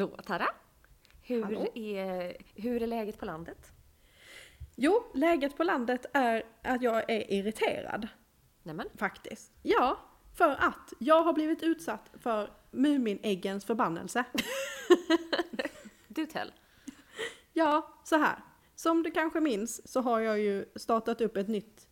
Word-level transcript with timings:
Hallå 0.00 0.16
Tara! 0.26 0.48
Hur, 1.22 1.42
Hallå. 1.42 1.66
Är, 1.74 2.36
hur 2.54 2.82
är 2.82 2.86
läget 2.86 3.18
på 3.18 3.24
landet? 3.24 3.72
Jo, 4.76 5.04
läget 5.14 5.56
på 5.56 5.64
landet 5.64 6.06
är 6.12 6.42
att 6.62 6.82
jag 6.82 7.10
är 7.10 7.32
irriterad 7.32 8.08
Nämen, 8.62 8.88
faktiskt. 8.96 9.52
Ja, 9.62 10.00
för 10.36 10.50
att 10.50 10.92
jag 10.98 11.22
har 11.22 11.32
blivit 11.32 11.62
utsatt 11.62 12.10
för 12.14 12.50
Muminäggens 12.70 13.64
förbannelse. 13.64 14.24
du 16.08 16.26
tell. 16.26 16.52
Ja, 17.52 18.00
så 18.04 18.16
här. 18.16 18.38
Som 18.74 19.02
du 19.02 19.10
kanske 19.10 19.40
minns 19.40 19.92
så 19.92 20.00
har 20.00 20.20
jag 20.20 20.38
ju 20.38 20.64
startat 20.76 21.20
upp 21.20 21.36
ett 21.36 21.48
nytt, 21.48 21.88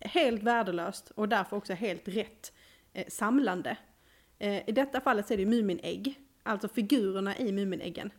helt 0.00 0.42
värdelöst 0.42 1.10
och 1.10 1.28
därför 1.28 1.56
också 1.56 1.72
helt 1.72 2.08
rätt 2.08 2.52
eh, 2.92 3.06
samlande. 3.08 3.76
Eh, 4.38 4.68
I 4.68 4.72
detta 4.72 5.00
fallet 5.00 5.26
så 5.26 5.34
är 5.34 5.38
det 5.38 5.46
Muminägg, 5.46 6.27
alltså 6.48 6.68
figurerna 6.68 7.38
i 7.38 7.52
Muminäggen. 7.52 8.10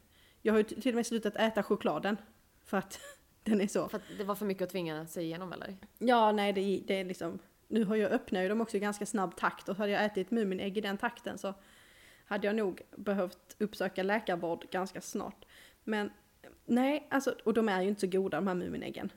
Jag 0.41 0.53
har 0.53 0.57
ju 0.57 0.63
till 0.63 0.91
och 0.91 0.95
med 0.95 1.05
slutat 1.05 1.35
äta 1.35 1.63
chokladen 1.63 2.17
för 2.65 2.77
att 2.77 2.99
den 3.43 3.61
är 3.61 3.67
så 3.67 3.89
För 3.89 3.97
att 3.97 4.03
det 4.17 4.23
var 4.23 4.35
för 4.35 4.45
mycket 4.45 4.63
att 4.63 4.69
tvinga 4.69 5.07
sig 5.07 5.23
igenom 5.23 5.53
eller? 5.53 5.77
Ja, 5.97 6.31
nej 6.31 6.53
det, 6.53 6.83
det 6.87 6.99
är 6.99 7.05
liksom, 7.05 7.39
nu 7.67 7.83
har 7.83 7.95
jag 7.95 8.11
öppnat 8.11 8.43
ju 8.43 8.49
dem 8.49 8.61
också 8.61 8.77
i 8.77 8.79
ganska 8.79 9.05
snabb 9.05 9.35
takt 9.35 9.69
och 9.69 9.75
hade 9.75 9.91
jag 9.91 10.05
ätit 10.05 10.31
Muminägg 10.31 10.77
i 10.77 10.81
den 10.81 10.97
takten 10.97 11.37
så 11.37 11.53
hade 12.25 12.47
jag 12.47 12.55
nog 12.55 12.81
behövt 12.95 13.55
uppsöka 13.59 14.03
läkarvård 14.03 14.65
ganska 14.71 15.01
snart. 15.01 15.45
Men 15.83 16.11
nej, 16.65 17.07
alltså, 17.09 17.35
och 17.43 17.53
de 17.53 17.69
är 17.69 17.81
ju 17.81 17.89
inte 17.89 18.01
så 18.01 18.07
goda 18.07 18.37
de 18.37 18.47
här 18.47 18.55
Muminäggen. 18.55 19.11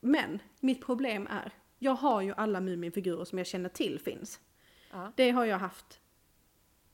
Men 0.00 0.38
mitt 0.60 0.84
problem 0.84 1.28
är, 1.30 1.52
jag 1.78 1.94
har 1.94 2.22
ju 2.22 2.34
alla 2.36 2.60
Muminfigurer 2.60 3.24
som 3.24 3.38
jag 3.38 3.46
känner 3.46 3.68
till 3.68 3.98
finns. 3.98 4.40
Ja. 4.92 5.12
Det 5.16 5.30
har 5.30 5.44
jag 5.44 5.58
haft, 5.58 6.00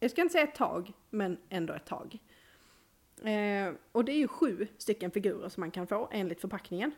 jag 0.01 0.11
ska 0.11 0.23
inte 0.23 0.33
säga 0.33 0.45
ett 0.45 0.55
tag, 0.55 0.93
men 1.11 1.39
ändå 1.49 1.75
ett 1.75 1.87
tag. 1.87 2.19
Eh, 3.23 3.73
och 3.93 4.05
det 4.05 4.13
är 4.13 4.19
ju 4.19 4.29
sju 4.29 4.67
stycken 4.79 5.11
figurer 5.11 5.49
som 5.49 5.61
man 5.61 5.71
kan 5.71 5.87
få 5.87 6.09
enligt 6.13 6.41
förpackningen. 6.41 6.93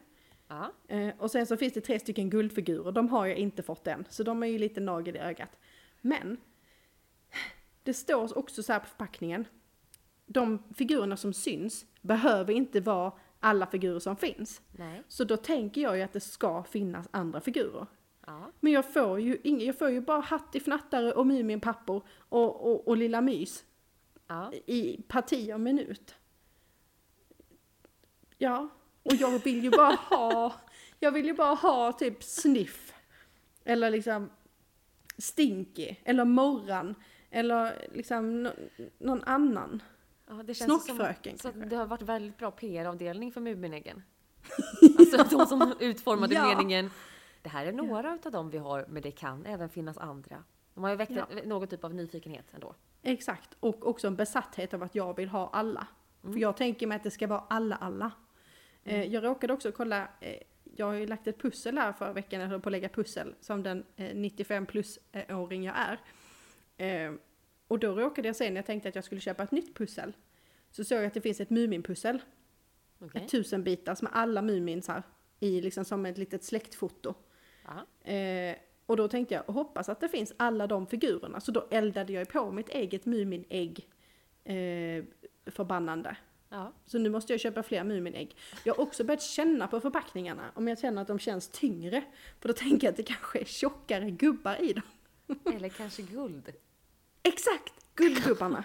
Eh, 0.89 1.15
och 1.19 1.31
sen 1.31 1.47
så 1.47 1.57
finns 1.57 1.73
det 1.73 1.81
tre 1.81 2.01
stycken 2.01 2.31
guldfigurer, 2.31 2.93
de 2.93 3.09
har 3.09 3.27
jag 3.27 3.37
inte 3.37 3.63
fått 3.63 3.87
än. 3.87 4.05
Så 4.09 4.23
de 4.23 4.43
är 4.43 4.47
ju 4.47 4.59
lite 4.59 4.81
nagel 4.81 5.17
i 5.17 5.19
ögat. 5.19 5.59
Men, 6.01 6.37
det 7.83 7.95
står 7.95 8.39
också 8.39 8.63
så 8.63 8.73
här 8.73 8.81
på 8.81 8.87
förpackningen. 8.87 9.45
De 10.27 10.63
figurerna 10.75 11.17
som 11.17 11.33
syns 11.33 11.87
behöver 12.01 12.53
inte 12.53 12.81
vara 12.81 13.13
alla 13.41 13.67
figurer 13.67 13.99
som 13.99 14.17
finns. 14.17 14.63
Nej. 14.73 15.03
Så 15.09 15.25
då 15.25 15.37
tänker 15.37 15.81
jag 15.81 15.97
ju 15.97 16.03
att 16.03 16.13
det 16.13 16.21
ska 16.21 16.63
finnas 16.63 17.09
andra 17.11 17.41
figurer. 17.41 17.87
Ja. 18.27 18.51
Men 18.61 18.73
jag 18.73 18.93
får 18.93 19.21
ju, 19.21 19.37
ing- 19.37 19.63
jag 19.63 19.79
får 19.79 19.91
ju 19.91 20.01
bara 20.01 20.21
Hattifnattare 20.21 21.13
och 21.13 21.27
Muminpappor 21.27 22.03
och, 22.29 22.67
och, 22.71 22.89
och 22.89 22.97
Lilla 22.97 23.21
Mys 23.21 23.65
Ja. 24.27 24.53
i 24.67 25.03
parti 25.09 25.53
och 25.55 25.61
minut. 25.61 26.15
Ja, 28.39 28.69
och 29.03 29.15
jag 29.15 29.39
vill 29.45 29.65
ju 29.65 29.71
bara 29.71 29.95
ha, 29.95 30.55
jag 30.99 31.13
vill 31.13 31.27
ju 31.27 31.35
bara 31.35 31.55
ha 31.55 31.93
typ 31.93 32.23
Sniff. 32.23 32.95
Eller 33.65 33.91
liksom 33.91 34.31
Stinky, 35.19 35.95
eller 36.05 36.25
Morran, 36.25 36.95
eller 37.31 37.89
liksom 37.95 38.43
nå- 38.43 38.53
någon 38.99 39.23
annan. 39.25 39.83
ja 40.29 40.35
det 40.35 40.55
känns 40.55 40.85
Snockfröken 40.85 41.39
som, 41.39 41.39
så 41.39 41.49
kanske. 41.49 41.65
att 41.65 41.71
det 41.71 41.77
har 41.77 41.87
varit 41.87 42.03
väldigt 42.03 42.39
bra 42.39 42.51
PR-avdelning 42.51 43.33
för 43.33 43.41
Muminäggen. 43.41 44.03
alltså 44.99 45.37
de 45.39 45.47
som 45.47 45.75
utformade 45.81 46.35
Ja. 46.35 46.47
meningen. 46.49 46.91
Det 47.43 47.49
här 47.49 47.67
är 47.67 47.73
några 47.73 48.15
utav 48.15 48.33
dem 48.33 48.51
vi 48.51 48.59
har, 48.59 48.85
men 48.89 49.03
det 49.03 49.11
kan 49.11 49.47
även 49.47 49.69
finnas 49.69 49.99
andra. 49.99 50.45
De 50.75 50.85
har 50.85 50.91
ju 50.91 50.97
väckt 50.97 51.13
Ja. 51.13 51.27
någon 51.45 51.69
typ 51.69 51.85
av 51.85 51.95
nyfikenhet 51.95 52.47
ändå. 52.55 52.75
Exakt, 53.03 53.57
och 53.61 53.87
också 53.87 54.07
en 54.07 54.17
besatthet 54.17 54.75
av 54.75 54.83
att 54.83 54.95
jag 54.95 55.17
vill 55.17 55.29
ha 55.29 55.51
alla. 55.53 55.87
Mm. 56.23 56.33
För 56.33 56.41
jag 56.41 56.57
tänker 56.57 56.87
mig 56.87 56.97
att 56.97 57.03
det 57.03 57.11
ska 57.11 57.27
vara 57.27 57.45
alla, 57.49 57.77
alla. 57.77 58.11
Eh, 58.85 59.05
jag 59.05 59.25
råkade 59.25 59.53
också 59.53 59.73
kolla, 59.73 60.09
eh, 60.21 60.37
jag 60.77 60.87
har 60.87 60.93
ju 60.93 61.07
lagt 61.07 61.27
ett 61.27 61.39
pussel 61.43 61.79
här 61.79 61.93
förra 61.93 62.13
veckan, 62.13 62.41
jag 62.41 62.49
höll 62.49 62.61
på 62.61 62.69
att 62.69 62.73
lägga 62.73 62.89
pussel 62.89 63.35
som 63.41 63.63
den 63.63 63.85
eh, 63.97 64.15
95 64.17 64.67
plus-åring 64.67 65.65
jag 65.65 65.75
är. 65.79 66.01
Eh, 67.07 67.15
och 67.69 67.79
då 67.79 67.95
råkade 67.95 68.29
jag 68.29 68.37
se 68.37 68.51
när 68.51 68.57
jag 68.57 68.67
tänkte 68.67 68.89
att 68.89 68.95
jag 68.95 69.05
skulle 69.05 69.21
köpa 69.21 69.43
ett 69.43 69.51
nytt 69.51 69.75
pussel, 69.77 70.13
så 70.71 70.85
såg 70.85 70.99
jag 70.99 71.07
att 71.07 71.15
det 71.15 71.21
finns 71.21 71.41
ett 71.41 71.51
Muminpussel, 71.51 72.23
Okej? 72.99 73.23
ett 73.23 73.31
tusen 73.31 73.65
bitars 73.65 74.03
med 74.03 74.13
alla 74.15 74.43
Muminsar 74.43 75.03
i 75.41 75.61
liksom 75.61 75.85
som 75.85 76.07
ett 76.07 76.19
litet 76.19 76.45
släktfoto. 76.45 77.15
Eh, 78.05 78.57
och 78.87 78.97
då 78.97 79.09
tänkte 79.09 79.35
jag, 79.35 79.43
hoppas 79.43 79.89
att 79.89 80.01
det 80.01 80.09
finns 80.09 80.33
alla 80.37 80.67
de 80.67 80.87
figurerna. 80.87 81.41
Så 81.41 81.53
då 81.53 81.67
eldade 81.71 82.13
jag 82.13 82.29
på 82.29 82.51
mitt 82.51 82.69
eget 82.69 83.07
Muminägg 83.07 83.89
eh, 84.45 85.05
förbannande. 85.47 86.17
ja. 86.49 86.73
Så 86.87 86.99
nu 86.99 87.11
måste 87.11 87.33
jag 87.33 87.41
köpa 87.41 87.63
fler 87.63 87.85
Muminägg. 87.85 88.37
Jag 88.65 88.75
har 88.75 88.83
också 88.83 89.05
börjat 89.05 89.23
känna 89.23 89.67
på 89.67 89.81
förpackningarna 89.81 90.51
om 90.55 90.69
jag 90.69 90.79
känner 90.79 91.03
att 91.03 91.09
de 91.09 91.19
känns 91.19 91.49
tyngre. 91.49 92.03
För 92.41 92.49
då 92.49 92.55
tänker 92.55 92.87
jag 92.87 92.91
att 92.93 92.97
det 92.97 93.03
kanske 93.03 93.39
är 93.41 93.45
tjockare 93.45 94.11
gubbar 94.11 94.63
i 94.63 94.73
dem. 94.73 94.83
Eller 95.55 95.69
kanske 95.69 96.03
guld. 96.03 96.53
Exakt! 97.23 97.75
Guldgubbarna. 97.95 98.65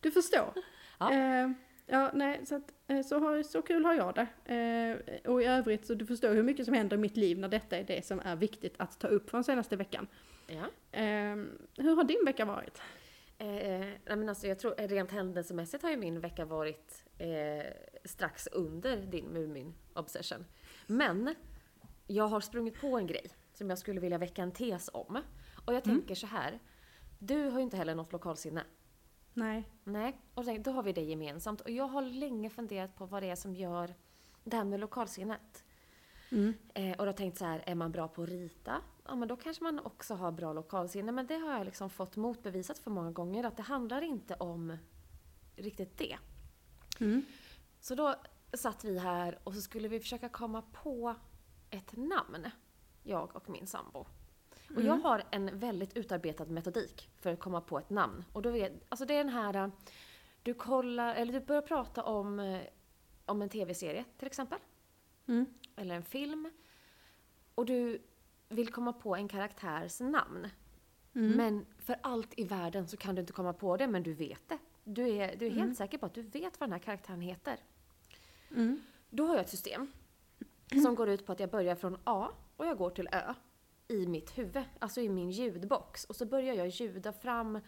Du 0.00 0.10
förstår. 0.10 0.52
Ja. 0.98 1.12
Eh, 1.12 1.50
ja, 1.86 2.10
nej, 2.14 2.46
så, 2.46 2.54
att, 2.54 2.72
eh, 2.86 3.02
så, 3.02 3.18
har, 3.18 3.42
så 3.42 3.62
kul 3.62 3.84
har 3.84 3.94
jag 3.94 4.14
det. 4.14 4.26
Eh, 4.54 5.30
och 5.30 5.42
i 5.42 5.44
övrigt 5.44 5.86
så 5.86 5.94
du 5.94 6.06
förstår 6.06 6.34
hur 6.34 6.42
mycket 6.42 6.64
som 6.64 6.74
händer 6.74 6.96
i 6.96 7.00
mitt 7.00 7.16
liv 7.16 7.38
när 7.38 7.48
detta 7.48 7.76
är 7.76 7.84
det 7.84 8.06
som 8.06 8.20
är 8.20 8.36
viktigt 8.36 8.74
att 8.76 9.00
ta 9.00 9.08
upp 9.08 9.30
från 9.30 9.44
senaste 9.44 9.76
veckan. 9.76 10.06
Ja. 10.46 10.98
Eh, 10.98 11.36
hur 11.76 11.96
har 11.96 12.04
din 12.04 12.24
vecka 12.24 12.44
varit? 12.44 12.82
Eh, 13.38 13.86
men 14.04 14.28
alltså 14.28 14.46
jag 14.46 14.58
tror 14.58 14.74
rent 14.88 15.10
händelsemässigt 15.10 15.82
har 15.82 15.90
ju 15.90 15.96
min 15.96 16.20
vecka 16.20 16.44
varit 16.44 17.04
eh, 17.18 17.66
strax 18.04 18.46
under 18.46 18.96
din 18.96 19.26
Mumin-obsession. 19.26 20.44
Men 20.86 21.34
jag 22.06 22.28
har 22.28 22.40
sprungit 22.40 22.80
på 22.80 22.98
en 22.98 23.06
grej 23.06 23.30
som 23.52 23.70
jag 23.70 23.78
skulle 23.78 24.00
vilja 24.00 24.18
väcka 24.18 24.42
en 24.42 24.52
tes 24.52 24.90
om. 24.92 25.22
Och 25.66 25.74
jag 25.74 25.84
tänker 25.84 26.14
så 26.14 26.26
här. 26.26 26.58
Du 27.18 27.48
har 27.48 27.58
ju 27.58 27.64
inte 27.64 27.76
heller 27.76 27.94
något 27.94 28.12
lokalsinne. 28.12 28.64
Nej. 29.36 29.68
Nej, 29.84 30.20
och 30.34 30.44
då, 30.60 30.70
har 30.70 30.82
vi 30.82 30.92
det 30.92 31.00
gemensamt. 31.00 31.60
Och 31.60 31.70
jag 31.70 31.88
har 31.88 32.02
länge 32.02 32.50
funderat 32.50 32.96
på 32.96 33.06
vad 33.06 33.22
det 33.22 33.30
är 33.30 33.36
som 33.36 33.54
gör 33.54 33.94
det 34.44 34.56
här 34.56 34.64
med 34.64 34.80
lokalsinnet. 34.80 35.64
Mm. 36.30 36.54
Eh, 36.74 36.96
och 36.96 37.06
då 37.06 37.12
tänkt 37.12 37.38
så 37.38 37.44
här, 37.44 37.62
är 37.66 37.74
man 37.74 37.92
bra 37.92 38.08
på 38.08 38.22
att 38.22 38.28
rita? 38.28 38.82
Ja 39.06 39.14
men 39.14 39.28
då 39.28 39.36
kanske 39.36 39.64
man 39.64 39.78
också 39.78 40.14
har 40.14 40.32
bra 40.32 40.52
lokalsinne. 40.52 41.12
Men 41.12 41.26
det 41.26 41.36
har 41.36 41.52
jag 41.52 41.64
liksom 41.64 41.90
fått 41.90 42.16
motbevisat 42.16 42.78
för 42.78 42.90
många 42.90 43.10
gånger 43.10 43.44
att 43.44 43.56
det 43.56 43.62
handlar 43.62 44.02
inte 44.02 44.34
om 44.34 44.76
riktigt 45.56 45.98
det. 45.98 46.18
Mm. 47.00 47.22
Så 47.80 47.94
då 47.94 48.14
satt 48.52 48.84
vi 48.84 48.98
här 48.98 49.38
och 49.44 49.54
så 49.54 49.60
skulle 49.60 49.88
vi 49.88 50.00
försöka 50.00 50.28
komma 50.28 50.62
på 50.62 51.14
ett 51.70 51.96
namn, 51.96 52.50
jag 53.02 53.36
och 53.36 53.50
min 53.50 53.66
sambo. 53.66 54.06
Och 54.74 54.82
jag 54.82 54.96
har 54.96 55.22
en 55.30 55.58
väldigt 55.58 55.96
utarbetad 55.96 56.44
metodik 56.44 57.10
för 57.16 57.32
att 57.32 57.38
komma 57.38 57.60
på 57.60 57.78
ett 57.78 57.90
namn. 57.90 58.24
Och 58.32 58.42
då 58.42 58.50
vet, 58.50 58.72
alltså 58.88 59.04
det 59.04 59.14
är 59.14 59.24
den 59.24 59.32
här, 59.32 59.54
eh, 59.54 59.68
du 60.42 60.54
kollar, 60.54 61.14
eller 61.14 61.32
du 61.32 61.40
börjar 61.40 61.62
prata 61.62 62.02
om, 62.02 62.40
eh, 62.40 62.60
om 63.24 63.42
en 63.42 63.48
tv-serie 63.48 64.04
till 64.18 64.26
exempel. 64.26 64.58
Mm. 65.26 65.46
Eller 65.76 65.94
en 65.94 66.02
film. 66.02 66.50
Och 67.54 67.66
du 67.66 68.02
vill 68.48 68.72
komma 68.72 68.92
på 68.92 69.16
en 69.16 69.28
karaktärs 69.28 70.00
namn. 70.00 70.48
Mm. 71.14 71.36
Men 71.36 71.66
för 71.78 71.96
allt 72.02 72.34
i 72.36 72.44
världen 72.44 72.88
så 72.88 72.96
kan 72.96 73.14
du 73.14 73.20
inte 73.20 73.32
komma 73.32 73.52
på 73.52 73.76
det, 73.76 73.86
men 73.86 74.02
du 74.02 74.14
vet 74.14 74.48
det. 74.48 74.58
Du 74.84 75.08
är, 75.08 75.36
du 75.36 75.46
är 75.46 75.50
helt 75.50 75.76
säker 75.76 75.98
på 75.98 76.06
att 76.06 76.14
du 76.14 76.22
vet 76.22 76.60
vad 76.60 76.68
den 76.68 76.72
här 76.72 76.78
karaktären 76.78 77.20
heter. 77.20 77.56
Mm. 78.50 78.80
Då 79.10 79.26
har 79.26 79.34
jag 79.34 79.44
ett 79.44 79.50
system 79.50 79.92
som 80.82 80.94
går 80.94 81.08
ut 81.08 81.26
på 81.26 81.32
att 81.32 81.40
jag 81.40 81.50
börjar 81.50 81.74
från 81.74 81.98
A 82.04 82.28
och 82.56 82.66
jag 82.66 82.78
går 82.78 82.90
till 82.90 83.08
Ö 83.12 83.34
i 83.88 84.06
mitt 84.06 84.38
huvud, 84.38 84.64
alltså 84.78 85.00
i 85.00 85.08
min 85.08 85.30
ljudbox. 85.30 86.04
Och 86.04 86.16
så 86.16 86.26
börjar 86.26 86.54
jag 86.54 86.68
ljuda 86.68 87.12
fram 87.12 87.58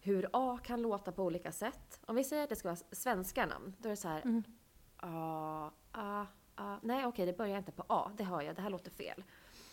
hur 0.00 0.28
A 0.32 0.58
kan 0.64 0.82
låta 0.82 1.12
på 1.12 1.24
olika 1.24 1.52
sätt. 1.52 2.00
Om 2.06 2.16
vi 2.16 2.24
säger 2.24 2.42
att 2.42 2.48
det 2.48 2.56
ska 2.56 2.68
vara 2.68 2.76
svenska 2.92 3.46
namn, 3.46 3.76
då 3.78 3.88
är 3.88 3.90
det 3.90 3.96
så 3.96 4.08
här 4.08 4.22
Mm. 4.22 4.42
A, 4.96 5.70
A, 5.92 6.26
A. 6.54 6.78
Nej 6.82 7.06
okej, 7.06 7.26
det 7.26 7.36
börjar 7.36 7.58
inte 7.58 7.72
på 7.72 7.84
A, 7.88 8.10
det 8.16 8.24
hör 8.24 8.40
jag, 8.42 8.56
det 8.56 8.62
här 8.62 8.70
låter 8.70 8.90
fel. 8.90 9.24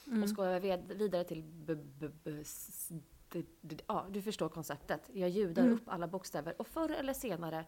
Mm. 0.08 0.24
Och 0.24 0.30
så 0.30 0.36
går 0.36 0.46
jag 0.46 0.60
vidare 0.96 1.24
till 1.24 1.44
B, 1.44 1.76
B, 1.76 2.08
B, 2.24 2.32
S, 2.42 2.88
D, 3.30 3.44
D, 3.62 3.78
Ja, 3.88 4.06
du 4.10 4.22
förstår 4.22 4.50
konceptet. 4.50 5.10
Jag 5.14 5.30
ljudar 5.30 5.64
Mm. 5.64 5.74
upp 5.76 5.84
alla 5.90 6.08
bokstäver 6.08 6.62
och 6.62 6.68
förr 6.68 6.90
eller 6.92 7.14
senare, 7.14 7.66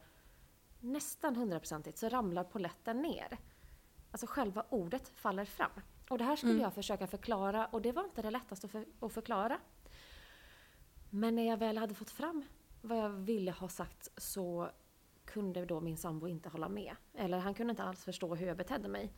nästan 0.80 1.36
hundraprocentigt, 1.36 1.98
så 1.98 2.10
ramlar 2.10 2.44
poletten 2.44 3.02
ner. 3.02 3.38
Alltså 4.12 4.28
själva 4.28 4.66
ordet 4.70 5.10
faller 5.10 5.46
fram. 5.46 5.72
Och 6.10 6.18
det 6.18 6.24
här 6.24 6.36
skulle 6.36 6.52
Mm. 6.52 6.64
jag 6.64 6.74
försöka 6.74 7.08
förklara 7.08 7.66
och 7.66 7.82
det 7.82 7.92
var 7.92 8.04
inte 8.04 8.22
det 8.22 8.32
lättaste 8.32 8.66
att, 8.66 8.72
för, 8.72 8.86
att 9.00 9.14
förklara. 9.14 9.60
Men 11.10 11.36
när 11.36 11.48
jag 11.48 11.58
väl 11.58 11.78
hade 11.78 11.94
fått 11.94 12.10
fram 12.12 12.46
vad 12.82 12.98
jag 12.98 13.10
ville 13.10 13.52
ha 13.52 13.68
sagt 13.70 14.10
så 14.18 14.70
kunde 15.26 15.66
då 15.66 15.82
min 15.82 15.98
sambo 15.98 16.28
inte 16.28 16.50
hålla 16.50 16.70
med. 16.70 16.96
Eller 17.14 17.38
han 17.40 17.54
kunde 17.54 17.72
inte 17.72 17.84
alls 17.84 18.04
förstå 18.04 18.36
hur 18.36 18.48
jag 18.48 18.58
betedde 18.58 18.88
mig. 18.88 19.14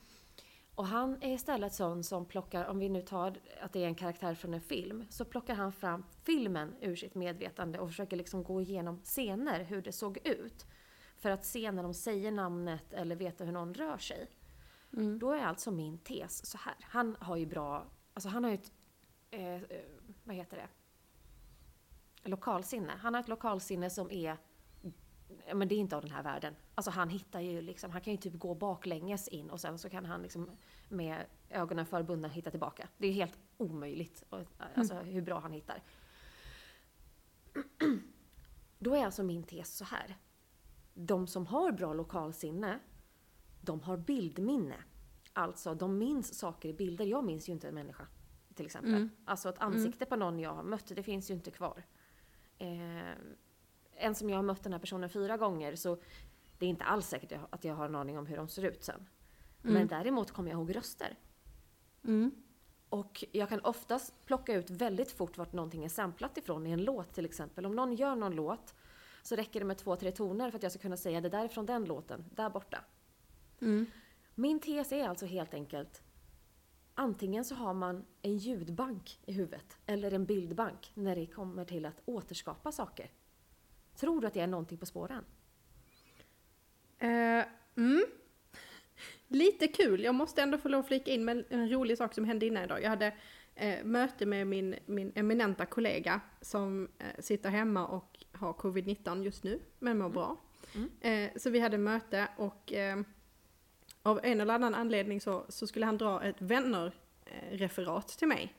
Och 0.76 0.86
han 0.88 1.18
är 1.22 1.34
istället 1.34 1.74
sån 1.74 2.04
som 2.04 2.26
plockar, 2.26 2.66
om 2.66 2.80
vi 2.80 2.90
nu 2.90 3.02
tar 3.02 3.38
att 3.62 3.74
det 3.74 3.84
är 3.84 3.88
en 3.88 3.96
karaktär 3.96 4.36
från 4.36 4.54
en 4.54 4.62
film, 4.62 5.06
så 5.10 5.26
plockar 5.26 5.56
han 5.56 5.72
fram 5.72 6.04
filmen 6.24 6.76
ur 6.82 6.96
sitt 6.96 7.16
medvetande 7.16 7.80
och 7.80 7.90
försöker 7.90 8.18
liksom 8.18 8.44
gå 8.44 8.62
igenom 8.62 9.00
scener, 9.04 9.64
hur 9.64 9.82
det 9.82 9.92
såg 9.92 10.18
ut. 10.24 10.66
för 11.18 11.30
att 11.30 11.46
se 11.46 11.72
när 11.72 11.84
de 11.84 11.94
säger 11.94 12.32
namnet 12.32 12.94
eller 12.94 13.16
veta 13.16 13.44
hur 13.44 13.52
någon 13.52 13.74
rör 13.74 13.98
sig. 13.98 14.28
Mm. 14.94 15.20
Då 15.20 15.32
är 15.32 15.46
alltså 15.46 15.72
min 15.72 15.98
tes 15.98 16.46
så 16.46 16.58
här. 16.58 16.76
Han 16.82 17.16
har 17.20 17.36
ju 17.36 17.46
bra, 17.46 17.86
alltså 18.14 18.30
han 18.30 18.44
har 18.44 18.52
ju 18.52 18.56
ett, 18.56 18.72
eh, 19.32 19.54
eh, 19.54 19.62
vad 20.24 20.36
heter 20.36 20.58
det? 20.58 20.68
Lokalsinne. 22.30 22.94
Han 23.00 23.14
har 23.14 23.22
ett 23.22 23.28
lokalsinne 23.28 23.90
som 23.90 24.12
är, 24.12 24.38
men 25.54 25.68
det 25.68 25.76
är 25.76 25.80
inte 25.80 25.96
av 25.96 26.02
den 26.02 26.12
här 26.12 26.24
världen. 26.24 26.56
Alltså 26.76 26.92
han 26.92 27.10
hittar 27.10 27.40
ju 27.40 27.62
liksom, 27.62 27.92
han 27.92 28.02
kan 28.02 28.14
ju 28.14 28.18
typ 28.18 28.40
gå 28.40 28.56
baklänges 28.56 29.28
in 29.28 29.50
och 29.50 29.62
sen 29.62 29.78
så 29.78 29.90
kan 29.90 30.06
han 30.06 30.22
liksom 30.22 30.50
med 30.90 31.26
ögonen 31.50 31.86
förbundna 31.86 32.28
hitta 32.28 32.52
tillbaka. 32.52 32.88
Det 32.98 33.08
är 33.08 33.12
helt 33.12 33.40
omöjligt, 33.58 34.24
och, 34.30 34.40
alltså 34.76 34.96
hur 34.96 35.22
bra 35.22 35.40
han 35.40 35.52
hittar. 35.52 35.84
Då 38.80 38.96
är 38.96 39.06
alltså 39.06 39.24
min 39.24 39.44
tes 39.44 39.78
så 39.78 39.86
här. 39.86 40.18
De 40.94 41.28
som 41.28 41.48
har 41.48 41.72
bra 41.72 41.94
lokalsinne, 41.94 42.80
de 43.62 43.82
har 43.82 43.98
bildminne. 43.98 44.76
Alltså, 45.34 45.76
de 45.76 45.98
minns 45.98 46.34
saker 46.40 46.70
i 46.70 46.74
bilder. 46.74 47.06
Jag 47.06 47.26
minns 47.26 47.50
ju 47.50 47.54
inte 47.54 47.68
en 47.68 47.76
människa, 47.76 48.08
till 48.54 48.66
exempel. 48.66 48.94
Mm. 48.94 49.10
Alltså 49.26 49.50
ett 49.50 49.60
ansikte 49.60 50.06
på 50.06 50.16
någon 50.16 50.40
jag 50.40 50.54
har 50.54 50.64
mött, 50.64 50.96
det 50.96 51.04
finns 51.04 51.30
ju 51.30 51.34
inte 51.34 51.52
kvar. 51.52 51.84
Eh, 52.58 53.12
en 53.94 54.16
som 54.16 54.30
jag 54.30 54.38
har 54.38 54.44
mött 54.44 54.64
den 54.64 54.74
här 54.74 54.80
personen 54.80 55.10
fyra 55.10 55.38
gånger, 55.38 55.76
så 55.76 55.98
det 56.58 56.66
är 56.66 56.70
inte 56.70 56.84
alls 56.84 57.08
säkert 57.08 57.40
att 57.50 57.64
jag 57.64 57.76
har 57.76 57.86
en 57.86 57.96
aning 57.96 58.18
om 58.18 58.26
hur 58.26 58.38
de 58.38 58.48
ser 58.48 58.64
ut 58.64 58.84
sen. 58.84 59.10
Men 59.62 59.88
däremot 59.88 60.32
kommer 60.32 60.52
jag 60.52 60.58
ihåg 60.58 60.76
röster. 60.76 61.16
Mm. 62.04 62.32
Och 62.90 63.26
jag 63.32 63.50
kan 63.50 63.60
oftast 63.60 64.26
plocka 64.26 64.54
ut 64.54 64.70
väldigt 64.70 65.12
fort 65.12 65.38
vart 65.38 65.54
någonting 65.54 65.86
är 65.86 65.90
samplat 65.90 66.38
ifrån 66.38 66.68
i 66.68 66.72
en 66.72 66.84
låt 66.84 67.14
till 67.14 67.26
exempel. 67.26 67.66
Om 67.66 67.76
någon 67.76 67.94
gör 67.94 68.16
någon 68.16 68.36
låt 68.36 68.74
så 69.22 69.36
räcker 69.36 69.60
det 69.60 69.66
med 69.66 69.78
två, 69.78 69.96
tre 69.96 70.12
toner 70.12 70.52
för 70.52 70.58
att 70.58 70.64
jag 70.64 70.72
ska 70.72 70.82
kunna 70.82 70.98
säga 70.98 71.22
det 71.22 71.30
där 71.30 71.44
är 71.44 71.48
från 71.48 71.66
den 71.66 71.86
låten, 71.86 72.26
där 72.36 72.50
borta. 72.50 72.84
Mm. 73.62 73.86
Min 74.36 74.60
tes 74.60 74.92
är 74.92 75.08
alltså 75.08 75.26
helt 75.26 75.54
enkelt 75.54 76.04
Antingen 76.96 77.46
så 77.46 77.56
har 77.56 77.74
man 77.74 78.06
en 78.22 78.38
ljudbank 78.38 79.20
i 79.26 79.34
huvudet 79.34 79.78
eller 79.86 80.12
en 80.12 80.26
bildbank 80.26 80.92
när 80.94 81.16
det 81.16 81.26
kommer 81.26 81.66
till 81.66 81.86
att 81.86 82.02
återskapa 82.06 82.72
saker. 82.72 83.12
Tror 83.96 84.22
du 84.22 84.28
att 84.28 84.34
det 84.34 84.42
är 84.42 84.48
någonting 84.48 84.78
på 84.78 84.86
spåren? 84.86 85.24
Eh, 87.00 87.46
mm. 87.78 88.06
Lite 89.28 89.68
kul, 89.68 90.04
jag 90.04 90.16
måste 90.16 90.42
ändå 90.42 90.58
få 90.58 90.70
lov 90.70 90.80
att 90.80 90.88
flika 90.88 91.12
in 91.12 91.26
med 91.26 91.46
en 91.50 91.70
rolig 91.70 91.98
sak 91.98 92.14
som 92.14 92.26
hände 92.26 92.46
innan 92.46 92.64
idag. 92.64 92.84
Jag 92.84 92.90
hade 92.90 93.14
eh, 93.56 93.84
möte 93.84 94.26
med 94.26 94.48
min, 94.48 94.76
min 94.86 95.12
eminenta 95.16 95.66
kollega 95.66 96.22
som 96.42 96.88
eh, 97.00 97.06
sitter 97.20 97.50
hemma 97.50 97.88
och 97.88 98.26
har 98.32 98.54
covid-19 98.54 99.24
just 99.24 99.44
nu, 99.44 99.60
men 99.80 99.98
mår 99.98 100.10
bra. 100.10 100.38
Eh, 101.02 101.30
så 101.36 101.50
vi 101.50 101.60
hade 101.60 101.78
möte 101.78 102.28
och 102.38 102.74
eh, 102.74 103.02
av 104.04 104.20
en 104.24 104.42
eller 104.42 104.54
annan 104.54 104.76
anledning 104.76 105.22
så, 105.22 105.46
så 105.50 105.68
skulle 105.68 105.86
han 105.86 105.98
dra 105.98 106.24
ett 106.24 106.42
vänner-referat 106.42 108.08
till 108.08 108.28
mig. 108.28 108.54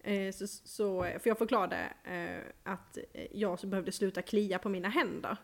Eh, 0.00 0.32
så, 0.32 0.46
så, 0.46 1.02
för 1.02 1.30
jag 1.30 1.38
förklarade 1.38 1.92
eh, 2.04 2.72
att 2.72 2.98
jag 3.32 3.58
behövde 3.64 3.92
sluta 3.92 4.22
klia 4.22 4.58
på 4.58 4.68
mina 4.68 4.88
händer. 4.88 5.36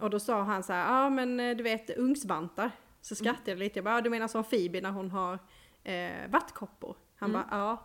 Och 0.00 0.10
då 0.10 0.20
sa 0.20 0.42
han 0.42 0.62
så 0.62 0.72
här, 0.72 0.80
ja 0.80 1.06
ah, 1.06 1.10
men 1.10 1.40
eh, 1.40 1.56
du 1.56 1.62
vet 1.62 1.90
ungsvantar. 1.90 2.70
Så 3.00 3.14
skrattade 3.14 3.50
jag 3.50 3.58
lite, 3.58 3.78
jag 3.78 3.84
bara, 3.84 3.96
ah, 3.96 4.00
du 4.00 4.10
menar 4.10 4.28
som 4.28 4.44
Phoebe 4.44 4.80
när 4.80 4.90
hon 4.90 5.10
har 5.10 5.38
eh, 5.84 6.28
vattkoppor? 6.28 6.96
Han 7.16 7.32
bara, 7.32 7.46
ja. 7.50 7.84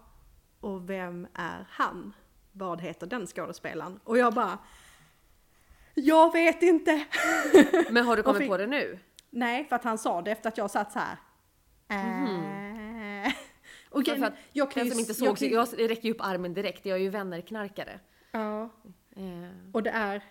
Och 0.59 0.89
vem 0.89 1.27
är 1.33 1.67
han? 1.69 2.13
Vad 2.51 2.81
heter 2.81 3.07
den 3.07 3.27
skådespelaren? 3.27 3.99
Och 4.03 4.17
jag 4.17 4.33
bara, 4.33 4.57
jag 5.93 6.33
vet 6.33 6.63
inte! 6.63 7.05
Men 7.89 8.05
har 8.05 8.15
du 8.15 8.23
kommit 8.23 8.39
fick- 8.39 8.49
på 8.49 8.57
det 8.57 8.67
nu? 8.67 8.99
Nej, 9.37 9.65
för 9.65 9.75
att 9.75 9.83
han 9.83 9.97
sa 9.97 10.21
det 10.21 10.31
efter 10.31 10.49
att 10.49 10.57
jag 10.57 10.71
satt 10.71 10.91
så 10.91 10.99
här. 10.99 11.17
För 13.91 14.01
grejen- 14.01 14.23
att 14.23 14.33
jag 14.51 14.71
kan 14.71 14.83
Den 14.83 14.91
som 14.91 14.99
inte 14.99 15.11
jag 15.23 15.37
såg, 15.37 15.51
jag, 15.51 15.67
ju- 15.79 15.87
räcker 15.87 16.03
ju 16.05 16.11
upp 16.11 16.21
armen 16.21 16.53
direkt. 16.53 16.85
Jag 16.85 16.97
är 16.97 17.01
ju 17.01 17.09
vänner-knarkare. 17.09 17.99
Ja, 18.31 18.69
Eh, 19.15 19.71
och 19.73 19.83
det 19.83 19.89
är 19.89 20.23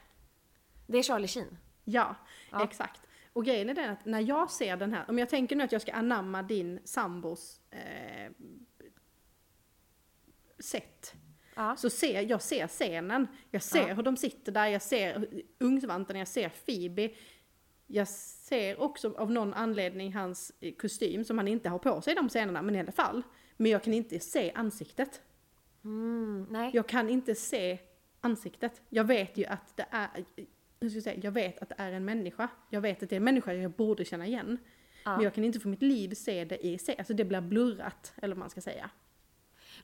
det 0.86 0.98
är 0.98 1.02
Charlie 1.02 1.28
Sheen. 1.28 1.58
Ja, 1.84 2.14
Ja. 2.52 2.64
exakt. 2.64 3.00
Och 3.32 3.44
grejen 3.44 3.68
är 3.70 3.74
den 3.74 3.90
att 3.90 4.04
när 4.04 4.20
jag 4.20 4.50
ser 4.50 4.76
den 4.76 4.92
här, 4.92 5.04
om 5.10 5.18
jag 5.18 5.28
tänker 5.28 5.56
nu 5.56 5.64
att 5.64 5.72
jag 5.72 5.82
ska 5.82 5.92
anamma 5.92 6.42
din 6.42 6.80
sambos 6.84 7.60
eh, 7.70 8.30
sätt. 10.58 11.14
Ja. 11.54 11.76
Så 11.76 11.90
ser 11.90 12.20
jag 12.22 12.42
ser 12.42 12.66
scenen, 12.68 13.26
jag 13.50 13.62
ser 13.62 13.88
Ja. 13.88 13.94
hur 13.94 14.02
de 14.02 14.16
sitter 14.16 14.52
där, 14.52 14.66
jag 14.66 14.82
ser 14.82 15.26
ungsvantarna, 15.58 16.18
jag 16.18 16.28
ser 16.28 16.48
Phoebe. 16.48 17.10
Jag 17.86 18.08
ser 18.48 18.80
också 18.80 19.14
av 19.16 19.30
någon 19.30 19.54
anledning 19.54 20.14
hans 20.14 20.52
eh, 20.60 20.74
kostym 20.74 21.24
som 21.24 21.38
han 21.38 21.48
inte 21.48 21.68
har 21.68 21.78
på 21.78 22.00
sig 22.00 22.12
i 22.12 22.16
de 22.16 22.28
scenerna, 22.28 22.62
men 22.62 22.76
i 22.76 22.80
alla 22.80 22.92
fall. 22.92 23.22
Men 23.56 23.70
jag 23.70 23.82
kan 23.82 23.94
inte 23.94 24.20
se 24.20 24.52
ansiktet. 24.54 25.22
Mm, 25.84 26.46
nej. 26.50 26.70
Jag 26.74 26.88
kan 26.88 27.08
inte 27.08 27.34
se 27.34 27.78
ansiktet. 28.20 28.82
Jag 28.88 29.04
vet 29.04 29.38
ju 29.38 29.44
att 29.44 29.76
det 29.76 29.86
är, 29.90 30.24
hur 30.80 30.88
ska 30.88 30.96
jag 30.96 31.04
säga, 31.04 31.20
jag 31.22 31.32
vet 31.32 31.62
att 31.62 31.68
det 31.68 31.74
är 31.78 31.92
en 31.92 32.04
människa. 32.04 32.48
Jag 32.70 32.80
vet 32.80 33.02
att 33.02 33.10
det 33.10 33.14
är 33.14 33.16
en 33.16 33.24
människa 33.24 33.52
jag 33.52 33.70
borde 33.70 34.04
känna 34.04 34.26
igen. 34.26 34.58
Ja. 35.04 35.16
Men 35.16 35.24
jag 35.24 35.34
kan 35.34 35.44
inte 35.44 35.60
för 35.60 35.68
mitt 35.68 35.82
liv 35.82 36.14
se 36.14 36.44
det 36.44 36.66
i 36.66 36.78
sig, 36.78 36.94
alltså 36.98 37.14
det 37.14 37.24
blir 37.24 37.40
blurrat, 37.40 38.12
eller 38.16 38.34
vad 38.34 38.38
man 38.38 38.50
ska 38.50 38.60
säga. 38.60 38.90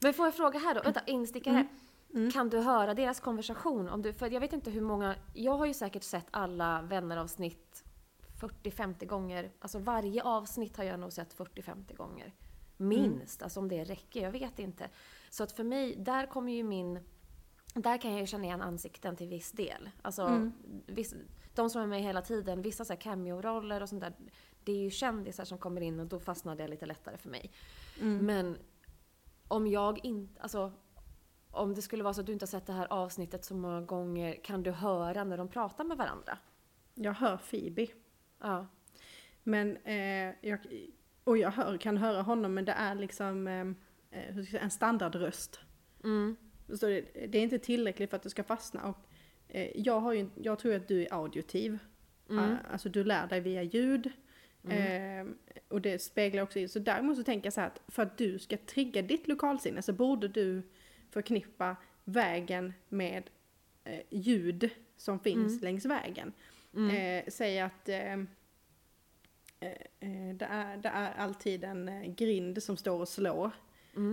Men 0.01 0.15
får 0.15 0.27
jag 0.27 0.35
fråga 0.35 0.59
här 0.59 0.75
då, 0.75 0.83
vänta, 0.83 1.01
instickare. 1.07 1.67
Mm. 2.15 2.31
Kan 2.31 2.49
du 2.49 2.59
höra 2.59 2.95
deras 2.95 3.21
konversation? 3.21 3.89
Om 3.89 4.03
du, 4.03 4.13
för 4.13 4.31
jag 4.31 4.41
vet 4.41 4.53
inte 4.53 4.71
hur 4.71 4.81
många, 4.81 5.15
jag 5.35 5.53
har 5.53 5.67
ju 5.67 5.75
säkert 5.75 6.03
sett 6.03 6.27
alla 6.31 6.83
vänneravsnitt 6.83 7.85
40-50 8.43 9.07
gånger. 9.07 9.53
Alltså 9.59 9.79
varje 9.79 10.23
avsnitt 10.23 10.77
har 10.77 10.85
jag 10.85 11.01
nog 11.01 11.13
sett 11.13 11.37
40-50 11.37 11.97
gånger. 11.97 12.35
Minst, 12.77 13.43
alltså 13.43 13.61
om 13.61 13.69
det 13.69 13.85
räcker, 13.85 14.23
jag 14.23 14.31
vet 14.33 14.59
inte. 14.59 14.89
Så 15.31 15.45
att 15.45 15.53
för 15.53 15.65
mig, 15.65 15.97
där 15.97 16.27
kommer 16.27 16.53
ju 16.53 16.63
min, 16.63 17.01
där 17.75 17.99
kan 17.99 18.11
jag 18.11 18.21
ju 18.21 18.27
känna 18.27 18.45
igen 18.45 18.63
ansikten 18.63 19.17
till 19.17 19.29
viss 19.29 19.53
del. 19.53 19.91
Alltså, 20.03 20.51
viss, 20.87 21.15
de 21.55 21.71
som 21.71 21.83
är 21.83 21.87
med 21.87 22.03
hela 22.03 22.23
tiden, 22.23 22.63
vissa 22.63 22.85
så 22.85 22.97
cameo-roller 22.97 23.83
och 23.83 23.89
sånt 23.89 24.01
där. 24.01 24.13
Det 24.65 24.73
är 24.73 24.77
ju 24.77 24.91
kändisar 24.91 25.45
som 25.45 25.59
kommer 25.59 25.81
in 25.81 26.01
och 26.01 26.07
då 26.07 26.21
fastnar 26.21 26.57
det 26.57 26.69
lite 26.69 26.87
lättare 26.87 27.17
för 27.17 27.29
mig. 27.29 27.53
Men 28.21 28.59
om 29.49 29.67
jag 29.67 30.05
inte, 30.05 30.43
alltså 30.43 30.73
om 31.51 31.75
det 31.75 31.83
skulle 31.83 32.03
vara 32.03 32.15
så 32.15 32.21
att 32.21 32.27
du 32.27 32.33
inte 32.33 32.43
har 32.43 32.49
sett 32.49 32.67
det 32.67 32.73
här 32.73 32.93
avsnittet 32.93 33.45
så 33.45 33.55
många 33.55 33.81
gånger, 33.81 34.45
kan 34.45 34.63
du 34.63 34.71
höra 34.71 35.25
när 35.25 35.37
de 35.37 35.49
pratar 35.49 35.85
med 35.85 35.97
varandra? 35.97 36.39
Jag 36.95 37.13
hör 37.13 37.37
Phoebe. 37.37 37.87
Ja. 38.43 38.67
Men, 39.43 39.77
eh, 39.77 40.35
jag, 40.41 40.59
och 41.25 41.39
jag 41.39 41.51
hör, 41.51 41.77
kan 41.77 41.97
höra 41.97 42.23
honom 42.23 42.55
men 42.55 42.65
det 42.65 42.73
är 42.73 42.95
liksom 42.95 43.47
eh, 43.47 43.61
eh, 43.61 43.75
hur 44.11 44.33
ska 44.33 44.39
jag 44.41 44.47
säga, 44.47 44.63
en 44.63 44.71
standardröst. 44.71 45.61
Mm. 46.05 46.37
Så 46.69 46.87
det, 46.87 47.01
det 47.29 47.39
är 47.39 47.43
inte 47.43 47.59
tillräckligt 47.59 48.11
för 48.11 48.17
att 48.17 48.23
det 48.23 48.31
ska 48.31 48.45
fastna. 48.45 48.83
Och, 48.83 48.97
eh, 49.49 49.71
jag, 49.75 50.01
har 50.01 50.13
ju, 50.13 50.29
jag 50.35 50.59
tror 50.59 50.75
att 50.75 50.89
du 50.89 51.03
är 51.03 51.15
audiotiv. 51.15 51.79
Mm. 52.31 52.53
Eh, 52.53 52.57
Alltså 52.73 52.89
du 52.89 53.05
lär 53.05 53.27
dig 53.27 53.41
via 53.41 53.63
ljud. 53.63 54.11
Eh, 54.69 55.27
och 55.69 55.81
det 55.81 56.03
speglar 56.03 56.43
också 56.43 56.59
in. 56.59 56.69
Så 56.69 56.79
däremot 56.79 57.17
så 57.17 57.23
tänker 57.23 57.47
jag 57.47 57.53
så 57.53 57.61
här 57.61 57.67
att 57.69 57.83
för 57.89 58.03
att 58.03 58.19
du 58.19 58.39
ska 58.39 58.57
trigga 58.57 59.03
ditt 59.03 59.29
lokalsinne 59.29 59.83
så 59.83 59.93
borde 59.93 60.29
du 60.29 60.63
förknippa 61.11 61.77
vägen 62.05 62.73
med 62.89 63.31
eh, 63.85 64.01
ljud 64.11 64.71
som 64.97 65.21
finns 65.21 65.63
längs 65.63 65.85
vägen. 65.85 66.33
Eh, 66.77 67.25
säg 67.29 67.61
att 67.61 67.89
eh, 67.89 68.13
eh, 68.13 68.23
eh, 70.01 70.35
det, 70.35 70.45
är, 70.51 70.77
det 70.77 70.89
är 70.89 71.13
alltid 71.13 71.65
en 71.65 71.89
eh, 71.89 72.15
grind 72.15 72.63
som 72.63 72.77
står 72.77 73.01
och 73.01 73.09
slår. 73.09 73.51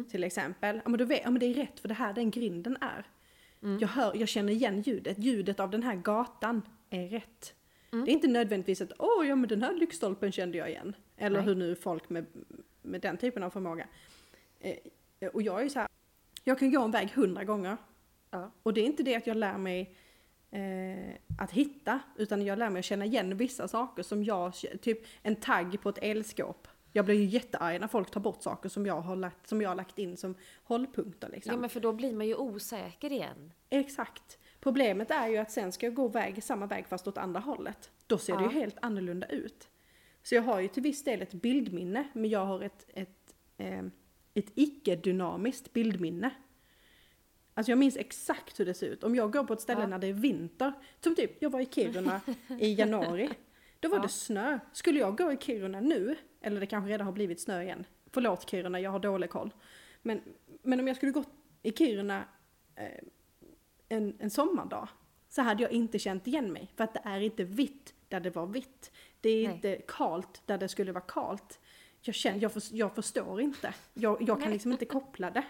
Till 0.10 0.24
exempel. 0.24 0.82
Ja 0.84 0.90
men, 0.90 0.98
du 0.98 1.06
vet, 1.06 1.22
ja 1.24 1.32
men 1.32 1.40
det 1.40 1.46
är 1.46 1.54
rätt 1.54 1.80
för 1.80 1.88
det 1.88 1.94
här 1.94 2.14
den 2.14 2.32
grinden 2.32 2.78
är. 2.82 3.06
Jag, 3.80 3.88
hör, 3.88 4.16
jag 4.16 4.28
känner 4.28 4.54
igen 4.54 4.82
ljudet. 4.82 5.20
Ljudet 5.20 5.60
av 5.60 5.70
den 5.70 5.84
här 5.84 5.96
gatan 5.96 6.62
är 6.90 7.08
rätt. 7.08 7.54
Det 7.90 7.98
är 7.98 8.10
inte 8.10 8.28
nödvändigtvis 8.28 8.82
att 8.82 8.92
åh 9.00 9.28
ja 9.28 9.36
men 9.36 9.50
den 9.50 9.64
här 9.64 9.74
lyktstolpen 9.74 10.32
kände 10.32 10.58
jag 10.58 10.70
igen. 10.70 10.96
Eller 11.18 11.40
Nej. 11.40 11.48
hur 11.48 11.56
nu 11.56 11.76
folk 11.76 12.10
med, 12.10 12.26
med 12.82 13.02
den 13.02 13.18
typen 13.18 13.44
av 13.44 13.50
förmåga. 13.50 13.88
Eh, 14.60 15.30
och 15.34 15.42
jag 15.42 15.60
är 15.60 15.64
ju 15.64 15.70
så 15.70 15.80
här, 15.80 15.88
jag 16.44 16.60
kan 16.60 16.72
gå 16.72 16.82
en 16.82 16.92
väg 16.92 17.12
hundra 17.12 17.44
gånger. 17.44 17.78
Ja. 18.32 18.52
Och 18.64 18.74
det 18.74 18.82
är 18.82 18.86
inte 18.86 19.04
det 19.04 19.16
att 19.16 19.28
jag 19.28 19.38
lär 19.38 19.58
mig 19.58 19.96
eh, 20.52 21.16
att 21.38 21.52
hitta, 21.52 22.00
utan 22.16 22.46
jag 22.46 22.60
lär 22.60 22.70
mig 22.70 22.80
att 22.80 22.86
känna 22.86 23.06
igen 23.06 23.38
vissa 23.38 23.68
saker 23.68 24.04
som 24.04 24.24
jag, 24.24 24.54
typ 24.82 25.00
en 25.22 25.36
tagg 25.36 25.82
på 25.82 25.90
ett 25.90 25.98
elskåp. 26.02 26.68
Jag 26.92 27.06
blir 27.06 27.16
ju 27.16 27.26
jättearg 27.26 27.82
när 27.82 27.88
folk 27.88 28.12
tar 28.12 28.22
bort 28.22 28.44
saker 28.44 28.70
som 28.70 28.86
jag 28.86 29.02
har 29.02 29.16
lagt, 29.16 29.48
som 29.48 29.62
jag 29.62 29.70
har 29.70 29.76
lagt 29.76 30.00
in 30.00 30.18
som 30.18 30.36
hållpunkter 30.64 31.30
liksom. 31.30 31.54
ja, 31.54 31.60
men 31.60 31.70
för 31.70 31.80
då 31.80 31.94
blir 31.94 32.14
man 32.14 32.28
ju 32.28 32.36
osäker 32.36 33.12
igen. 33.12 33.52
Exakt. 33.70 34.40
Problemet 34.60 35.12
är 35.12 35.28
ju 35.28 35.38
att 35.38 35.52
sen 35.52 35.72
ska 35.72 35.86
jag 35.86 35.94
gå 35.94 36.08
väg, 36.08 36.44
samma 36.44 36.66
väg 36.66 36.88
fast 36.88 37.08
åt 37.08 37.18
andra 37.18 37.40
hållet. 37.40 37.92
Då 38.08 38.18
ser 38.18 38.34
det 38.38 38.44
Ja. 38.44 38.52
ju 38.52 38.60
helt 38.60 38.78
annorlunda 38.82 39.28
ut. 39.28 39.68
Så 40.24 40.36
jag 40.36 40.42
har 40.42 40.60
ju 40.60 40.68
till 40.68 40.84
viss 40.84 41.04
del 41.04 41.22
ett 41.22 41.34
bildminne, 41.34 42.08
men 42.14 42.30
jag 42.30 42.46
har 42.46 42.62
ett, 42.62 42.86
ett, 42.94 43.36
eh, 43.58 43.80
ett 44.34 44.52
icke-dynamiskt 44.56 45.74
bildminne. 45.74 46.30
Alltså 47.60 47.72
jag 47.72 47.78
minns 47.80 47.98
exakt 47.98 48.60
hur 48.60 48.66
det 48.66 48.74
ser 48.74 48.88
ut. 48.88 49.04
Om 49.04 49.16
jag 49.16 49.34
går 49.34 49.44
på 49.44 49.54
ett 49.54 49.62
ställe 49.62 49.82
Ja. 49.82 49.88
när 49.88 50.00
det 50.00 50.08
är 50.08 50.14
vinter, 50.14 50.74
som 51.04 51.16
typ, 51.16 51.32
jag 51.42 51.50
var 51.50 51.60
i 51.60 51.66
Kiruna 51.66 52.22
i 52.60 52.74
januari. 52.80 53.30
Då 53.80 53.90
var 53.90 53.98
Ja. 53.98 54.02
det 54.02 54.10
snö. 54.10 54.60
Skulle 54.74 55.00
jag 55.00 55.18
gå 55.18 55.32
i 55.32 55.38
Kiruna 55.38 55.80
nu, 55.80 56.16
eller 56.42 56.60
det 56.60 56.66
kanske 56.66 56.90
redan 56.92 57.06
har 57.08 57.14
blivit 57.14 57.42
snö 57.42 57.62
igen. 57.62 57.86
Förlåt 58.12 58.50
Kiruna, 58.50 58.80
jag 58.80 58.92
har 58.92 59.00
dålig 59.00 59.30
koll. 59.30 59.54
Men, 60.02 60.22
men 60.62 60.80
om 60.80 60.88
jag 60.88 60.96
skulle 60.98 61.12
gå 61.12 61.24
i 61.62 61.72
Kiruna 61.72 62.24
eh, 62.76 62.86
en, 63.90 64.16
en 64.20 64.30
sommardag 64.30 64.88
så 65.30 65.42
hade 65.42 65.64
jag 65.64 65.72
inte 65.72 66.00
känt 66.00 66.28
igen 66.28 66.54
mig. 66.54 66.72
För 66.76 66.84
att 66.84 66.94
det 66.94 67.02
är 67.04 67.20
inte 67.20 67.44
vitt 67.44 67.94
där 68.08 68.20
det 68.20 68.30
var 68.30 68.46
vitt. 68.48 68.92
Det 69.22 69.30
är 69.30 69.48
Nej. 69.48 69.56
inte 69.56 69.82
kalt 69.88 70.42
där 70.46 70.58
det 70.58 70.68
skulle 70.68 70.92
vara 70.92 71.04
kalt. 71.08 71.60
Jag, 72.02 72.16
känner, 72.16 72.40
jag, 72.42 72.54
för, 72.54 72.64
jag 72.72 72.96
förstår 72.96 73.42
inte. 73.42 73.74
Jag, 73.94 74.22
jag 74.22 74.42
kan 74.44 74.52
liksom 74.52 74.72
inte 74.72 74.86
koppla 74.86 75.32
det. 75.32 75.44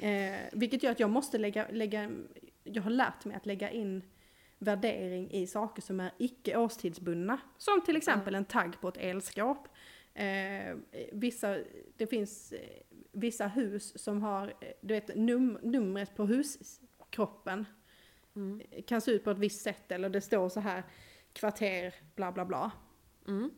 Eh, 0.00 0.40
vilket 0.52 0.82
gör 0.82 0.90
att 0.90 1.00
jag 1.00 1.10
måste 1.10 1.38
lägga, 1.38 1.66
lägga, 1.70 2.10
jag 2.64 2.82
har 2.82 2.90
lärt 2.90 3.24
mig 3.24 3.36
att 3.36 3.46
lägga 3.46 3.70
in 3.70 4.02
värdering 4.58 5.30
i 5.30 5.46
saker 5.46 5.82
som 5.82 6.00
är 6.00 6.10
icke 6.18 6.56
årstidsbundna. 6.56 7.40
Som 7.58 7.84
till 7.84 7.96
exempel 7.96 8.34
en 8.34 8.44
tagg 8.44 8.80
på 8.80 8.88
ett 8.88 8.96
elskåp. 8.96 9.68
Eh, 10.14 10.76
vissa, 11.12 11.58
det 11.96 12.06
finns 12.06 12.52
eh, 12.52 12.82
vissa 13.12 13.46
hus 13.46 14.02
som 14.02 14.22
har, 14.22 14.46
eh, 14.60 14.68
du 14.80 14.94
vet 14.94 15.16
num, 15.16 15.58
numret 15.62 16.16
på 16.16 16.26
huskroppen 16.26 17.64
Mm. 18.36 18.62
kan 18.86 19.00
se 19.00 19.10
ut 19.10 19.24
på 19.24 19.30
ett 19.30 19.38
visst 19.38 19.62
sätt 19.62 19.92
eller 19.92 20.08
det 20.08 20.20
står 20.20 20.48
så 20.48 20.60
här 20.60 20.82
kvarter 21.32 21.94
bla 22.14 22.32
bla 22.32 22.44
bla. 22.44 22.70
Mm. 23.28 23.50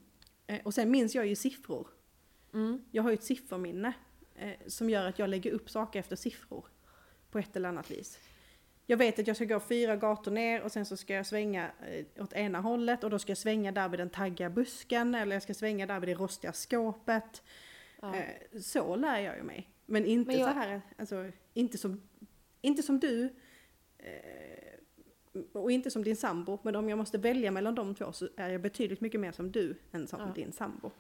Eh, 0.47 0.61
och 0.65 0.75
sen 0.75 0.91
minns 0.91 1.15
jag 1.15 1.27
ju 1.27 1.35
siffror. 1.35 1.89
Mm. 2.55 2.85
Jag 2.91 3.03
har 3.03 3.11
ju 3.11 3.15
ett 3.15 3.25
sifferminne 3.25 3.93
eh, 4.41 4.51
som 4.67 4.91
gör 4.91 5.07
att 5.07 5.19
jag 5.19 5.31
lägger 5.31 5.51
upp 5.53 5.71
saker 5.71 6.01
efter 6.01 6.17
siffror 6.17 6.65
på 7.31 7.39
ett 7.39 7.57
eller 7.57 7.69
annat 7.69 7.91
vis. 7.91 8.19
Jag 8.87 8.97
vet 8.97 9.19
att 9.19 9.27
jag 9.27 9.37
ska 9.37 9.45
gå 9.45 9.61
fyra 9.61 9.97
gator 9.97 10.31
ner 10.31 10.63
och 10.63 10.73
sen 10.73 10.87
så 10.87 10.97
ska 10.97 11.15
jag 11.15 11.27
svänga 11.27 11.71
eh, 11.87 12.23
åt 12.25 12.33
ena 12.33 12.61
hållet 12.61 13.05
och 13.05 13.11
då 13.11 13.19
ska 13.19 13.31
jag 13.31 13.39
svänga 13.39 13.73
där 13.73 13.89
vid 13.89 14.01
den 14.01 14.11
taggiga 14.11 14.51
busken 14.51 15.15
eller 15.15 15.37
jag 15.37 15.43
ska 15.43 15.55
svänga 15.55 15.87
där 15.87 16.01
vid 16.01 16.09
det 16.09 16.15
rostiga 16.15 16.53
skåpet. 16.53 17.43
Ja. 18.03 18.15
Eh, 18.17 18.61
så 18.61 18.97
lär 18.97 19.19
jag 19.21 19.37
ju 19.37 19.43
mig. 19.43 19.69
Men 19.87 20.07
inte 20.07 20.27
Men 20.31 20.39
jag- 20.41 20.49
så 20.49 20.55
här, 20.55 20.81
alltså 20.99 21.31
inte 21.55 21.79
som, 21.79 22.03
inte 22.61 22.83
som 22.83 23.01
du. 23.01 23.29
Eh, 23.99 25.51
och 25.53 25.73
inte 25.73 25.91
som 25.91 26.05
din 26.05 26.17
sambo. 26.17 26.59
Men 26.63 26.77
om 26.77 26.89
jag 26.89 26.99
måste 26.99 27.19
välja 27.19 27.51
mellan 27.51 27.75
de 27.75 27.95
två 27.95 28.13
så 28.13 28.29
är 28.37 28.49
jag 28.51 28.61
betydligt 28.61 29.01
mycket 29.01 29.21
mer 29.21 29.33
som 29.33 29.53
du 29.53 29.79
än 29.93 30.07
som 30.07 30.21
Ja. 30.21 30.33
din 30.35 30.53
sambo. 30.53 30.91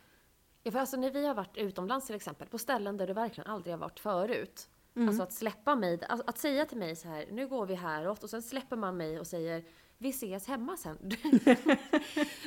Ja, 0.63 0.71
för 0.71 0.79
alltså 0.79 0.97
när 0.97 1.11
vi 1.11 1.27
har 1.27 1.35
varit 1.35 1.57
utomlands 1.57 2.07
till 2.07 2.17
exempel, 2.17 2.49
på 2.49 2.59
ställen 2.59 2.97
där 2.97 3.07
du 3.07 3.13
verkligen 3.13 3.51
aldrig 3.51 3.75
har 3.75 3.79
varit 3.79 4.01
förut. 4.01 4.69
Mm. 4.97 5.09
Alltså 5.09 5.23
att 5.23 5.33
släppa 5.33 5.75
mig, 5.75 6.01
alltså 6.09 6.27
att 6.27 6.39
säga 6.39 6.65
till 6.65 6.79
mig 6.79 6.97
så 6.97 7.09
här, 7.09 7.27
nu 7.31 7.49
går 7.49 7.67
vi 7.67 7.75
häråt 7.75 8.25
och 8.25 8.31
sen 8.31 8.43
släpper 8.43 8.77
man 8.77 8.97
mig 8.97 9.21
och 9.21 9.27
säger, 9.27 9.65
vi 9.99 10.09
ses 10.09 10.47
hemma 10.47 10.77
sen. 10.77 10.99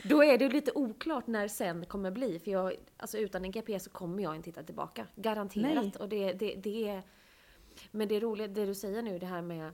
Då 0.03 0.23
är 0.23 0.37
det 0.37 0.49
lite 0.49 0.71
oklart 0.75 1.27
när 1.27 1.47
sen 1.47 1.85
kommer 1.85 2.11
bli, 2.11 2.39
för 2.39 2.51
jag, 2.51 2.73
alltså 2.97 3.17
utan 3.17 3.45
en 3.45 3.51
GPS 3.51 3.83
så 3.83 3.89
kommer 3.89 4.23
jag 4.23 4.35
inte 4.35 4.49
hitta 4.49 4.63
tillbaka. 4.63 5.07
Garanterat. 5.15 5.83
Nej. 5.83 5.93
Och 5.99 6.09
det, 6.09 6.33
det, 6.33 6.55
det 6.55 6.89
är, 6.89 7.03
men 7.91 8.07
det 8.07 8.15
är 8.15 8.21
roligt, 8.21 8.55
det 8.55 8.65
du 8.65 8.75
säger 8.75 9.01
nu, 9.01 9.19
det 9.19 9.25
här 9.25 9.41
med, 9.41 9.71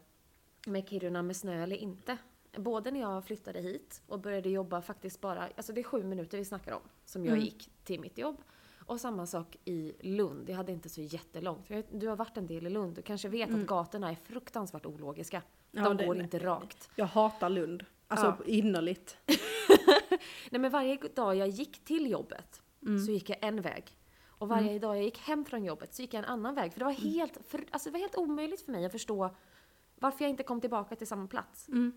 med 0.67 0.89
Kiruna 0.89 1.21
med 1.21 1.35
snö 1.35 1.63
eller 1.63 1.75
inte. 1.75 2.17
Både 2.57 2.91
när 2.91 2.99
jag 2.99 3.25
flyttade 3.25 3.59
hit 3.61 4.01
och 4.07 4.19
började 4.19 4.49
jobba 4.49 4.81
faktiskt 4.81 5.21
bara, 5.21 5.49
alltså 5.57 5.73
det 5.73 5.81
är 5.81 5.83
sju 5.83 6.03
minuter 6.03 6.37
vi 6.37 6.45
snackar 6.45 6.71
om, 6.73 6.81
som 7.05 7.25
jag 7.25 7.31
Mm. 7.33 7.45
gick 7.45 7.69
till 7.83 7.99
mitt 7.99 8.17
jobb. 8.17 8.37
Och 8.85 9.01
samma 9.01 9.25
sak 9.27 9.57
i 9.65 9.93
Lund, 9.99 10.49
jag 10.49 10.55
hade 10.55 10.71
inte 10.71 10.89
så 10.89 11.01
jättelångt. 11.01 11.67
Du 11.91 12.07
har 12.07 12.15
varit 12.15 12.37
en 12.37 12.47
del 12.47 12.67
i 12.67 12.69
Lund, 12.69 12.95
du 12.95 13.01
kanske 13.01 13.29
vet 13.29 13.49
att 13.53 13.65
gatorna 13.65 14.09
är 14.11 14.15
fruktansvärt 14.15 14.85
ologiska. 14.85 15.41
Ja, 15.71 15.83
De 15.83 15.97
det- 15.97 16.05
går 16.05 16.19
inte 16.21 16.39
rakt. 16.39 16.89
Jag 16.95 17.05
hatar 17.05 17.49
Lund. 17.49 17.85
Alltså 18.07 18.25
Ja. 18.25 18.45
innerligt. 18.45 19.17
Nej 20.49 20.61
men 20.61 20.71
varje 20.71 20.95
dag 21.15 21.35
jag 21.35 21.47
gick 21.47 21.85
till 21.85 22.09
jobbet 22.11 22.61
Mm. 22.85 22.99
så 23.05 23.11
gick 23.11 23.29
jag 23.29 23.37
en 23.41 23.61
väg. 23.61 23.97
Och 24.27 24.47
varje 24.47 24.79
dag 24.79 24.97
jag 24.97 25.03
gick 25.03 25.17
hem 25.19 25.45
från 25.45 25.63
jobbet 25.63 25.93
så 25.93 26.01
gick 26.01 26.13
jag 26.13 26.19
en 26.23 26.29
annan 26.29 26.55
väg. 26.55 26.73
För 26.73 26.79
det 26.79 26.85
var 26.85 26.91
Mm. 26.91 27.03
helt, 27.13 27.37
för, 27.47 27.65
alltså 27.71 27.89
det 27.89 27.93
var 27.93 27.99
helt 27.99 28.15
omöjligt 28.15 28.61
för 28.61 28.71
mig 28.71 28.85
att 28.85 28.91
förstå 28.91 29.35
varför 29.95 30.23
jag 30.25 30.29
inte 30.29 30.43
kom 30.43 30.61
tillbaka 30.61 30.95
till 30.95 31.07
samma 31.07 31.27
plats. 31.27 31.67
Mm. 31.67 31.91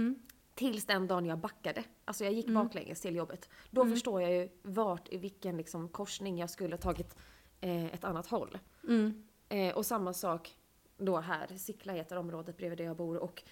Mm. 0.00 0.22
Tills 0.54 0.84
den 0.86 1.06
dagen 1.06 1.26
jag 1.26 1.38
backade. 1.38 1.84
Alltså 2.04 2.24
jag 2.24 2.32
gick 2.32 2.48
Mm. 2.48 2.64
baklänges 2.64 3.00
till 3.00 3.16
jobbet. 3.16 3.48
Då 3.70 3.86
förstår 3.86 4.22
jag 4.22 4.32
ju 4.32 4.48
vart, 4.62 5.08
i 5.12 5.16
vilken 5.16 5.56
liksom 5.56 5.88
korsning 5.88 6.38
jag 6.38 6.50
skulle 6.50 6.74
ha 6.74 6.80
tagit 6.80 7.16
eh, 7.60 7.84
ett 7.94 8.04
annat 8.04 8.26
håll. 8.26 8.58
Mm. 8.88 9.22
Eh, 9.48 9.74
och 9.74 9.86
samma 9.86 10.12
sak 10.12 10.56
då 10.96 11.18
här, 11.18 11.46
Sickla 11.56 11.92
heter 11.92 12.16
området 12.16 12.56
bredvid 12.56 12.78
där 12.78 12.84
jag 12.84 12.96
bor. 12.96 13.16
Och 13.16 13.42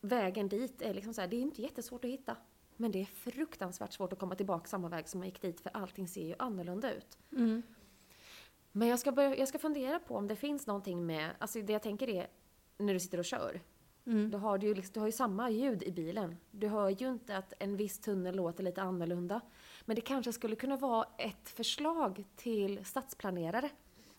vägen 0.00 0.48
dit 0.48 0.82
är 0.82 0.94
liksom 0.94 1.14
så 1.14 1.20
här, 1.20 1.28
det 1.28 1.36
är 1.36 1.40
inte 1.40 1.62
jättesvårt 1.62 2.04
att 2.04 2.10
hitta. 2.10 2.36
Men 2.76 2.92
det 2.92 3.00
är 3.00 3.04
fruktansvärt 3.04 3.92
svårt 3.92 4.12
att 4.12 4.18
komma 4.18 4.34
tillbaka 4.34 4.66
samma 4.68 4.88
väg 4.88 5.08
som 5.08 5.20
man 5.20 5.28
gick 5.28 5.42
dit, 5.42 5.60
för 5.60 5.70
allting 5.74 6.08
ser 6.08 6.26
ju 6.26 6.34
annorlunda 6.38 6.94
ut. 6.94 7.18
Mm. 7.32 7.62
Men 8.72 8.88
jag 8.88 8.98
ska, 8.98 9.12
börja, 9.12 9.36
jag 9.36 9.48
ska 9.48 9.58
fundera 9.58 9.98
på 9.98 10.16
om 10.16 10.28
det 10.28 10.36
finns 10.36 10.66
någonting 10.66 11.06
med, 11.06 11.30
alltså 11.38 11.60
det 11.62 11.72
jag 11.72 11.82
tänker 11.82 12.08
är, 12.08 12.26
när 12.78 12.94
du 12.94 13.00
sitter 13.00 13.18
och 13.18 13.24
kör, 13.24 13.60
Mm. 14.06 14.30
då 14.30 14.38
har 14.38 14.58
du, 14.58 14.66
ju 14.66 14.74
liksom, 14.74 14.92
du 14.92 15.00
har 15.00 15.06
ju 15.06 15.12
samma 15.12 15.50
ljud 15.50 15.82
i 15.82 15.92
bilen. 15.92 16.36
Du 16.50 16.68
hör 16.68 16.88
ju 16.88 17.08
inte 17.08 17.36
att 17.36 17.52
en 17.58 17.76
viss 17.76 17.98
tunnel 17.98 18.36
låter 18.36 18.64
lite 18.64 18.82
annorlunda. 18.82 19.40
Men 19.84 19.96
det 19.96 20.02
kanske 20.02 20.32
skulle 20.32 20.56
kunna 20.56 20.76
vara 20.76 21.06
ett 21.18 21.48
förslag 21.48 22.24
till 22.36 22.84
stadsplanerare. 22.84 23.70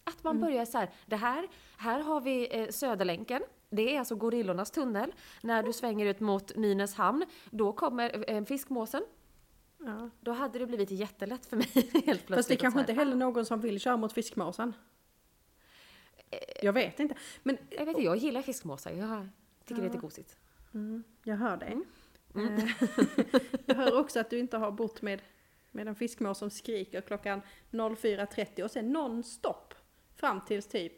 Att 0.03 0.23
man 0.23 0.39
börjar 0.39 0.65
så 0.65 0.77
här, 0.77 0.89
det 1.05 1.15
här, 1.15 1.47
här 1.77 1.99
har 1.99 2.21
vi 2.21 2.59
eh, 2.59 2.69
Söderlänken. 2.69 3.41
Det 3.69 3.95
är 3.95 3.99
alltså 3.99 4.15
Gorillornas 4.15 4.71
tunnel. 4.71 5.13
När 5.41 5.63
du 5.63 5.73
svänger 5.73 6.05
ut 6.05 6.19
mot 6.19 6.55
Nynäshamn, 6.55 7.25
då 7.49 7.73
kommer 7.73 8.31
eh, 8.31 8.43
Fiskmåsen. 8.45 9.03
Ja. 9.77 10.09
Då 10.19 10.31
hade 10.31 10.59
det 10.59 10.65
blivit 10.65 10.91
jättelätt 10.91 11.45
för 11.45 11.57
mig 11.57 11.67
helt 11.75 12.05
plötsligt. 12.05 12.35
Fast 12.35 12.49
det 12.49 12.55
kanske 12.55 12.79
inte 12.79 12.93
heller 12.93 13.15
någon 13.15 13.45
som 13.45 13.61
vill 13.61 13.79
köra 13.79 13.97
mot 13.97 14.13
fiskmåsen. 14.13 14.73
Jag 16.61 16.73
vet 16.73 16.99
inte. 16.99 17.15
Men 17.43 17.57
Jag 17.69 17.79
vet 17.79 17.87
inte, 17.87 18.01
jag 18.01 18.17
gillar 18.17 18.41
fiskmåsar. 18.41 18.91
Jag 18.91 19.27
tycker 19.65 19.82
det 19.82 19.88
är 19.88 19.89
lite 19.89 20.01
gosigt. 20.01 20.38
mm, 20.74 21.03
jag 21.24 21.36
hör 21.36 21.58
dig. 21.58 21.77
Mm. 22.36 22.53
Eh, 22.53 22.70
jag 23.65 23.75
hör 23.75 24.00
också 24.00 24.20
att 24.20 24.29
du 24.29 24.39
inte 24.39 24.58
har 24.58 24.72
bott 24.72 25.01
med, 25.01 25.22
med 25.72 25.88
en 25.88 25.96
fiskmås 25.96 26.38
som 26.38 26.50
skriker 26.50 27.01
klockan 27.01 27.41
04.30 27.72 28.63
och 28.63 28.72
sen 28.72 28.91
nonstop 28.93 29.74
fram 30.15 30.41
tills 30.41 30.67
typ 30.67 30.93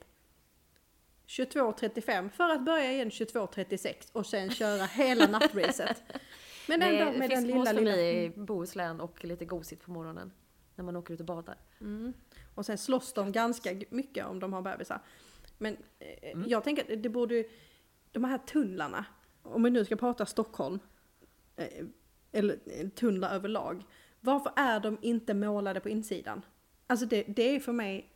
22.35 1.27 2.29
för 2.29 2.49
att 2.49 2.65
börja 2.65 2.91
igen 2.91 3.09
22.36 3.09 4.11
och 4.11 4.25
sen 4.25 4.49
köra 4.51 4.85
hela 4.85 5.27
nattracet. 5.27 6.03
Men 6.67 6.81
ändå 6.81 7.19
med 7.19 7.29
den 7.29 7.47
lilla, 7.47 7.71
lilla... 7.71 7.91
mig 7.91 8.23
i 8.25 8.29
Bohuslän 8.29 9.01
och 9.01 9.25
lite 9.25 9.45
gosigt 9.45 9.83
på 9.85 9.91
morgonen. 9.91 10.31
När 10.75 10.85
man 10.85 10.95
åker 10.95 11.13
ut 11.13 11.19
och 11.19 11.25
badar. 11.25 11.57
Mm. 11.81 12.13
Och 12.55 12.65
sen 12.65 12.77
slåss 12.77 13.13
de 13.13 13.31
ganska 13.31 13.81
mycket 13.89 14.25
om 14.25 14.39
de 14.39 14.53
har 14.53 14.61
bebisar. 14.61 15.01
Men 15.57 15.77
eh, 15.99 16.31
Mm. 16.31 16.49
jag 16.49 16.63
tänker 16.63 16.93
att 16.93 17.03
det 17.03 17.09
borde 17.09 17.35
ju, 17.35 17.49
de 18.15 18.23
här 18.23 18.37
tunnlarna, 18.37 19.05
om 19.43 19.63
vi 19.63 19.69
nu 19.69 19.85
ska 19.85 19.95
prata 19.95 20.25
Stockholm, 20.25 20.79
eh, 21.55 21.85
eller 22.31 22.59
eh, 22.65 22.89
tunnlar 22.89 23.35
överlag, 23.35 23.83
varför 24.19 24.51
är 24.55 24.79
de 24.79 24.97
inte 25.01 25.33
målade 25.33 25.79
på 25.79 25.89
insidan? 25.89 26.41
Alltså 26.87 27.05
det, 27.05 27.23
det 27.23 27.55
är 27.55 27.59
för 27.59 27.71
mig 27.73 28.09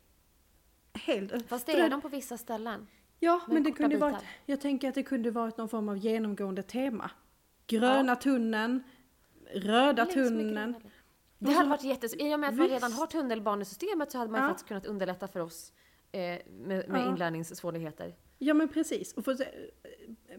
helt... 0.94 1.48
Fast 1.48 1.65
det 1.65 1.79
är 1.79 1.89
de 1.89 2.01
på 2.01 2.10
vissa 2.10 2.38
ställen. 2.38 2.88
Ja, 3.20 3.41
men 3.48 3.63
det 3.63 3.72
kunde 3.72 3.96
bitar. 3.96 4.12
varit, 4.12 4.24
jag 4.46 4.62
tänker 4.62 4.89
att 4.89 4.96
det 4.96 5.03
kunde 5.03 5.32
varit 5.32 5.58
någon 5.58 5.70
form 5.70 5.89
av 5.89 5.98
genomgående 5.98 6.63
tema. 6.63 7.12
Gröna 7.68 8.15
tunneln, 8.15 8.84
röda 9.53 10.06
tunneln. 10.06 10.75
Det 11.38 11.51
hade 11.51 11.70
varit 11.70 11.84
jättes... 11.84 12.13
I 12.13 12.36
och 12.36 12.39
med 12.39 12.50
att 12.50 12.56
man 12.56 12.68
redan 12.68 12.91
har 12.94 13.08
tunnelbanesystemet 13.08 14.12
så 14.12 14.18
hade 14.18 14.32
man 14.32 14.41
Ja. 14.41 14.48
faktiskt 14.48 14.68
kunnat 14.68 14.86
underlätta 14.86 15.27
för 15.27 15.39
oss 15.39 15.74
eh, 16.12 16.20
med, 16.20 16.46
med 16.65 16.86
Ja. 16.89 17.10
inlärningssvårigheter. 17.10 18.15
Ja 18.41 18.53
men 18.53 18.67
precis, 18.69 19.13
och 19.13 19.25
få 19.25 19.36
se, 19.36 19.46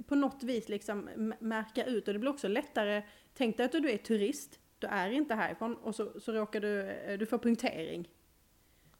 på 0.07 0.14
något 0.14 0.42
vis 0.42 0.69
liksom 0.69 1.33
märka 1.40 1.85
ut 1.85 2.09
och 2.09 2.14
det 2.14 2.21
blir 2.21 2.30
också 2.30 2.49
lättare. 2.49 3.02
Tänk 3.35 3.57
dig 3.57 3.66
att 3.66 3.73
du 3.73 3.90
är 3.90 3.97
turist, 3.99 4.59
du 4.78 4.87
är 4.87 5.11
inte 5.11 5.35
härifrån 5.35 5.75
och 5.76 5.95
så, 5.95 6.21
så 6.21 6.33
råkar 6.33 6.61
du, 6.61 6.80
eh, 6.90 7.19
du 7.19 7.26
får 7.26 7.38
punktering. 7.38 8.09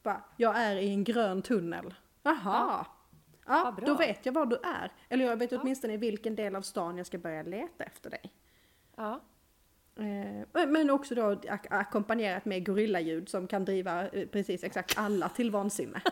Bara, 0.03 0.23
jag 0.37 0.57
är 0.57 0.75
i 0.75 0.89
en 0.89 1.03
grön 1.03 1.41
tunnel. 1.41 1.93
Jaha! 2.23 2.85
Ja, 3.47 3.73
bra. 3.77 3.85
då 3.87 3.93
vet 3.95 4.25
jag 4.25 4.33
var 4.33 4.45
du 4.45 4.55
är. 4.55 4.91
Eller 5.09 5.25
jag 5.25 5.37
vet 5.37 5.51
Ja. 5.51 5.59
åtminstone 5.61 5.93
i 5.93 5.97
vilken 5.97 6.35
del 6.35 6.55
av 6.55 6.61
stan 6.61 6.97
jag 6.97 7.07
ska 7.07 7.17
börja 7.17 7.43
leta 7.43 7.83
efter 7.83 8.09
dig. 8.09 8.33
Ja. 8.95 9.21
Eh, 10.53 10.67
men- 10.69 10.89
också 10.89 11.15
då 11.15 11.21
ak- 11.31 11.67
ackompanjerat 11.69 12.45
med 12.45 12.65
gorillaljud 12.65 13.29
som 13.29 13.47
kan 13.47 13.65
driva 13.65 14.07
eh, 14.09 14.27
precis 14.27 14.63
exakt 14.63 14.97
alla 14.97 15.29
till 15.29 15.51
vansinne. 15.51 16.01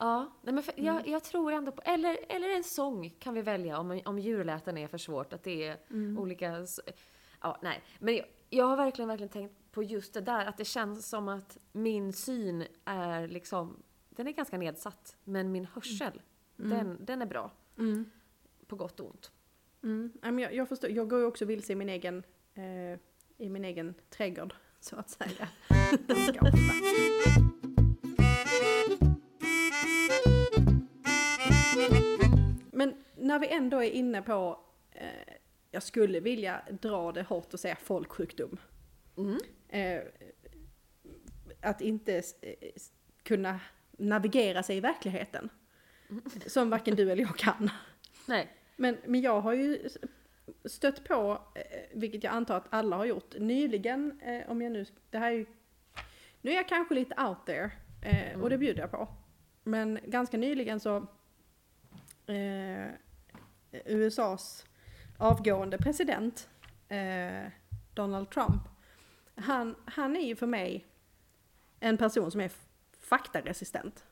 Ja, 0.00 0.32
nej 0.42 0.54
men 0.54 0.62
för, 0.62 0.72
Mm. 0.72 0.84
jag, 0.84 1.08
jag 1.08 1.24
tror 1.24 1.52
ändå 1.52 1.72
på, 1.72 1.82
eller, 1.84 2.18
eller 2.28 2.56
en 2.56 2.64
sång 2.64 3.10
kan 3.18 3.34
vi 3.34 3.42
välja 3.42 3.78
om, 3.78 4.00
om 4.04 4.18
djurläten 4.18 4.78
är 4.78 4.88
för 4.88 4.98
svårt, 4.98 5.32
att 5.32 5.42
det 5.42 5.66
är 5.68 5.76
Mm. 5.90 6.18
olika, 6.18 6.66
ja 7.40 7.58
nej. 7.62 7.82
Men 7.98 8.16
jag, 8.16 8.26
jag 8.50 8.64
har 8.64 8.76
verkligen, 8.76 9.08
verkligen 9.08 9.28
tänkt 9.30 9.54
på 9.72 9.82
just 9.82 10.14
det 10.14 10.20
där, 10.20 10.46
att 10.46 10.56
det 10.56 10.64
känns 10.64 11.08
som 11.08 11.28
att 11.28 11.58
min 11.72 12.12
syn 12.12 12.64
är 12.84 13.28
liksom, 13.28 13.82
den 14.10 14.28
är 14.28 14.32
ganska 14.32 14.58
nedsatt, 14.58 15.16
men 15.24 15.52
min 15.52 15.66
hörsel, 15.66 16.22
den, 16.56 17.04
den 17.04 17.22
är 17.22 17.26
bra. 17.26 17.50
På 18.66 18.76
gott 18.76 19.00
och 19.00 19.06
ont. 19.10 19.32
Mm. 19.82 20.38
Jag, 20.38 20.54
jag 20.54 20.68
förstår, 20.68 20.90
jag 20.90 21.08
går 21.10 21.18
ju 21.18 21.24
också 21.24 21.44
vilse 21.44 21.72
i 21.72 21.76
min 21.76 21.88
egen, 21.88 22.22
eh, 22.54 22.98
i 23.36 23.48
min 23.48 23.64
egen 23.64 23.94
trädgård, 24.10 24.54
så 24.80 24.96
att 24.96 25.10
säga. 25.10 25.48
när 33.18 33.38
vi 33.38 33.48
ändå 33.48 33.82
är 33.82 33.90
inne 33.90 34.22
på, 34.22 34.60
eh, 34.92 35.34
jag 35.70 35.82
skulle 35.82 36.20
vilja 36.20 36.62
dra 36.80 37.12
det 37.12 37.22
hårt 37.22 37.54
och 37.54 37.60
säga 37.60 37.76
folksjukdom. 37.76 38.56
Mm. 39.16 39.38
Eh, 39.68 40.02
att 41.60 41.80
inte 41.80 42.16
eh, 42.16 42.52
kunna 43.22 43.60
navigera 43.90 44.62
sig 44.62 44.76
i 44.76 44.80
verkligheten. 44.80 45.48
Som 46.46 46.70
varken 46.70 46.96
du 46.96 47.12
eller 47.12 47.22
jag 47.22 47.36
kan. 47.36 47.70
Nej. 48.26 48.48
Men, 48.76 48.96
men 49.06 49.20
jag 49.20 49.40
har 49.40 49.52
ju 49.52 49.88
stött 50.64 51.04
på, 51.04 51.42
eh, 51.54 51.62
vilket 51.94 52.24
jag 52.24 52.32
antar 52.32 52.56
att 52.56 52.66
alla 52.70 52.96
har 52.96 53.04
gjort, 53.04 53.38
nyligen, 53.38 54.20
eh, 54.20 54.50
om 54.50 54.62
jag 54.62 54.72
nu, 54.72 54.86
det 55.10 55.18
här 55.18 55.32
är 55.32 55.36
ju, 55.36 55.46
nu 56.40 56.50
är 56.50 56.54
jag 56.54 56.68
kanske 56.68 56.94
lite 56.94 57.22
out 57.22 57.46
there, 57.46 57.70
och 58.42 58.50
det 58.50 58.58
bjuder 58.58 58.80
jag 58.80 58.90
på. 58.90 59.08
Men 59.62 59.98
ganska 60.04 60.36
nyligen 60.36 60.80
så, 60.80 60.96
eh, 62.26 62.88
USAs 63.72 64.66
avgående 65.18 65.78
president, 65.78 66.48
eh, 66.88 67.50
Donald 67.94 68.30
Trump, 68.30 68.62
han, 69.34 69.74
han 69.84 70.16
är 70.16 70.26
ju 70.26 70.36
för 70.36 70.46
mig 70.46 70.86
en 71.80 71.96
person 71.96 72.30
som 72.30 72.40
är 72.40 72.50
faktaresistent. 73.00 74.04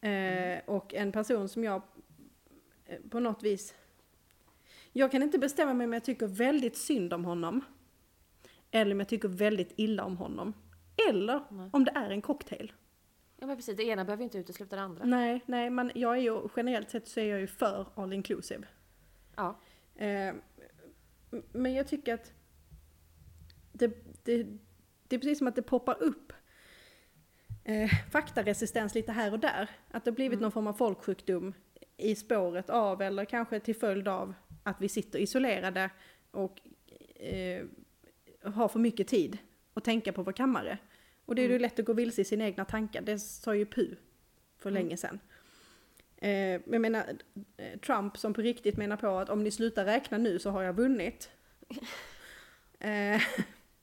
Eh, 0.00 0.58
och 0.66 0.94
en 0.94 1.12
person 1.12 1.48
som 1.48 1.64
jag 1.64 1.82
eh, 2.84 2.98
på 3.10 3.20
något 3.20 3.42
vis... 3.42 3.74
Jag 4.92 5.10
kan 5.10 5.22
inte 5.22 5.38
bestämma 5.38 5.74
mig 5.74 5.84
om 5.84 5.92
jag 5.92 6.04
tycker 6.04 6.26
väldigt 6.26 6.76
synd 6.76 7.12
om 7.12 7.24
honom. 7.24 7.60
Eller 8.70 8.92
om 8.92 9.00
jag 9.00 9.08
tycker 9.08 9.28
väldigt 9.28 9.72
illa 9.76 10.04
om 10.04 10.16
honom. 10.16 10.52
Eller 11.08 11.40
Nej. 11.50 11.70
om 11.72 11.84
det 11.84 11.92
är 11.94 12.10
en 12.10 12.22
cocktail. 12.22 12.72
Ja 13.40 13.46
men 13.46 13.56
precis, 13.56 13.76
det 13.76 13.84
ena 13.84 14.04
behöver 14.04 14.22
ju 14.22 14.24
inte 14.24 14.38
utesluta 14.38 14.76
det 14.76 14.82
andra. 14.82 15.04
Nej, 15.04 15.44
nej, 15.46 15.70
men 15.70 15.92
jag 15.94 16.16
är 16.16 16.20
ju 16.20 16.48
generellt 16.56 16.90
sett 16.90 17.08
så 17.08 17.20
är 17.20 17.24
jag 17.24 17.40
ju 17.40 17.46
för 17.46 17.86
all 17.94 18.12
inclusive. 18.12 18.66
Ja. 19.36 19.60
Eh, 19.94 20.34
men 21.52 21.74
jag 21.74 21.88
tycker 21.88 22.14
att 22.14 22.32
det, 23.72 23.86
det, 24.24 24.46
det 25.08 25.16
är 25.16 25.20
precis 25.20 25.38
som 25.38 25.46
att 25.46 25.56
det 25.56 25.62
poppar 25.62 26.02
upp 26.02 26.32
eh, 27.64 27.90
faktaresistens 28.12 28.94
lite 28.94 29.12
här 29.12 29.32
och 29.32 29.38
där. 29.38 29.70
Att 29.90 30.04
det 30.04 30.10
har 30.10 30.16
blivit 30.16 30.40
någon 30.40 30.52
form 30.52 30.66
av 30.66 30.72
folksjukdom 30.72 31.54
i 31.96 32.14
spåret 32.14 32.70
av, 32.70 33.02
eller 33.02 33.24
kanske 33.24 33.60
till 33.60 33.76
följd 33.76 34.08
av, 34.08 34.34
att 34.62 34.80
vi 34.80 34.88
sitter 34.88 35.18
isolerade 35.18 35.90
och 36.30 36.60
eh, 37.14 37.64
har 38.42 38.68
för 38.68 38.78
mycket 38.78 39.08
tid 39.08 39.38
att 39.74 39.84
tänka 39.84 40.12
på 40.12 40.22
vår 40.22 40.32
kammare. 40.32 40.78
Och 41.30 41.36
det 41.36 41.42
är 41.42 41.48
ju 41.48 41.58
lätt 41.58 41.78
att 41.78 41.84
gå 41.84 41.92
vilse 41.92 42.20
i 42.20 42.24
sina 42.24 42.44
egna 42.44 42.64
tankar, 42.64 43.00
det 43.00 43.18
sa 43.18 43.54
ju 43.54 43.66
Pu 43.66 43.96
för 44.58 44.70
länge 44.70 44.96
sedan. 44.96 45.20
Eh, 46.16 46.30
jag 46.50 46.80
menar, 46.80 47.04
eh, 47.56 47.78
Trump 47.80 48.18
som 48.18 48.34
på 48.34 48.40
riktigt 48.40 48.76
menar 48.76 48.96
på 48.96 49.06
att 49.18 49.30
om 49.30 49.44
ni 49.44 49.50
slutar 49.50 49.84
räkna 49.84 50.18
nu 50.18 50.38
så 50.38 50.50
har 50.50 50.62
jag 50.62 50.72
vunnit. 50.72 51.30
Eh, 52.78 53.22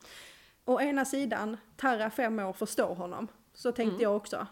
å 0.66 0.82
ena 0.82 1.06
sidan, 1.06 1.58
Tarra 1.76 2.10
fem 2.10 2.40
år 2.40 2.54
förstår 2.54 2.96
honom. 2.96 3.28
Så 3.54 3.72
tänkte 3.72 4.04
jag 4.04 4.16
också. 4.16 4.48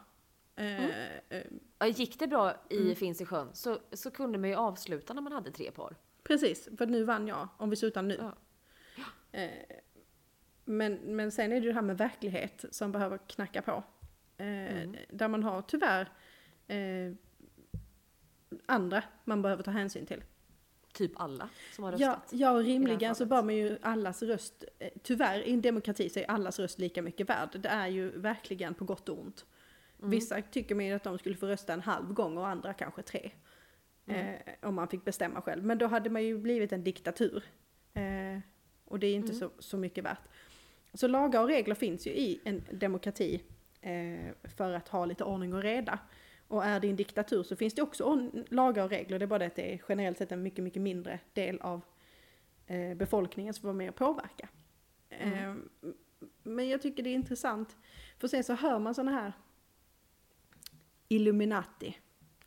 Eh, 0.55 0.85
eh, 1.29 1.43
Ja, 1.77 1.87
Gick 1.87 2.19
det 2.19 2.27
bra 2.27 2.53
i 2.69 2.95
Finns 2.95 3.21
i 3.21 3.25
sjön 3.25 3.49
så, 3.53 3.79
så 3.91 4.11
kunde 4.11 4.37
man 4.37 4.49
ju 4.49 4.55
avsluta 4.55 5.13
när 5.13 5.21
man 5.21 5.31
hade 5.31 5.51
tre 5.51 5.71
par. 5.71 5.95
precis, 6.23 6.69
för 6.77 6.85
nu 6.85 7.03
vann 7.03 7.27
jag 7.27 7.47
om 7.57 7.69
vi 7.69 7.75
slutar 7.75 8.01
nu. 8.01 8.17
Ja. 8.19 8.33
Eh, 9.31 9.77
men, 10.65 10.93
men 10.93 11.31
sen 11.31 11.51
är 11.51 11.55
det 11.55 11.61
ju 11.61 11.67
det 11.69 11.73
här 11.75 11.81
med 11.81 11.97
verklighet 11.97 12.65
som 12.71 12.91
behöver 12.91 13.17
knacka 13.17 13.61
på. 13.61 13.83
Eh, 14.37 14.89
Där 15.09 15.27
man 15.27 15.43
har 15.43 15.61
tyvärr 15.61 16.09
eh, 16.67 17.13
andra 18.65 19.03
man 19.23 19.41
behöver 19.41 19.63
ta 19.63 19.71
hänsyn 19.71 20.05
till. 20.05 20.23
Typ 20.93 21.11
alla 21.15 21.49
som 21.75 21.83
har 21.83 21.91
Ja, 21.91 22.09
röstat. 22.09 22.29
ja 22.33 22.51
och 22.51 22.57
här 22.57 22.63
rimligen 22.63 23.15
så 23.15 23.25
bör 23.25 23.43
man 23.43 23.55
ju 23.55 23.77
allas 23.81 24.23
röst, 24.23 24.63
eh, 24.79 24.89
tyvärr 25.03 25.39
i 25.39 25.53
en 25.53 25.61
demokrati 25.61 26.09
så 26.09 26.19
är 26.19 26.29
allas 26.31 26.59
röst 26.59 26.79
lika 26.79 27.01
mycket 27.01 27.29
värd. 27.29 27.49
Det 27.59 27.69
är 27.69 27.87
ju 27.87 28.19
verkligen 28.19 28.73
på 28.73 28.85
gott 28.85 29.09
och 29.09 29.19
ont. 29.19 29.45
Vissa 29.97 30.41
tycker 30.41 30.75
mer 30.75 30.95
att 30.95 31.03
de 31.03 31.17
skulle 31.17 31.35
få 31.35 31.47
rösta 31.47 31.73
en 31.73 31.81
halv 31.81 32.13
gång 32.13 32.37
och 32.37 32.47
andra 32.47 32.73
kanske 32.73 33.01
tre. 33.01 33.31
Eh, 34.07 34.35
om 34.61 34.75
man 34.75 34.87
fick 34.87 35.05
bestämma 35.05 35.41
själv. 35.41 35.63
Men 35.65 35.77
då 35.77 35.87
hade 35.87 36.09
man 36.09 36.23
ju 36.23 36.37
blivit 36.37 36.71
en 36.71 36.83
diktatur. 36.83 37.43
Eh, 37.93 38.39
och 38.85 38.99
det 38.99 39.07
är 39.07 39.15
inte 39.15 39.33
så, 39.33 39.49
så 39.59 39.77
mycket 39.77 40.03
värt. 40.03 40.19
Så 40.95 41.07
lagar 41.07 41.41
och 41.41 41.47
regler 41.47 41.75
finns 41.75 42.07
ju 42.07 42.11
i 42.11 42.41
en 42.43 42.63
demokrati 42.71 43.41
eh, 43.81 44.49
för 44.57 44.73
att 44.73 44.87
ha 44.87 45.05
lite 45.05 45.23
ordning 45.23 45.53
och 45.53 45.61
reda. 45.61 45.99
Och 46.47 46.65
är 46.65 46.79
det 46.79 46.89
en 46.89 46.95
diktatur 46.95 47.43
så 47.43 47.55
finns 47.55 47.73
det 47.73 47.81
också 47.81 48.29
lagar 48.49 48.83
och 48.83 48.89
regler. 48.89 49.19
Det 49.19 49.25
är 49.25 49.27
bara 49.27 49.39
det 49.39 49.45
att 49.45 49.55
det 49.55 49.73
är 49.73 49.81
generellt 49.89 50.17
sett 50.17 50.31
en 50.31 50.43
mycket, 50.43 50.63
mycket 50.63 50.81
mindre 50.81 51.19
del 51.33 51.61
av 51.61 51.81
eh, 52.67 52.95
befolkningen 52.95 53.53
som 53.53 53.61
får 53.61 53.67
vara 53.67 53.77
med 53.77 53.89
och 53.89 53.95
påverka. 53.95 54.49
Eh, 55.09 55.55
men 56.43 56.69
jag 56.69 56.81
tycker 56.81 57.03
det 57.03 57.09
är 57.09 57.15
intressant. 57.15 57.77
För 58.17 58.27
sen 58.27 58.43
så 58.43 58.53
hör 58.53 58.79
man 58.79 58.95
sådana 58.95 59.11
här 59.11 59.33
Illuminati 61.07 61.97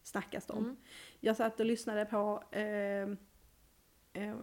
snackas 0.03 0.51
om. 0.51 0.65
Mm. 0.65 0.77
Jag 1.21 1.37
satt 1.37 1.61
och 1.61 1.67
lyssnade 1.67 2.05
på 2.05 2.45
eh, 2.51 3.09
eh, 4.13 4.37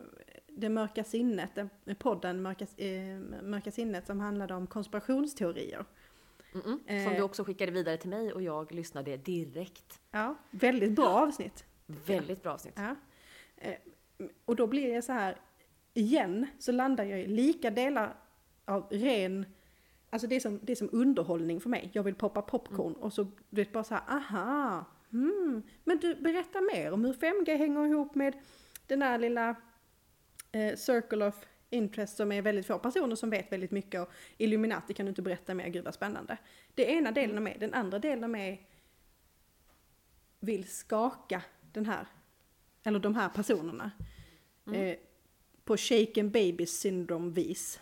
Det 0.58 0.70
mörka 0.70 1.04
sinnet, 1.04 1.56
den- 1.56 1.70
podden 2.00 2.42
mörka, 2.42 2.66
eh, 2.78 3.20
mörka 3.44 3.72
sinnet 3.72 4.08
som 4.08 4.20
handlade 4.20 4.54
om 4.54 4.68
konspirationsteorier. 4.68 5.86
Mm-mm. 6.54 6.78
Som 7.04 7.12
Eh. 7.12 7.16
du 7.18 7.22
också 7.22 7.44
skickade 7.44 7.72
vidare 7.72 7.98
till 7.98 8.10
mig 8.10 8.34
och 8.34 8.42
jag 8.42 8.72
lyssnade 8.72 9.18
direkt. 9.18 10.02
Ja, 10.12 10.36
väldigt 10.52 10.92
bra 10.92 11.08
avsnitt. 11.08 11.66
Väldigt 11.86 12.44
bra 12.44 12.54
avsnitt. 12.54 12.74
Ja. 12.78 12.96
Eh, 13.58 13.76
och 14.46 14.56
då 14.56 14.68
blir 14.68 14.94
det 14.96 15.02
så 15.02 15.12
här, 15.12 15.38
igen 15.94 16.48
så 16.60 16.72
landar 16.72 17.04
jag 17.04 17.20
i 17.22 17.28
lika 17.28 17.72
delar 17.72 18.16
av 18.66 18.88
ren, 18.92 19.46
alltså 20.10 20.28
det 20.28 20.36
är 20.36 20.40
som, 20.40 20.60
det 20.64 20.72
är 20.72 20.76
som 20.76 20.90
underhållning 20.92 21.62
för 21.62 21.70
mig. 21.70 21.90
Jag 21.94 22.04
vill 22.04 22.16
poppa 22.16 22.42
popcorn 22.42 22.94
och 22.94 23.14
så 23.14 23.24
du 23.24 23.62
vet 23.62 23.72
bara 23.72 23.84
så 23.84 23.94
här, 23.94 24.04
aha, 24.10 24.86
hmm. 25.12 25.62
men 25.84 25.98
du 25.98 26.16
berätta 26.16 26.62
mer 26.62 26.92
om 26.92 27.06
hur 27.06 27.14
5G 27.14 27.58
hänger 27.58 27.86
ihop 27.86 28.16
med 28.16 28.34
den 28.88 29.00
där 29.00 29.18
lilla 29.18 29.56
eh, 30.56 30.76
circle 30.76 31.26
of 31.26 31.46
interest 31.70 32.18
som 32.18 32.32
är 32.32 32.42
väldigt 32.42 32.68
få 32.68 32.80
personer 32.80 33.16
som 33.16 33.30
vet 33.30 33.52
väldigt 33.52 33.72
mycket 33.72 34.02
och 34.02 34.10
Illuminati 34.38 34.94
kan 34.94 35.06
du 35.06 35.10
inte 35.10 35.22
berätta 35.22 35.54
mer, 35.54 35.68
gud 35.68 35.84
vad 35.84 35.94
spännande. 35.94 36.38
Det 36.74 36.92
är 36.92 36.98
ena 36.98 37.12
delen 37.12 37.38
av 37.38 37.44
mig, 37.44 37.58
den 37.60 37.74
andra 37.74 38.00
delen 38.00 38.24
av 38.24 38.30
mig 38.30 38.70
vill 40.40 40.68
skaka 40.68 41.44
den 41.72 41.86
här, 41.86 42.08
eller 42.84 43.00
de 43.00 43.16
här 43.16 43.30
personerna. 43.30 43.92
Eh, 44.74 44.98
på 45.64 45.78
shaken 45.78 46.32
baby 46.32 46.66
syndrome 46.66 47.32
vis. 47.32 47.80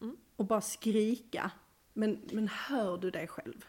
Mm. 0.00 0.16
Och 0.36 0.44
bara 0.44 0.60
skrika. 0.60 1.50
Men, 1.92 2.22
men 2.32 2.48
hör 2.48 2.98
du 2.98 3.10
dig 3.10 3.26
själv? 3.26 3.64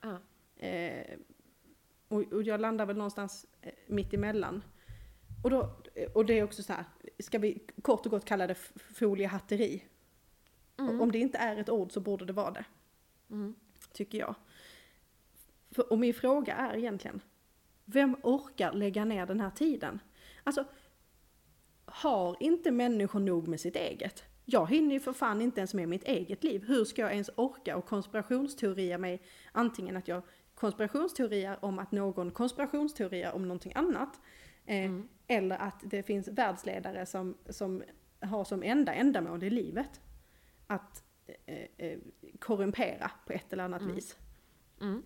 Ja. 0.00 0.18
Eh, 0.66 1.18
och, 2.08 2.32
och 2.32 2.42
jag 2.42 2.60
landar 2.60 2.86
väl 2.86 2.96
någonstans 2.96 3.46
eh, 3.60 3.72
mitt 3.86 4.14
emellan. 4.14 4.62
Och, 5.44 5.50
då, 5.50 5.76
och 6.06 6.26
det 6.26 6.38
är 6.38 6.44
också 6.44 6.62
så 6.62 6.72
här, 6.72 6.84
ska 7.18 7.38
vi 7.38 7.62
kort 7.82 8.06
och 8.06 8.10
gott 8.10 8.24
kalla 8.24 8.46
det 8.46 8.54
foliehatteri? 8.94 9.84
Mm. 10.78 11.00
Om 11.00 11.12
det 11.12 11.18
inte 11.18 11.38
är 11.38 11.56
ett 11.56 11.68
ord 11.68 11.92
så 11.92 12.00
borde 12.00 12.24
det 12.24 12.32
vara 12.32 12.50
det, 12.50 12.64
Mm. 13.30 13.54
tycker 13.92 14.18
jag. 14.18 14.34
För, 15.70 15.92
och 15.92 15.98
min 15.98 16.14
fråga 16.14 16.54
är 16.54 16.76
egentligen, 16.76 17.20
vem 17.84 18.16
orkar 18.22 18.72
lägga 18.72 19.04
ner 19.04 19.26
den 19.26 19.40
här 19.40 19.50
tiden? 19.50 20.00
Alltså, 20.44 20.64
har 21.84 22.36
inte 22.40 22.70
människor 22.70 23.20
nog 23.20 23.48
med 23.48 23.60
sitt 23.60 23.76
eget? 23.76 24.24
Jag 24.44 24.70
hinner 24.70 24.92
ju 24.94 25.00
för 25.00 25.12
fan 25.12 25.40
inte 25.40 25.60
ens 25.60 25.74
med 25.74 25.88
mitt 25.88 26.04
eget 26.04 26.44
liv. 26.44 26.64
Hur 26.66 26.84
ska 26.84 27.02
jag 27.02 27.12
ens 27.12 27.30
orka 27.36 27.76
och 27.76 27.86
konspirationsteoria 27.86 28.98
mig 28.98 29.22
antingen 29.52 29.96
att 29.96 30.08
jag 30.08 30.22
konspirationsteorier 30.54 31.64
om 31.64 31.78
att 31.78 31.92
någon 31.92 32.30
konspirationsteorier 32.30 33.32
om 33.32 33.42
någonting 33.42 33.72
annat. 33.74 34.20
Eh, 34.68 35.00
Eller 35.26 35.56
att 35.58 35.80
det 35.84 36.02
finns 36.02 36.28
världsledare 36.28 37.06
som, 37.06 37.36
som 37.48 37.82
har 38.20 38.44
som 38.44 38.62
enda 38.62 38.94
ändamål 38.94 39.42
i 39.42 39.50
livet 39.50 40.00
att 40.66 41.04
eh, 41.46 41.66
eh, 41.76 41.98
korrumpera 42.38 43.10
på 43.26 43.32
ett 43.32 43.52
eller 43.52 43.64
annat 43.64 43.82
vis. 43.82 44.18
Mm. 44.80 45.02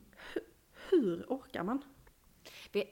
Hur 0.90 1.24
orkar 1.28 1.62
man? 1.62 1.82
Det, 2.72 2.84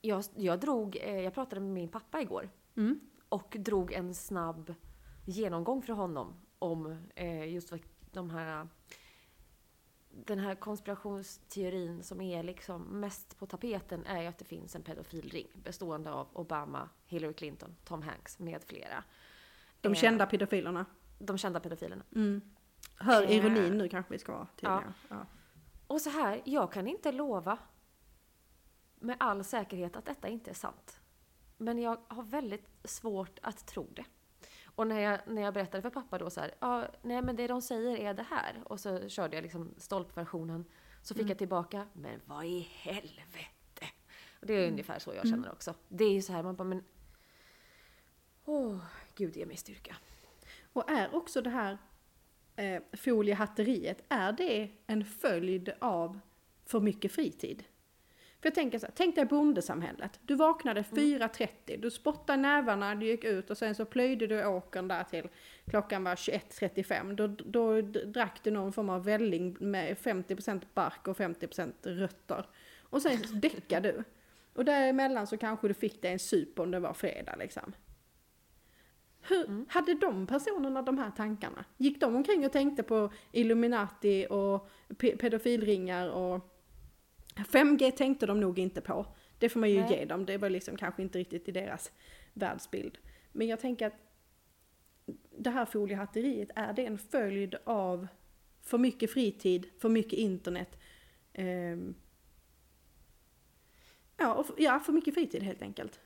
jag, 0.00 0.24
jag, 0.36 0.60
drog, 0.60 0.96
eh, 0.96 1.20
jag 1.20 1.34
pratade 1.34 1.60
med 1.60 1.70
min 1.70 1.88
pappa 1.88 2.20
igår 2.20 2.50
Mm. 2.76 3.00
och 3.28 3.56
drog 3.58 3.92
en 3.92 4.14
snabb 4.14 4.74
genomgång 5.24 5.82
för 5.82 5.92
honom 5.92 6.34
om 6.58 6.96
eh, 7.14 7.52
just 7.52 7.72
de 8.12 8.30
här 8.30 8.68
den 10.24 10.38
här 10.38 10.54
konspirationsteorin 10.54 12.02
som 12.02 12.20
är 12.20 12.42
liksom 12.42 12.82
mest 12.82 13.38
på 13.38 13.46
tapeten 13.46 14.06
är 14.06 14.20
ju 14.22 14.26
att 14.28 14.38
det 14.38 14.44
finns 14.44 14.76
en 14.76 14.82
pedofilring 14.82 15.46
bestående 15.54 16.12
av 16.12 16.28
Obama, 16.32 16.88
Hillary 17.06 17.34
Clinton, 17.34 17.76
Tom 17.84 18.02
Hanks 18.02 18.38
med 18.38 18.62
flera. 18.64 19.04
De 19.80 19.88
Eh, 19.88 19.94
kända 19.94 20.26
pedofilerna. 20.26 20.86
de 21.18 21.38
kända 21.38 21.60
pedofilerna. 21.60 22.02
Mm. 22.14 22.40
Hör 22.98 23.22
Eh. 23.22 23.30
ironin 23.36 23.78
nu 23.78 23.88
kanske 23.88 24.12
vi 24.12 24.18
ska 24.18 24.32
vara 24.32 24.46
tydliga. 24.56 24.94
Ja. 25.08 25.26
Och 25.86 26.00
så 26.00 26.10
här, 26.10 26.42
jag 26.44 26.72
kan 26.72 26.86
inte 26.86 27.12
lova 27.12 27.58
med 29.00 29.16
all 29.20 29.44
säkerhet 29.44 29.96
att 29.96 30.04
detta 30.04 30.28
inte 30.28 30.50
är 30.50 30.54
sant. 30.54 31.00
Men 31.56 31.78
jag 31.78 31.98
har 32.08 32.22
väldigt 32.22 32.66
svårt 32.84 33.38
att 33.42 33.66
tro 33.66 33.86
det. 33.92 34.04
Och 34.76 34.86
när 34.86 35.00
jag, 35.00 35.20
när 35.26 35.42
jag 35.42 35.54
berättade 35.54 35.82
för 35.82 35.90
pappa 35.90 36.18
då 36.18 36.30
så 36.30 36.40
här, 36.40 36.54
ja, 36.60 36.88
nej 37.02 37.22
men 37.22 37.36
det 37.36 37.46
de 37.46 37.62
säger 37.62 37.96
är 37.96 38.14
det 38.14 38.22
här. 38.22 38.62
Och 38.64 38.80
så 38.80 39.08
körde 39.08 39.36
jag 39.36 39.42
liksom 39.42 39.74
stolpversionen. 39.76 40.64
Så 41.02 41.14
fick 41.14 41.30
jag 41.30 41.38
tillbaka, 41.38 41.86
men 41.92 42.20
vad 42.24 42.44
i 42.44 42.60
helvete? 42.60 43.86
Och 44.40 44.46
det 44.46 44.54
är 44.54 44.68
ungefär 44.68 44.98
så 44.98 45.14
jag 45.14 45.28
känner 45.28 45.52
också. 45.52 45.74
Det 45.88 46.04
är 46.04 46.12
ju 46.12 46.22
så 46.22 46.32
här, 46.32 46.42
man 46.42 46.56
bara, 46.56 46.64
men... 46.64 46.84
Åh, 48.44 48.78
Gud 49.14 49.36
ge 49.36 49.46
mig 49.46 49.56
styrka. 49.56 49.96
Och 50.72 50.90
är 50.90 51.14
också 51.14 51.42
det 51.42 51.50
här 51.50 51.78
eh, 52.56 52.82
foliehatteriet, 52.92 54.04
är 54.08 54.32
det 54.32 54.70
en 54.86 55.04
följd 55.04 55.72
av 55.80 56.20
för 56.64 56.80
mycket 56.80 57.12
fritid? 57.12 57.64
För 58.46 58.50
jag 58.50 58.54
tänker 58.54 58.78
så 58.78 58.86
här, 58.86 58.92
tänk 58.96 59.14
dig 59.14 59.24
bondesamhället. 59.24 60.20
Du 60.22 60.34
vaknade 60.34 60.82
4.30, 60.82 61.80
du 61.80 61.90
spottade 61.90 62.42
nävarna, 62.42 62.94
du 62.94 63.06
gick 63.06 63.24
ut 63.24 63.50
och 63.50 63.58
sen 63.58 63.74
så 63.74 63.84
plöjde 63.84 64.26
du 64.26 64.46
åkern 64.46 64.88
där 64.88 65.04
till 65.04 65.28
klockan 65.70 66.04
var 66.04 66.14
21.35. 66.14 67.14
Då, 67.14 67.26
då 67.26 67.80
drack 68.04 68.40
du 68.42 68.50
någon 68.50 68.72
form 68.72 68.90
av 68.90 69.04
välling 69.04 69.56
med 69.60 69.96
50% 69.96 70.62
bark 70.74 71.08
och 71.08 71.16
50% 71.16 71.72
rötter. 71.82 72.46
Och 72.82 73.02
sen 73.02 73.18
så 73.18 73.34
däckade 73.34 73.92
du. 73.92 74.04
Och 74.54 74.64
däremellan 74.64 75.26
så 75.26 75.36
kanske 75.36 75.68
du 75.68 75.74
fick 75.74 76.02
dig 76.02 76.12
en 76.12 76.18
sup 76.18 76.58
om 76.58 76.70
det 76.70 76.80
var 76.80 76.92
fredag 76.94 77.36
liksom. 77.38 77.72
Hur 79.20 79.64
hade 79.68 79.94
de 79.94 80.26
personerna 80.26 80.82
de 80.82 80.98
här 80.98 81.10
tankarna? 81.10 81.64
Gick 81.76 82.00
de 82.00 82.16
omkring 82.16 82.46
och 82.46 82.52
tänkte 82.52 82.82
på 82.82 83.12
Illuminati 83.32 84.26
och 84.30 84.68
pe- 84.88 85.16
pedofilringar 85.16 86.08
och 86.08 86.52
5G 87.44 87.90
tänkte 87.90 88.26
de 88.26 88.40
nog 88.40 88.58
inte 88.58 88.80
på. 88.80 89.06
Det 89.38 89.48
får 89.48 89.60
man 89.60 89.70
ju 89.70 89.80
Nej. 89.80 89.90
ge 89.90 90.04
dem, 90.04 90.26
det 90.26 90.38
var 90.38 90.50
liksom 90.50 90.76
kanske 90.76 91.02
inte 91.02 91.18
riktigt 91.18 91.48
i 91.48 91.52
deras 91.52 91.92
världsbild. 92.32 92.98
Men 93.32 93.46
jag 93.46 93.60
tänker 93.60 93.86
att 93.86 93.96
det 95.38 95.50
här 95.50 95.64
foliehatteriet, 95.64 96.50
är 96.54 96.72
det 96.72 96.86
en 96.86 96.98
följd 96.98 97.54
av 97.64 98.08
för 98.62 98.78
mycket 98.78 99.10
fritid, 99.10 99.66
för 99.78 99.88
mycket 99.88 100.18
internet? 100.18 100.78
ehm, 101.32 101.94
ja, 104.16 104.34
och, 104.34 104.46
ja, 104.58 104.80
för 104.80 104.92
mycket 104.92 105.14
fritid 105.14 105.42
helt 105.42 105.62
enkelt. 105.62 106.00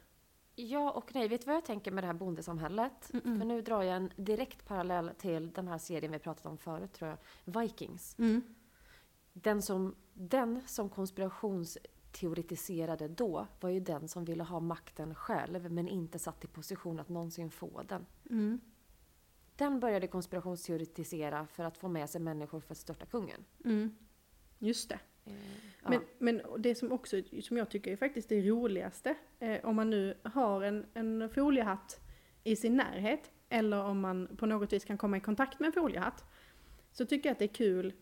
Ja 0.57 0.91
och 0.91 1.15
nej, 1.15 1.29
vet 1.29 1.41
du 1.41 1.47
vad 1.47 1.57
jag 1.57 1.65
tänker 1.65 1.91
med 1.91 2.05
det 2.05 2.07
här 2.07 2.15
bondesamhället? 2.15 3.11
För 3.11 3.45
nu 3.45 3.63
drar 3.63 3.83
jag 3.83 3.97
en 3.97 4.13
direkt 4.17 4.65
parallell 4.67 5.11
till 5.19 5.51
den 5.51 5.69
här 5.69 5.79
serien 5.79 6.13
vi 6.13 6.19
pratat 6.19 6.47
om 6.47 6.59
förut 6.59 6.93
tror 6.93 7.11
jag, 7.11 7.63
Vikings. 7.63 8.19
Mm. 8.19 8.43
Den 9.33 9.63
som, 9.63 9.95
den 10.21 10.61
som 10.67 10.89
konspirationsteoretiserade 10.89 13.09
då 13.09 13.47
var 13.61 13.71
ju 13.71 13.81
den 13.81 14.09
som 14.09 14.25
ville 14.25 14.43
ha 14.43 14.61
makten 14.61 15.15
själv 15.15 15.73
men 15.73 15.89
inte 15.89 16.19
satt 16.19 16.45
i 16.45 16.47
position 16.47 17.01
att 17.01 17.09
någonsin 17.09 17.51
få 17.51 17.83
den. 17.83 18.07
Mm. 18.31 18.61
Den 19.57 19.81
började 19.81 20.07
konspirationsteoretisera 20.07 21.47
för 21.47 21.65
att 21.65 21.79
få 21.79 21.89
med 21.89 22.11
sig 22.11 22.21
människor 22.21 22.61
för 22.61 22.75
att 22.75 22.79
störta 22.79 23.07
kungen. 23.07 23.45
Mm. 23.65 23.97
Just 24.59 24.89
det. 24.89 24.99
Eh, 25.25 25.33
Men, 25.83 26.01
men 26.19 26.43
det 26.59 26.75
som 26.75 26.93
också, 26.93 27.23
som 27.43 27.57
jag 27.57 27.71
tycker 27.71 27.93
är 27.93 27.97
faktiskt 27.97 28.29
det 28.29 28.43
roligaste, 28.43 29.15
eh, 29.39 29.65
om 29.65 29.77
man 29.77 29.91
nu 29.91 30.19
har 30.25 30.63
en, 30.63 30.87
en 30.95 31.31
foliehatt 31.31 32.01
i 32.45 32.57
sin 32.57 32.77
närhet, 32.77 33.31
eller 33.49 33.85
om 33.85 34.01
man 34.01 34.37
på 34.37 34.47
något 34.47 34.73
vis 34.73 34.85
kan 34.85 34.99
komma 34.99 35.17
i 35.17 35.21
kontakt 35.21 35.61
med 35.61 35.67
en 35.67 35.73
foliehatt, 35.73 36.25
så 36.93 37.07
tycker 37.07 37.29
jag 37.29 37.33
att 37.33 37.39
det 37.39 37.45
är 37.45 37.55
kul 37.55 37.93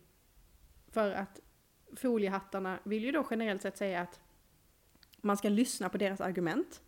för 0.87 1.11
att 1.11 1.39
foliehattarna 1.95 2.79
vill 2.83 3.03
ju 3.03 3.11
då 3.11 3.27
generellt 3.31 3.61
sett 3.61 3.77
säga 3.77 4.01
att 4.01 4.19
man 5.21 5.37
ska 5.37 5.49
lyssna 5.49 5.89
på 5.89 5.97
deras 5.97 6.21
argument, 6.21 6.81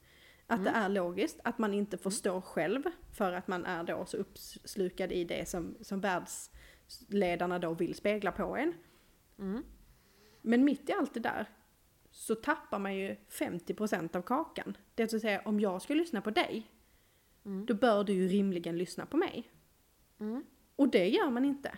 att 0.47 0.63
det 0.63 0.69
är 0.69 0.89
logiskt, 0.89 1.39
att 1.43 1.57
man 1.57 1.73
inte 1.73 1.97
förstår 1.97 2.41
själv 2.41 2.83
för 3.13 3.33
att 3.33 3.47
man 3.47 3.65
är 3.65 3.83
då 3.83 4.05
så 4.05 4.17
uppslukad 4.17 5.11
i 5.11 5.23
det 5.23 5.49
som, 5.49 5.75
som 5.81 6.01
världsledarna 6.01 7.59
då 7.59 7.73
vill 7.73 7.95
spegla 7.95 8.31
på 8.31 8.57
en. 8.57 8.73
Mm. 9.39 9.63
Men 10.41 10.63
mitt 10.63 10.89
i 10.89 10.93
allt 10.93 11.13
det 11.13 11.19
där 11.19 11.49
så 12.11 12.35
tappar 12.35 12.79
man 12.79 12.95
ju 12.95 13.15
50% 13.29 14.15
av 14.15 14.21
kakan. 14.21 14.77
Det 14.95 15.13
vill 15.13 15.21
säga 15.21 15.41
om 15.45 15.59
jag 15.59 15.81
ska 15.81 15.93
lyssna 15.93 16.21
på 16.21 16.31
dig, 16.31 16.67
Mm. 17.45 17.65
då 17.65 17.73
bör 17.73 18.03
du 18.03 18.13
ju 18.13 18.27
rimligen 18.27 18.77
lyssna 18.77 19.05
på 19.05 19.17
mig. 19.17 19.51
Mm. 20.19 20.45
Och 20.75 20.87
det 20.87 21.09
gör 21.09 21.29
man 21.29 21.45
inte. 21.45 21.77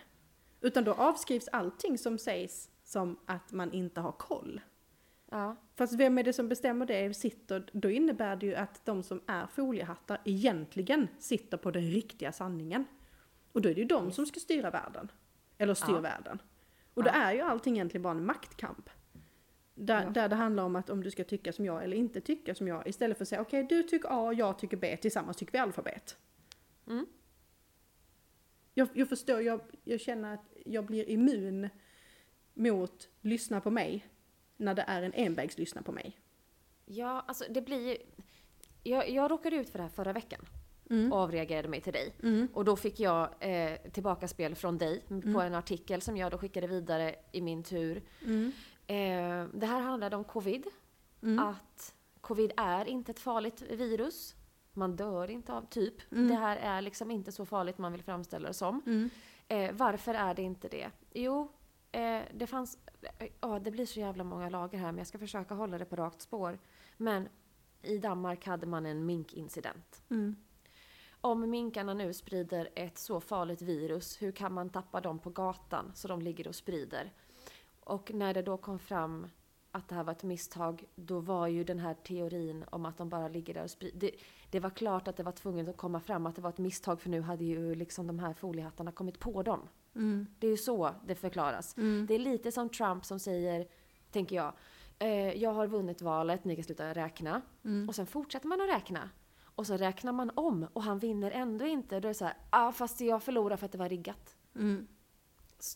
Utan 0.60 0.84
då 0.84 0.92
avskrivs 0.92 1.48
allting 1.48 1.98
som 1.98 2.18
sägs 2.18 2.70
som 2.84 3.16
att 3.26 3.52
man 3.52 3.72
inte 3.72 4.00
har 4.00 4.12
koll. 4.12 4.60
Ja. 5.30 5.56
Fast 5.76 5.92
vem 5.94 6.18
är 6.18 6.22
det 6.22 6.32
som 6.32 6.48
bestämmer 6.48 6.86
det 6.86 7.14
sitter, 7.14 7.70
då 7.72 7.90
innebär 7.90 8.36
det 8.36 8.46
ju 8.46 8.54
att 8.54 8.84
de 8.86 9.02
som 9.02 9.20
är 9.26 9.46
foliehattar 9.46 10.20
egentligen 10.24 11.08
sitter 11.18 11.56
på 11.56 11.70
den 11.70 11.82
riktiga 11.82 12.32
sanningen. 12.32 12.84
Och 13.52 13.62
då 13.62 13.68
är 13.68 13.74
det 13.74 13.80
ju 13.80 13.86
de 13.86 14.12
som 14.12 14.26
ska 14.26 14.40
styra 14.40 14.70
världen. 14.70 15.10
Eller 15.58 15.74
styr 15.74 15.94
Ja. 15.94 16.00
världen. 16.00 16.38
Och 16.94 17.02
då 17.02 17.10
Ja. 17.10 17.14
är 17.14 17.32
ju 17.32 17.40
allting 17.40 17.74
egentligen 17.74 18.02
bara 18.02 18.14
en 18.14 18.26
maktkamp. 18.26 18.90
Där, 19.74 20.02
Ja. 20.02 20.10
där 20.10 20.28
det 20.28 20.36
handlar 20.36 20.62
om 20.64 20.76
att 20.76 20.90
om 20.90 21.02
du 21.02 21.10
ska 21.10 21.24
tycka 21.24 21.52
som 21.52 21.64
jag 21.64 21.84
eller 21.84 21.96
inte 21.96 22.20
tycka 22.20 22.54
som 22.54 22.68
jag. 22.68 22.86
Istället 22.88 23.16
för 23.18 23.24
att 23.24 23.28
säga 23.28 23.40
okej 23.40 23.66
du 23.68 23.82
tycker 23.82 24.08
A, 24.28 24.32
jag 24.32 24.58
tycker 24.58 24.76
B, 24.76 24.96
tillsammans 24.96 25.36
tycker 25.36 25.52
vi 25.52 25.58
alfabet. 25.58 26.16
Mm. 26.86 27.06
Jag, 28.74 28.88
jag 28.94 29.08
förstår, 29.08 29.40
jag, 29.40 29.60
jag 29.84 30.00
känner 30.00 30.34
att 30.34 30.52
jag 30.66 30.86
blir 30.86 31.08
immun 31.08 31.68
mot 32.54 33.08
lyssna 33.20 33.60
på 33.60 33.70
mig 33.70 34.06
när 34.56 34.74
det 34.74 34.84
är 34.86 35.02
en 35.02 35.12
envägs 35.14 35.58
lyssna 35.58 35.82
på 35.82 35.92
mig. 35.92 36.18
Ja, 36.84 37.24
alltså 37.28 37.44
det 37.50 37.62
blir 37.62 37.88
ju... 37.88 37.96
Jag, 38.82 39.10
jag 39.10 39.30
råkade 39.30 39.56
ut 39.56 39.70
för 39.70 39.78
det 39.78 39.82
här 39.82 39.90
förra 39.90 40.12
veckan. 40.12 40.40
Mm. 40.90 41.12
Och 41.12 41.18
avreagerade 41.18 41.68
mig 41.68 41.80
till 41.80 41.92
dig. 41.92 42.14
Mm. 42.22 42.48
Och 42.52 42.64
då 42.64 42.76
fick 42.76 43.00
jag 43.00 43.34
eh, 43.40 43.76
tillbaka 43.92 44.28
spel 44.28 44.54
från 44.54 44.78
dig 44.78 45.02
på 45.32 45.40
en 45.40 45.54
artikel 45.54 46.02
som 46.02 46.16
jag 46.16 46.32
då 46.32 46.38
skickade 46.38 46.66
vidare 46.66 47.14
i 47.32 47.40
min 47.40 47.62
tur. 47.62 48.02
Mm. 48.24 48.52
Eh, 48.86 49.58
det 49.58 49.66
här 49.66 49.80
handlade 49.80 50.16
om 50.16 50.24
covid. 50.24 50.66
Mm. 51.22 51.38
Att 51.38 51.94
covid 52.20 52.52
är 52.56 52.84
inte 52.84 53.12
ett 53.12 53.20
farligt 53.20 53.62
virus. 53.62 54.34
Man 54.72 54.96
dör 54.96 55.30
inte 55.30 55.52
av 55.52 55.66
typ. 55.70 56.12
Mm. 56.12 56.28
Det 56.28 56.34
här 56.34 56.56
är 56.56 56.82
liksom 56.82 57.10
inte 57.10 57.32
så 57.32 57.46
farligt 57.46 57.78
man 57.78 57.92
vill 57.92 58.02
framställa 58.02 58.48
det 58.48 58.54
som. 58.54 58.82
Mm. 58.86 59.10
Eh, 59.48 59.72
varför 59.72 60.14
är 60.14 60.34
det 60.34 60.42
inte 60.42 60.68
det? 60.68 60.90
Jo, 61.12 61.52
eh, 61.94 62.22
det 62.34 62.46
fanns... 62.46 62.78
eh, 63.18 63.28
Ja, 63.40 63.58
det 63.58 63.70
blir 63.70 63.86
så 63.86 64.00
jävla 64.00 64.24
många 64.24 64.48
lager 64.48 64.78
här 64.78 64.92
men 64.92 64.98
jag 64.98 65.06
ska 65.06 65.18
försöka 65.18 65.54
hålla 65.54 65.78
det 65.78 65.84
på 65.84 65.96
rakt 65.96 66.20
spår. 66.20 66.58
Men 66.96 67.28
i 67.82 67.98
Danmark 67.98 68.46
hade 68.46 68.66
man 68.66 68.86
en 68.86 69.06
minkincident. 69.06 70.02
Mm. 70.10 70.36
Om 71.20 71.50
minkarna 71.50 71.94
nu 71.94 72.12
sprider 72.12 72.68
ett 72.74 72.98
så 72.98 73.20
farligt 73.20 73.62
virus, 73.62 74.22
hur 74.22 74.32
kan 74.32 74.52
man 74.52 74.70
tappa 74.70 75.00
dem 75.00 75.18
på 75.18 75.30
gatan 75.30 75.92
så 75.94 76.08
de 76.08 76.22
ligger 76.22 76.48
och 76.48 76.54
sprider? 76.54 77.12
Och 77.80 78.14
när 78.14 78.34
det 78.34 78.42
då 78.42 78.56
kom 78.56 78.78
fram 78.78 79.26
att 79.70 79.88
det 79.88 79.94
här 79.94 80.04
var 80.04 80.12
ett 80.12 80.22
misstag, 80.22 80.84
då 80.94 81.20
var 81.20 81.46
ju 81.46 81.64
den 81.64 81.78
här 81.78 81.94
teorin 81.94 82.64
om 82.70 82.86
att 82.86 82.96
de 82.98 83.08
bara 83.08 83.28
ligger 83.28 83.54
där 83.54 83.64
och 83.64 83.70
sprider. 83.70 83.98
Det, 83.98 84.10
det 84.50 84.60
var 84.60 84.70
klart 84.70 85.08
att 85.08 85.16
det 85.16 85.22
var 85.22 85.32
tvunget 85.32 85.68
att 85.68 85.76
komma 85.76 86.00
fram 86.00 86.26
att 86.26 86.36
det 86.36 86.42
var 86.42 86.50
ett 86.50 86.58
misstag 86.58 87.00
för 87.00 87.10
nu 87.10 87.20
hade 87.20 87.44
ju 87.44 87.74
liksom 87.74 88.06
de 88.06 88.18
här 88.18 88.32
foliehattarna 88.32 88.92
kommit 88.92 89.18
på 89.18 89.42
dem. 89.42 89.68
Mm. 89.96 90.26
Det 90.38 90.46
är 90.46 90.50
ju 90.50 90.56
så 90.56 90.94
det 91.06 91.14
förklaras. 91.14 91.76
Mm. 91.76 92.06
Det 92.06 92.14
är 92.14 92.18
lite 92.18 92.52
som 92.52 92.68
Trump 92.68 93.04
som 93.04 93.18
säger, 93.18 93.66
tänker 94.10 94.36
jag, 94.36 94.52
eh, 94.98 95.32
jag 95.42 95.52
har 95.52 95.66
vunnit 95.66 96.02
valet, 96.02 96.44
ni 96.44 96.54
kan 96.54 96.64
sluta 96.64 96.92
räkna. 96.94 97.42
Mm. 97.64 97.88
Och 97.88 97.94
sen 97.94 98.06
fortsätter 98.06 98.48
man 98.48 98.60
att 98.60 98.68
räkna. 98.68 99.10
Och 99.56 99.66
så 99.66 99.76
räknar 99.76 100.12
man 100.12 100.30
om 100.34 100.66
och 100.72 100.82
han 100.82 100.98
vinner 100.98 101.30
ändå 101.30 101.66
inte. 101.66 102.00
Då 102.00 102.08
är 102.08 102.10
det 102.10 102.14
så 102.14 102.24
här, 102.24 102.36
ah, 102.50 102.72
fast 102.72 103.00
jag 103.00 103.22
förlorar 103.22 103.56
för 103.56 103.66
att 103.66 103.72
det 103.72 103.78
var 103.78 103.88
riggat. 103.88 104.36
Mm. 104.56 104.86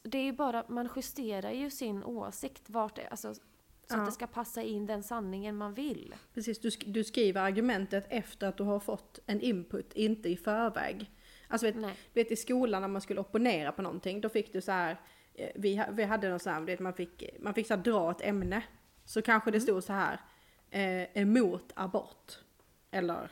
Det 0.02 0.18
är 0.18 0.22
ju 0.22 0.32
bara, 0.32 0.64
man 0.68 0.88
justerar 0.96 1.50
ju 1.50 1.70
sin 1.70 2.04
åsikt 2.04 2.70
vart 2.70 2.96
det, 2.96 3.06
alltså, 3.08 3.34
så 3.34 3.40
Ja. 3.88 3.96
att 4.00 4.06
det 4.06 4.12
ska 4.12 4.26
passa 4.26 4.62
in 4.62 4.86
den 4.86 5.02
sanningen 5.02 5.56
man 5.56 5.74
vill. 5.74 6.14
Precis, 6.34 6.58
du, 6.60 6.68
sk- 6.68 6.92
du 6.92 7.04
skriver 7.04 7.40
argumentet 7.40 8.06
efter 8.08 8.46
att 8.48 8.56
du 8.56 8.62
har 8.64 8.80
fått 8.80 9.18
en 9.26 9.40
input, 9.40 9.92
inte 9.92 10.28
i 10.28 10.36
förväg. 10.36 11.10
Alltså 11.48 11.66
vet, 11.66 11.76
Nej. 11.76 11.94
du 12.12 12.22
vet 12.22 12.32
i 12.32 12.36
skolan 12.36 12.82
när 12.82 12.88
man 12.88 13.00
skulle 13.00 13.20
opponera 13.20 13.72
på 13.72 13.82
någonting, 13.82 14.20
då 14.20 14.28
fick 14.28 14.52
du 14.52 14.60
så 14.60 14.72
här, 14.72 15.00
eh, 15.34 15.50
vi, 15.54 15.84
vi 15.92 16.04
hade 16.04 16.28
någon 16.28 16.38
sån 16.38 16.52
här, 16.52 16.60
vet, 16.60 16.80
man 16.80 16.94
fick, 16.94 17.24
man 17.40 17.54
fick 17.54 17.66
så 17.66 17.74
här 17.74 17.82
dra 17.82 18.10
ett 18.10 18.20
ämne. 18.20 18.62
Så 19.04 19.22
kanske 19.22 19.50
det 19.50 19.60
stod 19.60 19.84
så 19.84 19.92
här, 19.92 20.20
eh, 20.70 21.22
emot 21.22 21.72
abort. 21.74 22.38
Eller 22.90 23.30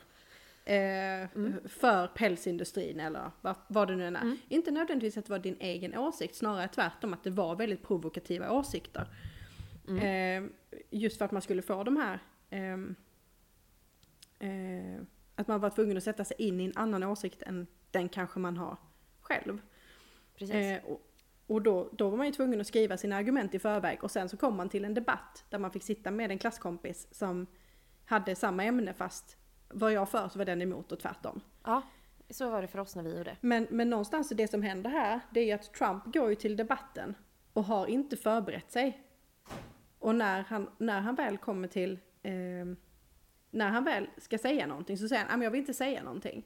eh, 0.65 1.29
för 1.65 2.07
pälsindustrin 2.07 2.99
eller 2.99 3.31
vad, 3.41 3.55
vad 3.67 3.87
det 3.87 3.95
nu 3.95 4.07
än 4.07 4.15
är. 4.15 4.37
Inte 4.49 4.71
nödvändigtvis 4.71 5.17
att 5.17 5.25
det 5.25 5.31
var 5.31 5.39
din 5.39 5.57
egen 5.59 5.97
åsikt, 5.97 6.35
snarare 6.35 6.67
tvärtom 6.67 7.13
att 7.13 7.23
det 7.23 7.29
var 7.29 7.55
väldigt 7.55 7.83
provokativa 7.83 8.51
åsikter. 8.51 9.07
Eh, 9.87 10.43
just 10.89 11.17
för 11.17 11.25
att 11.25 11.31
man 11.31 11.41
skulle 11.41 11.61
få 11.61 11.83
de 11.83 11.97
här 11.97 12.19
ehm, 12.49 12.95
eh, 14.39 15.01
att 15.35 15.47
man 15.47 15.59
var 15.59 15.69
tvungen 15.69 15.97
att 15.97 16.03
sätta 16.03 16.25
sig 16.25 16.35
in 16.39 16.59
i 16.59 16.65
en 16.65 16.73
annan 16.75 17.03
åsikt 17.03 17.41
än 17.41 17.67
den 17.91 18.09
kanske 18.09 18.39
man 18.39 18.57
har 18.57 18.77
själv. 19.21 19.61
Precis. 20.35 20.55
Eh, 20.55 20.83
och 20.83 21.01
och 21.47 21.61
då, 21.61 21.89
då 21.91 22.09
var 22.09 22.17
man 22.17 22.25
ju 22.25 22.31
tvungen 22.31 22.61
att 22.61 22.67
skriva 22.67 22.97
sina 22.97 23.15
argument 23.15 23.55
i 23.55 23.59
förväg 23.59 24.03
och 24.03 24.11
sen 24.11 24.29
så 24.29 24.37
kom 24.37 24.57
man 24.57 24.69
till 24.69 24.85
en 24.85 24.93
debatt 24.93 25.45
där 25.49 25.59
man 25.59 25.71
fick 25.71 25.83
sitta 25.83 26.11
med 26.11 26.31
en 26.31 26.39
klasskompis 26.39 27.07
som 27.11 27.47
hade 28.05 28.35
samma 28.35 28.63
ämne 28.63 28.93
fast 28.93 29.37
var 29.69 29.89
jag 29.89 30.09
för 30.09 30.29
så 30.29 30.37
var 30.37 30.45
den 30.45 30.61
emot 30.61 30.91
och 30.91 30.99
tvärtom. 30.99 31.41
Ja, 31.63 31.81
så 32.29 32.49
var 32.49 32.61
det 32.61 32.67
för 32.67 32.79
oss 32.79 32.95
när 32.95 33.03
vi 33.03 33.17
gjorde. 33.17 33.37
Men, 33.41 33.67
men 33.69 33.89
någonstans 33.89 34.29
det 34.29 34.47
som 34.47 34.61
händer 34.61 34.89
här, 34.89 35.19
det 35.31 35.39
är 35.39 35.45
ju 35.45 35.51
att 35.51 35.73
Trump 35.73 36.05
går 36.05 36.29
ju 36.29 36.35
till 36.35 36.55
debatten 36.55 37.15
och 37.53 37.63
har 37.63 37.87
inte 37.87 38.17
förberett 38.17 38.71
sig. 38.71 39.03
Och 39.99 40.15
när 40.15 40.43
han, 40.43 40.69
när 40.77 41.01
han 41.01 41.15
väl 41.15 41.37
kommer 41.37 41.67
till, 41.67 41.99
eh, 42.23 42.31
när 43.51 43.69
han 43.69 43.83
väl 43.83 44.09
ska 44.17 44.37
säga 44.37 44.67
någonting 44.67 44.97
så 44.97 45.07
säger 45.07 45.25
han, 45.25 45.41
"Ah, 45.41 45.43
jag 45.43 45.51
vill 45.51 45.59
inte 45.59 45.73
säga 45.73 46.03
någonting. 46.03 46.45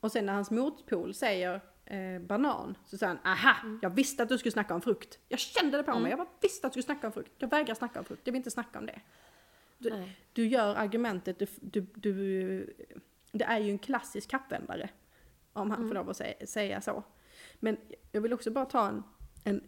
Och 0.00 0.12
sen 0.12 0.26
när 0.26 0.32
hans 0.32 0.50
motpol 0.50 1.14
säger 1.14 1.60
eh, 1.84 2.20
banan 2.20 2.78
så 2.86 2.98
säger 2.98 3.14
han, 3.14 3.32
aha, 3.32 3.78
jag 3.82 3.90
visste 3.90 4.22
att 4.22 4.28
du 4.28 4.38
skulle 4.38 4.52
snacka 4.52 4.74
om 4.74 4.80
frukt. 4.80 5.18
Jag 5.28 5.38
kände 5.40 5.76
det 5.76 5.82
på 5.82 5.98
mig, 5.98 6.10
jag 6.10 6.18
bara 6.18 6.28
visste 6.40 6.66
att 6.66 6.72
du 6.72 6.82
skulle 6.82 6.94
snacka 6.94 7.06
om 7.06 7.12
frukt. 7.12 7.32
Jag 7.38 7.50
vägrar 7.50 7.74
snacka 7.74 7.98
om 7.98 8.04
frukt, 8.04 8.22
jag 8.24 8.32
vill 8.32 8.40
inte 8.40 8.50
snacka 8.50 8.78
om 8.78 8.86
det. 8.86 9.00
Du, 9.78 10.08
du 10.32 10.46
gör 10.46 10.74
argumentet, 10.74 11.38
du, 11.38 11.46
du, 11.60 11.86
du, 11.94 12.74
det 13.32 13.44
är 13.44 13.58
ju 13.58 13.70
en 13.70 13.78
klassisk 13.78 14.30
kappvändare. 14.30 14.90
Om 15.52 15.70
han 15.70 15.88
får 15.88 15.94
lov 15.94 16.10
att 16.10 16.16
säga, 16.16 16.46
säga 16.46 16.80
så. 16.80 17.02
Men 17.60 17.76
jag 18.12 18.20
vill 18.20 18.32
också 18.32 18.50
bara 18.50 18.64
ta 18.64 18.88
en, 18.88 19.02
en, 19.44 19.64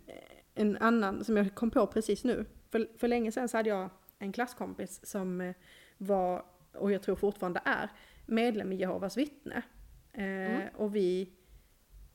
en 0.55 0.77
annan 0.77 1.25
som 1.25 1.37
jag 1.37 1.55
kom 1.55 1.71
på 1.71 1.87
precis 1.87 2.25
nu. 2.25 2.47
För, 2.71 2.89
för 2.99 3.09
länge 3.09 3.33
sedan 3.33 3.49
så 3.49 3.57
hade 3.57 3.69
jag 3.69 3.91
en 4.19 4.33
klasskompis 4.33 5.07
som 5.07 5.41
eh, 5.41 5.55
var, 5.99 6.45
och 6.73 6.93
jag 6.93 7.03
tror 7.03 7.17
fortfarande 7.17 7.61
är, 7.65 7.91
medlem 8.27 8.73
i 8.73 8.77
Jehovas 8.77 9.17
vittne. 9.17 9.63
Eh, 10.13 10.63
Och 10.77 10.97
vi, 10.97 11.33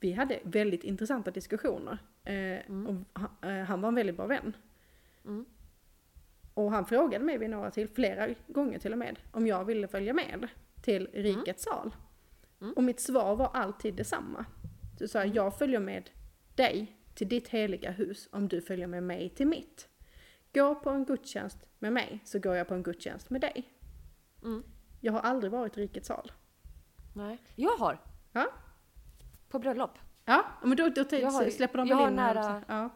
vi 0.00 0.12
hade 0.12 0.40
väldigt 0.42 0.84
intressanta 0.84 1.30
diskussioner. 1.30 1.98
Eh, 2.24 2.86
och 2.86 2.94
han, 3.12 3.30
eh, 3.42 3.64
han 3.64 3.80
var 3.80 3.88
en 3.88 3.94
väldigt 3.94 4.16
bra 4.16 4.26
vän. 4.26 4.56
Mm. 5.24 5.44
Och 6.54 6.70
han 6.70 6.86
frågade 6.86 7.24
mig 7.24 7.38
vid 7.38 7.50
några 7.50 7.70
till, 7.70 7.88
flera 7.88 8.34
gånger 8.46 8.78
till 8.78 8.92
och 8.92 8.98
med, 8.98 9.18
om 9.32 9.46
jag 9.46 9.64
ville 9.64 9.88
följa 9.88 10.12
med 10.12 10.48
till 10.82 11.08
rikets 11.12 11.64
sal. 11.64 11.94
Och 12.76 12.82
mitt 12.84 13.00
svar 13.00 13.36
var 13.36 13.50
alltid 13.54 13.94
detsamma. 13.94 14.44
Du 14.98 15.08
sa, 15.08 15.24
jag 15.24 15.58
följer 15.58 15.80
med 15.80 16.10
dig 16.54 16.96
till 17.14 17.28
ditt 17.28 17.48
heliga 17.48 17.90
hus 17.90 18.28
om 18.32 18.48
du 18.48 18.60
följer 18.62 18.86
med 18.86 19.02
mig 19.02 19.28
till 19.30 19.46
mitt. 19.46 19.88
Gå 20.54 20.74
på 20.74 20.90
en 20.90 21.04
gudstjänst 21.04 21.68
med 21.78 21.92
mig 21.92 22.20
så 22.24 22.38
går 22.38 22.56
jag 22.56 22.68
på 22.68 22.74
en 22.74 22.82
gudstjänst 22.82 23.30
med 23.30 23.40
dig. 23.40 23.68
Mm. 24.42 24.62
Jag 25.00 25.12
har 25.12 25.20
aldrig 25.20 25.52
varit 25.52 25.78
i 25.78 25.80
rikets 25.80 26.08
sal. 26.08 26.32
Nej. 27.16 27.38
Jag 27.54 27.76
har! 27.76 27.98
Ja, 28.32 28.46
På 29.48 29.58
bröllop. 29.58 29.98
ja 30.24 30.44
men 30.62 30.76
då, 30.76 30.88
då 30.88 31.04
Jag 31.16 31.30
har- 31.30 31.50
släpper 31.50 31.78
de 31.78 31.88
jag 31.88 31.96
väl 31.96 32.04
har 32.04 32.10
in 32.10 32.16
nära- 32.16 32.62
Ja, 32.68 32.90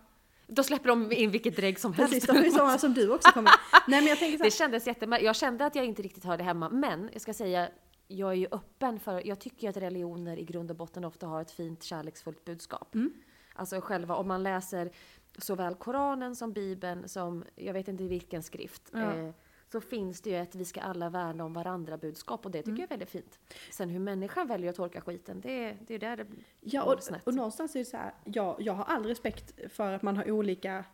Då 0.46 0.62
släpper 0.62 0.88
de 0.88 1.12
in 1.12 1.30
vilket 1.30 1.56
drägg 1.56 1.78
som 1.80 1.92
helst. 1.92 2.12
precis. 2.12 2.26
De 2.28 2.36
är 2.36 2.50
sådana 2.50 2.78
som 2.78 2.94
du 2.94 3.10
också 3.14 3.30
kommer. 3.32 3.50
Nej 3.88 4.00
men 4.00 4.06
jag 4.08 4.18
tänker 4.18 4.38
så 4.38 4.44
Det 4.44 4.50
kändes 4.50 4.86
jättemärkligt. 4.86 5.26
Jag 5.26 5.36
kände 5.36 5.66
att 5.66 5.74
jag 5.74 5.84
inte 5.84 6.02
riktigt 6.02 6.24
hörde 6.24 6.42
hemma. 6.44 6.68
Men 6.68 7.10
jag 7.12 7.22
ska 7.22 7.34
säga, 7.34 7.68
jag 8.08 8.30
är 8.30 8.34
ju 8.36 8.46
öppen 8.52 9.00
för, 9.00 9.26
jag 9.26 9.38
tycker 9.40 9.62
ju 9.62 9.68
att 9.70 9.76
religioner 9.76 10.36
i 10.38 10.44
grund 10.44 10.70
och 10.70 10.76
botten 10.76 11.04
ofta 11.04 11.26
har 11.26 11.40
ett 11.42 11.50
fint 11.50 11.82
kärleksfullt 11.82 12.44
budskap. 12.44 12.94
Mm. 12.94 13.12
Alltså 13.54 13.80
själva, 13.80 14.14
om 14.16 14.28
man 14.28 14.42
läser 14.42 14.90
såväl 15.38 15.74
Koranen 15.74 16.36
som 16.36 16.52
Bibeln 16.52 17.08
som, 17.08 17.44
jag 17.54 17.72
vet 17.72 17.88
inte 17.88 18.04
vilken 18.04 18.42
skrift, 18.42 18.90
Ja. 18.92 18.98
eh, 19.16 19.30
så 19.72 19.80
finns 19.80 20.20
det 20.20 20.30
ju 20.30 20.36
ett 20.36 20.54
vi 20.54 20.64
ska 20.64 20.80
alla 20.80 21.10
värna 21.10 21.44
om 21.44 21.52
varandra 21.52 21.96
budskap 21.98 22.44
och 22.46 22.50
det 22.50 22.58
tycker 22.58 22.70
Mm. 22.70 22.80
jag 22.80 22.86
är 22.86 22.88
väldigt 22.88 23.10
fint. 23.10 23.38
Sen 23.70 23.88
hur 23.90 23.98
människan 24.00 24.46
väljer 24.48 24.70
att 24.70 24.76
tolka 24.76 25.00
skiten, 25.00 25.40
det, 25.40 25.76
det 25.86 25.94
är 25.94 25.98
där 25.98 26.16
det 26.16 26.26
Ja, 26.60 26.84
går 26.84 26.94
och, 26.96 27.02
snett. 27.02 27.26
och 27.26 27.34
någonstans 27.34 27.74
är 27.74 27.78
det 27.78 27.84
så 27.84 27.96
här, 27.96 28.14
jag, 28.24 28.56
jag 28.58 28.72
har 28.72 28.84
all 28.84 29.04
respekt 29.06 29.72
för 29.72 29.92
att 29.92 30.02
man 30.02 30.16
har 30.16 30.30
olika, 30.30 30.84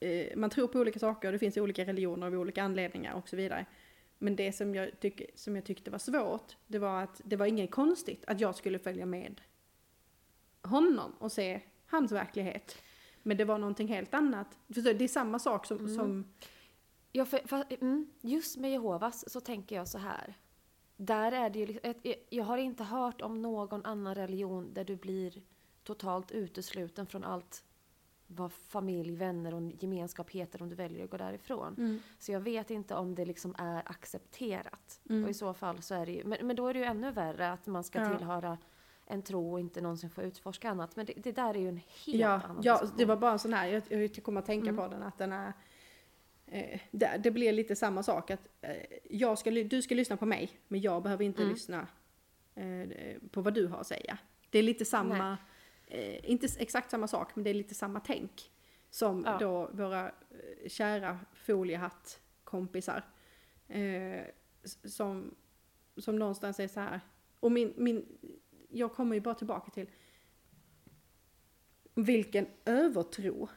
eh, 0.00 0.36
man 0.36 0.50
tror 0.50 0.68
på 0.68 0.78
olika 0.78 0.98
saker 0.98 1.28
och 1.28 1.32
det 1.32 1.38
finns 1.38 1.56
olika 1.56 1.84
religioner 1.84 2.26
av 2.26 2.34
olika 2.34 2.62
anledningar 2.62 3.14
och 3.14 3.28
så 3.28 3.36
vidare. 3.36 3.66
Men 4.18 4.36
det 4.36 4.52
som 4.52 4.74
jag, 4.74 5.00
tyck, 5.00 5.22
som 5.34 5.56
jag 5.56 5.64
tyckte 5.64 5.90
var 5.90 5.98
svårt, 5.98 6.56
det 6.66 6.78
var 6.78 7.02
att 7.02 7.20
det 7.24 7.36
var 7.36 7.46
inget 7.46 7.70
konstigt 7.70 8.24
att 8.26 8.40
jag 8.40 8.54
skulle 8.54 8.78
följa 8.78 9.06
med 9.06 9.40
honom 10.62 11.12
och 11.18 11.32
se 11.32 11.60
hans 11.86 12.12
verklighet. 12.12 12.76
Men 13.22 13.36
det 13.36 13.44
var 13.44 13.58
någonting 13.58 13.88
helt 13.88 14.14
annat. 14.14 14.58
Det 14.66 14.80
är 15.04 15.08
samma 15.08 15.38
sak 15.38 15.66
som, 15.66 15.88
som 15.88 16.24
Ja, 17.16 17.24
för, 17.24 17.38
för, 17.38 17.64
mm, 17.80 18.06
just 18.20 18.56
med 18.56 18.70
Jehovas 18.70 19.30
så 19.32 19.40
tänker 19.40 19.76
jag 19.76 19.88
så 19.88 19.98
här. 19.98 20.34
Där 20.96 21.32
är 21.32 21.50
det 21.50 21.58
ju, 21.58 21.66
liksom- 21.66 21.94
jag- 22.30 22.44
har 22.44 22.56
inte 22.58 22.84
hört 22.84 23.22
om 23.22 23.42
någon 23.42 23.84
annan 23.84 24.14
religion 24.14 24.74
där 24.74 24.84
du 24.84 24.96
blir 24.96 25.42
totalt 25.84 26.30
utesluten 26.32 27.06
från 27.06 27.24
allt 27.24 27.64
vad 28.26 28.52
familj, 28.52 29.10
vänner 29.16 29.54
och 29.54 29.62
gemenskap 29.82 30.30
heter 30.30 30.62
om 30.62 30.68
du 30.68 30.74
väljer 30.76 31.04
att 31.04 31.10
gå 31.10 31.16
därifrån. 31.16 32.00
Så 32.18 32.32
jag 32.32 32.40
vet 32.40 32.70
inte 32.70 32.94
om 32.94 33.14
det 33.14 33.24
liksom 33.24 33.54
är 33.58 33.82
accepterat. 33.86 35.00
Och 35.04 35.30
i 35.30 35.34
så 35.34 35.54
fall 35.54 35.82
så 35.82 35.94
är 35.94 36.06
det 36.06 36.12
ju, 36.12 36.24
men, 36.24 36.46
men 36.46 36.56
då 36.56 36.66
är 36.68 36.74
det 36.74 36.78
ju 36.80 36.84
ännu 36.86 37.10
värre 37.10 37.52
att 37.52 37.66
man 37.66 37.84
ska 37.84 38.00
Ja. 38.00 38.16
tillhöra 38.16 38.58
en 39.06 39.22
tro 39.22 39.52
och 39.52 39.60
inte 39.60 39.80
någonsin 39.80 40.10
få 40.10 40.22
utforska 40.22 40.70
annat. 40.70 40.96
Men 40.96 41.06
det, 41.06 41.12
det 41.16 41.32
där 41.32 41.54
är 41.54 41.58
ju 41.60 41.68
en 41.68 41.76
helt 41.76 42.20
Ja, 42.20 42.28
annan 42.28 42.60
ja 42.62 42.72
diskussion. 42.72 42.98
det 42.98 43.04
var 43.04 43.16
bara 43.16 43.32
en 43.32 43.38
sån 43.38 43.52
här, 43.52 43.66
jag, 43.68 43.82
jag 44.02 44.24
kommer 44.24 44.40
att 44.40 44.46
tänka 44.46 44.72
på 44.72 44.88
den 44.88 45.02
att 45.02 45.18
den 45.18 45.32
är 45.32 45.52
eh, 46.46 46.80
det, 46.90 47.20
det 47.22 47.30
blir 47.30 47.52
lite 47.52 47.76
samma 47.76 48.02
sak 48.02 48.30
att 48.30 48.48
eh, 48.60 48.76
jag 49.10 49.38
ska, 49.38 49.50
du 49.50 49.82
ska 49.82 49.94
lyssna 49.94 50.16
på 50.16 50.26
mig 50.26 50.50
men 50.68 50.80
jag 50.80 51.02
behöver 51.02 51.24
inte 51.24 51.44
lyssna 51.44 51.86
eh, 52.54 52.88
på 53.30 53.40
vad 53.40 53.54
du 53.54 53.66
har 53.66 53.78
att 53.78 53.86
säga. 53.86 54.18
Det 54.50 54.58
är 54.58 54.62
lite 54.62 54.84
samma, 54.84 55.38
eh, 55.86 56.30
inte 56.30 56.48
exakt 56.58 56.90
samma 56.90 57.08
sak 57.08 57.36
men 57.36 57.44
det 57.44 57.50
är 57.50 57.54
lite 57.54 57.74
samma 57.74 58.00
tänk 58.00 58.50
som 58.90 59.22
Ja. 59.26 59.38
då 59.38 59.70
våra 59.72 60.06
eh, 60.06 60.68
kära 60.68 61.18
foliehattkompisar 61.34 63.02
eh, 63.68 64.22
som, 64.84 65.34
som 65.96 66.16
någonstans 66.18 66.60
är 66.60 66.68
så 66.68 66.80
här 66.80 67.00
och 67.40 67.52
min, 67.52 67.72
min, 67.76 68.18
jag 68.68 68.92
kommer 68.92 69.14
ju 69.14 69.20
bara 69.20 69.34
tillbaka 69.34 69.70
till 69.70 69.90
vilken 71.94 72.46
övertro 72.64 73.48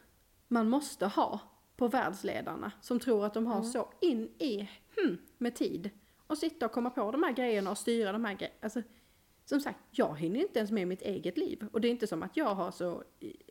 man 0.48 0.70
måste 0.70 1.06
ha 1.06 1.40
på 1.78 1.88
världsledarna 1.88 2.72
som 2.82 3.00
tror 3.00 3.26
att 3.26 3.34
de 3.34 3.48
har 3.48 3.64
så 3.64 3.90
in 4.02 4.30
i 4.40 4.70
hmm, 4.98 5.18
med 5.38 5.56
tid 5.56 5.90
och 6.28 6.38
sitta 6.38 6.66
och 6.66 6.72
komma 6.72 6.90
på 6.90 7.12
de 7.12 7.24
här 7.24 7.32
grejerna 7.32 7.72
och 7.72 7.78
styra 7.78 8.12
de 8.12 8.26
här 8.26 8.34
grejerna. 8.34 8.58
Alltså, 8.62 8.82
som 9.46 9.60
sagt, 9.60 9.80
jag 9.92 10.20
hinner 10.20 10.40
inte 10.40 10.60
ens 10.60 10.72
med 10.72 10.88
mitt 10.88 11.02
eget 11.02 11.38
liv 11.38 11.68
och 11.72 11.82
det 11.82 11.88
är 11.88 11.90
inte 11.90 12.08
som 12.08 12.24
att 12.24 12.38
jag 12.38 12.56
har 12.56 12.72
så 12.72 13.04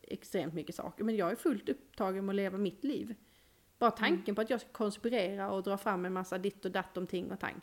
extremt 0.03 0.53
mycket 0.53 0.75
saker 0.75 1.03
men 1.03 1.15
jag 1.15 1.31
är 1.31 1.35
fullt 1.35 1.69
upptagen 1.69 2.25
med 2.25 2.33
att 2.33 2.35
leva 2.35 2.57
mitt 2.57 2.83
liv. 2.83 3.15
Bara 3.79 3.91
tanken 3.91 4.35
på 4.35 4.41
att 4.41 4.49
jag 4.49 4.61
ska 4.61 4.69
konspirera 4.69 5.51
och 5.51 5.63
dra 5.63 5.77
fram 5.77 6.05
en 6.05 6.13
massa 6.13 6.37
ditt 6.37 6.65
och 6.65 6.71
datt 6.71 6.97
om 6.97 7.07
ting 7.07 7.31
och 7.31 7.39
tang. 7.39 7.61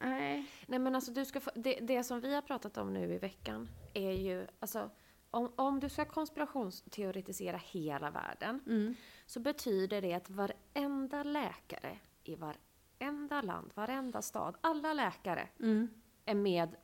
Nej. 0.00 0.46
Nej 0.66 0.78
men 0.78 0.94
alltså 0.94 1.12
du 1.12 1.24
ska 1.24 1.40
få, 1.40 1.50
det, 1.54 1.78
det 1.80 2.04
som 2.04 2.20
vi 2.20 2.34
har 2.34 2.42
pratat 2.42 2.76
om 2.76 2.92
nu 2.92 3.14
i 3.14 3.18
veckan 3.18 3.68
är 3.94 4.12
ju, 4.12 4.46
alltså 4.60 4.90
om, 5.30 5.52
om 5.56 5.80
du 5.80 5.88
ska 5.88 6.04
konspirationsteoretisera 6.04 7.56
hela 7.56 8.10
världen 8.10 8.60
Mm. 8.66 8.94
så 9.26 9.40
betyder 9.40 10.02
det 10.02 10.14
att 10.14 10.30
varenda 10.30 11.22
läkare 11.22 11.98
i 12.24 12.34
varenda 12.36 13.42
land, 13.42 13.70
varenda 13.74 14.22
stad, 14.22 14.56
alla 14.60 14.92
läkare 14.92 15.48
Mm. 15.60 15.88
är 16.24 16.34
med 16.34 16.76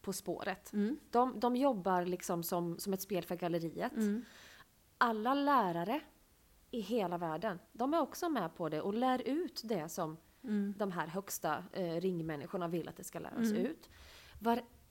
på 0.00 0.12
spåret. 0.12 0.72
Mm. 0.72 0.96
De, 1.10 1.40
de 1.40 1.56
jobbar 1.56 2.04
liksom 2.04 2.42
som, 2.42 2.78
som 2.78 2.92
ett 2.92 3.02
spel 3.02 3.24
för 3.24 3.36
galleriet. 3.36 3.92
Mm. 3.96 4.24
Alla 4.98 5.34
lärare 5.34 6.00
i 6.70 6.80
hela 6.80 7.18
världen, 7.18 7.58
de 7.72 7.94
är 7.94 8.00
också 8.00 8.28
med 8.28 8.54
på 8.56 8.68
det 8.68 8.80
och 8.80 8.94
lär 8.94 9.28
ut 9.28 9.60
det 9.64 9.88
som 9.88 10.16
Mm. 10.44 10.74
de 10.78 10.92
här 10.92 11.06
högsta 11.06 11.64
eh, 11.72 12.00
ringmänniskorna 12.00 12.68
vill 12.68 12.88
att 12.88 12.96
det 12.96 13.04
ska 13.04 13.18
läras 13.18 13.52
ut. 13.52 13.88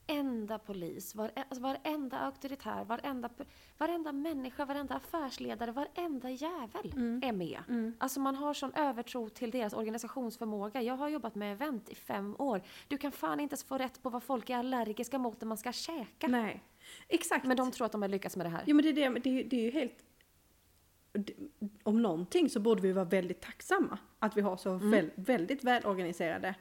Varenda 0.06 0.58
polis, 0.58 1.14
var, 1.14 1.30
alltså 1.36 1.62
varenda 1.62 2.18
auktoritär, 2.18 2.84
varenda, 2.84 3.30
varenda 3.78 4.12
människa, 4.12 4.64
varenda 4.64 4.94
affärsledare, 4.94 5.72
varenda 5.72 6.30
jävel 6.30 6.92
är 7.22 7.32
med. 7.32 7.58
Alltså 7.98 8.20
man 8.20 8.34
har 8.34 8.54
sån 8.54 8.74
övertro 8.74 9.28
till 9.28 9.50
deras 9.50 9.72
organisationsförmåga. 9.72 10.82
Jag 10.82 10.96
har 10.96 11.08
jobbat 11.08 11.34
med 11.34 11.52
event 11.52 11.88
i 11.88 11.94
fem 11.94 12.36
år. 12.38 12.62
Du 12.88 12.98
kan 12.98 13.12
fan 13.12 13.40
inte 13.40 13.52
ens 13.52 13.64
få 13.64 13.78
rätt 13.78 14.02
på 14.02 14.10
vad 14.10 14.22
folk 14.22 14.50
är 14.50 14.56
allergiska 14.56 15.18
mot 15.18 15.40
när 15.40 15.48
man 15.48 15.58
ska 15.58 15.72
käka. 15.72 16.26
Nej. 16.28 16.62
Exakt. 17.08 17.46
Men 17.46 17.56
de 17.56 17.70
tror 17.70 17.86
att 17.86 17.92
de 17.92 18.02
har 18.02 18.08
lyckats 18.08 18.36
med 18.36 18.46
det 18.46 18.50
här. 18.50 18.62
Jo 18.66 18.76
men 18.76 18.84
det 18.84 18.90
är, 18.90 19.10
det, 19.10 19.20
det, 19.20 19.40
är, 19.40 19.44
det 19.44 19.56
är 19.56 19.64
ju 19.64 19.70
helt... 19.70 20.04
Om 21.82 22.02
någonting 22.02 22.50
så 22.50 22.60
borde 22.60 22.82
vi 22.82 22.92
vara 22.92 23.04
väldigt 23.04 23.40
tacksamma 23.40 23.98
att 24.18 24.36
vi 24.36 24.40
har 24.40 24.56
så 24.56 24.74
väl, 24.74 25.10
väldigt 25.14 25.64
välorganiserade 25.64 26.54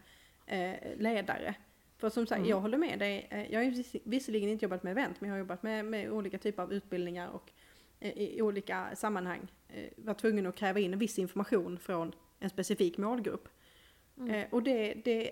eh, 0.46 0.74
ledare. 0.98 1.56
För 2.04 2.10
som 2.10 2.28
sagt, 2.28 2.46
jag 2.46 2.60
håller 2.60 2.78
med 2.78 3.00
dig. 3.00 3.28
Eh, 3.32 3.54
Jag 3.54 3.64
har 3.64 4.10
visserligen 4.10 4.50
inte 4.50 4.66
jobbat 4.66 4.84
med 4.84 4.92
event, 4.92 5.22
men 5.22 5.28
jag 5.30 5.34
har 5.34 5.40
jobbat 5.40 5.64
med, 5.64 5.86
med 5.86 6.12
olika 6.12 6.38
typer 6.38 6.64
av 6.64 6.74
utbildningar 6.74 7.30
och 7.30 7.52
eh, 8.00 8.12
i 8.18 8.42
olika 8.42 8.96
sammanhang 8.96 9.52
eh, 9.70 9.90
var 9.98 10.14
tvungen 10.14 10.46
att 10.46 10.56
kräva 10.56 10.80
in 10.80 10.94
en 10.94 11.00
viss 11.00 11.20
information 11.20 11.80
från 11.80 12.16
en 12.40 12.50
specifik 12.50 12.98
målgrupp. 12.98 13.48
Eh, 14.30 14.44
och 14.52 14.64
det, 14.64 14.94
det, 14.94 15.32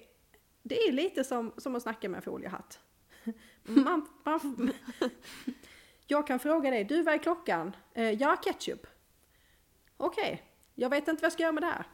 det 0.63 0.75
är 0.75 0.91
lite 0.91 1.23
som, 1.23 1.53
som 1.57 1.75
att 1.75 1.81
snacka 1.83 2.09
med 2.09 2.17
en 2.17 2.21
foliehatt. 2.21 2.79
Man, 3.63 4.07
man, 4.23 4.73
jag 6.07 6.27
kan 6.27 6.39
fråga 6.39 6.69
dig, 6.71 6.83
du 6.83 7.03
vad 7.03 7.13
är 7.13 7.17
klockan? 7.17 7.75
Eh, 7.93 8.11
ja, 8.11 8.35
ketchup. 8.35 8.87
Okej, 9.97 10.43
jag 10.75 10.89
vet 10.89 11.07
inte 11.07 11.21
vad 11.21 11.25
jag 11.25 11.33
ska 11.33 11.43
göra 11.43 11.51
med 11.51 11.63
det 11.63 11.67
här. 11.67 11.85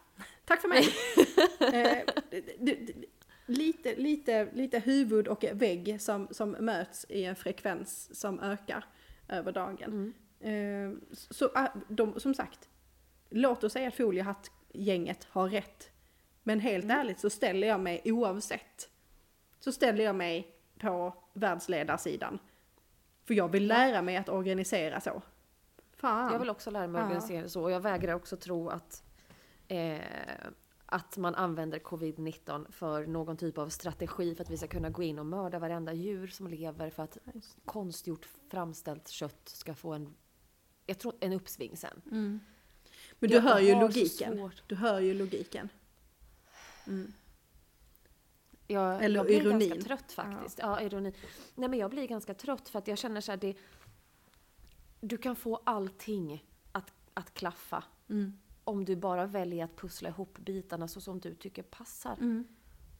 Tack 0.45 0.61
för 0.61 0.67
mig. 0.67 0.87
eh, 1.73 2.03
lite, 3.47 3.95
lite, 3.95 4.49
lite 4.53 4.79
huvud 4.79 5.27
och 5.27 5.45
vägg 5.53 6.01
som, 6.01 6.27
som 6.31 6.51
möts 6.51 7.05
i 7.09 7.23
en 7.23 7.35
frekvens 7.35 8.19
som 8.19 8.39
ökar 8.39 8.85
över 9.27 9.51
dagen. 9.51 10.13
Mm. 10.41 10.93
Eh, 10.93 10.97
så 11.11 11.51
ah, 11.55 11.67
de, 11.87 12.19
som 12.19 12.33
sagt, 12.33 12.69
låt 13.29 13.63
oss 13.63 13.73
säga 13.73 13.87
att 13.87 13.95
foliehattgänget 13.95 15.23
har 15.23 15.49
rätt. 15.49 15.91
Men 16.43 16.59
helt 16.59 16.83
Mm. 16.85 16.99
ärligt 16.99 17.19
så 17.19 17.29
ställer 17.29 17.67
jag 17.67 17.79
mig 17.79 18.01
oavsett. 18.05 18.89
Så 19.59 19.71
ställer 19.71 20.03
jag 20.03 20.15
mig 20.15 20.55
på 20.79 21.13
världsledarsidan. 21.33 22.39
För 23.25 23.33
jag 23.33 23.51
vill 23.51 23.67
lära 23.67 24.01
mig 24.01 24.17
att 24.17 24.29
organisera 24.29 25.01
så. 25.01 25.21
Fan. 25.95 26.31
Jag 26.31 26.39
vill 26.39 26.49
också 26.49 26.71
lära 26.71 26.87
mig 26.87 27.01
att 27.01 27.07
organisera 27.07 27.49
så 27.49 27.63
och 27.63 27.71
jag 27.71 27.79
vägrar 27.79 28.13
också 28.13 28.37
tro 28.37 28.69
att, 28.69 29.03
eh, 29.67 29.97
att 30.89 31.17
man 31.17 31.35
använder 31.35 31.79
covid-19 31.79 32.71
för 32.71 33.05
någon 33.05 33.37
typ 33.37 33.57
av 33.57 33.69
strategi 33.69 34.35
för 34.35 34.43
att 34.43 34.49
vi 34.49 34.57
ska 34.57 34.67
kunna 34.67 34.89
gå 34.89 35.03
in 35.03 35.19
och 35.19 35.25
mörda 35.25 35.59
varenda 35.59 35.93
djur 35.93 36.27
som 36.27 36.47
lever 36.47 36.89
för 36.89 37.03
att 37.03 37.17
konstgjort 37.65 38.25
framställt 38.49 39.07
kött 39.09 39.49
ska 39.49 39.75
få 39.75 39.93
en, 39.93 40.13
jag 40.85 40.99
tror, 40.99 41.13
en 41.19 41.33
uppsving 41.33 41.77
sen. 41.77 42.01
Mm. 42.11 42.39
Men 43.19 43.29
du 43.29 43.35
Jag 43.35 43.41
hör 43.41 43.59
ju 43.59 43.75
logiken. 43.75 44.51
Du 44.67 44.75
hör 44.75 44.99
ju 44.99 45.13
logiken. 45.13 45.69
Mm. 46.87 47.13
Jag, 48.67 49.03
Eller 49.03 49.15
jag 49.15 49.25
blir 49.25 49.41
ironin. 49.41 49.69
ganska 49.69 49.87
trött 49.87 50.11
faktiskt. 50.11 50.59
Ja. 50.59 50.81
ironi. 50.81 51.13
Nej 51.55 51.69
men 51.69 51.79
jag 51.79 51.89
blir 51.91 52.07
ganska 52.07 52.33
trött 52.33 52.69
för 52.69 52.79
att 52.79 52.87
jag 52.87 52.97
känner 52.97 53.21
så 53.21 53.31
här, 53.31 53.37
det, 53.37 53.55
du 55.01 55.17
kan 55.17 55.35
få 55.35 55.61
allting 55.63 56.45
att, 56.71 56.93
att 57.13 57.33
klaffa. 57.33 57.83
Mm. 58.09 58.39
Om 58.67 58.85
du 58.85 58.95
bara 58.95 59.25
väljer 59.25 59.65
att 59.65 59.75
pussla 59.75 60.09
ihop 60.09 60.37
bitarna 60.37 60.87
så 60.87 61.01
som 61.01 61.19
du 61.19 61.35
tycker 61.35 61.63
passar. 61.63 62.13
Mm. 62.13 62.47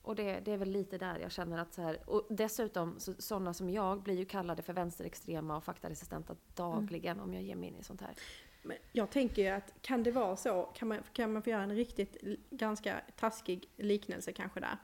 Och 0.02 0.16
det, 0.16 0.40
det 0.40 0.52
är 0.52 0.56
väl 0.56 0.70
lite 0.70 0.98
där 0.98 1.18
jag 1.18 1.32
känner 1.32 1.58
att 1.58 1.74
så 1.74 1.82
här, 1.82 2.10
och 2.10 2.26
dessutom 2.30 3.00
så, 3.00 3.14
sådana 3.18 3.54
som 3.54 3.70
jag 3.70 4.02
blir 4.02 4.14
ju 4.14 4.24
kallade 4.24 4.62
för 4.62 4.72
vänsterextrema 4.72 5.56
och 5.56 5.64
faktaresistenta 5.64 6.36
dagligen 6.54 7.20
om 7.20 7.34
jag 7.34 7.42
ger 7.42 7.56
mig 7.56 7.68
in 7.68 7.76
i 7.80 7.82
sånt 7.82 8.00
här. 8.00 8.14
Men 8.62 8.76
jag 8.92 9.10
tänker 9.10 9.42
ju 9.42 9.48
att 9.48 9.74
kan 9.82 10.02
det 10.02 10.10
vara 10.10 10.36
så, 10.36 10.62
kan 10.62 10.88
man, 10.88 10.98
kan 11.12 11.32
man 11.32 11.42
få 11.42 11.50
göra 11.50 11.62
en 11.62 11.76
riktigt 11.76 12.16
ganska 12.50 13.00
taskig 13.16 13.68
liknelse 13.76 14.32
kanske 14.32 14.60
där. 14.60 14.78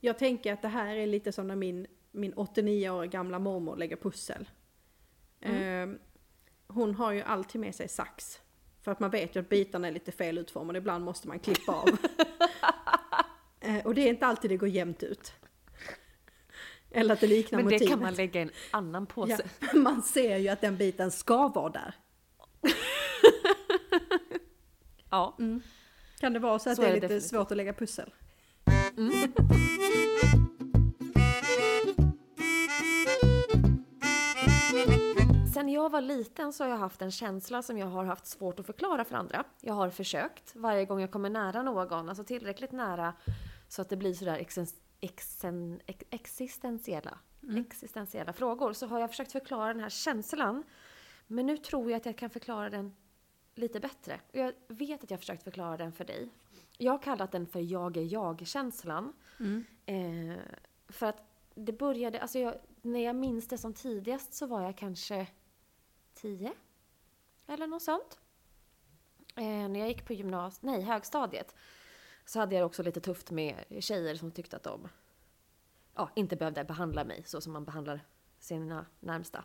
Jag 0.00 0.18
tänker 0.18 0.52
att 0.52 0.62
det 0.62 0.68
här 0.68 0.96
är 0.96 1.06
lite 1.06 1.32
som 1.32 1.46
när 1.46 1.56
min, 1.56 1.86
min 2.10 2.32
89 2.34 2.90
år 2.90 3.04
gamla 3.04 3.38
mormor 3.38 3.76
lägger 3.76 3.96
pussel. 3.96 4.48
Ehm, 5.40 5.98
hon 6.66 6.94
har 6.94 7.12
ju 7.12 7.22
alltid 7.22 7.60
med 7.60 7.74
sig 7.74 7.88
sax. 7.88 8.40
För 8.84 8.92
att 8.92 9.00
man 9.00 9.10
vet 9.10 9.36
ju 9.36 9.40
att 9.40 9.48
bitarna 9.48 9.88
är 9.88 9.92
lite 9.92 10.12
fel 10.12 10.38
utformade, 10.38 10.78
ibland 10.78 11.04
måste 11.04 11.28
man 11.28 11.38
klippa 11.38 11.72
av. 11.72 11.88
Eh, 13.60 13.86
och 13.86 13.94
det 13.94 14.00
är 14.00 14.08
inte 14.08 14.26
alltid 14.26 14.50
det 14.50 14.56
går 14.56 14.68
jämnt 14.68 15.02
ut. 15.02 15.32
Eller 16.90 17.14
att 17.14 17.20
det 17.20 17.26
liknar 17.26 17.58
Men 17.58 17.66
det 17.66 17.72
motivet. 17.74 17.88
kan 17.90 18.00
man 18.02 18.14
lägga 18.14 18.40
i 18.40 18.42
en 18.42 18.50
annan 18.70 19.06
Ja, 19.08 19.14
påse. 19.14 19.44
man 19.74 20.02
ser 20.02 20.36
ju 20.36 20.48
att 20.48 20.60
den 20.60 20.76
biten 20.76 21.10
ska 21.10 21.48
vara 21.48 21.68
där. 21.70 21.94
Ja. 25.10 25.36
Kan 26.20 26.32
det 26.32 26.38
vara 26.38 26.58
så 26.58 26.70
att 26.70 26.76
Så 26.76 26.82
det 26.82 26.88
är, 26.88 26.90
är 26.90 26.94
lite 26.94 27.06
definitivt. 27.06 27.30
svårt 27.30 27.50
att 27.50 27.56
lägga 27.56 27.72
pussel? 27.72 28.12
Sen 35.54 35.68
jag 35.68 35.90
var 35.90 36.00
liten 36.00 36.52
så 36.52 36.64
har 36.64 36.68
jag 36.70 36.76
haft 36.76 37.02
en 37.02 37.10
känsla 37.10 37.62
som 37.62 37.78
jag 37.78 37.86
har 37.86 38.04
haft 38.04 38.26
svårt 38.26 38.60
att 38.60 38.66
förklara 38.66 39.04
för 39.04 39.16
andra. 39.16 39.44
Jag 39.60 39.74
har 39.74 39.90
försökt 39.90 40.56
varje 40.56 40.84
gång 40.84 41.00
jag 41.00 41.10
kommer 41.10 41.30
nära 41.30 41.62
någon, 41.62 42.08
alltså 42.08 42.24
tillräckligt 42.24 42.72
nära 42.72 43.14
så 43.68 43.82
att 43.82 43.88
det 43.88 43.96
blir 43.96 44.14
sådär 44.14 44.38
exen, 44.38 44.66
exen, 45.00 45.80
ex, 45.86 46.04
existentiella, 46.10 47.18
existentiella 47.56 48.32
frågor, 48.32 48.72
så 48.72 48.86
har 48.86 49.00
jag 49.00 49.10
försökt 49.10 49.32
förklara 49.32 49.72
den 49.72 49.82
här 49.82 49.90
känslan. 49.90 50.64
Men 51.26 51.46
nu 51.46 51.56
tror 51.56 51.90
jag 51.90 51.96
att 51.96 52.06
jag 52.06 52.18
kan 52.18 52.30
förklara 52.30 52.70
den 52.70 52.96
lite 53.54 53.80
bättre. 53.80 54.20
Och 54.32 54.38
jag 54.38 54.52
vet 54.68 55.04
att 55.04 55.10
jag 55.10 55.16
har 55.16 55.20
försökt 55.20 55.44
förklara 55.44 55.76
den 55.76 55.92
för 55.92 56.04
dig. 56.04 56.28
Jag 56.78 56.92
har 56.92 57.02
kallat 57.02 57.32
den 57.32 57.46
för 57.46 57.60
jag 57.60 57.96
är 57.96 58.12
jag-känslan. 58.12 59.12
Eh, 59.86 60.38
för 60.88 61.06
att 61.06 61.22
det 61.54 61.72
började, 61.72 62.20
alltså 62.20 62.38
jag, 62.38 62.54
när 62.82 63.00
jag 63.00 63.16
minns 63.16 63.48
det 63.48 63.58
som 63.58 63.74
tidigast 63.74 64.34
så 64.34 64.46
var 64.46 64.62
jag 64.62 64.76
kanske 64.76 65.26
10 66.24 66.52
eller 67.46 67.66
något 67.66 67.82
sånt. 67.82 68.18
Eh, 69.36 69.68
när 69.68 69.80
jag 69.80 69.88
gick 69.88 70.06
på 70.06 70.12
gymnasiet, 70.12 70.62
nej 70.62 70.82
högstadiet, 70.82 71.54
så 72.24 72.38
hade 72.38 72.54
jag 72.54 72.66
också 72.66 72.82
lite 72.82 73.00
tufft 73.00 73.30
med 73.30 73.64
tjejer 73.80 74.14
som 74.14 74.30
tyckte 74.30 74.56
att 74.56 74.62
de 74.62 74.88
ja, 75.94 76.10
inte 76.14 76.36
behövde 76.36 76.64
behandla 76.64 77.04
mig 77.04 77.22
så 77.26 77.40
som 77.40 77.52
man 77.52 77.64
behandlar 77.64 78.00
sina 78.38 78.86
närmsta. 79.00 79.44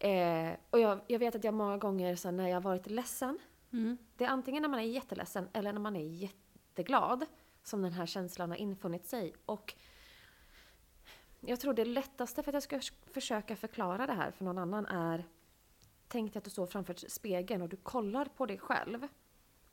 Eh, 0.00 0.52
och 0.70 0.80
jag, 0.80 1.00
jag 1.06 1.18
vet 1.18 1.34
att 1.34 1.44
jag 1.44 1.54
många 1.54 1.78
gånger 1.78 2.16
så 2.16 2.30
när 2.30 2.48
jag 2.48 2.60
varit 2.60 2.86
ledsen, 2.86 3.38
det 4.16 4.24
är 4.24 4.28
antingen 4.28 4.62
när 4.62 4.68
man 4.68 4.80
är 4.80 4.84
jätteledsen 4.84 5.48
eller 5.52 5.72
när 5.72 5.80
man 5.80 5.96
är 5.96 6.08
jätteglad 6.08 7.26
som 7.62 7.82
den 7.82 7.92
här 7.92 8.06
känslan 8.06 8.50
har 8.50 8.56
infunnit 8.56 9.06
sig. 9.06 9.34
Och 9.46 9.74
jag 11.40 11.60
tror 11.60 11.74
det 11.74 11.84
lättaste 11.84 12.42
för 12.42 12.50
att 12.50 12.54
jag 12.54 12.62
ska 12.62 12.80
försöka 13.12 13.56
förklara 13.56 14.06
det 14.06 14.12
här 14.12 14.30
för 14.30 14.44
någon 14.44 14.58
annan 14.58 14.86
är 14.86 15.24
Tänk 16.14 16.32
dig 16.32 16.38
att 16.38 16.44
du 16.44 16.50
står 16.50 16.66
framför 16.66 16.94
spegeln 16.94 17.62
och 17.62 17.68
du 17.68 17.76
kollar 17.76 18.24
på 18.24 18.46
dig 18.46 18.58
själv. 18.58 19.08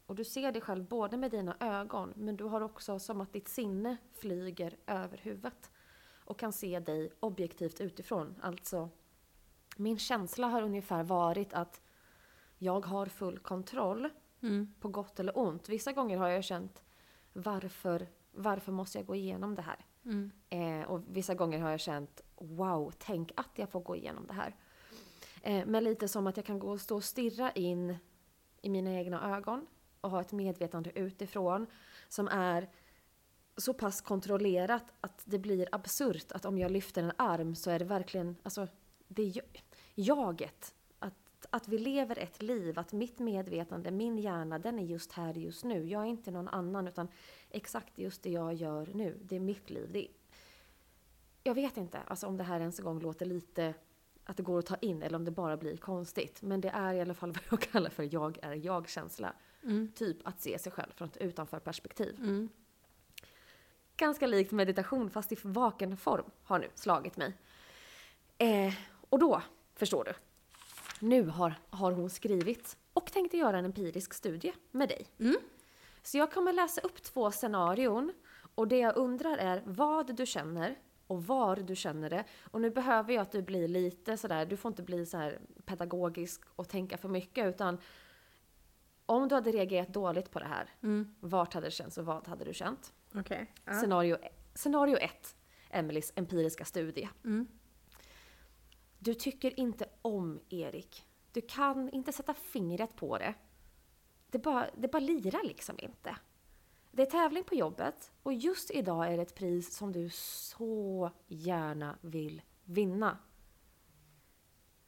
Och 0.05 0.15
du 0.15 0.23
ser 0.23 0.51
dig 0.51 0.61
själv 0.61 0.85
både 0.85 1.17
med 1.17 1.31
dina 1.31 1.57
ögon 1.59 2.13
men 2.15 2.37
du 2.37 2.43
har 2.43 2.61
också 2.61 2.99
som 2.99 3.21
att 3.21 3.33
ditt 3.33 3.47
sinne 3.47 3.97
flyger 4.13 4.77
över 4.87 5.17
huvudet. 5.17 5.71
Och 6.25 6.39
kan 6.39 6.53
se 6.53 6.79
dig 6.79 7.11
objektivt 7.19 7.81
utifrån. 7.81 8.35
Alltså, 8.41 8.89
min 9.77 9.99
känsla 9.99 10.47
har 10.47 10.61
ungefär 10.61 11.03
varit 11.03 11.53
att 11.53 11.81
jag 12.57 12.85
har 12.85 13.05
full 13.05 13.39
kontroll 13.39 14.09
på 14.79 14.87
gott 14.87 15.19
eller 15.19 15.37
ont. 15.37 15.69
Vissa 15.69 15.91
gånger 15.91 16.17
har 16.17 16.27
jag 16.27 16.43
känt 16.43 16.83
varför, 17.33 18.07
varför 18.31 18.71
måste 18.71 18.97
jag 18.97 19.07
gå 19.07 19.15
igenom 19.15 19.55
det 19.55 19.61
här? 19.61 19.85
Eh, 20.49 20.89
och 20.91 21.01
vissa 21.07 21.35
gånger 21.35 21.59
har 21.59 21.69
jag 21.69 21.79
känt 21.79 22.21
wow, 22.35 22.93
tänk 22.97 23.31
att 23.35 23.51
jag 23.55 23.69
får 23.69 23.79
gå 23.79 23.95
igenom 23.95 24.27
det 24.27 24.33
här. 24.33 24.55
Eh, 25.41 25.65
men 25.65 25.83
lite 25.83 26.07
som 26.07 26.27
att 26.27 26.37
jag 26.37 26.45
kan 26.45 26.59
gå 26.59 26.71
och 26.71 26.81
stå 26.81 26.95
och 26.95 27.03
stirra 27.03 27.51
in 27.51 27.95
i 28.61 28.69
mina 28.69 28.93
egna 28.93 29.37
ögon 29.37 29.67
och 30.01 30.09
ha 30.09 30.21
ett 30.21 30.31
medvetande 30.31 30.91
utifrån 30.95 31.67
som 32.07 32.27
är 32.27 32.69
så 33.57 33.73
pass 33.73 34.01
kontrollerat 34.01 34.93
att 35.01 35.21
det 35.25 35.39
blir 35.39 35.67
absurt 35.71 36.31
att 36.31 36.45
om 36.45 36.57
jag 36.57 36.71
lyfter 36.71 37.03
en 37.03 37.11
arm 37.17 37.55
så 37.55 37.71
är 37.71 37.79
det 37.79 37.85
verkligen, 37.85 38.35
alltså 38.43 38.67
det 39.07 39.23
är 39.23 39.43
jaget. 39.95 40.75
Att, 40.99 41.45
att 41.49 41.67
vi 41.67 41.77
lever 41.77 42.19
ett 42.19 42.41
liv, 42.41 42.79
att 42.79 42.93
mitt 42.93 43.19
medvetande, 43.19 43.91
min 43.91 44.17
hjärna, 44.17 44.59
den 44.59 44.79
är 44.79 44.83
just 44.83 45.11
här 45.11 45.33
just 45.33 45.63
nu. 45.63 45.87
Jag 45.87 46.01
är 46.01 46.07
inte 46.07 46.31
någon 46.31 46.47
annan 46.47 46.87
utan 46.87 47.07
exakt 47.49 47.97
just 47.97 48.23
det 48.23 48.29
jag 48.29 48.53
gör 48.53 48.89
nu, 48.93 49.19
det 49.23 49.35
är 49.35 49.39
mitt 49.39 49.69
liv. 49.69 49.89
Det 49.91 49.99
är, 49.99 50.11
jag 51.43 51.53
vet 51.53 51.77
inte 51.77 51.99
alltså 51.99 52.27
om 52.27 52.37
det 52.37 52.43
här 52.43 52.59
ens 52.59 52.79
en 52.79 52.85
gång 52.85 52.99
låter 52.99 53.25
lite 53.25 53.73
att 54.25 54.37
det 54.37 54.43
går 54.43 54.59
att 54.59 54.65
ta 54.65 54.75
in 54.75 55.03
eller 55.03 55.15
om 55.15 55.25
det 55.25 55.31
bara 55.31 55.57
blir 55.57 55.77
konstigt. 55.77 56.41
Men 56.41 56.61
det 56.61 56.69
är 56.69 56.93
i 56.93 57.01
alla 57.01 57.13
fall 57.13 57.31
vad 57.31 57.43
jag 57.49 57.61
kallar 57.71 57.89
för 57.89 58.13
jag 58.13 58.39
är 58.41 58.53
jag-känsla. 58.53 59.33
Typ 59.95 60.27
att 60.27 60.41
se 60.41 60.59
sig 60.59 60.71
själv 60.71 60.91
från 60.95 61.07
ett 61.07 61.17
utanför 61.17 61.59
perspektiv. 61.59 62.19
Ganska 63.97 64.27
likt 64.27 64.51
meditation 64.51 65.09
fast 65.09 65.31
i 65.31 65.37
vaken 65.41 65.97
form 65.97 66.25
har 66.43 66.59
nu 66.59 66.67
slagit 66.75 67.17
mig. 67.17 67.33
Eh, 68.37 68.73
och 69.09 69.19
då, 69.19 69.41
förstår 69.75 70.03
du, 70.03 70.13
nu 70.99 71.23
har, 71.27 71.53
har 71.69 71.91
hon 71.91 72.09
skrivit 72.09 72.77
och 72.93 73.11
tänkte 73.11 73.37
göra 73.37 73.57
en 73.57 73.65
empirisk 73.65 74.13
studie 74.13 74.53
med 74.71 74.89
dig. 74.89 75.07
Så 76.03 76.17
jag 76.17 76.31
kommer 76.31 76.53
läsa 76.53 76.81
upp 76.81 77.03
två 77.03 77.31
scenarion 77.31 78.13
och 78.55 78.67
det 78.67 78.77
jag 78.77 78.97
undrar 78.97 79.37
är 79.37 79.63
vad 79.65 80.15
du 80.15 80.25
känner 80.25 80.75
och 81.11 81.23
var 81.25 81.55
du 81.55 81.75
känner 81.75 82.09
det. 82.09 82.23
Och 82.51 82.61
nu 82.61 82.69
behöver 82.69 83.13
jag 83.13 83.21
att 83.21 83.31
du 83.31 83.41
blir 83.41 83.67
lite 83.67 84.17
sådär, 84.17 84.45
du 84.45 84.57
får 84.57 84.69
inte 84.69 84.83
bli 84.83 85.05
så 85.05 85.17
här 85.17 85.39
pedagogisk 85.65 86.41
och 86.55 86.69
tänka 86.69 86.97
för 86.97 87.09
mycket 87.09 87.45
utan 87.45 87.77
om 89.05 89.27
du 89.27 89.35
hade 89.35 89.51
reagerat 89.51 89.87
dåligt 89.87 90.31
på 90.31 90.39
det 90.39 90.45
här, 90.45 90.69
vart 91.19 91.53
hade 91.53 91.67
det 91.67 91.71
känts 91.71 91.97
och 91.97 92.05
vad 92.05 92.27
hade 92.27 92.45
du 92.45 92.53
känt? 92.53 92.93
Okej. 93.15 93.53
Ja. 93.65 93.73
Scenario, 93.73 94.17
scenario 94.53 94.97
ett, 94.97 95.35
Emelies 95.69 96.13
empiriska 96.15 96.65
studie. 96.65 97.09
Du 98.99 99.13
tycker 99.13 99.59
inte 99.59 99.85
om 100.01 100.39
Erik. 100.49 101.05
Du 101.31 101.41
kan 101.41 101.89
inte 101.89 102.11
sätta 102.13 102.33
fingret 102.33 102.95
på 102.95 103.17
det. 103.17 103.33
Det 104.29 104.39
bara, 104.39 104.69
det 104.77 104.87
bara 104.87 104.99
lirar 104.99 105.43
liksom 105.43 105.75
inte. 105.79 106.15
Det 106.91 107.01
är 107.01 107.05
tävling 107.05 107.43
på 107.43 107.55
jobbet 107.55 108.11
och 108.23 108.33
just 108.33 108.71
idag 108.71 109.13
är 109.13 109.17
det 109.17 109.23
ett 109.23 109.35
pris 109.35 109.75
som 109.75 109.91
du 109.91 110.09
så 110.09 111.11
gärna 111.27 111.97
vill 112.01 112.41
vinna. 112.63 113.17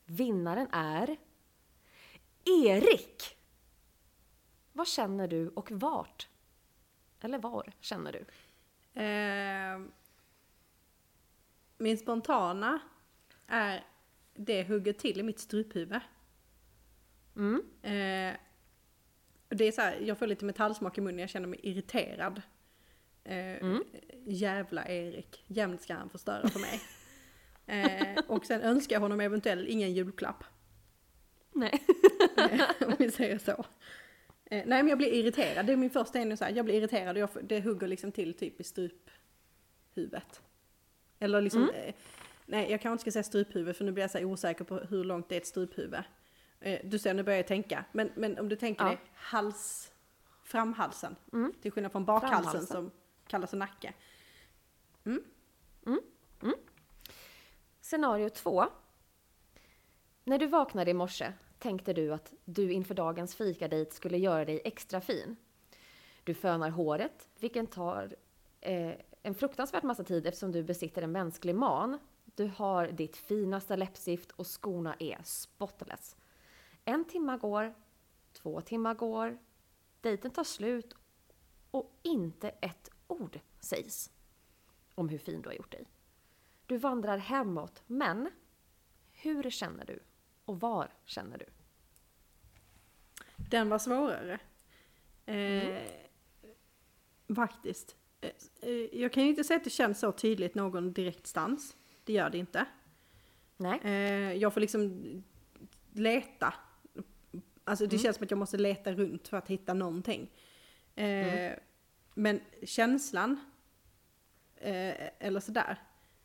Vinnaren 0.06 0.68
är 0.72 1.18
Erik! 2.46 3.38
Vad 4.74 4.88
känner 4.88 5.28
du 5.28 5.50
och 5.50 5.72
vart? 5.72 6.30
Eller 7.20 7.40
var 7.40 7.74
känner 7.80 8.12
du? 8.12 8.26
Eh, 9.02 9.82
min 11.78 11.98
spontana 11.98 12.80
är 13.48 13.86
det 14.34 14.64
hugger 14.64 14.94
till 14.94 15.20
i 15.20 15.24
mitt 15.24 15.40
struphuvud. 15.40 16.00
Mm. 17.36 17.64
Det 19.54 19.66
är 19.66 19.72
så 19.72 19.82
här, 19.82 20.00
jag 20.00 20.18
får 20.18 20.28
lite 20.28 20.46
metallsmak 20.46 20.98
i 20.98 21.02
munnen, 21.02 21.20
jag 21.20 21.30
känner 21.30 21.48
mig 21.48 21.60
irriterad. 21.64 22.42
Eh, 23.24 23.64
Mm. 23.64 23.84
Jävla 24.26 24.88
Erik, 24.88 25.44
jämt 25.48 25.82
ska 25.82 25.94
han 25.94 26.10
förstöra 26.10 26.50
för 26.50 26.60
mig. 26.60 26.82
eh, 27.68 28.24
och 28.28 28.46
sen 28.46 28.62
önskar 28.62 28.96
jag 28.96 29.02
honom 29.02 29.20
eventuellt 29.20 29.68
ingen 29.70 29.94
julklapp. 29.94 30.44
Nej. 31.52 31.84
Eh, 32.38 32.88
om 32.88 32.96
vi 33.00 33.12
säger 33.12 33.38
så. 33.38 33.52
Eh, 34.46 34.64
nej 34.66 34.84
men 34.84 34.88
jag 34.88 34.98
blir 34.98 35.14
irriterad, 35.14 35.66
det 35.66 35.74
är 35.74 35.78
min 35.78 35.90
första 35.90 36.20
ändå 36.20 36.38
så 36.38 36.44
här, 36.46 36.52
jag 36.52 36.66
blir 36.66 36.76
irriterad 36.76 37.18
och 37.18 37.22
jag, 37.22 37.30
det 37.44 37.62
hugger 37.62 37.88
liksom 37.88 38.12
till 38.12 38.34
typ 38.34 38.60
i 38.60 38.64
struphuvudet. 38.64 40.42
Eller 41.20 41.42
liksom, 41.42 41.70
eh, 41.70 41.94
nej 42.46 42.72
jag 42.72 42.82
kanske 42.82 42.92
inte 42.92 43.02
ska 43.02 43.12
säga 43.12 43.24
struphuvud 43.24 43.76
för 43.76 43.86
nu 43.86 43.92
blir 43.92 44.04
jag 44.04 44.12
så 44.12 44.26
osäker 44.26 44.64
på 44.64 44.78
hur 44.78 45.04
långt 45.04 45.30
det 45.30 45.36
är 45.36 45.40
ett 45.42 45.48
struphuvud. 45.48 46.04
Eh, 46.64 46.80
du 46.84 47.00
ser, 47.00 47.14
nu 47.14 47.24
börjar 47.24 47.38
jag 47.40 47.48
tänka. 47.48 47.86
Men, 47.92 48.12
men 48.16 48.40
om 48.40 48.50
du 48.50 48.56
tänker 48.56 48.84
Ja. 48.84 48.90
dig 48.90 49.00
hals, 49.14 49.92
framhalsen. 50.44 51.16
Mm. 51.34 51.54
Till 51.62 51.72
skillnad 51.72 51.92
från 51.92 52.06
bakhalsen 52.06 52.44
Framhalsen. 52.44 52.68
som 52.68 52.92
kallas 53.28 53.50
för 53.50 53.58
nacke. 53.58 53.94
Scenario 57.82 58.30
två. 58.30 58.66
När 60.24 60.38
du 60.40 60.48
vaknade 60.48 60.92
i 60.92 60.94
morse 60.94 61.34
tänkte 61.60 61.94
du 61.94 62.14
att 62.14 62.34
du 62.46 62.72
inför 62.72 62.94
dagens 62.96 63.36
fikadejt 63.36 63.94
skulle 63.94 64.18
göra 64.18 64.46
dig 64.46 64.62
extra 64.66 65.02
fin. 65.02 65.36
Du 66.24 66.34
fönar 66.34 66.70
håret, 66.70 67.30
vilket 67.40 67.72
tar 67.72 68.16
eh, 68.62 68.92
en 69.24 69.36
fruktansvärt 69.36 69.84
massa 69.84 70.04
tid 70.04 70.28
eftersom 70.28 70.52
du 70.52 70.64
besitter 70.64 71.02
en 71.02 71.12
mänsklig 71.12 71.56
man. 71.56 72.00
Du 72.36 72.52
har 72.56 72.88
ditt 72.88 73.18
finaste 73.18 73.76
läppstift 73.76 74.32
och 74.32 74.48
skorna 74.62 74.96
är 75.00 75.18
spotless. 75.24 76.16
En 76.86 77.06
timma 77.06 77.38
går, 77.38 77.74
två 78.34 78.62
timmar 78.62 78.94
går, 78.94 79.38
dejten 80.02 80.32
tar 80.32 80.44
slut 80.44 80.94
och 81.72 82.00
inte 82.02 82.50
ett 82.50 82.90
ord 83.08 83.40
sägs 83.60 84.12
om 84.96 85.10
hur 85.10 85.18
fin 85.18 85.42
du 85.42 85.50
har 85.50 85.54
gjort 85.54 85.72
dig. 85.72 85.88
Du 86.66 86.78
vandrar 86.78 87.18
hemåt, 87.18 87.84
men 87.88 88.30
hur 89.12 89.50
känner 89.50 89.86
du? 89.86 90.00
Och 90.46 90.60
var 90.60 90.94
känner 91.06 91.38
du? 91.38 91.46
Den 93.50 93.70
var 93.70 93.80
svårare. 93.80 94.40
Eh, 95.26 96.04
Faktiskt. 97.36 97.96
Eh, 98.22 98.32
eh, 98.62 99.00
jag 99.02 99.14
kan 99.14 99.24
ju 99.24 99.30
inte 99.30 99.44
säga 99.44 99.58
att 99.58 99.64
det 99.64 99.70
känns 99.70 100.00
så 100.00 100.12
tydligt 100.12 100.56
någon 100.56 100.94
direkt 100.94 101.28
stans. 101.28 101.76
Det 102.04 102.14
gör 102.14 102.30
det 102.30 102.38
inte. 102.38 102.66
Nej? 103.58 103.80
Eh, 103.84 104.34
jag 104.34 104.54
får 104.54 104.62
liksom 104.62 105.02
leta. 105.92 106.54
Alltså 107.64 107.88
det 107.88 107.98
känns 107.98 108.18
som 108.18 108.24
att 108.24 108.32
jag 108.32 108.38
måste 108.38 108.58
leta 108.58 108.92
runt 108.94 109.28
för 109.28 109.38
att 109.38 109.48
hitta 109.48 109.74
någonting. 109.74 110.30
Eh, 110.96 111.52
Men 112.14 112.42
känslan, 112.64 113.40
eh, 114.56 115.10
eller 115.20 115.40
sådär, 115.40 115.78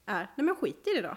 är 0.07 0.29
nej 0.37 0.45
men 0.47 0.57
skit 0.57 0.87
i 0.87 1.01
det 1.01 1.03
då. 1.03 1.17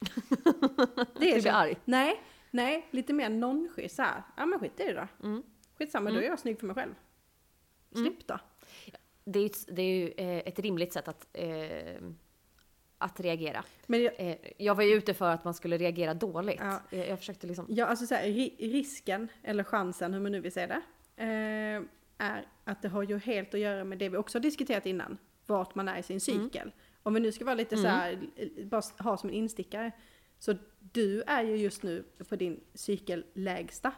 Det 1.20 1.34
Du 1.34 1.40
blir 1.40 1.52
arg? 1.52 1.76
Nej, 1.84 2.20
nej, 2.50 2.88
lite 2.90 3.12
mer 3.12 3.28
nonchalant 3.30 3.92
såhär. 3.92 4.22
Ja 4.36 4.46
men 4.46 4.58
skit 4.58 4.80
i 4.80 4.84
det 4.84 4.92
då. 4.92 5.26
Mm. 5.28 5.42
Skitsamma, 5.78 6.10
då 6.10 6.18
är 6.18 6.22
jag 6.22 6.38
snygg 6.38 6.58
för 6.60 6.66
mig 6.66 6.74
själv. 6.74 6.94
Slipp 7.92 8.26
då. 8.26 8.38
Det 9.24 9.38
är 9.38 9.72
det 9.74 9.82
är 9.82 9.94
ju 9.96 10.08
eh, 10.08 10.38
ett 10.48 10.58
rimligt 10.58 10.92
sätt 10.92 11.08
att, 11.08 11.26
eh, 11.32 12.00
att 13.02 13.20
reagera. 13.20 13.64
Men 13.86 14.02
jag, 14.02 14.12
Eh, 14.18 14.36
jag 14.56 14.74
var 14.74 14.82
ju 14.82 14.94
ute 14.94 15.14
för 15.14 15.30
att 15.30 15.44
man 15.44 15.54
skulle 15.54 15.78
reagera 15.78 16.14
dåligt. 16.14 16.56
Ja. 16.60 16.80
Jag, 16.90 17.08
jag 17.08 17.18
försökte 17.18 17.46
liksom... 17.46 17.66
Ja, 17.68 17.86
alltså 17.86 18.06
så 18.06 18.14
här, 18.14 18.26
ri- 18.26 18.54
risken, 18.72 19.28
eller 19.42 19.64
chansen, 19.64 20.12
hur 20.14 20.20
man 20.20 20.32
nu 20.32 20.40
vill 20.40 20.52
säga 20.52 20.66
det, 20.66 20.82
eh, 21.22 21.82
är 22.18 22.46
att 22.64 22.82
det 22.82 22.88
har 22.88 23.02
ju 23.02 23.18
helt 23.18 23.54
att 23.54 23.60
göra 23.60 23.84
med 23.84 23.98
det 23.98 24.08
vi 24.08 24.16
också 24.16 24.38
har 24.38 24.42
diskuterat 24.42 24.86
innan, 24.86 25.18
vart 25.46 25.74
man 25.74 25.88
är 25.88 25.98
i 25.98 26.02
sin 26.02 26.20
cykel. 26.20 26.72
Om 27.02 27.14
vi 27.14 27.20
nu 27.20 27.32
ska 27.32 27.44
vara 27.44 27.54
lite 27.54 27.76
så 27.76 27.86
här, 27.86 28.18
eh, 28.36 28.66
bara 28.66 28.82
ha 28.98 29.16
som 29.16 29.28
en 29.28 29.34
instickare, 29.34 29.92
så 30.38 30.54
du 30.78 31.22
är 31.22 31.42
ju 31.44 31.56
just 31.56 31.82
nu 31.82 32.04
på 32.28 32.36
din 32.36 32.60
cykellägsta. 32.74 33.92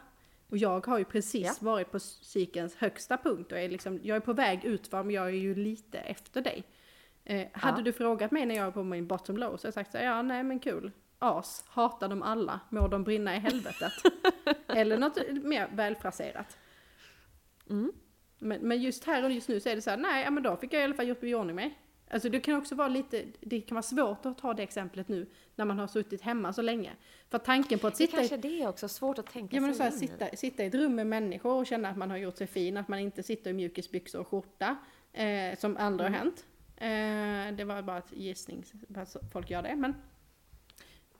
Och 0.49 0.57
jag 0.57 0.85
har 0.87 0.97
ju 0.99 1.05
precis 1.05 1.45
Ja. 1.45 1.53
varit 1.59 1.91
på 1.91 1.99
cykelns 1.99 2.75
högsta 2.75 3.17
punkt 3.17 3.51
och 3.51 3.59
är 3.59 3.69
liksom, 3.69 3.99
jag 4.03 4.15
är 4.15 4.19
på 4.21 4.33
väg 4.33 4.65
utför 4.65 5.03
men 5.03 5.15
jag 5.15 5.25
är 5.25 5.29
ju 5.31 5.55
lite 5.55 5.97
efter 5.97 6.41
dig. 6.41 6.63
Eh, 7.25 7.47
hade 7.53 7.77
Ja. 7.79 7.83
du 7.83 7.93
frågat 7.93 8.31
mig 8.31 8.45
när 8.45 8.55
jag 8.55 8.65
var 8.65 8.71
på 8.71 8.83
min 8.83 9.07
bottom 9.07 9.37
low 9.37 9.47
så 9.47 9.51
hade 9.51 9.67
jag 9.67 9.73
sagt 9.73 9.91
så 9.91 9.97
här, 9.97 10.05
ja 10.05 10.21
nej 10.21 10.43
men 10.43 10.59
kul. 10.59 10.91
As, 11.19 11.63
hatar 11.67 12.07
dem 12.07 12.23
alla, 12.23 12.59
må 12.69 12.87
de 12.87 13.03
brinna 13.03 13.35
i 13.35 13.39
helvetet. 13.39 13.91
Eller 14.67 14.97
något 14.97 15.17
mer 15.43 15.67
välfraserat. 15.73 16.57
Mm. 17.69 17.93
Men, 18.39 18.61
men 18.61 18.81
just 18.81 19.03
här 19.03 19.23
och 19.23 19.31
just 19.31 19.47
nu 19.49 19.59
så 19.59 19.69
är 19.69 19.75
det 19.75 19.81
så 19.81 19.89
här, 19.89 19.97
nej 19.97 20.23
ja, 20.23 20.31
men 20.31 20.43
då 20.43 20.55
fick 20.57 20.73
jag 20.73 20.81
i 20.81 20.83
alla 20.83 20.93
fall 20.93 21.07
gjort 21.07 21.23
i 21.23 21.35
ordning 21.35 21.55
mig. 21.55 21.79
Alltså 22.09 22.29
det 22.29 22.39
kan 22.39 22.55
också 22.55 22.75
vara 22.75 22.87
lite, 22.87 23.23
det 23.39 23.61
kan 23.61 23.75
vara 23.75 23.83
svårt 23.83 24.25
att 24.25 24.37
ta 24.37 24.53
det 24.53 24.63
exemplet 24.63 25.07
nu 25.07 25.27
när 25.55 25.65
man 25.65 25.79
har 25.79 25.87
suttit 25.87 26.21
hemma 26.21 26.53
så 26.53 26.61
länge. 26.61 26.91
För 27.29 27.37
tanken 27.37 27.79
på 27.79 27.87
att 27.87 27.93
Det 27.93 27.97
sitta 27.97 28.17
i 28.17 28.19
kanske 28.27 28.37
det 28.37 28.61
är 28.61 28.67
också, 28.69 28.87
svårt 28.87 29.17
att 29.19 29.31
tänka 29.31 29.55
Ja 29.55 29.61
men 29.61 29.75
så 29.75 29.83
här, 29.83 29.91
sitta, 29.91 30.27
sitta 30.35 30.63
i 30.63 30.67
ett 30.67 30.75
rum 30.75 30.95
med 30.95 31.07
människor 31.07 31.53
och 31.53 31.65
känna 31.67 31.89
att 31.89 31.97
man 31.97 32.09
har 32.09 32.17
gjort 32.17 32.37
sig 32.37 32.47
fin, 32.47 32.77
att 32.77 32.87
man 32.87 32.99
inte 32.99 33.23
sitter 33.23 33.49
i 33.49 33.53
mjukisbyxor 33.53 34.19
och 34.21 34.27
skjorta, 34.27 34.75
eh, 35.13 35.57
som 35.57 35.77
andra 35.77 36.05
Mm. 36.07 36.13
har 36.13 36.19
hänt. 36.25 36.45
Eh, 36.77 37.55
det 37.55 37.63
var 37.63 37.81
bara 37.81 37.97
ett 37.97 38.11
gissning, 38.11 38.63
att 38.95 39.15
folk 39.33 39.49
gör 39.49 39.61
det. 39.61 39.75
Men 39.75 39.95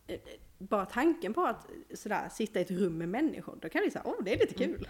eh, 0.08 0.20
bara 0.58 0.86
tanken 0.86 1.34
på 1.34 1.46
att 1.46 1.68
sådär, 1.94 2.30
sitta 2.30 2.60
i 2.60 2.62
ett 2.62 2.72
rum 2.72 2.98
med 2.98 3.10
människor, 3.10 3.58
då 3.62 3.70
kan 3.70 3.82
det 3.82 3.92
säga, 3.92 4.04
åh 4.06 4.24
det 4.24 4.34
är 4.34 4.40
lite 4.40 4.54
kul. 4.54 4.88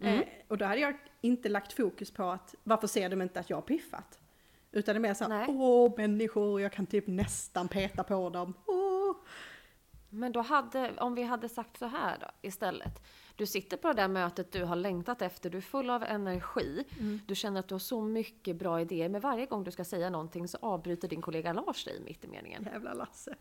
Mm. 0.00 0.18
Eh, 0.18 0.26
och 0.48 0.58
då 0.58 0.64
hade 0.64 0.80
jag 0.80 0.94
inte 1.20 1.48
lagt 1.48 1.72
fokus 1.72 2.10
på 2.10 2.22
att, 2.22 2.54
varför 2.62 2.86
ser 2.86 3.08
de 3.08 3.22
inte 3.22 3.40
att 3.40 3.50
jag 3.50 3.56
har 3.56 3.62
piffat? 3.62 4.18
Utan 4.72 4.94
det 4.94 4.98
är 4.98 5.00
mer 5.00 5.14
såhär, 5.14 5.46
åh 5.48 5.92
människor, 5.96 6.60
jag 6.60 6.72
kan 6.72 6.86
typ 6.86 7.06
nästan 7.06 7.68
peta 7.68 8.04
på 8.04 8.30
dem. 8.30 8.54
Åh. 8.66 9.16
Men 10.08 10.32
då 10.32 10.40
hade, 10.40 10.92
om 10.98 11.14
vi 11.14 11.22
hade 11.22 11.48
sagt 11.48 11.78
så 11.78 11.86
här 11.86 12.16
då 12.20 12.26
istället. 12.42 13.02
Du 13.36 13.46
sitter 13.46 13.76
på 13.76 13.88
det 13.88 13.94
där 13.94 14.08
mötet 14.08 14.52
du 14.52 14.64
har 14.64 14.76
längtat 14.76 15.22
efter, 15.22 15.50
du 15.50 15.58
är 15.58 15.62
full 15.62 15.90
av 15.90 16.02
energi. 16.02 16.84
Mm. 17.00 17.20
Du 17.26 17.34
känner 17.34 17.60
att 17.60 17.68
du 17.68 17.74
har 17.74 17.78
så 17.78 18.00
mycket 18.00 18.56
bra 18.56 18.80
idéer, 18.80 19.08
men 19.08 19.20
varje 19.20 19.46
gång 19.46 19.64
du 19.64 19.70
ska 19.70 19.84
säga 19.84 20.10
någonting 20.10 20.48
så 20.48 20.58
avbryter 20.60 21.08
din 21.08 21.22
kollega 21.22 21.52
Lars 21.52 21.84
dig 21.84 22.00
mitt 22.04 22.24
i 22.24 22.28
meningen. 22.28 22.68
Jävla 22.72 22.94
Lasse. 22.94 23.34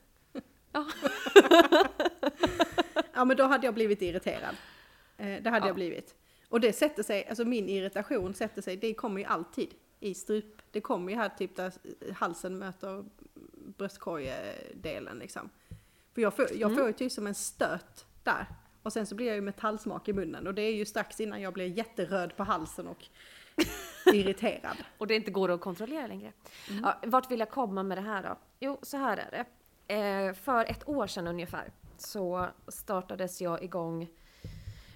Ja. 0.72 0.88
ja 3.14 3.26
men 3.26 3.38
då 3.38 3.44
hade 3.44 3.68
jag 3.68 3.74
blivit 3.74 4.02
irriterad. 4.02 4.56
Eh, 5.18 5.44
det 5.44 5.50
hade 5.50 5.66
Ja. 5.66 5.68
jag 5.68 5.76
blivit. 5.76 6.16
Och 6.50 6.60
det 6.60 6.74
sätter 6.74 7.04
sig, 7.04 7.28
alltså 7.28 7.46
min 7.46 7.70
irritation 7.70 8.34
sätter 8.34 8.62
sig, 8.62 8.78
det 8.78 8.94
kommer 8.94 9.20
ju 9.22 9.26
alltid 9.26 9.74
i 10.00 10.14
strup. 10.14 10.62
Det 10.72 10.82
kommer 10.82 11.12
ju 11.12 11.18
här 11.18 11.30
typ 11.30 11.56
där 11.56 11.74
halsen 12.14 12.58
möter 12.58 13.06
bröstkorgedelen 13.78 15.18
liksom. 15.20 15.50
För 16.14 16.22
jag 16.22 16.36
får, 16.36 16.48
jag 16.54 16.76
får 16.76 16.88
ju 16.88 16.94
typ 16.94 17.12
som 17.12 17.28
en 17.28 17.36
stöt 17.36 18.06
där. 18.24 18.46
Och 18.84 18.94
sen 18.94 19.06
så 19.06 19.16
blir 19.16 19.28
jag 19.28 19.36
ju 19.36 19.42
metallsmak 19.42 20.08
i 20.08 20.14
munnen 20.14 20.48
och 20.48 20.54
det 20.54 20.62
är 20.62 20.74
ju 20.74 20.86
strax 20.86 21.20
innan 21.20 21.42
jag 21.42 21.54
blir 21.54 21.66
jätteröd 21.66 22.36
på 22.38 22.44
halsen 22.44 22.88
och 22.88 23.06
irriterad. 24.14 24.78
Och 24.98 25.08
det 25.08 25.16
inte 25.16 25.32
går 25.32 25.52
att 25.52 25.62
kontrollera 25.62 26.08
längre. 26.08 26.34
Mm. 26.70 26.84
Ja, 26.84 27.00
vart 27.04 27.32
vill 27.32 27.40
jag 27.40 27.50
komma 27.50 27.84
med 27.84 27.98
det 27.98 28.02
här 28.02 28.24
då? 28.24 28.38
Jo, 28.60 28.80
så 28.82 28.98
här 28.98 29.18
är 29.18 29.32
det. 29.32 29.46
Eh, 29.96 30.34
för 30.34 30.66
ett 30.66 30.90
år 30.90 31.08
sedan 31.08 31.28
ungefär 31.28 31.72
så 31.98 32.48
startades 32.68 33.42
jag 33.42 33.64
igång 33.64 34.10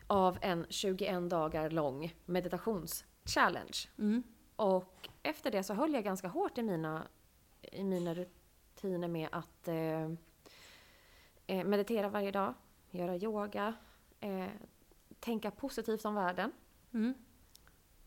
av 0.08 0.38
en 0.42 0.66
21 0.70 1.30
dagar 1.30 1.70
lång 1.70 2.14
meditationschallenge. 2.26 3.90
Mm. 3.98 4.24
Och 4.56 5.10
efter 5.24 5.52
det 5.52 5.64
så 5.64 5.74
höll 5.74 5.94
jag 5.94 6.04
ganska 6.04 6.28
hårt 6.28 6.58
i 6.58 6.64
mina, 6.64 7.08
i 7.62 7.84
mina 7.84 8.14
rutiner 8.14 9.08
med 9.08 9.30
att 9.32 9.68
eh, 9.68 10.12
eh, 11.48 11.66
meditera 11.66 12.10
varje 12.10 12.32
dag, 12.32 12.54
göra 12.98 13.18
yoga, 13.18 13.74
eh, 14.20 14.48
tänka 15.20 15.52
positivt 15.52 16.06
om 16.06 16.16
världen. 16.16 16.52
Mm. 16.94 17.14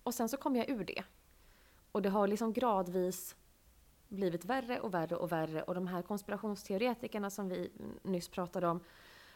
Och 0.03 0.15
sen 0.15 0.29
så 0.29 0.37
kom 0.37 0.57
jag 0.57 0.69
ur 0.69 0.85
det. 0.85 1.05
Och 1.93 2.03
det 2.03 2.09
har 2.09 2.27
liksom 2.27 2.53
gradvis 2.53 3.37
blivit 4.09 4.45
värre 4.45 4.81
och 4.81 4.95
värre 4.95 5.17
och 5.17 5.33
värre. 5.33 5.63
Och 5.63 5.75
de 5.75 5.87
här 5.87 6.03
konspirationsteoretikerna 6.03 7.31
som 7.31 7.49
vi 7.49 7.73
nyss 8.03 8.29
pratade 8.29 8.69
om 8.69 8.81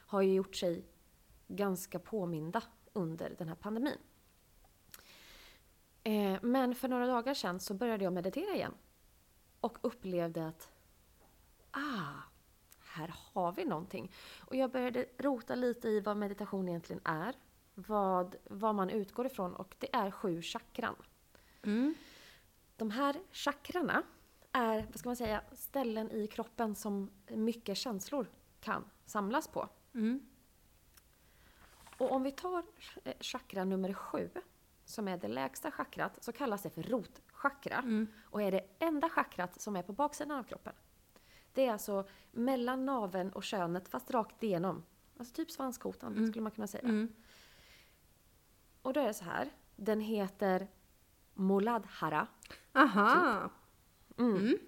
har 0.06 0.22
ju 0.22 0.34
gjort 0.34 0.56
sig 0.56 0.84
ganska 1.48 1.98
påminda 1.98 2.62
under 2.92 3.34
den 3.38 3.48
här 3.48 3.54
pandemin. 3.54 3.98
Eh, 6.02 6.38
men 6.42 6.74
för 6.74 6.88
några 6.88 7.06
dagar 7.06 7.34
sedan 7.34 7.60
så 7.60 7.74
började 7.74 8.04
jag 8.04 8.12
meditera 8.12 8.54
igen. 8.54 8.74
Och 9.60 9.78
upplevde 9.82 10.46
att 10.46 10.70
ah, 11.70 12.31
här 12.92 13.14
har 13.32 13.52
vi 13.52 13.64
någonting. 13.64 14.12
Och 14.40 14.56
jag 14.56 14.70
började 14.70 15.06
rota 15.18 15.54
lite 15.54 15.88
i 15.88 16.00
vad 16.00 16.16
meditation 16.16 16.68
egentligen 16.68 17.02
är. 17.04 17.34
Vad, 17.74 18.36
vad 18.44 18.74
man 18.74 18.90
utgår 18.90 19.26
ifrån 19.26 19.54
och 19.54 19.74
det 19.78 19.94
är 19.94 20.10
sju 20.10 20.42
chakran. 20.42 20.96
Mm. 21.62 21.94
De 22.76 22.90
här 22.90 23.20
chakrarna 23.32 24.02
är, 24.52 24.86
vad 24.90 24.98
ska 24.98 25.08
man 25.08 25.16
säga, 25.16 25.42
ställen 25.52 26.10
i 26.10 26.26
kroppen 26.26 26.74
som 26.74 27.10
mycket 27.28 27.76
känslor 27.76 28.26
kan 28.60 28.84
samlas 29.04 29.48
på. 29.48 29.68
Mm. 29.94 30.26
Och 31.98 32.12
om 32.12 32.22
vi 32.22 32.30
tar 32.32 32.64
chakra 33.20 33.64
nummer 33.64 33.94
sju, 33.94 34.30
som 34.84 35.08
är 35.08 35.16
det 35.16 35.28
lägsta 35.28 35.70
chakrat, 35.70 36.24
så 36.24 36.32
kallas 36.32 36.62
det 36.62 36.70
för 36.70 36.82
rotchakra. 36.82 37.76
Mm. 37.78 38.06
Och 38.24 38.42
är 38.42 38.52
det 38.52 38.66
enda 38.78 39.08
chakrat 39.08 39.60
som 39.60 39.76
är 39.76 39.82
på 39.82 39.92
baksidan 39.92 40.38
av 40.38 40.42
kroppen. 40.42 40.72
Det 41.52 41.66
är 41.66 41.72
alltså 41.72 42.04
mellan 42.30 42.86
naveln 42.86 43.30
och 43.32 43.44
könet, 43.44 43.88
fast 43.88 44.10
rakt 44.10 44.42
igenom. 44.42 44.82
Alltså 45.18 45.34
typ 45.34 45.50
svanskotan, 45.50 46.12
Mm. 46.12 46.26
skulle 46.28 46.42
man 46.42 46.52
kunna 46.52 46.66
säga. 46.66 46.82
Mm. 46.84 47.12
Och 48.82 48.92
då 48.92 49.00
är 49.00 49.06
det 49.06 49.14
så 49.14 49.24
här, 49.24 49.50
den 49.76 50.00
heter 50.00 50.68
Moladhara. 51.34 52.26
Aha! 52.72 53.50
Mm. 54.18 54.58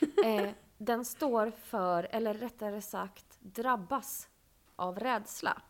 eh, 0.24 0.50
den 0.78 1.04
står 1.04 1.50
för, 1.50 2.08
eller 2.10 2.34
rättare 2.34 2.82
sagt 2.82 3.36
drabbas 3.40 4.28
av 4.76 4.98
rädsla. 4.98 5.62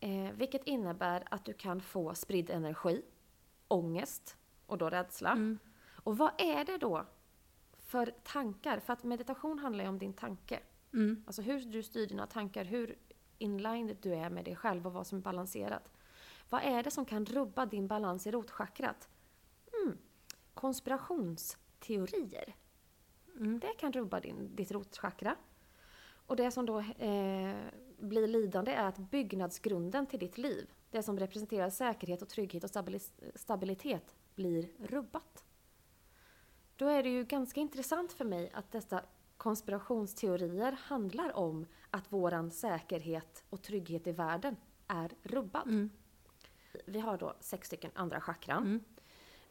Eh, 0.00 0.32
vilket 0.32 0.64
innebär 0.64 1.24
att 1.30 1.44
du 1.44 1.52
kan 1.52 1.80
få 1.80 2.14
spridd 2.14 2.50
energi, 2.50 3.02
ångest 3.68 4.36
och 4.66 4.78
då 4.78 4.90
rädsla. 4.90 5.30
Mm. 5.32 5.58
Och 6.04 6.18
vad 6.18 6.30
är 6.38 6.64
det 6.64 6.78
då 6.78 7.06
för 7.86 8.14
tankar? 8.22 8.80
För 8.80 8.92
att 8.92 9.04
meditation 9.04 9.58
handlar 9.58 9.84
ju 9.84 9.90
om 9.90 9.98
din 9.98 10.12
tanke. 10.12 10.60
Mm. 10.94 11.24
Alltså 11.26 11.42
hur 11.42 11.60
du 11.60 11.82
styr 11.82 12.06
dina 12.06 12.26
tankar, 12.26 12.64
hur 12.64 12.98
inlined 13.38 13.96
du 14.00 14.14
är 14.14 14.30
med 14.30 14.44
dig 14.44 14.56
själv 14.56 14.86
och 14.86 14.92
vad 14.92 15.06
som 15.06 15.18
är 15.18 15.22
balanserat. 15.22 15.90
Vad 16.50 16.62
är 16.62 16.82
det 16.82 16.90
som 16.90 17.04
kan 17.04 17.24
rubba 17.24 17.66
din 17.66 17.88
balans 17.88 18.26
i 18.26 18.30
rotchakrat? 18.30 19.08
Mm. 19.82 19.98
Konspirationsteorier. 20.54 22.56
Mm. 23.36 23.60
Det 23.60 23.74
kan 23.78 23.92
rubba 23.92 24.20
din, 24.20 24.56
ditt 24.56 24.72
rotchakra. 24.72 25.36
Och 26.26 26.36
det 26.36 26.50
som 26.50 26.66
då 26.66 26.78
eh, 26.78 27.56
blir 27.98 28.26
lidande 28.26 28.72
är 28.72 28.86
att 28.86 28.98
byggnadsgrunden 28.98 30.06
till 30.06 30.18
ditt 30.18 30.38
liv, 30.38 30.70
det 30.90 31.02
som 31.02 31.18
representerar 31.18 31.70
säkerhet 31.70 32.22
och 32.22 32.28
trygghet 32.28 32.64
och 32.64 32.70
stabilis- 32.70 33.12
stabilitet, 33.34 34.14
blir 34.34 34.68
rubbat. 34.78 35.44
Då 36.76 36.88
är 36.88 37.02
det 37.02 37.08
ju 37.08 37.24
ganska 37.24 37.60
intressant 37.60 38.12
för 38.12 38.24
mig 38.24 38.50
att 38.54 38.72
dessa 38.72 39.02
konspirationsteorier 39.36 40.72
handlar 40.72 41.36
om 41.36 41.66
att 41.90 42.12
våran 42.12 42.50
säkerhet 42.50 43.44
och 43.50 43.62
trygghet 43.62 44.06
i 44.06 44.12
världen 44.12 44.56
är 44.86 45.10
rubbad. 45.22 45.66
Mm. 45.66 45.90
Vi 46.86 47.00
har 47.00 47.18
då 47.18 47.34
sex 47.40 47.66
stycken 47.66 47.90
andra 47.94 48.20
chakran. 48.20 48.62
Mm. 48.62 48.84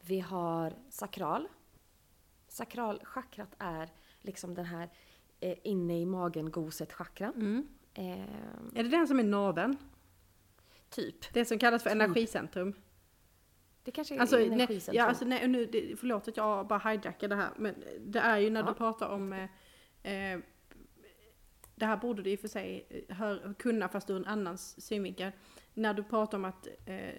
Vi 0.02 0.20
har 0.20 0.74
sakral. 0.90 1.48
Sakralchakrat 2.48 3.56
är 3.58 3.90
liksom 4.22 4.54
den 4.54 4.66
här 4.66 4.90
eh, 5.40 5.58
inne 5.64 6.02
i 6.02 6.06
magen 6.06 6.52
goset 6.52 6.94
chakran. 6.94 7.34
Mm. 7.36 7.68
Eh, 7.94 8.80
Är 8.80 8.84
det 8.84 8.90
den 8.90 9.08
som 9.08 9.20
är 9.20 9.24
naveln? 9.24 9.78
typ. 10.90 11.34
Det 11.34 11.46
som 11.46 11.60
kallas 11.60 11.84
för 11.84 11.90
Typ. 11.90 12.02
energicentrum? 12.02 12.74
Det 13.86 13.92
kanske 13.92 14.16
är 14.16 14.20
Alltså, 14.20 14.40
energicentrum. 14.40 14.96
ja, 14.96 15.04
alltså 15.06 15.26
nej, 15.26 15.48
nu, 15.48 15.66
det, 15.66 15.96
förlåt 16.00 16.28
att 16.28 16.38
jag 16.38 16.68
bara 16.68 16.80
hijackar 16.90 17.28
det 17.28 17.36
här, 17.36 17.50
men 17.58 17.76
det 18.00 18.20
är 18.20 18.38
ju 18.38 18.50
när 18.50 18.62
Ja. 18.62 18.68
du 18.68 18.74
pratar 18.74 19.10
om 19.10 19.34
eh, 19.34 19.44
eh, 20.34 20.40
det 21.76 21.86
här 21.86 21.98
borde 21.98 22.22
du 22.24 22.30
i 22.32 22.36
och 22.36 22.40
för 22.40 22.48
sig 22.48 22.86
eh, 23.10 23.16
hör, 23.16 23.54
kunna 23.60 23.90
fast 23.90 24.10
ur 24.10 24.16
en 24.16 24.26
annan 24.26 24.58
synvinkel. 24.58 25.32
När 25.74 25.94
du 25.94 26.04
pratar 26.04 26.38
om 26.38 26.46
att 26.46 26.68
eh, 26.86 27.10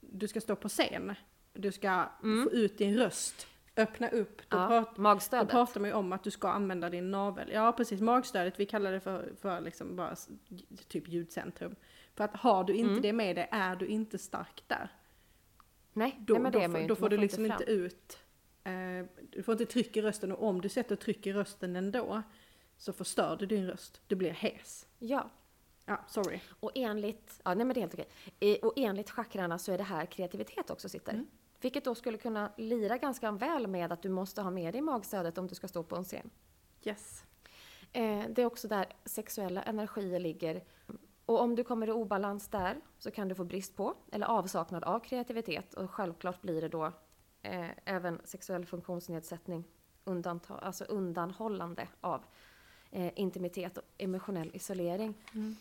du 0.00 0.28
ska 0.28 0.40
stå 0.40 0.56
på 0.56 0.68
scen, 0.68 1.14
du 1.52 1.72
ska 1.72 2.04
Mm. 2.22 2.44
få 2.44 2.50
ut 2.52 2.78
din 2.78 2.96
röst, 2.96 3.46
öppna 3.76 4.08
upp. 4.08 4.38
Då, 4.48 4.56
ja, 4.58 4.84
prat, 4.96 5.30
då 5.30 5.46
pratar 5.46 5.80
man 5.80 5.90
ju 5.90 5.96
om 5.96 6.12
att 6.12 6.24
du 6.24 6.30
ska 6.30 6.48
använda 6.48 6.90
din 6.90 7.10
navel. 7.10 7.50
Ja 7.52 7.72
precis, 7.72 8.00
magstödet, 8.00 8.60
vi 8.60 8.66
kallar 8.66 8.92
det 8.92 9.00
för, 9.00 9.32
för 9.40 9.60
liksom 9.60 9.96
bara 9.96 10.14
typ 10.88 11.08
ljudcentrum. 11.08 11.74
För 12.14 12.24
att 12.24 12.36
har 12.36 12.64
du 12.64 12.72
inte 12.74 12.90
Mm. 12.90 13.02
det 13.02 13.12
med 13.12 13.36
dig 13.36 13.48
är 13.50 13.76
du 13.76 13.86
inte 13.86 14.18
stark 14.18 14.62
där. 14.66 14.88
Nej, 15.98 16.16
Då, 16.20 16.34
nej 16.34 16.42
men 16.42 16.52
det 16.52 16.58
är 16.64 16.68
man 16.68 16.70
får, 16.70 16.80
ju 16.80 16.86
då 16.86 16.92
inte. 16.92 17.00
får 17.00 17.04
Man 17.04 17.10
du 17.10 17.16
liksom 17.16 17.46
fram. 17.46 17.52
inte 17.60 17.72
ut, 17.72 18.18
eh, 18.64 18.72
du 19.30 19.42
får 19.42 19.52
inte 19.52 19.66
tryck 19.66 19.96
i 19.96 20.02
rösten 20.02 20.32
och 20.32 20.48
om 20.48 20.60
du 20.60 20.68
sätter 20.68 20.96
tryck 20.96 21.26
i 21.26 21.32
rösten 21.32 21.76
ändå 21.76 22.22
så 22.76 22.92
förstör 22.92 23.36
du 23.36 23.46
din 23.46 23.66
röst. 23.66 24.00
Du 24.06 24.16
blir 24.16 24.30
hes. 24.30 24.86
Ja, 24.98 25.30
Ja, 25.84 26.04
sorry. 26.08 26.40
och 26.60 26.70
enligt, 26.74 27.40
ja 27.44 27.54
nej 27.54 27.64
men 27.66 27.74
det 27.74 27.78
är 27.80 27.82
helt 27.82 27.94
okej. 27.94 28.08
Eh, 28.40 28.56
Och 28.66 28.72
enligt 28.76 29.10
chakrarna 29.10 29.58
så 29.58 29.72
är 29.72 29.78
det 29.78 29.84
här 29.84 30.06
kreativitet 30.06 30.70
också 30.70 30.88
sitter. 30.88 31.12
Mm. 31.12 31.26
Vilket 31.60 31.84
då 31.84 31.94
skulle 31.94 32.18
kunna 32.18 32.52
lira 32.56 32.98
ganska 32.98 33.30
väl 33.32 33.66
med 33.66 33.92
att 33.92 34.02
du 34.02 34.08
måste 34.08 34.42
ha 34.42 34.50
med 34.50 34.74
dig 34.74 34.80
magstödet 34.80 35.38
om 35.38 35.46
du 35.46 35.54
ska 35.54 35.68
stå 35.68 35.82
på 35.82 35.96
en 35.96 36.04
scen. 36.04 36.30
Yes. 36.84 37.24
Eh, 37.92 38.24
det 38.30 38.42
är 38.42 38.46
också 38.46 38.68
där 38.68 38.86
sexuella 39.04 39.62
energier 39.62 40.20
ligger. 40.20 40.64
Och 41.28 41.40
om 41.40 41.54
du 41.54 41.64
kommer 41.64 41.86
i 41.88 41.92
obalans 41.92 42.48
där 42.48 42.80
så 42.98 43.10
kan 43.10 43.28
du 43.28 43.34
få 43.34 43.44
brist 43.44 43.76
på 43.76 43.94
eller 44.12 44.26
avsaknad 44.26 44.84
av 44.84 45.00
kreativitet 45.00 45.74
och 45.74 45.90
självklart 45.90 46.42
blir 46.42 46.60
det 46.60 46.68
då 46.68 46.92
eh, 47.42 47.70
även 47.84 48.20
sexuell 48.24 48.66
funktionsnedsättning, 48.66 49.64
undanta, 50.04 50.58
alltså 50.58 50.84
undanhållande 50.84 51.88
av 52.00 52.24
eh, 52.90 53.12
intimitet 53.16 53.78
och 53.78 53.84
emotionell 53.98 54.50
isolering. 54.54 55.14
Mm. 55.34 55.56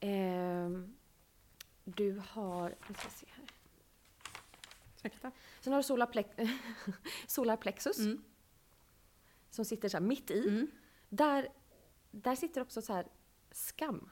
Eh, 0.00 0.88
du 1.84 2.22
har, 2.28 2.74
vi 2.88 2.94
ska 2.94 3.08
se 3.08 3.26
här. 3.30 3.44
Ursäkta. 4.96 5.30
Sen 5.60 5.72
har 5.72 5.80
du 5.80 5.82
solarplex, 5.84 6.30
solarplexus 7.26 7.98
Mm. 7.98 8.22
som 9.50 9.64
sitter 9.64 9.88
så 9.88 9.96
här 9.96 10.04
mitt 10.04 10.30
i. 10.30 10.48
Mm. 10.48 10.70
Där, 11.08 11.48
där 12.10 12.34
sitter 12.34 12.60
också 12.60 12.82
så 12.82 12.92
här 12.92 13.06
skam. 13.50 14.10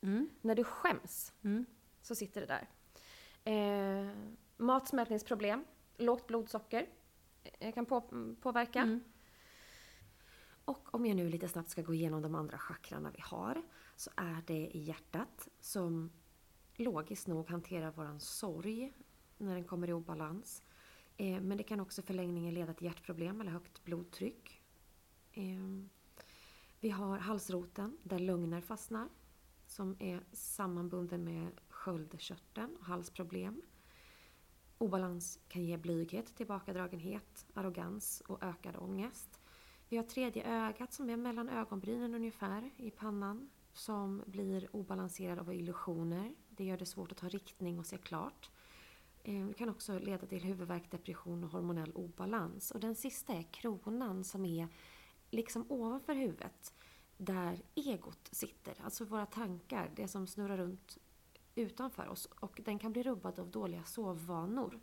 Mm. 0.00 0.30
När 0.40 0.54
du 0.54 0.64
skäms 0.64 1.32
Mm. 1.42 1.66
så 2.02 2.14
sitter 2.14 2.40
det 2.40 2.46
där. 2.46 2.68
Eh, 3.44 4.10
matsmältningsproblem, 4.56 5.64
lågt 5.96 6.26
blodsocker 6.26 6.86
eh, 7.42 7.74
kan 7.74 7.86
på, 7.86 8.00
påverka. 8.40 8.80
Mm. 8.80 9.00
Och 10.64 10.94
om 10.94 11.06
jag 11.06 11.16
nu 11.16 11.28
lite 11.28 11.48
snabbt 11.48 11.70
ska 11.70 11.82
gå 11.82 11.94
igenom 11.94 12.22
de 12.22 12.34
andra 12.34 12.58
chakrarna 12.58 13.10
vi 13.10 13.20
har 13.20 13.62
så 13.96 14.10
är 14.16 14.42
det 14.46 14.76
i 14.76 14.78
hjärtat 14.78 15.48
som 15.60 16.10
logiskt 16.74 17.26
nog 17.26 17.48
hanterar 17.48 17.90
våran 17.90 18.20
sorg 18.20 18.92
när 19.38 19.54
den 19.54 19.64
kommer 19.64 19.88
i 19.88 19.92
obalans. 19.92 20.62
Eh, 21.16 21.40
men 21.40 21.56
det 21.56 21.62
kan 21.62 21.80
också 21.80 22.00
i 22.00 22.04
förlängningen 22.04 22.54
leda 22.54 22.74
till 22.74 22.86
hjärtproblem 22.86 23.40
eller 23.40 23.50
högt 23.50 23.84
blodtryck. 23.84 24.62
Eh, 25.32 25.84
vi 26.80 26.90
har 26.90 27.18
halsroten 27.18 27.98
där 28.02 28.18
lugner 28.18 28.60
fastnar 28.60 29.08
som 29.76 29.96
är 29.98 30.20
sammanbunden 30.32 31.24
med 31.24 31.60
sköldkörteln 31.68 32.76
och 32.76 32.86
halsproblem. 32.86 33.62
Obalans 34.78 35.38
kan 35.48 35.64
ge 35.64 35.76
blyghet, 35.76 36.36
tillbakadragenhet, 36.36 37.46
arrogans 37.54 38.22
och 38.28 38.42
ökad 38.42 38.76
ångest. 38.76 39.40
Vi 39.88 39.96
har 39.96 40.04
tredje 40.04 40.44
ögat 40.44 40.92
som 40.92 41.10
är 41.10 41.16
mellan 41.16 41.48
ögonbrynen 41.48 42.14
ungefär 42.14 42.70
i 42.76 42.90
pannan 42.90 43.50
som 43.72 44.22
blir 44.26 44.76
obalanserad 44.76 45.38
av 45.38 45.54
illusioner. 45.54 46.34
Det 46.48 46.64
gör 46.64 46.78
det 46.78 46.86
svårt 46.86 47.12
att 47.12 47.18
ta 47.18 47.28
riktning 47.28 47.78
och 47.78 47.86
se 47.86 47.98
klart. 47.98 48.50
Eh, 49.22 49.46
det 49.46 49.54
kan 49.54 49.68
också 49.68 49.98
leda 49.98 50.26
till 50.26 50.44
huvudvärk, 50.44 50.90
depression 50.90 51.44
och 51.44 51.50
hormonell 51.50 51.92
obalans. 51.94 52.70
Och 52.70 52.80
den 52.80 52.94
sista 52.94 53.32
är 53.32 53.42
kronan 53.42 54.24
som 54.24 54.44
är 54.44 54.68
liksom 55.30 55.66
ovanför 55.68 56.14
huvudet 56.14 56.74
där 57.16 57.62
egot 57.74 58.28
sitter, 58.32 58.74
alltså 58.84 59.04
våra 59.04 59.26
tankar, 59.26 59.90
det 59.96 60.08
som 60.08 60.26
snurrar 60.26 60.56
runt 60.56 60.98
utanför 61.54 62.08
oss. 62.08 62.28
Och 62.40 62.60
den 62.64 62.78
kan 62.78 62.92
bli 62.92 63.02
rubbad 63.02 63.38
av 63.38 63.50
dåliga 63.50 63.84
sovvanor. 63.84 64.80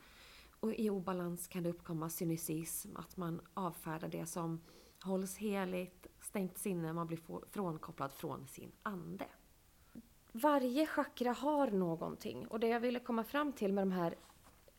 Och 0.60 0.74
i 0.74 0.90
obalans 0.90 1.48
kan 1.48 1.64
det 1.64 1.70
uppkomma 1.70 2.10
cynicism, 2.10 2.98
att 2.98 3.18
man 3.18 3.42
avfärdar 3.54 4.08
det 4.08 4.26
som 4.26 4.62
hålls 5.04 5.38
heligt, 5.38 6.08
stängt 6.22 6.58
sinne, 6.58 6.94
man 6.94 7.08
blir 7.08 7.20
frånkopplad 7.52 8.12
från 8.12 8.48
sin 8.48 8.72
ande. 8.84 9.26
Varje 10.32 10.86
chakra 10.86 11.32
har 11.32 11.72
någonting 11.72 12.48
och 12.48 12.60
det 12.60 12.68
jag 12.68 12.80
ville 12.80 13.00
komma 13.00 13.24
fram 13.24 13.54
till 13.54 13.74
med 13.74 13.82
de 13.82 13.92
här 13.92 14.16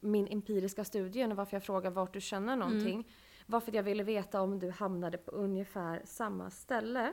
min 0.00 0.28
empiriska 0.28 0.84
studien 0.84 1.30
och 1.30 1.36
varför 1.36 1.57
jag 1.57 1.64
frågar 1.64 1.90
vart 1.90 2.12
du 2.12 2.20
känner 2.20 2.57
någonting 2.57 3.09
var 3.46 3.61
för 3.61 3.70
att 3.70 3.74
jag 3.74 3.82
ville 3.82 4.02
veta 4.02 4.40
om 4.40 4.59
du 4.59 4.70
hamnade 4.70 5.18
på 5.18 5.30
ungefär 5.30 6.02
samma 6.05 6.50
ställe. 6.50 7.12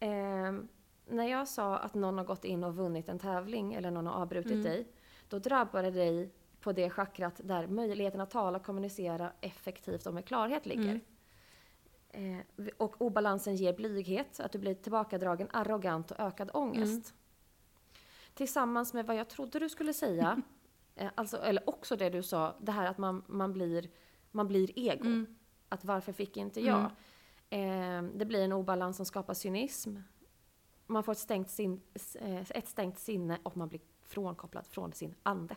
Ehm, 0.00 0.68
när 1.06 1.28
jag 1.28 1.48
sa 1.48 1.76
att 1.76 1.94
någon 1.94 2.18
har 2.18 2.24
gått 2.24 2.44
in 2.44 2.64
och 2.64 2.76
vunnit 2.76 3.08
en 3.08 3.18
tävling 3.18 3.74
eller 3.74 3.90
någon 3.90 4.06
har 4.06 4.14
avbrutit 4.14 4.52
Mm. 4.52 4.62
dig, 4.62 4.88
då 5.28 5.38
drabbar 5.38 5.82
det 5.82 5.90
dig 5.90 6.30
på 6.60 6.72
det 6.72 6.90
chakrat 6.90 7.40
där 7.44 7.66
möjligheten 7.66 8.20
att 8.20 8.30
tala, 8.30 8.58
kommunicera 8.58 9.32
effektivt 9.40 10.06
och 10.06 10.14
med 10.14 10.24
klarhet 10.24 10.66
ligger. 10.66 11.00
Mm. 12.12 12.40
Eh, 12.58 12.66
och 12.76 13.02
obalansen 13.02 13.56
ger 13.56 13.72
blyghet, 13.72 14.40
att 14.40 14.52
du 14.52 14.58
blir 14.58 14.74
tillbakadragen, 14.74 15.48
arrogant 15.52 16.10
och 16.10 16.20
ökad 16.20 16.50
ångest. 16.54 17.14
Tillsammans 18.34 18.94
med 18.94 19.06
vad 19.06 19.16
jag 19.16 19.28
trodde 19.28 19.58
du 19.58 19.68
skulle 19.68 19.92
säga, 19.92 20.42
eh, 20.94 21.10
alltså, 21.14 21.36
eller 21.36 21.68
också 21.68 21.96
det 21.96 22.10
du 22.10 22.22
sa, 22.22 22.54
det 22.60 22.72
här 22.72 22.86
att 22.86 22.98
man, 22.98 23.22
man, 23.26 23.52
blir, 23.52 23.90
man 24.30 24.48
blir 24.48 24.78
ego. 24.78 25.06
Mm. 25.06 25.36
Att 25.68 25.84
varför 25.84 26.12
fick 26.12 26.36
inte 26.36 26.60
jag? 26.60 26.90
Eh, 27.50 28.02
det 28.02 28.24
blir 28.24 28.44
en 28.44 28.52
obalans 28.52 28.96
som 28.96 29.06
skapar 29.06 29.34
cynism. 29.34 29.96
Man 30.86 31.04
får 31.04 31.12
ett 31.12 31.18
stängt, 31.18 31.50
sin, 31.50 31.80
eh, 32.14 32.50
ett 32.50 32.68
stängt 32.68 32.98
sinne 32.98 33.38
och 33.42 33.56
man 33.56 33.68
blir 33.68 33.80
frånkopplad 34.04 34.66
från 34.66 34.92
sin 34.92 35.14
ande. 35.22 35.56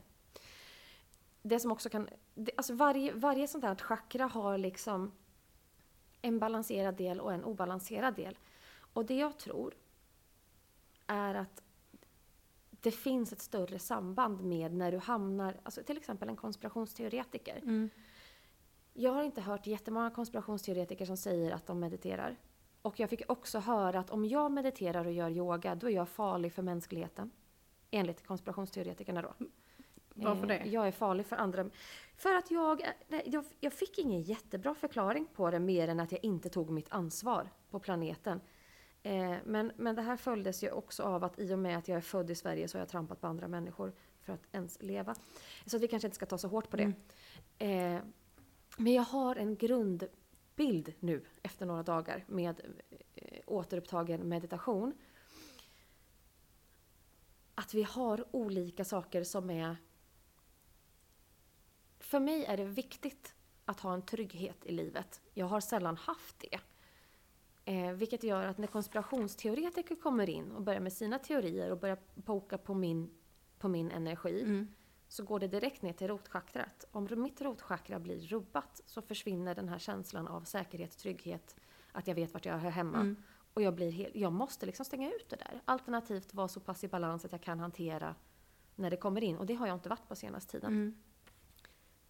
Det 1.42 1.60
som 1.60 1.72
också 1.72 1.90
kan, 1.90 2.10
det, 2.36 2.52
alltså 2.58 2.74
varje, 2.74 3.14
varje 3.14 3.48
sånt 3.48 3.64
här 3.64 3.76
chakra 3.76 4.26
har 4.26 4.58
liksom 4.58 5.12
en 6.22 6.40
balanserad 6.40 6.96
del 6.96 7.20
och 7.20 7.34
en 7.34 7.44
obalanserad 7.44 8.16
del. 8.16 8.38
Och 8.94 9.06
det 9.06 9.18
jag 9.18 9.38
tror 9.38 9.74
är 11.08 11.36
att 11.36 11.62
det 12.70 12.92
finns 12.92 13.34
ett 13.34 13.42
större 13.42 13.80
samband 13.80 14.42
med 14.42 14.74
när 14.74 14.92
du 14.92 14.98
hamnar, 14.98 15.60
alltså 15.64 15.84
till 15.84 15.98
exempel 15.98 16.30
en 16.30 16.36
konspirationsteoretiker. 16.36 17.58
Mm. 17.58 17.90
Jag 19.02 19.12
har 19.12 19.24
inte 19.24 19.41
hört 19.41 19.68
jättemånga 19.68 20.10
konspirationsteoretiker 20.10 21.06
som 21.06 21.18
säger 21.18 21.52
att 21.52 21.68
de 21.68 21.80
mediterar. 21.80 22.36
Och 22.82 23.00
jag 23.00 23.10
fick 23.10 23.32
också 23.32 23.60
höra 23.60 24.00
att 24.00 24.10
om 24.10 24.26
jag 24.26 24.52
mediterar 24.52 25.06
och 25.06 25.12
gör 25.12 25.30
yoga, 25.30 25.76
då 25.76 25.89
är 25.89 25.93
jag 25.93 26.10
farlig 26.10 26.54
för 26.54 26.62
mänskligheten. 26.62 27.32
Enligt 27.91 28.28
konspirationsteoretikerna 28.28 29.22
då. 29.22 29.34
Varför 30.14 30.43
Eh, 30.43 30.47
det? 30.47 30.70
Jag 30.70 30.88
är 30.88 30.91
farlig 30.91 31.26
för 31.26 31.36
andra. 31.36 31.70
För 32.16 32.34
att 32.34 32.52
jag, 32.52 32.82
nej, 33.08 33.24
jag, 33.26 33.45
jag 33.60 33.74
fick 33.74 34.00
ingen 34.00 34.22
jättebra 34.22 34.76
förklaring 34.76 35.28
på 35.34 35.52
det 35.52 35.60
mer 35.60 35.88
än 35.88 36.00
att 36.00 36.12
jag 36.12 36.24
inte 36.24 36.50
tog 36.50 36.70
mitt 36.70 36.91
ansvar 36.91 37.50
på 37.70 37.80
planeten. 37.80 38.41
Eh, 39.04 39.36
men, 39.45 39.72
men 39.76 39.95
det 39.95 40.02
här 40.02 40.18
följdes 40.18 40.64
ju 40.64 40.72
också 40.72 41.04
av 41.04 41.24
att 41.24 41.39
i 41.39 41.54
och 41.54 41.60
med 41.60 41.78
att 41.78 41.88
jag 41.88 41.97
är 41.97 42.02
född 42.02 42.30
i 42.30 42.36
Sverige 42.36 42.68
så 42.68 42.78
har 42.78 42.82
jag 42.82 42.89
trampat 42.89 43.22
på 43.22 43.28
andra 43.28 43.47
människor 43.47 43.93
för 44.22 44.34
att 44.34 44.47
ens 44.52 44.82
leva. 44.82 45.16
Så 45.66 45.76
att 45.76 45.84
vi 45.84 45.88
kanske 45.88 46.08
inte 46.08 46.16
ska 46.16 46.26
ta 46.26 46.38
så 46.38 46.47
hårt 46.47 46.70
på 46.70 46.78
det. 46.78 46.93
Eh, 47.66 48.00
men 48.78 48.94
jag 48.94 49.04
har 49.04 49.36
en 49.36 49.56
grundbild 49.56 50.94
nu 51.00 51.26
efter 51.42 51.66
några 51.66 51.84
dagar 51.84 52.24
med 52.28 52.62
eh, 53.16 53.40
återupptagen 53.48 54.30
meditation. 54.30 54.94
Att 57.56 57.74
vi 57.74 57.84
har 57.84 58.26
olika 58.32 58.86
saker 58.86 59.24
som 59.24 59.50
är... 59.50 59.78
För 62.00 62.20
mig 62.20 62.46
är 62.46 62.58
det 62.58 62.66
viktigt 62.66 63.36
att 63.66 63.80
ha 63.80 63.94
en 63.94 64.02
trygghet 64.02 64.66
i 64.66 64.72
livet. 64.72 65.22
Jag 65.34 65.46
har 65.46 65.60
sällan 65.62 65.98
haft 65.98 66.40
det. 66.40 66.60
Eh, 67.66 67.92
vilket 67.92 68.24
gör 68.24 68.46
att 68.46 68.58
när 68.58 68.68
konspirationsteoretiker 68.68 69.96
kommer 69.96 70.30
in 70.30 70.52
och 70.52 70.62
börjar 70.62 70.80
med 70.80 70.94
sina 70.94 71.20
teorier 71.20 71.72
och 71.72 71.80
börjar 71.80 71.98
poka 72.26 72.58
på 72.58 72.74
min, 72.74 73.10
på 73.60 73.68
min 73.68 73.92
energi 73.92 74.42
Mm 74.42 74.68
så 75.10 75.24
går 75.24 75.39
det 75.39 75.47
direkt 75.47 75.82
ner 75.82 75.93
till 75.93 76.07
rotchakrat. 76.07 76.86
Om 76.91 77.07
mitt 77.12 77.41
rotchakra 77.41 77.99
blir 77.99 78.20
rubbat 78.20 78.82
så 78.86 79.01
försvinner 79.01 79.55
den 79.55 79.70
här 79.70 79.80
känslan 79.80 80.28
av 80.28 80.41
säkerhet, 80.41 80.97
trygghet, 80.97 81.55
att 81.91 82.07
jag 82.07 82.16
vet 82.16 82.34
vart 82.34 82.45
jag 82.45 82.57
hör 82.57 82.70
hemma. 82.70 82.99
Mm. 82.99 83.16
Och 83.53 83.62
jag, 83.62 83.76
blir 83.76 83.91
helt, 83.91 84.16
jag 84.16 84.34
måste 84.34 84.66
liksom 84.66 84.86
stänga 84.86 85.10
ut 85.10 85.30
det 85.30 85.36
där. 85.36 85.62
Alternativt 85.66 86.34
vara 86.34 86.47
så 86.47 86.60
pass 86.60 86.84
i 86.84 86.88
balans 86.88 87.26
att 87.26 87.32
jag 87.32 87.41
kan 87.41 87.60
hantera 87.60 88.16
när 88.76 88.89
det 88.89 88.97
kommer 88.97 89.24
in. 89.24 89.38
Och 89.38 89.45
det 89.45 89.53
har 89.53 89.68
jag 89.68 89.76
inte 89.76 89.89
varit 89.89 90.07
på 90.07 90.16
senaste 90.16 90.51
tiden. 90.51 90.74
Mm. 90.74 90.95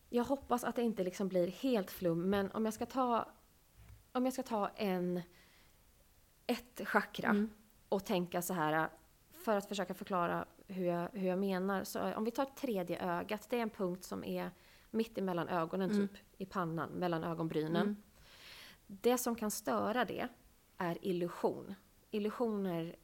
Jag 0.09 0.23
hoppas 0.23 0.63
att 0.63 0.75
det 0.75 0.81
inte 0.81 1.03
liksom 1.03 1.27
blir 1.27 1.47
helt 1.47 1.91
flum, 1.91 2.29
men 2.29 2.51
om 2.51 2.65
jag 2.65 2.73
ska 2.73 2.85
ta, 2.85 3.29
om 4.11 4.25
jag 4.25 4.33
ska 4.33 4.43
ta 4.43 4.67
en, 4.67 5.21
ett 6.47 6.81
chakra 6.85 7.29
Mm. 7.29 7.49
och 7.89 8.05
tänka 8.05 8.41
så 8.41 8.53
här 8.53 8.89
för 9.31 9.57
att 9.57 9.65
försöka 9.65 9.93
förklara 9.93 10.45
hur 10.69 10.85
jag, 10.85 11.09
hur 11.13 11.27
jag 11.27 11.39
menar. 11.39 11.83
Så 11.83 12.13
om 12.13 12.23
vi 12.23 12.31
tar 12.31 12.45
tredje 12.45 12.99
ögat, 13.19 13.49
det 13.49 13.57
är 13.57 13.61
en 13.61 13.69
punkt 13.69 14.03
som 14.03 14.23
är 14.23 14.51
mitt 14.91 15.17
emellan 15.17 15.47
ögonen, 15.47 15.91
Mm. 15.91 16.07
typ 16.07 16.17
i 16.37 16.45
pannan, 16.45 16.89
mellan 16.89 17.23
ögonbrynen. 17.23 17.75
Mm. 17.81 17.95
Det 18.87 19.17
som 19.17 19.35
kan 19.35 19.51
störa 19.51 20.05
det 20.05 20.27
är 20.77 20.97
illusion. 21.01 21.75
Illusioner, 22.11 22.95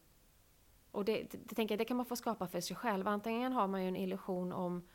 och 0.92 1.06
det, 1.06 1.24
det, 1.32 1.38
det 1.38 1.56
tänker 1.56 1.74
jag, 1.76 1.80
det 1.80 1.86
kan 1.86 1.98
man 1.98 2.06
få 2.06 2.16
skapa 2.16 2.48
för 2.48 2.62
sig 2.62 2.76
själv. 2.76 3.08
Antingen 3.08 3.54
har 3.54 3.68
man 3.68 3.82
ju 3.82 3.88
en 3.88 3.96
illusion 3.96 4.54
om, 4.54 4.88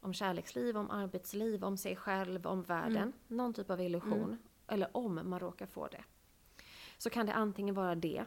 om 0.00 0.14
kärleksliv, 0.14 0.76
om 0.76 0.90
arbetsliv, 0.90 1.64
om 1.64 1.76
sig 1.76 1.96
själv, 1.96 2.46
om 2.46 2.62
världen. 2.62 2.96
Mm. 2.96 3.12
Någon 3.26 3.54
typ 3.54 3.70
av 3.70 3.80
illusion. 3.80 4.24
Mm. 4.24 4.38
Eller 4.68 4.96
om 4.96 5.20
man 5.24 5.40
råkar 5.40 5.66
få 5.66 5.86
det. 5.88 6.04
Så 6.98 7.10
kan 7.10 7.26
det 7.26 7.34
antingen 7.34 7.74
vara 7.74 7.94
det 7.94 8.24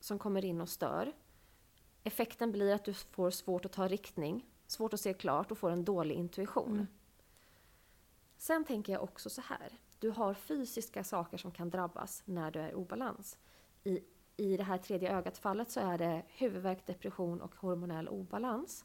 som 0.00 0.18
kommer 0.18 0.44
in 0.44 0.60
och 0.60 0.68
stör. 0.68 1.12
Effekten 2.04 2.52
blir 2.52 2.74
att 2.74 2.84
du 2.84 2.94
får 2.94 3.30
svårt 3.30 3.64
att 3.64 3.72
ta 3.72 3.88
riktning, 3.88 4.46
svårt 4.66 4.94
att 4.94 5.00
se 5.00 5.14
klart 5.14 5.50
och 5.50 5.58
får 5.58 5.70
en 5.70 5.84
dålig 5.84 6.14
intuition. 6.14 6.72
Mm. 6.72 6.86
Sen 8.36 8.64
tänker 8.64 8.92
jag 8.92 9.02
också 9.02 9.30
så 9.30 9.40
här. 9.40 9.78
Du 9.98 10.10
har 10.10 10.34
fysiska 10.34 11.04
saker 11.04 11.38
som 11.38 11.50
kan 11.50 11.70
drabbas 11.70 12.22
när 12.24 12.50
du 12.50 12.60
är 12.60 12.70
i 12.70 12.74
obalans. 12.74 13.38
I, 13.84 14.00
I 14.36 14.56
det 14.56 14.64
här 14.64 14.78
tredje 14.78 15.16
ögat-fallet 15.16 15.70
så 15.70 15.80
är 15.80 15.98
det 15.98 16.22
huvudvärk, 16.28 16.86
depression 16.86 17.40
och 17.40 17.54
hormonell 17.54 18.08
obalans. 18.08 18.84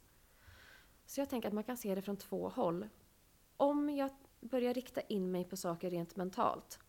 Så 1.05 1.21
jag 1.21 1.29
tänker 1.29 1.47
att 1.47 1.53
man 1.53 1.63
kan 1.63 1.77
se 1.77 1.95
det 1.95 2.01
från 2.01 2.17
två 2.17 2.49
håll. 2.49 2.87
Om 3.57 3.89
jag 3.89 4.09
börjar 4.39 4.73
rikta 4.73 5.01
in 5.01 5.31
mig 5.31 5.43
på 5.43 5.57
saker 5.57 5.89
rent 5.89 6.15
mentalt 6.15 6.79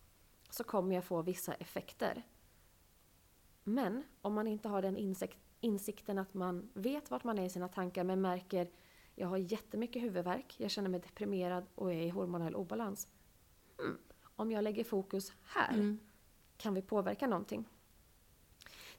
så 0.49 0.63
kommer 0.63 0.95
jag 0.95 1.03
få 1.03 1.21
vissa 1.21 1.53
effekter. 1.53 2.23
Men 3.63 4.03
om 4.21 4.33
man 4.33 4.47
inte 4.47 4.69
har 4.69 4.81
den 4.81 4.97
insikt, 4.97 5.39
insikten 5.59 6.17
att 6.17 6.33
man 6.33 6.69
vet 6.73 7.11
vart 7.11 7.23
man 7.23 7.39
är 7.39 7.45
i 7.45 7.49
sina 7.49 7.67
tankar 7.67 8.03
men 8.03 8.21
märker 8.21 8.71
jag 9.15 9.27
har 9.27 9.37
jättemycket 9.37 10.01
huvudvärk, 10.03 10.55
jag 10.57 10.71
känner 10.71 10.89
mig 10.89 10.99
deprimerad 10.99 11.65
och 11.75 11.93
är 11.93 12.01
i 12.01 12.09
hormonell 12.09 12.55
obalans. 12.55 13.07
Hmm, 13.77 13.97
om 14.35 14.51
jag 14.51 14.63
lägger 14.63 14.83
fokus 14.83 15.33
här, 15.43 15.73
Mm. 15.73 15.99
kan 16.57 16.73
vi 16.73 16.81
påverka 16.81 17.27
någonting? 17.27 17.65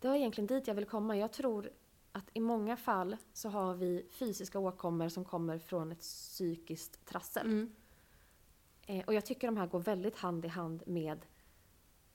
Det 0.00 0.08
var 0.08 0.14
egentligen 0.16 0.46
dit 0.46 0.66
jag 0.66 0.74
vill 0.74 0.84
komma. 0.86 1.16
Jag 1.16 1.32
tror 1.32 1.70
att 2.12 2.30
i 2.32 2.40
många 2.40 2.76
fall 2.76 3.16
så 3.32 3.48
har 3.48 3.74
vi 3.74 4.06
fysiska 4.10 4.58
åkommor 4.58 5.08
som 5.08 5.24
kommer 5.24 5.58
från 5.58 5.92
ett 5.92 6.00
psykiskt 6.00 7.04
trassel. 7.06 7.46
Mm. 7.46 7.72
Eh, 8.86 9.04
och 9.06 9.14
jag 9.14 9.26
tycker 9.26 9.46
de 9.48 9.56
här 9.56 9.66
går 9.66 9.78
väldigt 9.80 10.16
hand 10.16 10.44
i 10.44 10.48
hand 10.48 10.82
med, 10.86 11.26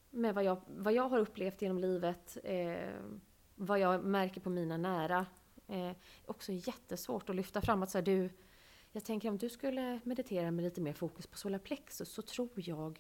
med 0.09 0.35
vad, 0.35 0.43
jag, 0.43 0.61
vad 0.67 0.93
jag 0.93 1.09
har 1.09 1.19
upplevt 1.19 1.61
genom 1.61 1.77
livet, 1.79 2.37
eh, 2.43 2.89
vad 3.55 3.79
jag 3.79 4.03
märker 4.03 4.41
på 4.41 4.49
mina 4.49 4.77
nära. 4.77 5.25
Eh, 5.67 5.91
också 6.25 6.51
jättesvårt 6.51 7.29
att 7.29 7.35
lyfta 7.35 7.61
fram 7.61 7.83
att 7.83 7.89
så 7.89 7.97
här, 7.97 8.05
du, 8.05 8.29
jag 8.91 9.03
tänker 9.05 9.29
om 9.29 9.37
du 9.37 9.49
skulle 9.49 9.99
meditera 10.03 10.51
med 10.51 10.63
lite 10.63 10.81
mer 10.81 10.93
fokus 10.93 11.27
på 11.27 11.37
solarplexus 11.37 12.09
så 12.09 12.21
tror 12.21 12.49
jag 12.55 12.99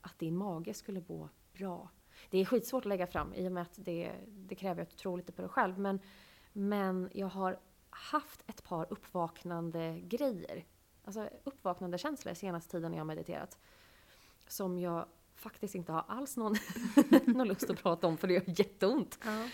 att 0.00 0.18
din 0.18 0.36
mage 0.36 0.74
skulle 0.74 1.02
må 1.08 1.28
bra. 1.52 1.90
Det 2.30 2.38
är 2.38 2.44
skitsvårt 2.44 2.82
att 2.82 2.88
lägga 2.88 3.06
fram 3.06 3.34
i 3.34 3.48
och 3.48 3.52
med 3.52 3.62
att 3.62 3.74
det, 3.76 4.12
det 4.26 4.54
kräver 4.54 4.82
att 4.82 4.90
du 4.90 4.96
tror 4.96 5.16
lite 5.16 5.32
på 5.32 5.42
dig 5.42 5.48
själv. 5.48 5.78
Men, 5.78 6.00
men 6.52 7.10
jag 7.12 7.26
har 7.26 7.60
haft 7.90 8.44
ett 8.46 8.64
par 8.64 8.86
uppvaknande 8.90 10.00
grejer. 10.00 10.64
Alltså 11.04 11.28
uppvaknande 11.44 11.98
känslor 11.98 12.34
senaste 12.34 12.70
tiden 12.70 12.90
när 12.90 12.98
jag 12.98 13.04
har 13.04 13.06
mediterat. 13.06 13.58
Som 14.46 14.78
jag 14.78 15.06
faktiskt 15.34 15.74
inte 15.74 15.92
har 15.92 16.04
alls 16.08 16.36
någon, 16.36 16.54
någon 17.26 17.48
lust 17.48 17.70
att 17.70 17.82
prata 17.82 18.06
om 18.06 18.16
för 18.16 18.28
det 18.28 18.34
gör 18.34 18.44
jätteont. 18.46 19.18
Ja. 19.24 19.48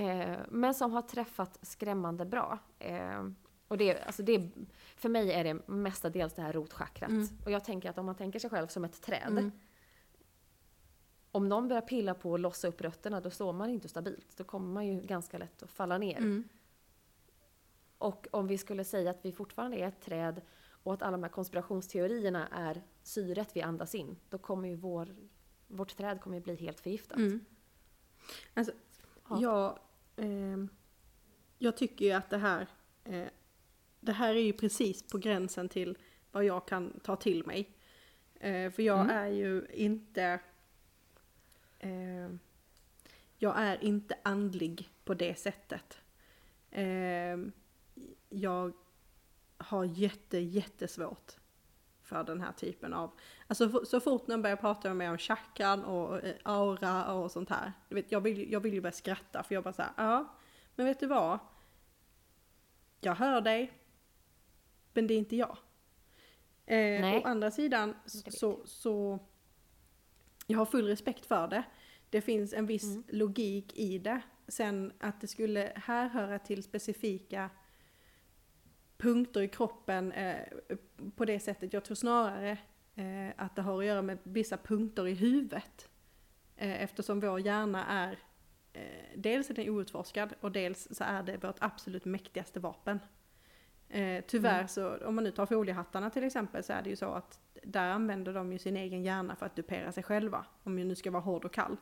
Eh, 0.00 0.38
men 0.48 0.74
som 0.74 0.92
har 0.92 1.02
träffat 1.02 1.58
skrämmande 1.62 2.24
bra. 2.24 2.58
Eh, 2.78 3.28
och 3.68 3.78
det, 3.78 4.02
alltså 4.02 4.22
det, 4.22 4.50
för 4.96 5.08
mig 5.08 5.32
är 5.32 5.44
det 5.44 5.68
mestadels 5.68 6.34
det 6.34 6.42
här 6.42 6.52
rotchakrat. 6.52 7.10
Mm. 7.10 7.28
Och 7.44 7.50
jag 7.50 7.64
tänker 7.64 7.90
att 7.90 7.98
om 7.98 8.06
man 8.06 8.14
tänker 8.14 8.38
sig 8.38 8.50
själv 8.50 8.66
som 8.66 8.84
ett 8.84 9.02
träd. 9.02 9.28
Mm. 9.28 9.52
Om 11.30 11.48
någon 11.48 11.68
börjar 11.68 11.82
pilla 11.82 12.14
på 12.14 12.34
att 12.34 12.40
lossa 12.40 12.68
upp 12.68 12.80
rötterna, 12.80 13.20
då 13.20 13.30
står 13.30 13.52
man 13.52 13.70
inte 13.70 13.88
stabilt. 13.88 14.36
Då 14.36 14.44
kommer 14.44 14.72
man 14.72 14.86
ju 14.86 15.00
ganska 15.00 15.38
lätt 15.38 15.62
att 15.62 15.70
falla 15.70 15.98
ner. 15.98 16.18
Mm. 16.18 16.48
Och 17.98 18.26
om 18.30 18.46
vi 18.46 18.58
skulle 18.58 18.84
säga 18.84 19.10
att 19.10 19.24
vi 19.24 19.32
fortfarande 19.32 19.76
är 19.76 19.88
ett 19.88 20.00
träd 20.00 20.40
och 20.84 20.94
att 20.94 21.02
alla 21.02 21.12
de 21.12 21.22
här 21.22 21.30
konspirationsteorierna 21.30 22.48
är 22.48 22.82
syret 23.02 23.56
vi 23.56 23.62
andas 23.62 23.94
in, 23.94 24.16
då 24.30 24.38
kommer 24.38 24.68
ju 24.68 24.76
vår, 24.76 25.16
vårt 25.66 25.96
träd 25.96 26.20
kommer 26.20 26.36
ju 26.36 26.42
bli 26.42 26.54
helt 26.56 26.80
förgiftat. 26.80 27.18
Mm. 27.18 27.44
Alltså, 28.54 28.72
Ja. 29.28 29.38
jag, 29.40 29.78
ehm, 30.16 30.68
jag 31.58 31.76
tycker 31.76 32.04
ju 32.04 32.12
att 32.12 32.30
det 32.30 32.38
här, 32.38 32.66
eh, 33.04 33.28
det 34.00 34.12
här 34.12 34.34
är 34.34 34.40
ju 34.40 34.52
precis 34.52 35.02
på 35.02 35.18
gränsen 35.18 35.68
till 35.68 35.98
vad 36.32 36.44
jag 36.44 36.68
kan 36.68 37.00
ta 37.02 37.16
till 37.16 37.46
mig. 37.46 37.70
Eh, 38.34 38.70
för 38.70 38.82
jag 38.82 39.00
Mm. 39.00 39.16
är 39.16 39.26
ju 39.28 39.66
inte, 39.72 40.40
ehm, 41.78 42.38
jag 43.38 43.54
är 43.58 43.84
inte 43.84 44.18
andlig 44.22 44.90
på 45.04 45.14
det 45.14 45.34
sättet. 45.38 45.98
Ehm, 46.70 47.52
jag 48.28 48.72
har 49.58 49.84
jätte, 49.84 50.38
jättesvårt 50.38 51.32
för 52.02 52.24
den 52.24 52.40
här 52.40 52.52
typen 52.52 52.92
av, 52.92 53.10
alltså 53.46 53.84
så 53.84 54.00
fort 54.00 54.26
någon 54.26 54.42
börjar 54.42 54.56
prata 54.56 54.88
med 54.88 54.96
mig 54.96 55.10
om 55.10 55.18
chakran 55.18 55.84
och 55.84 56.24
eh, 56.24 56.34
aura 56.42 57.12
och 57.12 57.30
sånt 57.30 57.50
här, 57.50 57.72
du 57.88 57.94
vet, 57.94 58.12
jag 58.12 58.20
vill, 58.20 58.52
jag 58.52 58.60
vill 58.60 58.74
ju 58.74 58.80
börja 58.80 58.92
skratta 58.92 59.42
för 59.42 59.54
jag 59.54 59.64
bara 59.64 59.72
såhär, 59.72 59.92
ja, 59.96 60.34
men 60.74 60.86
vet 60.86 61.00
du 61.00 61.06
vad? 61.06 61.38
Jag 63.00 63.14
hör 63.14 63.40
dig, 63.40 63.72
men 64.92 65.06
det 65.06 65.14
är 65.14 65.18
inte 65.18 65.36
jag. 65.36 65.56
Eh, 66.66 67.14
å 67.14 67.22
andra 67.24 67.50
sidan 67.50 67.94
så, 68.06 68.62
så, 68.64 69.18
jag 70.46 70.58
har 70.58 70.66
full 70.66 70.86
respekt 70.86 71.26
för 71.26 71.48
det. 71.48 71.64
Det 72.10 72.20
finns 72.20 72.52
en 72.52 72.66
viss 72.66 72.84
Mm. 72.84 73.04
logik 73.08 73.76
i 73.76 73.98
det. 73.98 74.20
Sen 74.48 74.92
att 75.00 75.20
det 75.20 75.26
skulle 75.26 75.72
härhöra 75.76 76.38
till 76.38 76.62
specifika 76.62 77.50
punkter 79.04 79.40
i 79.42 79.48
kroppen 79.48 80.12
eh, 80.12 80.36
på 81.16 81.24
det 81.24 81.40
sättet. 81.40 81.72
Jag 81.72 81.84
tror 81.84 81.94
snarare 81.94 82.50
eh, 82.94 83.32
att 83.36 83.56
det 83.56 83.62
har 83.62 83.78
att 83.78 83.84
göra 83.86 84.02
med 84.02 84.18
vissa 84.22 84.56
punkter 84.56 85.06
i 85.06 85.14
huvudet. 85.14 85.88
Eh, 86.56 86.82
eftersom 86.82 87.20
vår 87.20 87.40
hjärna 87.40 87.84
är 87.86 88.18
dels 89.16 89.50
är 89.50 89.54
den 89.54 89.68
outforskad 89.68 90.34
och 90.40 90.52
dels 90.52 90.88
så 90.96 91.04
är 91.04 91.22
det 91.22 91.36
vårt 91.44 91.56
absolut 91.60 92.04
mäktigaste 92.04 92.60
vapen. 92.60 92.98
Eh, 93.88 94.24
tyvärr 94.26 94.54
Mm. 94.54 94.68
så, 94.68 94.96
om 95.06 95.14
man 95.14 95.24
nu 95.24 95.30
tar 95.30 95.46
foliehattarna 95.46 96.10
till 96.10 96.24
exempel 96.24 96.64
så 96.64 96.72
är 96.72 96.82
det 96.82 96.90
ju 96.90 96.96
så 96.96 97.06
att 97.12 97.40
där 97.62 97.88
använder 97.90 98.34
de 98.34 98.52
ju 98.52 98.58
sin 98.58 98.76
egen 98.76 99.02
hjärna 99.02 99.36
för 99.36 99.46
att 99.46 99.56
dupera 99.56 99.92
sig 99.92 100.02
själva. 100.02 100.46
Om 100.62 100.78
jag 100.78 100.86
nu 100.88 100.94
ska 100.94 101.10
vara 101.10 101.22
hård 101.22 101.44
och 101.44 101.52
kall. 101.54 101.76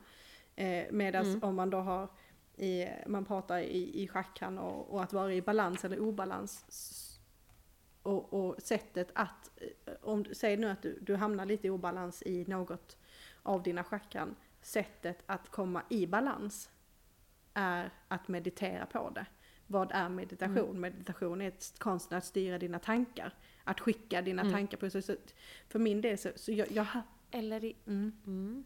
Eh, 0.56 0.84
Medan 0.90 1.26
Mm. 1.26 1.42
om 1.42 1.54
man 1.54 1.70
då 1.70 1.78
har, 1.78 2.08
i, 2.56 2.86
man 3.06 3.24
pratar 3.24 3.58
i, 3.58 4.02
i 4.02 4.08
chakran 4.08 4.58
och, 4.58 4.90
och 4.94 5.02
att 5.02 5.12
vara 5.12 5.34
i 5.34 5.42
balans 5.42 5.84
eller 5.84 6.00
obalans. 6.00 6.64
Och, 8.02 8.32
och 8.34 8.62
sättet 8.62 9.10
att, 9.14 9.50
eh, 9.56 9.92
om, 10.02 10.24
säg 10.32 10.56
nu 10.56 10.68
att 10.68 10.82
du, 10.82 10.98
du 11.00 11.16
hamnar 11.16 11.46
lite 11.46 11.66
i 11.66 11.70
obalans 11.70 12.22
i 12.22 12.44
något 12.48 12.96
av 13.42 13.62
dina 13.62 13.84
chakran. 13.84 14.36
Sättet 14.62 15.22
att 15.26 15.48
komma 15.48 15.82
i 15.90 16.06
balans 16.06 16.70
är 17.54 17.90
att 18.08 18.28
meditera 18.28 18.86
på 18.86 19.10
det. 19.10 19.26
Vad 19.66 19.92
är 19.92 20.08
meditation? 20.08 20.68
Mm. 20.76 20.80
Meditation 20.80 21.40
är 21.40 21.52
konsten 21.78 22.18
att 22.18 22.24
styra 22.24 22.58
dina 22.58 22.78
tankar. 22.78 23.34
Att 23.64 23.80
skicka 23.80 24.22
dina 24.22 24.42
Mm. 24.42 24.52
tankar 24.54 24.78
på 24.78 24.90
så, 24.90 25.02
så 25.02 25.16
För 25.68 25.78
min 25.78 26.00
del 26.00 26.18
så, 26.18 26.30
så 26.36 26.52
jag, 26.52 26.70
jag 26.72 26.86
Eller 27.30 27.64
i, 27.64 27.76
mm. 27.86 28.12
mm. 28.26 28.64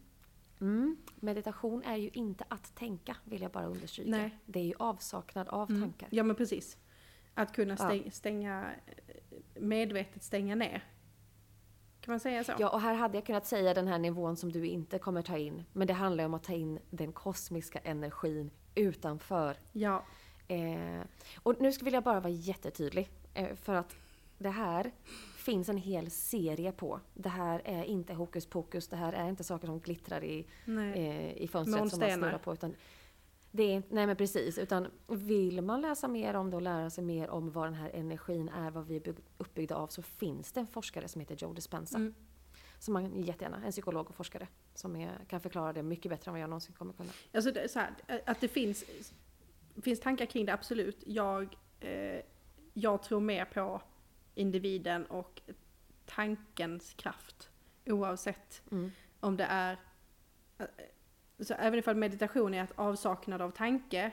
Mm. 0.61 0.97
Meditation 1.15 1.83
är 1.83 1.95
ju 1.95 2.09
inte 2.13 2.45
att 2.47 2.75
tänka, 2.75 3.17
vill 3.23 3.41
jag 3.41 3.51
bara 3.51 3.65
understryka. 3.65 4.11
Nej. 4.11 4.37
Det 4.45 4.59
är 4.59 4.63
ju 4.63 4.73
avsaknad 4.79 5.47
av 5.47 5.69
Mm. 5.69 5.81
tankar. 5.81 6.09
Ja 6.11 6.23
men 6.23 6.35
precis. 6.35 6.77
Att 7.33 7.53
kunna 7.55 7.75
Ja. 7.79 7.85
stäng, 7.85 8.11
stänga, 8.11 8.71
medvetet 9.59 10.23
stänga 10.23 10.55
ner. 10.55 10.83
Kan 12.01 12.11
man 12.11 12.19
säga 12.19 12.43
så? 12.43 12.53
Ja, 12.59 12.69
och 12.69 12.81
här 12.81 12.93
hade 12.93 13.17
jag 13.17 13.25
kunnat 13.25 13.45
säga 13.45 13.73
den 13.73 13.87
här 13.87 13.99
nivån 13.99 14.37
som 14.37 14.51
du 14.51 14.65
inte 14.65 14.99
kommer 14.99 15.21
ta 15.21 15.37
in. 15.37 15.63
Men 15.73 15.87
det 15.87 15.93
handlar 15.93 16.23
ju 16.23 16.25
om 16.25 16.33
att 16.33 16.43
ta 16.43 16.53
in 16.53 16.79
den 16.89 17.11
kosmiska 17.11 17.79
energin 17.79 18.51
utanför. 18.75 19.57
Ja. 19.71 20.03
Eh, 20.47 21.01
och 21.43 21.61
nu 21.61 21.71
skulle 21.71 21.91
jag 21.91 22.03
bara 22.03 22.19
vara 22.19 22.33
jättetydlig. 22.33 23.09
Eh, 23.33 23.55
för 23.55 23.75
att 23.75 23.95
det 24.37 24.49
här 24.49 24.91
finns 25.37 25.69
en 25.69 25.77
hel 25.77 26.11
serie 26.11 26.71
på. 26.71 26.99
Det 27.13 27.29
här 27.29 27.61
är 27.65 27.83
inte 27.83 28.13
hokus 28.13 28.45
pokus. 28.45 28.87
Det 28.87 28.95
här 28.95 29.13
är 29.13 29.29
inte 29.29 29.43
saker 29.43 29.67
som 29.67 29.79
glittrar 29.79 30.23
i, 30.23 30.45
eh, 30.67 31.31
i 31.31 31.47
fönstret 31.47 31.63
som 31.63 31.71
man 31.71 31.79
Månstenar. 31.79 32.17
snurrar 32.17 32.37
på. 32.37 32.53
Utan 32.53 32.75
det 33.51 33.63
är, 33.75 33.83
nej 33.89 34.07
men 34.07 34.15
precis. 34.15 34.57
Utan 34.57 34.87
vill 35.07 35.61
man 35.61 35.81
läsa 35.81 36.07
mer 36.07 36.33
om 36.33 36.49
det 36.49 36.55
och 36.55 36.61
lära 36.61 36.89
sig 36.89 37.03
mer 37.03 37.29
om 37.29 37.51
vad 37.51 37.65
den 37.67 37.73
här 37.73 37.89
energin 37.89 38.49
är, 38.49 38.71
vad 38.71 38.87
vi 38.87 38.95
är 38.95 38.99
bygg- 38.99 39.23
uppbyggda 39.37 39.75
av, 39.75 39.87
så 39.87 40.01
finns 40.01 40.51
det 40.51 40.59
en 40.59 40.67
forskare 40.67 41.07
som 41.07 41.21
heter 41.21 41.35
Joe 41.35 41.53
Dispenza. 41.53 41.97
Mm. 41.97 42.13
Som 42.79 42.93
man 42.93 43.21
jättegärna, 43.23 43.61
en 43.65 43.71
psykolog 43.71 44.09
och 44.09 44.15
forskare, 44.15 44.47
som 44.73 44.95
är, 44.95 45.11
kan 45.27 45.41
förklara 45.41 45.73
det 45.73 45.83
mycket 45.83 46.09
bättre 46.09 46.29
än 46.29 46.33
vad 46.33 46.41
jag 46.41 46.49
någonsin 46.49 46.75
kommer 46.75 46.93
kunna. 46.93 47.09
Alltså 47.33 47.51
det 47.51 47.75
här, 47.75 47.93
att 48.25 48.41
det 48.41 48.47
finns, 48.47 48.83
finns 49.81 49.99
tankar 49.99 50.25
kring 50.25 50.45
det, 50.45 50.53
absolut. 50.53 51.03
Jag, 51.05 51.57
eh, 51.79 52.21
jag 52.73 53.03
tror 53.03 53.19
mer 53.19 53.45
på 53.45 53.81
individen 54.35 55.05
och 55.05 55.41
tankens 56.05 56.93
kraft. 56.93 57.49
Oavsett 57.85 58.61
Mm. 58.71 58.91
om 59.19 59.37
det 59.37 59.43
är, 59.43 59.79
så 61.39 61.53
även 61.53 61.79
ifall 61.79 61.95
meditation 61.95 62.53
är 62.53 62.63
att 62.63 62.71
avsaknad 62.75 63.41
av 63.41 63.51
tanke, 63.51 64.11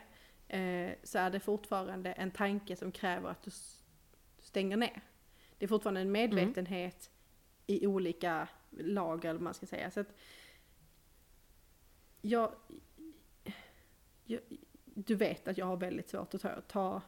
eh, 0.48 0.90
så 1.02 1.18
är 1.18 1.30
det 1.30 1.40
fortfarande 1.40 2.12
en 2.12 2.30
tanke 2.30 2.76
som 2.76 2.92
kräver 2.92 3.30
att 3.30 3.42
du 3.42 3.50
stänger 4.38 4.76
ner. 4.76 5.02
Det 5.58 5.64
är 5.64 5.68
fortfarande 5.68 6.00
en 6.00 6.12
medvetenhet 6.12 7.10
i 7.66 7.86
olika 7.86 8.48
lager, 8.70 9.28
eller 9.28 9.38
vad 9.38 9.44
man 9.44 9.54
ska 9.54 9.66
säga. 9.66 9.90
Så 9.90 10.00
att 10.00 10.14
jag, 12.20 12.52
jag, 14.24 14.40
du 14.84 15.14
vet 15.14 15.48
att 15.48 15.58
jag 15.58 15.66
har 15.66 15.76
väldigt 15.76 16.08
svårt 16.08 16.34
att 16.34 16.40
ta, 16.40 16.60
ta 16.60 17.02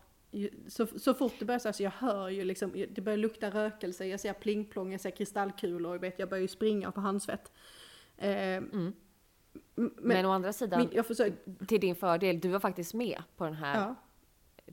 så, 0.68 0.86
så 0.86 1.14
fort 1.14 1.32
det 1.38 1.44
börjar 1.44 1.58
så, 1.58 1.68
här, 1.68 1.72
så 1.72 1.82
jag 1.82 1.90
hör 1.90 2.28
ju 2.28 2.44
liksom, 2.44 2.86
det 2.90 3.00
börjar 3.00 3.16
lukta 3.16 3.50
rökelse, 3.50 4.06
jag 4.06 4.20
ser 4.20 4.32
plingplong, 4.32 4.92
jag 4.92 5.00
ser 5.00 5.10
kristallkulor, 5.10 5.94
jag, 5.94 6.00
vet, 6.00 6.18
jag 6.18 6.28
börjar 6.28 6.42
ju 6.42 6.48
springa 6.48 6.92
på 6.92 7.00
handsvett. 7.00 7.52
Eh, 8.16 8.56
Mm 8.56 8.92
men, 9.74 9.90
Men, 9.96 10.26
å 10.26 10.30
andra 10.30 10.52
sidan, 10.52 10.88
jag 10.92 11.06
försöker, 11.06 11.66
till 11.66 11.80
din 11.80 11.96
fördel, 11.96 12.40
du 12.40 12.48
var 12.48 12.60
faktiskt 12.60 12.94
med 12.94 13.22
på 13.36 13.44
den 13.44 13.54
här 13.54 13.80
ja, 13.80 13.94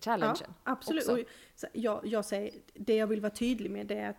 challengen. 0.01 0.36
ja, 0.39 0.53
absolut. 0.63 1.03
också. 1.03 1.21
Och, 1.21 1.27
jag, 1.73 2.05
jag 2.05 2.25
säger, 2.25 2.53
det 2.73 2.95
jag 2.95 3.07
vill 3.07 3.21
vara 3.21 3.34
tydlig 3.34 3.71
med 3.71 3.88
det 3.88 3.95
är 3.95 4.09
att 4.09 4.17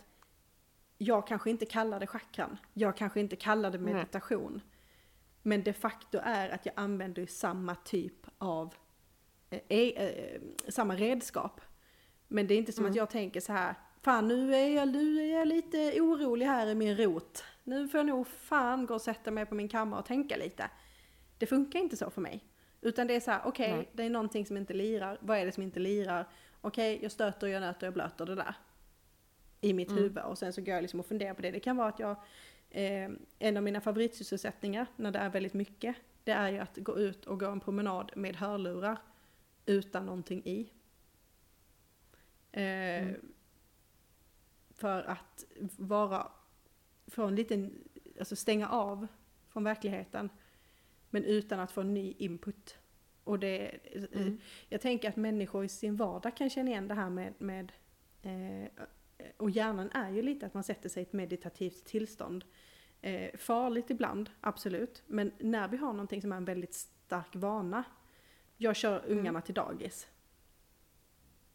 jag 0.98 1.26
kanske 1.26 1.50
inte 1.50 1.66
kallar 1.66 2.00
det 2.00 2.06
chakran, 2.06 2.56
jag 2.72 2.96
kanske 2.96 3.20
inte 3.20 3.36
kallar 3.36 3.70
det 3.70 3.78
Nej. 3.78 3.94
meditation. 3.94 4.60
Men 5.42 5.62
de 5.62 5.72
facto 5.72 6.18
är 6.22 6.48
att 6.48 6.66
jag 6.66 6.72
använder 6.76 7.26
samma 7.26 7.74
typ 7.74 8.26
av, 8.38 8.74
eh, 9.50 9.78
eh, 9.78 10.40
samma 10.68 10.96
redskap. 10.96 11.60
Men 12.28 12.46
det 12.46 12.54
är 12.54 12.58
inte 12.58 12.72
som 12.72 12.84
Mm. 12.84 12.90
att 12.90 12.96
jag 12.96 13.10
tänker 13.10 13.40
så 13.40 13.52
här, 13.52 13.74
fan 14.02 14.28
nu 14.28 14.54
är, 14.54 14.68
jag, 14.68 14.88
nu 14.88 15.20
är 15.20 15.38
jag 15.38 15.48
lite 15.48 16.00
orolig 16.00 16.46
här 16.46 16.66
i 16.66 16.74
min 16.74 16.96
rot. 16.96 17.44
Nu 17.64 17.88
får 17.88 17.98
jag 17.98 18.06
nog 18.06 18.26
fan 18.26 18.86
gå 18.86 18.94
och 18.94 19.00
sätta 19.00 19.30
mig 19.30 19.46
på 19.46 19.54
min 19.54 19.68
kammare 19.68 20.00
och 20.00 20.06
tänka 20.06 20.36
lite. 20.36 20.70
Det 21.38 21.46
funkar 21.46 21.78
inte 21.78 21.96
så 21.96 22.10
för 22.10 22.20
mig. 22.20 22.44
Utan 22.80 23.06
det 23.06 23.14
är 23.16 23.20
så 23.20 23.30
här, 23.30 23.40
okej, 23.44 23.72
Nej. 23.76 23.88
det 23.92 24.02
är 24.02 24.10
någonting 24.10 24.46
som 24.46 24.56
inte 24.56 24.74
lirar. 24.74 25.18
Vad 25.20 25.38
är 25.38 25.46
det 25.46 25.52
som 25.52 25.62
inte 25.62 25.80
lirar? 25.80 26.28
Okej, 26.60 26.98
jag 27.02 27.12
stöter, 27.12 27.46
jag 27.46 27.60
nöter, 27.60 27.86
jag 27.86 27.94
blöter 27.94 28.26
det 28.26 28.34
där. 28.34 28.54
I 29.60 29.72
mitt 29.72 29.90
Mm. 29.90 30.02
huvud. 30.02 30.18
Och 30.24 30.38
sen 30.38 30.52
så 30.52 30.60
går 30.60 30.74
jag 30.74 30.82
liksom 30.82 31.00
och 31.00 31.06
funderar 31.06 31.34
på 31.34 31.42
det. 31.42 31.50
Det 31.50 31.60
kan 31.60 31.76
vara 31.76 31.88
att 31.88 31.98
jag, 31.98 32.16
eh, 32.70 33.10
en 33.38 33.56
av 33.56 33.62
mina 33.62 33.80
favoritsysselsättningar 33.80 34.86
när 34.96 35.10
det 35.10 35.18
är 35.18 35.30
väldigt 35.30 35.54
mycket, 35.54 35.96
det 36.24 36.32
är 36.32 36.48
ju 36.48 36.58
att 36.58 36.76
gå 36.76 36.98
ut 36.98 37.24
och 37.24 37.40
gå 37.40 37.46
en 37.46 37.60
promenad 37.60 38.12
med 38.16 38.36
hörlurar 38.36 38.96
utan 39.66 40.06
någonting 40.06 40.42
i. 40.46 40.70
Eh, 42.52 43.02
Mm. 43.02 43.32
För 44.76 45.02
att 45.02 45.44
vara, 45.76 46.32
få 47.06 47.24
en 47.24 47.34
liten, 47.34 47.84
alltså 48.18 48.36
stänga 48.36 48.68
av 48.68 49.06
från 49.48 49.64
verkligheten. 49.64 50.28
Men 51.10 51.24
utan 51.24 51.60
att 51.60 51.72
få 51.72 51.82
ny 51.82 52.14
input. 52.18 52.78
Och 53.24 53.38
det, 53.38 53.78
Mm. 54.12 54.40
jag 54.68 54.80
tänker 54.80 55.08
att 55.08 55.16
människor 55.16 55.64
i 55.64 55.68
sin 55.68 55.96
vardag 55.96 56.36
kan 56.36 56.50
känna 56.50 56.70
igen 56.70 56.88
det 56.88 56.94
här 56.94 57.10
med, 57.10 57.34
med 57.38 57.72
eh, 58.22 58.68
och 59.36 59.50
hjärnan 59.50 59.90
är 59.90 60.10
ju 60.10 60.22
lite 60.22 60.46
att 60.46 60.54
man 60.54 60.62
sätter 60.62 60.88
sig 60.88 61.02
i 61.02 61.06
ett 61.06 61.12
meditativt 61.12 61.84
tillstånd. 61.84 62.44
Eh, 63.00 63.36
farligt 63.36 63.90
ibland, 63.90 64.30
absolut. 64.40 65.02
Men 65.06 65.32
när 65.38 65.68
vi 65.68 65.76
har 65.76 65.92
någonting 65.92 66.22
som 66.22 66.32
är 66.32 66.36
en 66.36 66.44
väldigt 66.44 66.74
stark 66.74 67.34
vana. 67.36 67.84
Jag 68.56 68.76
kör 68.76 68.98
Mm. 69.04 69.18
ungarna 69.18 69.40
till 69.40 69.54
dagis. 69.54 70.08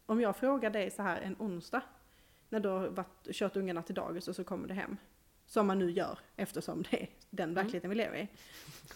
Om 0.06 0.20
jag 0.20 0.36
frågar 0.36 0.70
dig 0.70 0.90
så 0.90 1.02
här 1.02 1.20
en 1.20 1.36
onsdag, 1.38 1.82
när 2.48 2.60
du 2.60 2.68
har 2.68 2.88
varit, 2.88 3.28
kört 3.32 3.56
ungarna 3.56 3.82
till 3.82 3.94
dagis 3.94 4.28
och 4.28 4.36
så 4.36 4.44
kommer 4.44 4.68
du 4.68 4.74
hem. 4.74 4.96
Som 5.50 5.66
man 5.66 5.78
nu 5.78 5.90
gör 5.90 6.18
eftersom 6.36 6.82
det 6.90 7.02
är 7.02 7.08
den 7.30 7.54
verkligheten 7.54 7.90
vi 7.90 7.96
lever 7.96 8.18
i. 8.18 8.28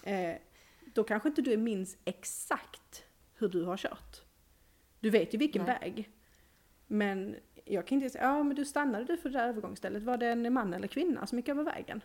Eh, 0.02 0.36
då 0.94 1.05
kanske 1.05 1.28
inte 1.28 1.42
du 1.42 1.57
minns 1.57 1.96
exakt 2.05 3.05
hur 3.34 3.48
du 3.48 3.64
har 3.64 3.76
kört. 3.76 4.22
Du 5.00 5.11
vet 5.11 5.34
ju 5.34 5.38
vilken 5.38 5.64
Nej. 5.64 5.78
väg. 5.80 6.11
Men 6.86 7.36
jag 7.64 7.86
kan 7.86 7.96
inte 7.96 8.11
säga, 8.11 8.24
ja 8.24 8.42
men 8.42 8.57
du 8.57 8.64
stannade 8.64 9.05
du 9.05 9.16
för 9.16 9.28
det 9.28 9.38
där 9.38 9.48
övergångsstället, 9.48 10.02
var 10.02 10.16
det 10.16 10.26
en 10.26 10.52
man 10.52 10.74
eller 10.74 10.88
kvinna 10.88 11.26
som 11.26 11.38
gick 11.38 11.48
över 11.48 11.62
vägen? 11.62 12.02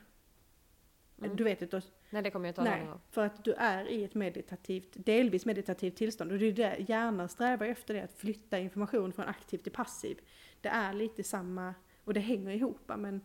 Mm. 1.17 1.35
Du 1.35 1.43
vet 1.43 1.61
inte, 1.61 1.81
Nej, 2.09 2.21
det 2.21 2.31
kommer 2.31 2.47
jag 2.47 2.51
inte 2.51 2.63
nej, 2.63 2.87
för 3.09 3.25
att 3.25 3.43
du 3.43 3.53
är 3.53 3.85
i 3.89 4.03
ett 4.03 4.15
meditativt, 4.15 4.93
delvis 4.93 5.45
meditativt 5.45 5.95
tillstånd 5.95 6.31
och 6.31 6.39
det 6.39 6.45
är 6.45 6.51
det 6.51 6.85
hjärnan 6.87 7.29
strävar 7.29 7.65
efter 7.65 7.93
det, 7.93 8.03
att 8.03 8.13
flytta 8.13 8.59
information 8.59 9.13
från 9.13 9.25
aktiv 9.25 9.57
till 9.57 9.71
passiv. 9.71 10.19
Det 10.61 10.69
är 10.69 10.93
lite 10.93 11.23
samma, 11.23 11.73
och 12.03 12.13
det 12.13 12.19
hänger 12.19 12.51
ihop 12.51 12.91
men 12.97 13.21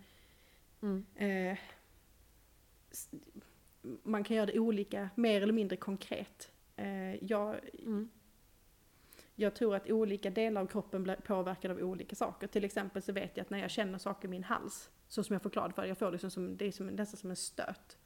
Mm. 0.85 1.05
eh, 1.15 1.59
man 4.03 4.25
kan 4.25 4.37
göra 4.37 4.47
det 4.47 4.59
olika, 4.59 5.11
mer 5.15 5.43
eller 5.43 5.53
mindre 5.53 5.77
konkret. 5.77 6.51
Eh, 6.77 7.25
jag, 7.25 7.61
Mm. 7.79 8.11
jag 9.35 9.55
tror 9.55 9.75
att 9.77 9.91
olika 9.91 10.31
delar 10.31 10.61
av 10.61 10.67
kroppen 10.67 11.03
blir 11.03 11.17
påverkade 11.17 11.75
av 11.75 11.81
olika 11.81 12.17
saker. 12.17 12.47
Till 12.47 12.65
exempel 12.65 13.03
så 13.03 13.13
vet 13.13 13.37
jag 13.37 13.45
att 13.45 13.51
när 13.51 13.59
jag 13.59 13.71
känner 13.71 13.99
saker 13.99 14.29
i 14.29 14.31
min 14.31 14.45
hals, 14.45 14.91
så 15.09 15.25
som 15.25 15.33
jag 15.35 15.43
förklarade 15.43 15.75
för 15.75 15.85
jag 15.85 15.99
får 15.99 16.13
liksom 16.13 16.31
som, 16.31 16.57
det 16.57 16.67
är 16.67 16.73
som, 16.73 16.87
nästan 16.87 17.19
som 17.19 17.31
en 17.31 17.37
stöt. 17.37 17.99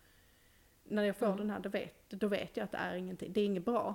När 0.84 1.02
jag 1.02 1.16
får 1.16 1.26
Mm. 1.26 1.38
den 1.38 1.50
här, 1.50 1.60
då 1.60 1.68
vet, 1.68 2.10
då 2.10 2.28
vet 2.28 2.56
jag 2.56 2.64
att 2.64 2.72
det 2.72 2.78
är 2.78 2.94
ingenting, 2.94 3.32
det 3.32 3.40
är 3.40 3.44
inget 3.44 3.64
bra. 3.64 3.94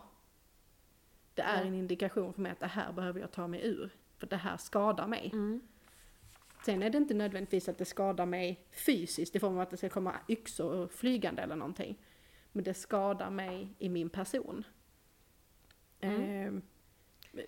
Det 1.33 1.41
är 1.41 1.57
Nej. 1.59 1.67
en 1.67 1.73
indikation 1.73 2.33
för 2.33 2.41
mig 2.41 2.51
att 2.51 2.59
det 2.59 2.67
här 2.67 2.93
behöver 2.93 3.19
jag 3.19 3.31
ta 3.31 3.47
mig 3.47 3.67
ur. 3.67 3.89
För 4.17 4.27
det 4.27 4.37
här 4.37 4.57
skadar 4.57 5.07
mig. 5.07 5.29
Mm. 5.33 5.61
Sen 6.65 6.83
är 6.83 6.89
det 6.89 6.97
inte 6.97 7.13
nödvändigtvis 7.13 7.69
att 7.69 7.77
det 7.77 7.85
skadar 7.85 8.25
mig 8.25 8.67
fysiskt 8.71 9.35
i 9.35 9.39
form 9.39 9.53
av 9.53 9.59
att 9.59 9.69
det 9.69 9.77
ska 9.77 9.89
komma 9.89 10.15
yxor 10.27 10.87
flygande 10.87 11.41
eller 11.41 11.55
någonting. 11.55 11.97
Men 12.51 12.63
det 12.63 12.73
skadar 12.73 13.29
mig 13.29 13.75
i 13.79 13.89
min 13.89 14.09
person. 14.09 14.63
Mm. 15.99 16.57
Eh, 17.33 17.43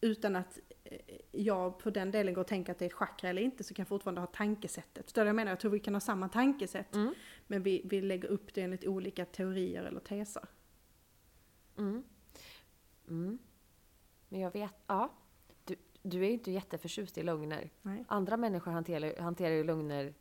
utan 0.00 0.36
att 0.36 0.58
eh, 0.84 0.98
jag 1.32 1.78
på 1.78 1.90
den 1.90 2.10
delen 2.10 2.34
går 2.34 2.40
och 2.40 2.48
tänker 2.48 2.72
att 2.72 2.78
det 2.78 2.84
är 2.84 2.86
ett 2.86 2.92
chakra 2.92 3.30
eller 3.30 3.42
inte 3.42 3.64
så 3.64 3.74
kan 3.74 3.82
jag 3.82 3.88
fortfarande 3.88 4.20
ha 4.20 4.26
tankesättet. 4.26 5.04
Förstår 5.04 5.22
du 5.22 5.28
jag 5.28 5.36
menar? 5.36 5.52
Jag 5.52 5.60
tror 5.60 5.70
vi 5.70 5.80
kan 5.80 5.94
ha 5.94 6.00
samma 6.00 6.28
tankesätt 6.28 6.94
Mm. 6.94 7.14
men 7.46 7.62
vi, 7.62 7.82
vi 7.84 8.00
lägger 8.00 8.28
upp 8.28 8.54
det 8.54 8.62
enligt 8.62 8.86
olika 8.86 9.24
teorier 9.24 9.84
eller 9.84 10.00
teser. 10.00 10.44
Mm. 11.78 12.04
Mm. 13.08 13.38
Men 14.28 14.40
jag 14.40 14.50
vet, 14.52 14.74
ja. 14.86 15.12
Du, 16.02 16.24
är 16.26 16.30
inte 16.30 16.50
jätteförtjust 16.50 17.18
i 17.18 17.22
lögner. 17.22 17.70
Nej. 17.82 18.04
Andra 18.08 18.36
människor 18.36 18.70
hanterar, 18.70 19.20
hanterar 19.22 19.54
ju 19.54 19.64
lögner 19.64 20.14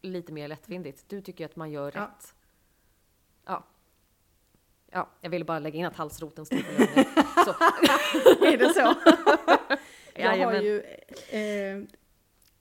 lite 0.00 0.32
mer 0.32 0.48
lättvindigt. 0.48 1.04
Du 1.08 1.20
tycker 1.20 1.44
ju 1.44 1.50
att 1.50 1.56
man 1.56 1.70
gör 1.70 1.92
Ja. 1.94 2.02
rätt. 2.02 2.34
Ja. 3.44 3.64
Ja, 4.90 5.08
jag 5.20 5.30
ville 5.30 5.44
bara 5.44 5.58
lägga 5.58 5.78
in 5.78 5.86
att 5.86 5.96
halsroten 5.96 6.46
står 6.46 6.56
för 6.56 6.78
lögner. 6.78 8.52
Är 8.54 8.58
det 8.58 8.68
så? 8.74 8.80
jag 10.14 10.28
har 10.30 10.36
Jajamän. 10.36 10.64
ju, 10.64 10.80
eh, 11.30 11.84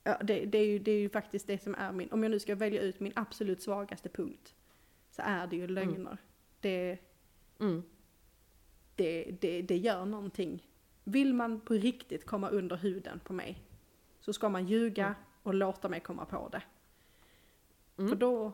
ja, 0.04 0.18
det, 0.24 0.46
det, 0.46 0.58
är 0.58 0.66
ju, 0.66 0.80
det 0.80 0.92
är 0.92 1.00
ju 1.00 1.10
faktiskt 1.10 1.48
det 1.48 1.64
som 1.64 1.76
är 1.76 1.92
min, 1.92 2.12
om 2.12 2.24
jag 2.24 2.30
nu 2.32 2.40
ska 2.40 2.56
välja 2.56 2.82
ut 2.82 3.00
min 3.00 3.14
absolut 3.16 3.62
svagaste 3.62 4.10
punkt, 4.10 4.56
så 5.12 5.22
är 5.26 5.48
det 5.48 5.56
ju 5.56 5.68
lögner. 5.68 6.18
Det, 6.60 6.98
Mm. 7.60 7.84
det, 8.96 9.32
det, 9.42 9.62
det 9.62 9.78
gör 9.78 10.06
någonting. 10.06 10.68
Vill 11.04 11.34
man 11.34 11.60
på 11.60 11.74
riktigt 11.74 12.26
komma 12.26 12.50
under 12.50 12.76
huden 12.78 13.20
på 13.24 13.34
mig, 13.34 13.62
så 14.20 14.34
ska 14.34 14.50
man 14.50 14.68
ljuga 14.68 15.06
Mm. 15.06 15.16
och 15.44 15.54
låta 15.54 15.90
mig 15.90 16.00
komma 16.00 16.26
på 16.26 16.50
det. 16.50 16.62
Mm. 17.98 18.10
För 18.10 18.16
då, 18.16 18.52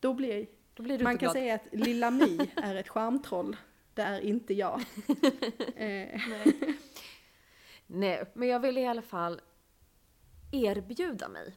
då 0.00 0.14
blir, 0.14 0.46
Då 0.74 0.82
blir 0.82 0.98
du 0.98 1.04
man 1.04 1.12
kan 1.12 1.18
glad. 1.18 1.32
säga 1.32 1.54
att 1.54 1.62
lilla 1.72 2.10
Mi 2.10 2.50
är 2.56 2.74
ett 2.74 2.88
charmtroll. 2.88 3.56
Det 3.94 4.02
är 4.02 4.20
inte 4.20 4.54
jag. 4.54 4.80
eh, 5.76 6.20
Nej, 7.86 8.24
men 8.34 8.48
jag 8.48 8.60
vill 8.60 8.78
i 8.78 8.86
alla 8.86 9.02
fall 9.02 9.40
erbjuda 10.52 11.28
mig 11.28 11.56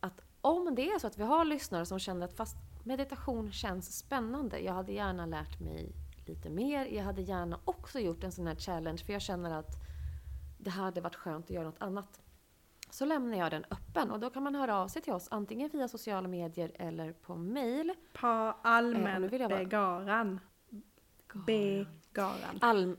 att 0.00 0.20
om 0.40 0.74
det 0.74 0.90
är 0.90 0.98
så 0.98 1.06
att 1.06 1.18
vi 1.18 1.22
har 1.24 1.44
lyssnare 1.44 1.86
som 1.86 1.98
känner 1.98 2.26
att 2.26 2.36
fast 2.36 2.56
meditation 2.84 3.52
känns 3.52 3.98
spännande, 3.98 4.58
jag 4.58 4.72
hade 4.72 4.92
gärna 4.92 5.26
lärt 5.26 5.60
mig 5.60 5.92
lite 6.28 6.50
mer, 6.50 6.86
jag 6.86 7.04
hade 7.04 7.22
gärna 7.22 7.60
också 7.64 8.00
gjort 8.00 8.24
en 8.24 8.32
sån 8.32 8.46
här 8.46 8.54
challenge 8.54 8.98
för 9.04 9.12
jag 9.12 9.22
känner 9.22 9.50
att 9.58 9.70
det 10.58 10.70
hade 10.70 11.00
varit 11.00 11.14
skönt 11.16 11.44
att 11.44 11.50
göra 11.50 11.64
något 11.64 11.82
annat. 11.82 12.20
Så 12.90 13.04
lämnar 13.04 13.38
jag 13.38 13.50
den 13.50 13.64
öppen 13.70 14.10
och 14.10 14.20
då 14.20 14.30
kan 14.30 14.42
man 14.42 14.54
höra 14.54 14.76
av 14.76 14.88
sig 14.88 15.02
till 15.02 15.12
oss 15.12 15.28
antingen 15.30 15.70
via 15.72 15.88
sociala 15.88 16.28
medier 16.28 16.72
eller 16.74 17.12
på 17.12 17.34
mail. 17.36 17.92
på 18.12 18.26
Eh, 18.26 18.32
vill 18.32 19.40
jag 19.40 19.50
bara- 19.50 19.58
allmänbegaran. 19.58 20.40
Begaran. 21.46 22.58
Alm... 22.60 22.96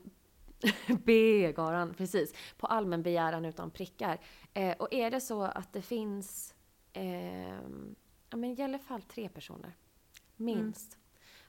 B-garan, 1.04 1.94
precis. 1.94 2.34
På 2.56 2.66
allmän 2.66 3.02
begäran 3.02 3.44
utan 3.44 3.70
prickar. 3.70 4.18
Eh, 4.54 4.76
och 4.78 4.88
är 4.94 5.10
det 5.10 5.20
så 5.20 5.42
att 5.42 5.72
det 5.72 5.82
finns 5.82 6.54
ehm, 6.92 7.94
ja, 8.30 8.36
men 8.36 8.60
i 8.60 8.62
alla 8.62 8.78
fall 8.78 9.02
tre 9.02 9.28
personer, 9.28 9.72
minst, 10.36 10.98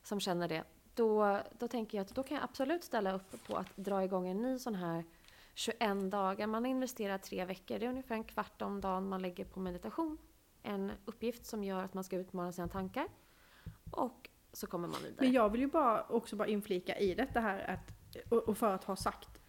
som 0.04 0.20
känner 0.20 0.48
det. 0.48 0.64
Då, 1.00 1.40
då 1.60 1.68
tänker 1.68 1.98
jag 1.98 2.06
att 2.06 2.16
då 2.16 2.24
kan 2.24 2.36
jag 2.36 2.44
absolut 2.44 2.84
ställa 2.84 3.14
upp 3.14 3.48
på 3.48 3.56
att 3.56 3.78
dra 3.78 4.04
igång 4.04 4.28
en 4.28 4.42
ny 4.42 4.60
sån 4.60 4.76
här 4.76 5.04
21 5.54 6.12
dagar. 6.12 6.48
Man 6.48 6.66
investerar 6.66 7.18
tre 7.18 7.46
veckor. 7.46 7.80
Det 7.80 7.86
är 7.86 7.90
ungefär 7.90 8.16
en 8.16 8.24
kvart 8.24 8.62
om 8.62 8.82
dagen 8.82 9.10
man 9.10 9.22
lägger 9.22 9.46
på 9.46 9.60
meditation. 9.60 10.18
En 10.64 10.92
uppgift 11.06 11.46
som 11.46 11.64
gör 11.64 11.84
att 11.84 11.94
man 11.94 12.04
ska 12.04 12.16
utmana 12.16 12.52
sina 12.52 12.68
tankar. 12.68 13.08
Och 13.92 14.30
så 14.54 14.68
kommer 14.68 14.88
man 14.88 14.98
vidare. 15.02 15.16
Men 15.20 15.32
jag 15.32 15.50
vill 15.50 15.62
ju 15.62 15.68
bara 15.68 16.04
också 16.04 16.36
bara 16.36 16.48
inflika 16.48 16.98
i 16.98 17.14
detta 17.14 17.40
här 17.40 17.60
att, 17.60 18.32
och 18.32 18.50
och 18.50 18.58
för 18.58 18.74
att 18.74 18.84
ha 18.84 18.96
sagt, 18.96 19.42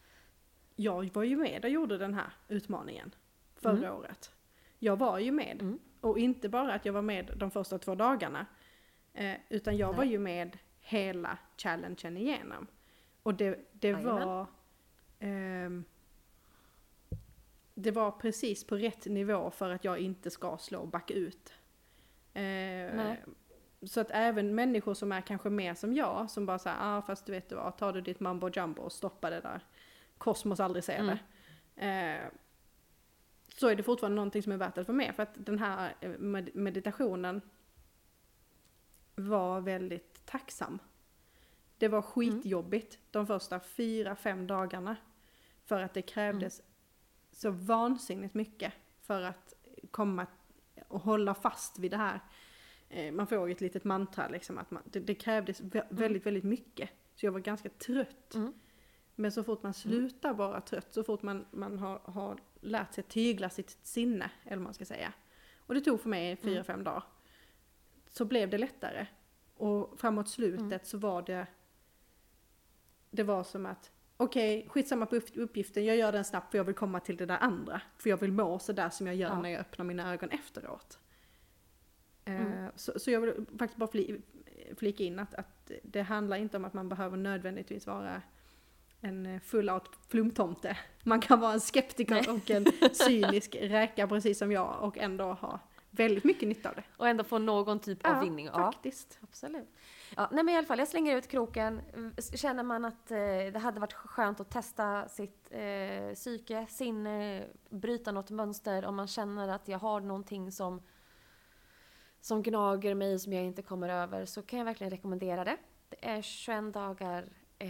jag 0.76 1.14
var 1.14 1.22
ju 1.22 1.36
med 1.36 1.64
och 1.64 1.70
gjorde 1.70 1.98
den 1.98 2.14
här 2.14 2.32
utmaningen 2.48 3.14
förra 3.54 3.94
året. 3.94 4.32
Jag 4.78 4.96
var 4.96 5.18
ju 5.18 5.32
med. 5.32 5.62
Mm. 5.62 5.78
Och 6.00 6.18
inte 6.18 6.48
bara 6.48 6.74
att 6.74 6.84
jag 6.84 6.92
var 6.92 7.02
med 7.02 7.32
de 7.36 7.50
första 7.50 7.78
två 7.78 7.94
dagarna, 7.94 8.46
eh, 9.12 9.36
utan 9.48 9.76
jag 9.76 9.92
var 9.92 10.04
Nej. 10.04 10.12
ju 10.12 10.18
med 10.18 10.58
hela 10.90 11.38
challengen 11.56 12.16
igenom. 12.16 12.66
Och 13.22 13.34
det, 13.34 13.58
det 13.72 13.92
var... 13.92 14.46
ehm, 15.18 15.84
det 17.74 17.90
var 17.90 18.10
precis 18.10 18.64
på 18.64 18.76
rätt 18.76 19.06
nivå 19.06 19.50
för 19.50 19.70
att 19.70 19.84
jag 19.84 19.98
inte 19.98 20.30
ska 20.30 20.58
slå 20.58 20.86
back 20.86 21.10
ut. 21.10 21.52
Eh, 22.34 23.14
så 23.82 24.00
att 24.00 24.10
även 24.10 24.54
människor 24.54 24.94
som 24.94 25.12
är 25.12 25.20
kanske 25.20 25.50
mer 25.50 25.74
som 25.74 25.94
jag, 25.94 26.30
som 26.30 26.46
bara 26.46 26.58
säger 26.58 26.76
ah 26.80 27.02
fast 27.02 27.26
du 27.26 27.32
vet 27.32 27.48
du 27.48 27.54
vad, 27.54 27.76
tar 27.76 27.92
du 27.92 28.00
ditt 28.00 28.20
mambo 28.20 28.48
jumbo 28.50 28.82
och 28.82 28.92
stoppar 28.92 29.30
det 29.30 29.40
där. 29.40 29.60
Kosmos 30.18 30.60
aldrig 30.60 30.84
ser 30.84 30.98
Mm. 30.98 31.16
det. 31.74 31.86
Eh, 31.86 32.28
så 33.56 33.68
är 33.68 33.76
det 33.76 33.82
fortfarande 33.82 34.16
någonting 34.16 34.42
som 34.42 34.52
är 34.52 34.56
värt 34.56 34.78
att 34.78 34.86
få 34.86 34.92
med. 34.92 35.14
För 35.14 35.22
att 35.22 35.34
den 35.46 35.58
här 35.58 35.94
eh, 36.00 36.10
med- 36.10 36.56
meditationen 36.56 37.40
var 39.14 39.60
väldigt 39.60 40.09
tacksam. 40.30 40.78
Det 41.78 41.88
var 41.88 42.02
skitjobbigt 42.02 42.98
de 43.10 43.26
första 43.26 43.60
fyra, 43.60 44.16
fem 44.16 44.46
dagarna. 44.46 44.96
För 45.64 45.80
att 45.82 45.94
det 45.94 46.02
krävdes 46.02 46.62
så 47.32 47.50
vansinnigt 47.50 48.34
mycket 48.34 48.72
för 49.02 49.22
att 49.22 49.54
komma 49.90 50.26
och 50.88 51.00
hålla 51.00 51.34
fast 51.34 51.78
vid 51.78 51.90
det 51.90 51.96
här. 51.96 52.20
Eh, 52.88 53.12
Man 53.12 53.26
får 53.26 53.48
ju 53.48 53.52
ett 53.52 53.60
litet 53.60 53.84
mantra 53.84 54.28
liksom 54.28 54.58
att 54.58 54.70
man, 54.70 54.82
det, 54.86 55.00
det 55.00 55.14
krävdes 55.14 55.60
vä- 55.62 55.86
väldigt, 55.90 56.26
väldigt 56.26 56.44
mycket. 56.44 56.90
Så 57.14 57.26
jag 57.26 57.32
var 57.32 57.40
ganska 57.40 57.68
trött. 57.68 58.34
Mm. 58.34 58.52
Men 59.14 59.32
så 59.32 59.44
fort 59.44 59.62
man 59.62 59.74
slutar 59.74 60.34
vara 60.34 60.60
trött, 60.60 60.92
så 60.92 61.04
fort 61.04 61.22
man, 61.22 61.46
man 61.50 61.78
har, 61.78 61.98
har 61.98 62.38
lärt 62.60 62.94
sig 62.94 63.04
tygla 63.04 63.50
sitt 63.50 63.78
sinne, 63.82 64.30
eller 64.44 64.56
vad 64.56 64.62
man 64.64 64.74
ska 64.74 64.84
säga. 64.84 65.12
Och 65.58 65.74
det 65.74 65.80
tog 65.80 66.00
för 66.00 66.08
mig 66.08 66.36
fyra, 66.36 66.52
Mm. 66.52 66.64
fem 66.64 66.84
dagar. 66.84 67.02
Så 68.08 68.24
blev 68.24 68.50
det 68.50 68.58
lättare. 68.58 69.06
Och 69.60 70.00
framåt 70.00 70.28
slutet 70.28 70.60
Mm. 70.62 70.78
så 70.82 70.98
var 70.98 71.22
det, 71.22 71.46
det 73.10 73.22
var 73.22 73.44
som 73.44 73.66
att, 73.66 73.90
okej, 74.16 74.66
skitsamma 74.70 75.06
på 75.06 75.16
upp- 75.16 75.36
uppgiften, 75.36 75.84
jag 75.84 75.96
gör 75.96 76.12
den 76.12 76.24
snabbt 76.24 76.50
för 76.50 76.58
jag 76.58 76.64
vill 76.64 76.74
komma 76.74 77.00
till 77.00 77.16
det 77.16 77.26
där 77.26 77.38
andra. 77.40 77.80
För 77.98 78.10
jag 78.10 78.16
vill 78.16 78.32
må 78.32 78.58
så 78.58 78.72
där 78.72 78.90
som 78.90 79.06
jag 79.06 79.16
gör 79.16 79.28
Ja. 79.28 79.42
när 79.42 79.48
jag 79.50 79.60
öppnar 79.60 79.84
mina 79.84 80.12
ögon 80.12 80.30
efteråt. 80.30 80.98
Eh, 82.24 82.34
Mm. 82.40 82.70
Så, 82.76 82.98
så 82.98 83.10
jag 83.10 83.20
vill 83.20 83.46
faktiskt 83.58 83.76
bara 83.76 83.90
fli, 83.90 84.20
flika 84.76 85.04
in 85.04 85.18
att, 85.18 85.34
att 85.34 85.70
det 85.82 86.02
handlar 86.02 86.36
inte 86.36 86.56
om 86.56 86.64
att 86.64 86.74
man 86.74 86.88
behöver 86.88 87.16
nödvändigtvis 87.16 87.86
vara 87.86 88.22
en 89.00 89.40
full-out 89.40 89.90
flumtomte. 90.08 90.78
Man 91.04 91.20
kan 91.20 91.40
vara 91.40 91.52
en 91.52 91.60
skeptiker 91.60 92.14
Nej. 92.14 92.28
och 92.28 92.50
en 92.50 92.66
cynisk 92.92 93.54
räka 93.60 94.08
precis 94.08 94.38
som 94.38 94.52
jag 94.52 94.82
och 94.82 94.98
ändå 94.98 95.24
ha 95.32 95.60
väldigt 95.90 96.24
mycket 96.24 96.48
nytta 96.48 96.68
av 96.68 96.74
det. 96.74 96.84
Och 96.96 97.08
ändå 97.08 97.24
få 97.24 97.38
någon 97.38 97.78
typ 97.78 98.06
av 98.06 98.20
vinning. 98.20 98.46
Ja, 98.46 98.72
faktiskt. 98.72 99.18
absolut. 99.22 99.68
Ja, 100.16 100.28
nej 100.32 100.44
men 100.44 100.54
i 100.54 100.58
alla 100.58 100.66
fall, 100.66 100.78
jag 100.78 100.88
slänger 100.88 101.16
ut 101.16 101.28
kroken. 101.28 101.80
Känner 102.34 102.62
man 102.62 102.84
att 102.84 103.10
eh, 103.10 103.16
det 103.52 103.58
hade 103.58 103.80
varit 103.80 103.92
skönt 103.92 104.40
att 104.40 104.50
testa 104.50 105.08
sitt 105.08 105.48
eh, 105.50 106.14
psyke, 106.14 106.66
sinne, 106.68 107.44
bryta 107.70 108.12
något 108.12 108.30
mönster. 108.30 108.84
Om 108.84 108.96
man 108.96 109.06
känner 109.06 109.48
att 109.48 109.68
jag 109.68 109.78
har 109.78 110.00
någonting 110.00 110.52
som, 110.52 110.82
som 112.20 112.42
gnager 112.42 112.94
mig 112.94 113.18
som 113.18 113.32
jag 113.32 113.44
inte 113.44 113.62
kommer 113.62 113.88
över 113.88 114.24
så 114.24 114.42
kan 114.42 114.58
jag 114.58 114.66
verkligen 114.66 114.90
rekommendera 114.90 115.44
det. 115.44 115.56
Det 115.88 116.08
är 116.08 116.22
21 116.22 116.74
dagar 116.74 117.28
eh, 117.58 117.68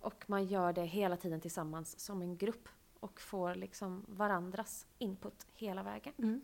och 0.00 0.24
man 0.26 0.46
gör 0.46 0.72
det 0.72 0.84
hela 0.84 1.16
tiden 1.16 1.40
tillsammans 1.40 2.00
som 2.00 2.22
en 2.22 2.36
grupp 2.36 2.68
och 3.00 3.20
får 3.20 3.54
liksom 3.54 4.04
varandras 4.08 4.86
input 4.98 5.46
hela 5.54 5.82
vägen. 5.82 6.12
Mm. 6.18 6.40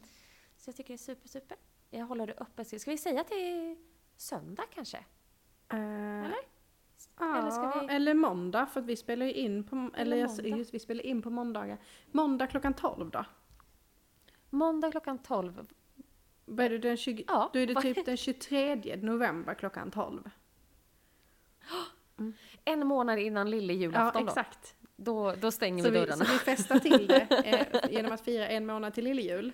Så 0.64 0.68
jag 0.68 0.76
tycker 0.76 0.88
det 0.88 0.94
är 0.96 0.98
super, 0.98 1.28
super. 1.28 1.56
Jag 1.90 2.06
håller 2.06 2.26
det 2.26 2.34
öppet. 2.38 2.80
Ska 2.80 2.90
vi 2.90 2.98
säga 2.98 3.24
till 3.24 3.76
söndag 4.16 4.64
kanske? 4.74 4.96
Eh, 5.68 5.76
Eller? 6.24 6.36
Ja, 7.18 7.38
Eller 7.38 7.50
ska 7.50 7.80
vi- 7.80 7.94
eller 7.94 8.14
måndag 8.14 8.66
för 8.66 8.80
att 8.80 8.86
vi 8.86 8.96
spelar 8.96 9.26
ju 9.26 9.32
in 9.32 9.64
på, 9.64 9.90
eller, 9.96 10.16
jag- 10.16 10.30
måndag. 10.30 10.48
just 10.58 10.74
vi 10.74 10.78
spelar 10.78 11.06
in 11.06 11.22
på 11.22 11.30
måndagar. 11.30 11.78
Måndag 12.10 12.46
klockan 12.46 12.74
12 12.74 13.10
då? 13.10 13.24
Måndag 14.50 14.90
klockan 14.90 15.18
12. 15.18 15.66
Vad 16.44 16.66
är 16.66 16.70
det 16.70 16.78
den 16.78 16.96
20, 16.96 17.24
Ja, 17.28 17.50
då 17.52 17.58
är 17.58 17.66
det 17.66 17.74
typ 17.82 18.04
den 18.06 18.16
23 18.16 18.96
november 18.96 19.54
klockan 19.54 19.90
12. 19.90 20.30
En 22.64 22.86
månad 22.86 23.18
innan 23.18 23.50
lille 23.50 23.72
julafton 23.72 24.22
Ja, 24.22 24.28
exakt. 24.28 24.74
då. 24.96 25.34
Då 25.34 25.50
stänger 25.50 25.84
Så 25.84 25.90
vi 25.90 25.98
vi, 26.00 26.04
dörrarna. 26.06 26.24
så 26.24 26.32
vi 26.32 26.38
festar 26.38 26.78
till 26.78 27.06
det 27.06 27.20
eh, 27.44 27.90
genom 27.92 28.12
att 28.12 28.20
fira 28.20 28.48
en 28.48 28.66
månad 28.66 28.94
till 28.94 29.04
lilljul. 29.04 29.52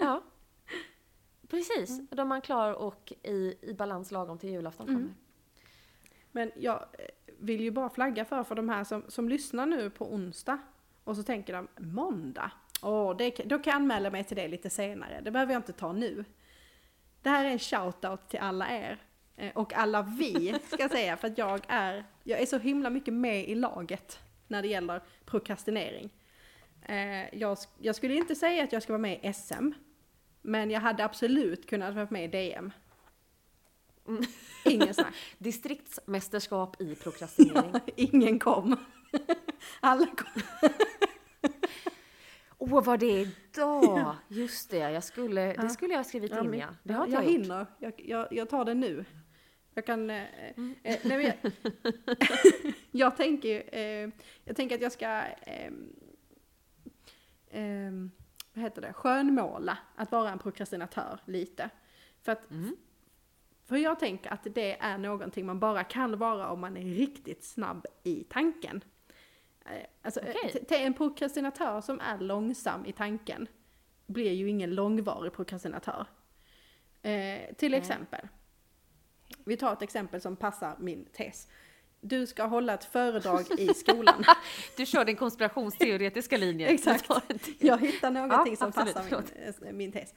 Ja. 0.00 0.22
Precis, 1.48 2.00
då 2.10 2.22
är 2.22 2.26
man 2.26 2.40
klar 2.40 2.72
och 2.72 3.12
i, 3.22 3.54
i 3.62 3.74
balans 3.74 4.10
lagom 4.10 4.38
till 4.38 4.50
julafton 4.50 4.88
Mm. 4.88 5.00
kommer. 5.00 5.14
Men 6.32 6.52
jag 6.56 6.74
eh, 6.74 7.04
vill 7.38 7.60
ju 7.60 7.70
bara 7.70 7.90
flagga 7.90 8.24
för, 8.24 8.44
för 8.44 8.54
de 8.54 8.68
här 8.68 8.84
som, 8.84 9.04
som 9.08 9.28
lyssnar 9.28 9.66
nu 9.66 9.90
på 9.90 10.14
onsdag 10.14 10.58
och 11.04 11.16
så 11.16 11.22
tänker 11.22 11.52
de 11.52 11.68
måndag, 11.76 12.50
åh, 12.82 13.16
det, 13.16 13.30
då 13.30 13.58
kan 13.58 13.70
jag 13.70 13.76
anmäla 13.76 14.10
mig 14.10 14.24
till 14.24 14.36
det 14.36 14.48
lite 14.48 14.70
senare, 14.70 15.20
det 15.24 15.30
behöver 15.30 15.52
jag 15.52 15.58
inte 15.58 15.72
ta 15.72 15.92
nu. 15.92 16.24
Det 17.22 17.28
här 17.30 17.44
är 17.44 17.48
en 17.50 17.58
shout-out 17.58 18.18
till 18.28 18.38
alla 18.40 18.68
er. 18.70 19.02
Eh, 19.36 19.52
Och 19.56 19.72
alla 19.74 20.02
vi, 20.02 20.54
ska 20.66 20.82
jag 20.82 20.90
säga, 20.90 21.16
för 21.16 21.28
att 21.28 21.38
jag 21.38 21.60
är, 21.68 22.04
jag 22.22 22.40
är 22.40 22.46
så 22.46 22.58
himla 22.58 22.90
mycket 22.90 23.14
med 23.14 23.48
i 23.48 23.54
laget 23.54 24.18
när 24.48 24.62
det 24.62 24.68
gäller 24.68 25.02
prokrastinering. 25.24 26.10
Eh, 26.84 27.34
Jag, 27.38 27.58
jag 27.78 27.94
skulle 27.96 28.14
inte 28.14 28.34
säga 28.34 28.64
att 28.64 28.72
jag 28.72 28.82
ska 28.82 28.92
vara 28.92 29.00
med 29.02 29.18
i 29.22 29.32
SM, 29.32 29.70
men 30.42 30.70
jag 30.70 30.80
hade 30.80 31.04
absolut 31.04 31.66
kunnat 31.70 31.94
vara 31.94 32.06
med 32.10 32.24
i 32.24 32.28
DM. 32.28 32.72
Ingen 34.64 34.94
snack. 34.94 35.14
Distriktsmästerskap 35.38 36.80
i 36.80 36.94
prokrastinering. 36.94 37.72
Ingen 37.96 38.38
kom. 38.38 38.76
Alla 39.80 40.06
kom. 40.06 40.42
Åh, 42.58 42.84
vad 42.84 43.00
det 43.00 43.06
är 43.06 43.20
idag! 43.52 44.14
Just 44.28 44.70
det, 44.70 44.78
jag 44.78 45.04
skulle, 45.04 45.54
Ja. 45.54 45.62
det 45.62 45.68
skulle 45.68 45.92
jag 45.92 45.98
ha 45.98 46.04
skrivit 46.04 46.30
Ja, 46.32 46.40
in 46.44 46.50
men 46.50 46.58
ja. 46.58 46.66
Det 46.82 46.92
har 46.92 47.06
jag, 47.06 47.24
jag 47.24 47.30
hinner. 47.30 47.66
Jag, 47.78 47.92
jag, 47.96 48.28
jag 48.30 48.48
tar 48.50 48.64
det 48.64 48.74
nu. 48.74 49.04
Jag 49.74 49.86
kan... 49.86 50.10
Eh, 50.10 50.22
Mm. 50.56 50.74
eh, 50.82 50.96
nej, 51.04 51.16
men 51.16 51.32
jag, 51.42 51.52
jag 52.90 53.16
tänker 53.16 53.74
eh, 53.78 54.08
Jag 54.44 54.56
tänker 54.56 54.74
att 54.74 54.80
jag 54.82 54.92
ska... 54.92 55.22
Eh, 57.54 57.92
vad 58.52 58.64
heter 58.64 58.82
det? 58.82 58.92
Skönmåla 58.92 59.78
att 59.96 60.12
vara 60.12 60.30
en 60.30 60.38
prokrastinatör 60.38 61.20
lite. 61.24 61.70
För 62.22 62.32
att 62.32 62.50
Mm. 62.50 62.76
För 63.66 63.76
jag 63.76 63.98
tänker 64.00 64.32
att 64.32 64.46
det 64.54 64.80
är 64.80 64.98
någonting 64.98 65.46
man 65.46 65.60
bara 65.60 65.84
kan 65.84 66.18
vara 66.18 66.48
om 66.48 66.60
man 66.60 66.76
är 66.76 66.84
riktigt 66.84 67.44
snabb 67.44 67.86
i 68.02 68.24
tanken. 68.24 68.84
Eh, 69.66 69.86
Alltså, 70.02 70.20
till 70.68 70.76
en 70.76 70.94
prokrastinatör 70.94 71.80
som 71.80 72.00
är 72.00 72.18
långsam 72.18 72.86
i 72.86 72.92
tanken 72.92 73.46
blir 74.06 74.32
ju 74.32 74.48
ingen 74.48 74.74
långvarig 74.74 75.32
prokrastinatör. 75.32 76.06
Eh, 77.02 77.54
till 77.54 77.70
Nej. 77.70 77.80
exempel, 77.80 78.28
vi 79.44 79.56
tar 79.56 79.72
ett 79.72 79.82
exempel 79.82 80.20
som 80.20 80.36
passar 80.36 80.76
min 80.78 81.04
tes. 81.04 81.48
Du 82.06 82.26
ska 82.26 82.44
hålla 82.44 82.74
ett 82.74 82.84
föredrag 82.84 83.44
i 83.58 83.68
skolan. 83.74 84.24
Du 84.76 84.86
kör 84.86 85.04
den 85.04 85.16
konspirationsteoretiska 85.16 86.36
linjen. 86.36 86.70
Exakt. 86.74 87.10
Jag 87.58 87.78
hittar 87.78 88.10
någonting 88.10 88.52
Ja, 88.52 88.56
som 88.56 88.68
absolut, 88.68 88.94
passar 88.94 89.22
min, 89.60 89.68
eh, 89.68 89.72
min 89.72 89.92
tes. 89.92 90.14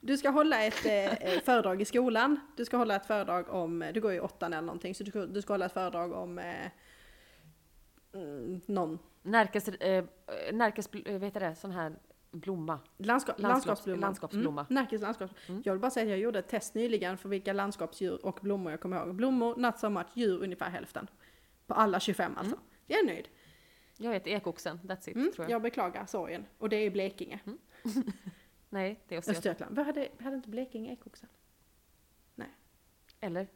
Du 0.00 0.16
ska 0.16 0.28
hålla 0.30 0.62
ett 0.64 0.86
eh, 0.86 1.40
föredrag 1.44 1.82
i 1.82 1.84
skolan. 1.84 2.40
Du 2.56 2.64
ska 2.64 2.76
hålla 2.76 2.96
ett 2.96 3.06
föredrag 3.06 3.48
om, 3.48 3.90
du 3.94 4.00
går 4.00 4.12
i 4.12 4.20
åttan 4.20 4.52
eller 4.52 4.62
någonting, 4.66 4.94
så 4.94 5.04
du, 5.04 5.10
ska- 5.10 5.26
du 5.26 5.42
ska 5.42 5.52
hålla 5.52 5.66
ett 5.66 5.72
föredrag 5.72 6.12
om 6.12 6.38
eh, 6.38 6.44
mm, 8.14 8.60
någon 8.66 8.98
Närkes, 9.22 9.68
eh, 9.68 10.04
Närkes, 10.52 10.88
eh, 11.06 11.18
vet 11.18 11.34
det, 11.34 11.54
sån 11.54 11.70
här 11.72 11.92
blomma. 12.30 12.78
Landskaps- 12.98 13.40
landskapsblomma. 13.40 14.00
landskapsblomma. 14.00 14.60
Mm, 14.70 14.82
Närkes 14.82 15.02
landskaps. 15.02 15.32
Mm. 15.48 15.62
Jag 15.64 15.72
vill 15.72 15.80
bara 15.80 15.90
säga 15.90 16.04
att 16.04 16.10
jag 16.10 16.18
gjorde 16.18 16.38
ett 16.38 16.48
test 16.48 16.74
nyligen 16.74 17.18
för 17.18 17.28
vilka 17.28 17.52
landskapsdjur 17.52 18.26
och 18.26 18.38
blommor 18.42 18.70
jag 18.72 18.80
kommer 18.80 18.96
ihåg. 19.06 19.14
Blommor, 19.14 19.56
not 19.56 19.78
so 19.78 19.90
much, 19.90 20.06
djur 20.14 20.42
ungefär 20.42 20.70
hälften. 20.70 21.06
På 21.72 21.78
alla 21.80 22.00
25 22.00 22.36
alltså. 22.36 22.56
Jag 22.86 23.00
är 23.00 23.04
nöjd. 23.04 23.28
Jag 23.96 24.10
vet, 24.10 24.26
ekoxen, 24.26 24.80
that's 24.82 25.08
it 25.10 25.16
Mm, 25.16 25.32
tror 25.32 25.44
jag. 25.44 25.50
jag 25.50 25.62
beklagar 25.62 26.06
sorgen. 26.06 26.46
Och 26.58 26.68
det 26.68 26.76
är 26.76 26.90
Blekinge. 26.90 27.38
Nej, 28.68 29.00
det 29.08 29.14
är 29.14 29.18
Östergötland. 29.18 29.36
Östergötland. 29.36 29.76
Vad 29.76 29.86
hade, 29.86 30.08
hade 30.20 30.36
inte 30.36 30.48
Blekinge 30.48 30.92
ekoxen? 30.92 31.28
Eller? 33.20 33.46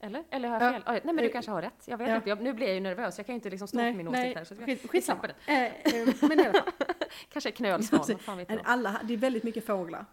Eller? 0.00 0.24
Eller 0.30 0.48
har 0.48 0.60
jag 0.60 0.68
Ja. 0.68 0.72
fel? 0.72 0.82
Ah, 0.86 0.92
nej 0.92 1.00
men 1.04 1.16
du 1.16 1.24
Eh, 1.24 1.32
kanske 1.32 1.50
har 1.50 1.62
rätt. 1.62 1.84
Jag 1.88 1.98
vet 1.98 2.08
ja. 2.08 2.16
inte. 2.16 2.28
Jag, 2.28 2.42
nu 2.42 2.52
blir 2.52 2.66
jag 2.66 2.74
ju 2.74 2.80
nervös. 2.80 3.18
Jag 3.18 3.26
kan 3.26 3.32
ju 3.32 3.34
inte 3.34 3.50
liksom 3.50 3.68
stå 3.68 3.78
för 3.78 3.92
min 3.92 4.08
åsikt 4.08 4.36
här. 4.36 4.44
Så 4.44 4.54
jag, 4.54 4.66
skit, 4.66 4.78
jag 4.82 4.90
skitsamma. 4.90 5.24
Eh, 5.46 5.64
eh, 5.64 6.08
men 6.22 6.40
i 6.40 6.46
alla 6.46 6.52
fall, 6.52 6.72
Kanske 7.28 7.50
knölsvan, 7.50 8.04
vad 8.08 8.20
fan 8.20 8.36
vet 8.38 8.50
jag. 8.50 8.60
alla, 8.64 9.00
det 9.04 9.14
är 9.14 9.18
väldigt 9.18 9.42
mycket 9.44 9.66
fåglar. 9.66 10.04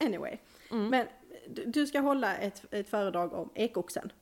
Anyway. 0.00 0.38
Mm. 0.70 0.88
Men 0.88 1.06
du, 1.48 1.64
du 1.64 1.86
ska 1.86 2.00
hålla 2.00 2.36
ett, 2.36 2.64
ett 2.74 2.88
föredrag 2.88 3.32
om 3.32 3.50
ekoxen. 3.54 4.12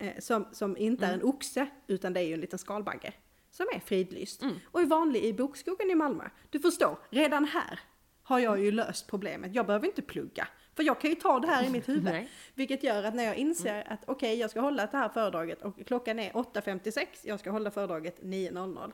Eh, 0.00 0.18
som, 0.18 0.46
som 0.52 0.76
inte 0.76 1.06
är 1.06 1.14
en 1.14 1.22
oxe, 1.22 1.66
utan 1.86 2.12
det 2.12 2.20
är 2.20 2.24
ju 2.24 2.34
en 2.34 2.40
liten 2.40 2.58
skalbagge. 2.58 3.12
Som 3.50 3.66
är 3.74 3.80
fridlyst. 3.80 4.42
Mm. 4.42 4.54
Och 4.64 4.80
är 4.80 4.86
vanlig 4.86 5.24
i 5.24 5.32
bokskogen 5.32 5.90
i 5.90 5.94
Malmö. 5.94 6.24
Du 6.50 6.60
förstår, 6.60 6.98
redan 7.10 7.44
här 7.44 7.80
har 8.22 8.38
jag 8.38 8.60
ju 8.60 8.72
löst 8.72 9.06
problemet. 9.06 9.54
Jag 9.54 9.66
behöver 9.66 9.86
inte 9.86 10.02
plugga. 10.02 10.48
För 10.74 10.82
jag 10.82 11.00
kan 11.00 11.10
ju 11.10 11.16
ta 11.16 11.40
det 11.40 11.46
här 11.46 11.64
i 11.66 11.70
mitt 11.70 11.88
huvud. 11.88 12.28
Vilket 12.54 12.82
gör 12.82 13.04
att 13.04 13.14
när 13.14 13.24
jag 13.24 13.36
inser 13.36 13.92
att 13.92 14.00
okej, 14.06 14.38
jag 14.38 14.50
ska 14.50 14.60
hålla 14.60 14.86
det 14.86 14.96
här 14.96 15.08
föredraget 15.08 15.62
och 15.62 15.86
klockan 15.86 16.18
är 16.18 16.32
8.56, 16.32 17.06
jag 17.22 17.40
ska 17.40 17.50
hålla 17.50 17.70
föredraget 17.70 18.20
9.00. 18.22 18.92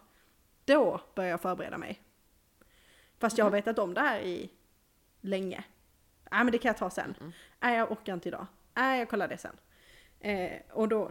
Då 0.65 1.01
börjar 1.15 1.31
jag 1.31 1.41
förbereda 1.41 1.79
mig. 1.79 2.03
Fast 3.19 3.39
jag 3.39 3.45
har 3.45 3.51
vetat 3.51 3.79
om 3.79 3.95
det 3.95 4.01
här 4.01 4.21
i 4.21 4.51
länge. 5.21 5.65
Nej 6.31 6.45
men 6.45 6.53
det 6.53 6.59
kan 6.59 6.69
jag 6.69 6.77
ta 6.77 6.91
sen. 6.91 7.15
Nej 7.61 7.77
jag 7.79 7.93
orkar 7.93 8.15
inte 8.15 8.29
idag. 8.29 8.47
Nej 8.75 8.99
jag 8.99 9.09
kollar 9.09 9.29
det 9.29 9.39
sen. 9.39 9.57
Eh, 10.21 10.61
och, 10.73 10.89
då, 10.89 11.11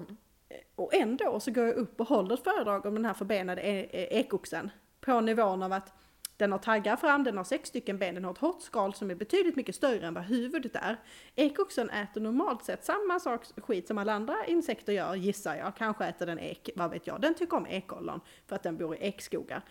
eh, 0.49 0.57
och 0.75 0.93
ändå 0.93 1.39
så 1.39 1.51
går 1.51 1.65
jag 1.65 1.75
upp 1.75 1.99
och 1.99 2.07
håller 2.07 2.33
ett 2.33 2.43
föredrag 2.43 2.85
om 2.85 2.95
den 2.95 3.05
här 3.05 3.13
förbenade 3.13 3.61
e, 3.61 3.89
e, 3.91 4.19
ekoxen. 4.19 4.69
På 5.01 5.21
nivån 5.21 5.63
av 5.63 5.73
att 5.73 5.93
den 6.37 6.51
har 6.51 6.59
taggar 6.59 6.95
fram, 6.95 7.23
den 7.23 7.37
har 7.37 7.43
sex 7.43 7.69
stycken 7.69 7.97
ben, 7.97 8.15
den 8.15 8.23
har 8.23 8.31
ett 8.31 8.37
hårt 8.37 8.61
skal 8.61 8.93
som 8.93 9.11
är 9.11 9.15
betydligt 9.15 9.55
mycket 9.55 9.75
större 9.75 10.07
än 10.07 10.13
vad 10.13 10.23
huvudet 10.23 10.75
är. 10.75 10.97
Ekoxen 11.35 11.89
äter 11.89 12.21
normalt 12.21 12.63
sett 12.63 12.85
samma 12.85 13.19
sak, 13.19 13.45
skit 13.57 13.87
som 13.87 13.97
alla 13.97 14.13
andra 14.13 14.45
insekter 14.45 14.93
gör, 14.93 15.15
gissar 15.15 15.55
jag. 15.55 15.75
Kanske 15.75 16.05
äter 16.05 16.25
den 16.25 16.39
ek, 16.39 16.69
vad 16.75 16.91
vet 16.91 17.07
jag. 17.07 17.21
Den 17.21 17.33
tycker 17.33 17.57
om 17.57 17.67
ekollon 17.67 18.19
för 18.47 18.55
att 18.55 18.63
den 18.63 18.77
bor 18.77 18.95
i 18.95 18.99
ekskogar. 18.99 19.61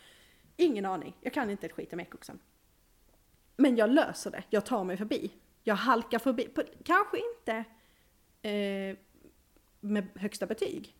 Ingen 0.56 0.86
aning, 0.86 1.16
jag 1.20 1.32
kan 1.32 1.50
inte 1.50 1.66
ett 1.66 1.72
skit 1.72 1.92
om 1.92 2.00
ekoxen. 2.00 2.38
Men 3.56 3.76
jag 3.76 3.90
löser 3.90 4.30
det, 4.30 4.42
jag 4.50 4.66
tar 4.66 4.84
mig 4.84 4.96
förbi. 4.96 5.32
Jag 5.62 5.74
halkar 5.74 6.18
förbi, 6.18 6.48
på, 6.48 6.62
kanske 6.84 7.18
inte 7.18 7.64
eh, 8.48 8.96
med 9.84 10.08
högsta 10.14 10.46
betyg. 10.46 10.96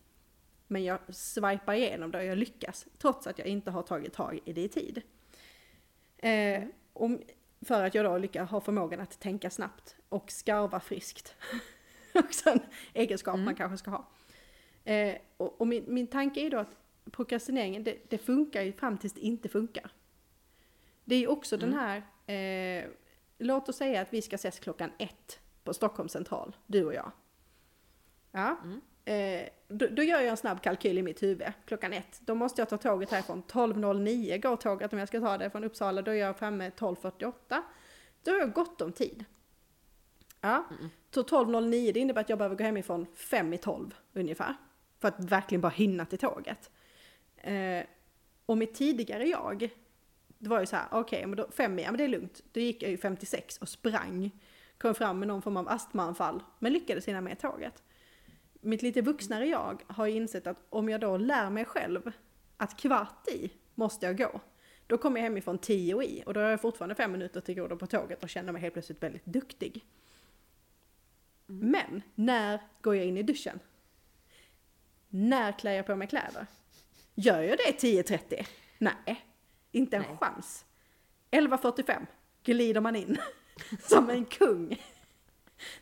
Men 0.67 0.83
jag 0.83 0.99
swipar 1.09 1.73
igenom 1.73 2.11
det 2.11 2.17
och 2.17 2.25
jag 2.25 2.37
lyckas, 2.37 2.87
trots 2.97 3.27
att 3.27 3.39
jag 3.39 3.47
inte 3.47 3.71
har 3.71 3.83
tagit 3.83 4.13
tag 4.13 4.39
i 4.45 4.53
det 4.53 4.61
i 4.61 4.67
tid. 4.67 5.01
Eh, 6.17 6.63
om, 6.93 7.21
för 7.61 7.83
att 7.83 7.95
jag 7.95 8.05
då 8.05 8.17
lyckas 8.17 8.49
ha 8.49 8.61
förmågan 8.61 8.99
att 8.99 9.19
tänka 9.19 9.49
snabbt 9.49 9.95
och 10.09 10.31
skarva 10.31 10.79
friskt. 10.79 11.35
Också 12.13 12.49
en 12.49 12.59
egenskap 12.93 13.39
man 13.39 13.55
kanske 13.55 13.77
ska 13.77 13.91
ha. 13.91 14.07
Eh, 14.83 15.15
och 15.37 15.61
och 15.61 15.67
min, 15.67 15.83
min 15.87 16.07
tanke 16.07 16.39
är 16.41 16.49
då 16.49 16.57
att 16.57 16.77
prokrastineringen, 17.11 17.83
det, 17.83 17.97
det 18.09 18.17
funkar 18.17 18.61
ju 18.61 18.73
fram 18.73 18.97
tills 18.97 19.13
det 19.13 19.21
inte 19.21 19.49
funkar. 19.49 19.91
Det 21.03 21.15
är 21.15 21.19
ju 21.19 21.27
också 21.27 21.57
den 21.57 21.73
här, 21.73 21.97
eh, 22.35 22.89
låt 23.37 23.69
oss 23.69 23.77
säga 23.77 24.01
att 24.01 24.13
vi 24.13 24.21
ska 24.21 24.35
ses 24.35 24.59
klockan 24.59 24.91
ett 24.97 25.39
på 25.63 25.73
Stockholm 25.73 26.09
central, 26.09 26.55
du 26.67 26.85
och 26.85 26.93
jag. 26.93 27.11
Ja. 28.35 28.57
Eh, 29.13 29.47
då, 29.67 29.87
då 29.87 30.03
gör 30.03 30.19
jag 30.19 30.27
en 30.27 30.37
snabb 30.37 30.61
kalkyl 30.61 30.97
i 30.97 31.01
mitt 31.01 31.23
huvud, 31.23 31.47
klockan 31.65 31.93
ett. 31.93 32.21
Då 32.25 32.35
måste 32.35 32.61
jag 32.61 32.69
ta 32.69 32.77
tåget 32.77 33.11
härifrån 33.11 33.43
12.09 33.47 34.41
går 34.41 34.55
tåget 34.55 34.93
om 34.93 34.99
jag 34.99 35.07
ska 35.07 35.19
ta 35.19 35.37
det 35.37 35.49
från 35.49 35.63
Uppsala, 35.63 36.01
då 36.01 36.11
är 36.11 36.15
jag 36.15 36.37
framme 36.37 36.69
12.48. 36.69 37.61
Då 38.23 38.31
har 38.31 38.39
jag 38.39 38.53
gott 38.53 38.81
om 38.81 38.91
tid. 38.91 39.25
Ja. 40.41 40.65
Så 41.11 41.21
12.09 41.21 41.93
det 41.93 41.99
innebär 41.99 42.21
att 42.21 42.29
jag 42.29 42.37
behöver 42.37 42.55
gå 42.55 42.63
hemifrån 42.63 43.05
5 43.15 43.53
i 43.53 43.57
12 43.57 43.95
ungefär. 44.13 44.55
För 44.99 45.07
att 45.07 45.19
verkligen 45.19 45.61
bara 45.61 45.69
hinna 45.69 46.05
till 46.05 46.19
tåget. 46.19 46.71
Eh, 47.37 47.83
och 48.45 48.57
mitt 48.57 48.73
tidigare 48.73 49.27
jag, 49.27 49.69
det 50.37 50.49
var 50.49 50.59
ju 50.59 50.65
så 50.65 50.75
här, 50.75 50.85
okej, 50.91 51.25
men 51.25 51.37
då, 51.37 51.47
fem, 51.51 51.79
ja 51.79 51.91
men 51.91 51.97
det 51.97 52.03
är 52.03 52.07
lugnt. 52.07 52.41
Då 52.51 52.59
gick 52.59 52.83
jag 52.83 52.91
ju 52.91 52.97
56 52.97 53.57
och 53.57 53.69
sprang. 53.69 54.31
Kom 54.77 54.95
fram 54.95 55.19
med 55.19 55.27
någon 55.27 55.41
form 55.41 55.57
av 55.57 55.69
astmaanfall, 55.69 56.43
men 56.59 56.73
lyckades 56.73 57.07
hinna 57.07 57.21
med 57.21 57.39
tåget. 57.39 57.83
Mitt 58.65 58.81
lite 58.81 59.01
vuxnare 59.01 59.45
jag 59.45 59.83
har 59.87 60.07
insett 60.07 60.47
att 60.47 60.57
om 60.69 60.89
jag 60.89 61.01
då 61.01 61.17
lär 61.17 61.49
mig 61.49 61.65
själv 61.65 62.11
att 62.57 62.77
kvart 62.77 63.27
i 63.27 63.51
måste 63.75 64.05
jag 64.05 64.17
gå. 64.17 64.41
Då 64.87 64.97
kommer 64.97 65.19
jag 65.19 65.23
hemifrån 65.23 65.57
tio 65.57 66.03
i 66.03 66.23
och 66.25 66.33
då 66.33 66.39
har 66.39 66.49
jag 66.49 66.61
fortfarande 66.61 66.95
fem 66.95 67.11
minuter 67.11 67.41
till 67.41 67.55
godo 67.55 67.77
på 67.77 67.87
tåget 67.87 68.23
och 68.23 68.29
känner 68.29 68.53
mig 68.53 68.61
helt 68.61 68.73
plötsligt 68.73 69.03
väldigt 69.03 69.25
duktig. 69.25 69.85
Men, 71.45 72.01
när 72.15 72.59
går 72.81 72.95
jag 72.95 73.05
in 73.05 73.17
i 73.17 73.23
duschen? 73.23 73.59
När 75.09 75.51
klär 75.51 75.71
jag 75.71 75.85
på 75.85 75.95
mig 75.95 76.07
kläder? 76.07 76.47
Gör 77.15 77.41
jag 77.41 77.57
det 77.57 77.87
10.30? 77.87 78.47
Nej, 78.77 79.25
inte 79.71 79.97
en 79.97 80.03
Nej. 80.09 80.17
chans. 80.19 80.65
11.45 81.31 82.05
glider 82.43 82.81
man 82.81 82.95
in 82.95 83.17
som 83.79 84.09
en 84.09 84.25
kung. 84.25 84.81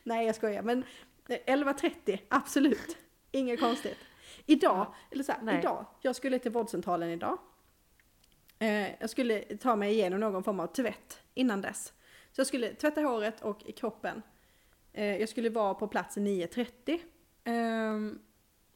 Nej, 0.03 0.25
jag 0.25 0.36
skojar, 0.36 0.61
men 0.61 0.84
11.30, 1.28 2.19
absolut. 2.30 2.97
Inget 3.32 3.59
konstigt. 3.59 3.97
Idag, 4.45 4.93
eller 5.11 5.24
så 5.24 5.32
här, 5.32 5.41
Nej. 5.41 5.59
idag, 5.59 5.86
jag 6.01 6.15
skulle 6.15 6.39
till 6.39 6.51
vårdcentralen 6.51 7.09
idag. 7.09 7.38
Eh, 8.59 9.01
jag 9.01 9.09
skulle 9.09 9.39
ta 9.57 9.76
mig 9.76 9.91
igenom 9.93 10.19
någon 10.19 10.43
form 10.43 10.59
av 10.59 10.67
tvätt 10.67 11.19
innan 11.34 11.61
dess. 11.61 11.93
Så 12.32 12.39
jag 12.39 12.47
skulle 12.47 12.74
tvätta 12.74 13.01
håret 13.01 13.41
och 13.41 13.76
kroppen. 13.76 14.21
Eh, 14.93 15.17
jag 15.17 15.30
skulle 15.30 15.49
vara 15.49 15.74
på 15.74 15.88
plats 15.88 16.17
9.30. 16.17 16.99
Eh, 17.43 18.17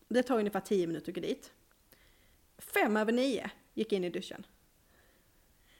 det 0.07 0.23
tar 0.23 0.39
ungefär 0.39 0.59
10 0.59 0.87
minuter 0.87 1.11
att 1.11 1.15
gå 1.15 1.21
dit. 1.21 1.51
Fem 2.57 2.97
över 2.97 3.11
nio 3.11 3.49
gick 3.73 3.91
in 3.93 4.03
i 4.03 4.09
duschen. 4.09 4.45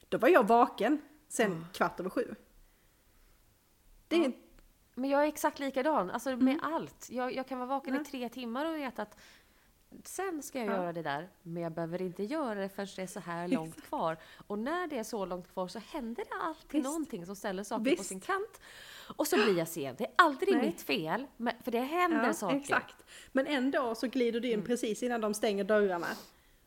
Då 0.09 0.18
var 0.18 0.30
jag 0.30 0.47
vaken 0.47 1.01
sen 1.28 1.51
Mm. 1.51 1.65
kvart 1.74 1.99
över 1.99 2.09
sju. 2.09 2.36
Det 4.07 4.15
är. 4.26 4.32
Men 4.97 5.09
jag 5.09 5.23
är 5.23 5.27
exakt 5.27 5.59
likadan, 5.59 6.11
alltså 6.11 6.35
med 6.37 6.59
allt. 6.61 7.07
Jag, 7.09 7.33
jag 7.35 7.47
kan 7.47 7.57
vara 7.59 7.67
vaken 7.69 7.93
Mm. 7.93 8.01
I 8.01 8.05
tre 8.05 8.29
timmar 8.29 8.65
och 8.65 8.75
veta 8.75 9.01
att 9.01 9.17
sen 10.03 10.43
ska 10.43 10.59
jag 10.59 10.67
Ja. 10.67 10.71
göra 10.73 10.93
det 10.93 11.01
där, 11.01 11.29
men 11.43 11.63
jag 11.63 11.71
behöver 11.71 12.01
inte 12.01 12.23
göra 12.23 12.55
det 12.59 12.69
förrän 12.69 12.87
det 12.95 13.01
är 13.01 13.07
så 13.07 13.19
här 13.19 13.47
långt 13.47 13.81
kvar. 13.83 14.17
Och 14.47 14.59
när 14.59 14.87
det 14.87 14.97
är 14.97 15.03
så 15.03 15.25
långt 15.25 15.53
kvar 15.53 15.67
så 15.67 15.79
händer 15.79 16.23
det 16.29 16.35
alltid 16.41 16.71
Visst. 16.71 16.83
någonting 16.83 17.25
som 17.25 17.35
ställer 17.35 17.63
saker 17.63 17.83
på 17.83 17.89
Visst. 17.89 18.05
sin 18.05 18.19
kant. 18.19 18.61
Och 19.17 19.27
så 19.27 19.35
blir 19.35 19.57
jag 19.57 19.67
sen. 19.67 19.95
Det 19.97 20.03
är 20.05 20.11
aldrig 20.15 20.55
Nej. 20.55 20.65
mitt 20.65 20.81
fel, 20.81 21.27
för 21.63 21.71
det 21.71 21.79
händer 21.79 22.25
Ja, 22.27 22.33
saker. 22.33 22.57
exakt. 22.57 22.95
Men 23.31 23.47
ändå 23.47 23.95
så 23.95 24.07
glider 24.07 24.39
du 24.39 24.51
in 24.51 24.63
precis 24.63 25.03
innan 25.03 25.21
de 25.21 25.33
stänger 25.33 25.63
dörrarna. 25.63 26.07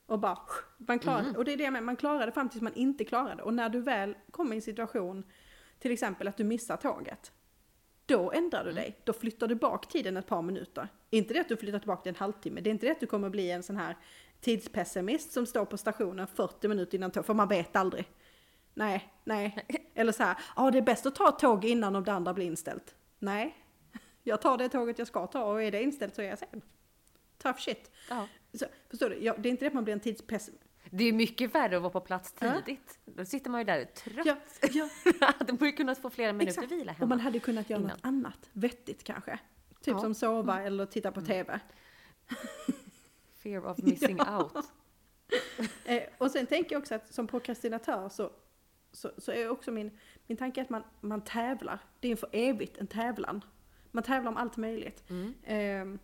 Och 0.07 0.19
bara, 0.19 0.39
man 0.77 0.99
klarar 0.99 1.37
Och 1.37 1.45
det 1.45 1.53
är 1.53 1.57
det 1.57 1.71
med, 1.71 1.83
man 1.83 1.97
klarar 1.97 2.27
det 2.27 2.33
fram 2.33 2.49
tills 2.49 2.63
man 2.63 2.75
inte 2.75 3.05
klarar 3.05 3.37
det. 3.37 3.43
Och 3.43 3.55
när 3.55 3.69
du 3.69 3.81
väl 3.81 4.15
kommer 4.31 4.53
i 4.53 4.57
en 4.57 4.63
situation, 4.63 5.25
till 5.79 5.93
exempel 5.93 6.29
att 6.29 6.37
du 6.37 6.45
missar 6.45 6.77
tåget. 6.77 7.33
Då 8.11 8.33
ändrar 8.33 8.65
du 8.65 8.73
dig. 8.73 8.97
Då 9.05 9.13
flyttar 9.13 9.49
du 9.49 9.55
bak 9.55 9.89
tiden 9.89 10.17
ett 10.17 10.27
par 10.27 10.43
minuter. 10.43 10.89
Inte 11.11 11.35
det 11.35 11.41
att 11.41 11.49
du 11.49 11.57
flyttar 11.57 11.79
tillbaka 11.79 12.03
till 12.03 12.11
en 12.11 12.17
halvtimme. 12.17 12.61
Det 12.61 12.71
är 12.71 12.73
inte 12.73 12.87
det 12.87 12.93
att 12.93 13.01
du 13.01 13.07
kommer 13.07 13.31
bli 13.31 13.51
en 13.51 13.63
sån 13.63 13.77
här 13.77 13.97
tidspessimist 14.41 15.33
som 15.33 15.47
står 15.47 15.65
på 15.65 15.77
stationen 15.77 16.27
40 16.27 16.69
minuter 16.69 16.99
innan 16.99 17.11
tåg. 17.11 17.27
För 17.27 17.35
man 17.35 17.49
vet 17.49 17.77
aldrig. 17.77 18.09
Nej, 18.75 19.15
nej. 19.25 19.67
Eller 19.95 20.13
så 20.13 20.23
här, 20.23 20.37
ja 20.57 20.71
det 20.71 20.79
är 20.79 20.83
bäst 20.83 21.07
att 21.07 21.15
ta 21.15 21.29
ett 21.29 21.39
tåg 21.39 21.65
innan 21.65 21.97
om 21.97 22.05
det 22.05 22.13
andra 22.13 22.35
blir 22.35 22.47
inställt. 22.47 22.95
Nej, 23.19 23.57
jag 24.23 24.41
tar 24.41 24.59
det 24.59 24.69
tåget 24.69 24.99
jag 24.99 25.09
ska 25.09 25.27
ta 25.27 25.45
och 25.45 25.63
är 25.63 25.71
det 25.71 25.83
inställt 25.83 26.15
så 26.15 26.23
är 26.23 26.29
jag 26.29 26.39
sen. 26.39 26.63
Tough 27.39 27.59
shit. 27.59 27.91
Ja. 28.09 28.27
Så, 28.53 28.67
förstår 28.91 29.11
du? 29.11 29.25
Ja, 29.25 29.35
det 29.39 29.49
är 29.49 29.51
inte 29.51 29.65
det 29.65 29.69
att 29.69 29.75
man 29.75 29.85
blir 29.85 29.95
en 29.95 30.01
tidspessimist. 30.01 30.65
Det 30.91 31.05
är 31.05 31.13
mycket 31.13 31.55
värre 31.55 31.77
att 31.77 31.83
vara 31.83 31.93
på 31.93 32.01
plats 32.01 32.35
Ja. 32.41 32.61
tidigt. 32.65 32.99
Då 33.05 33.25
sitter 33.25 33.51
man 33.51 33.61
ju 33.61 33.65
där 33.65 33.85
trött. 33.85 34.27
Ja, 34.27 34.37
ja, 34.73 34.89
Hade 35.39 35.53
man 35.53 35.67
ju 35.69 35.73
kunnat 35.73 35.99
få 35.99 36.11
flera 36.11 36.33
minuter 36.33 36.63
exakt. 36.63 36.73
vila 36.73 36.93
Och 36.93 36.99
hemma. 36.99 37.09
man 37.09 37.21
hade 37.21 37.39
kunnat 37.39 37.71
göra 37.71 37.81
innan. 37.81 37.91
något 37.91 38.05
annat 38.05 38.51
vettigt 38.53 39.05
kanske. 39.05 39.39
Typ 39.69 39.87
Ja. 39.87 39.93
Mm. 39.93 40.01
som 40.03 40.15
sova 40.15 40.63
eller 40.63 40.87
titta 40.87 41.13
på 41.13 41.21
TV. 41.21 41.61
Fear 43.43 43.67
of 43.67 43.79
missing 43.79 44.21
out. 44.39 44.53
Eh, 45.85 46.03
och 46.19 46.31
sen 46.31 46.47
tänker 46.47 46.73
jag 46.75 46.81
också 46.81 46.95
att 46.95 47.15
som 47.15 47.27
prokrastinatör 47.27 48.09
så, 48.09 48.31
så, 48.93 49.11
så 49.19 49.33
är 49.33 49.49
också 49.49 49.71
min, 49.71 49.99
min 50.27 50.37
tanke 50.37 50.63
att 50.63 50.71
man, 50.71 50.83
man 51.01 51.21
tävlar. 51.21 51.79
Det 52.01 52.09
är 52.13 52.17
för 52.17 52.29
evigt 52.33 52.79
en 52.79 52.87
tävlan. 52.87 53.45
Man 53.91 54.03
tävlar 54.03 54.31
om 54.31 54.37
allt 54.37 54.57
möjligt. 54.57 55.11
Mm. 55.11 55.35
Ehm, 55.45 55.99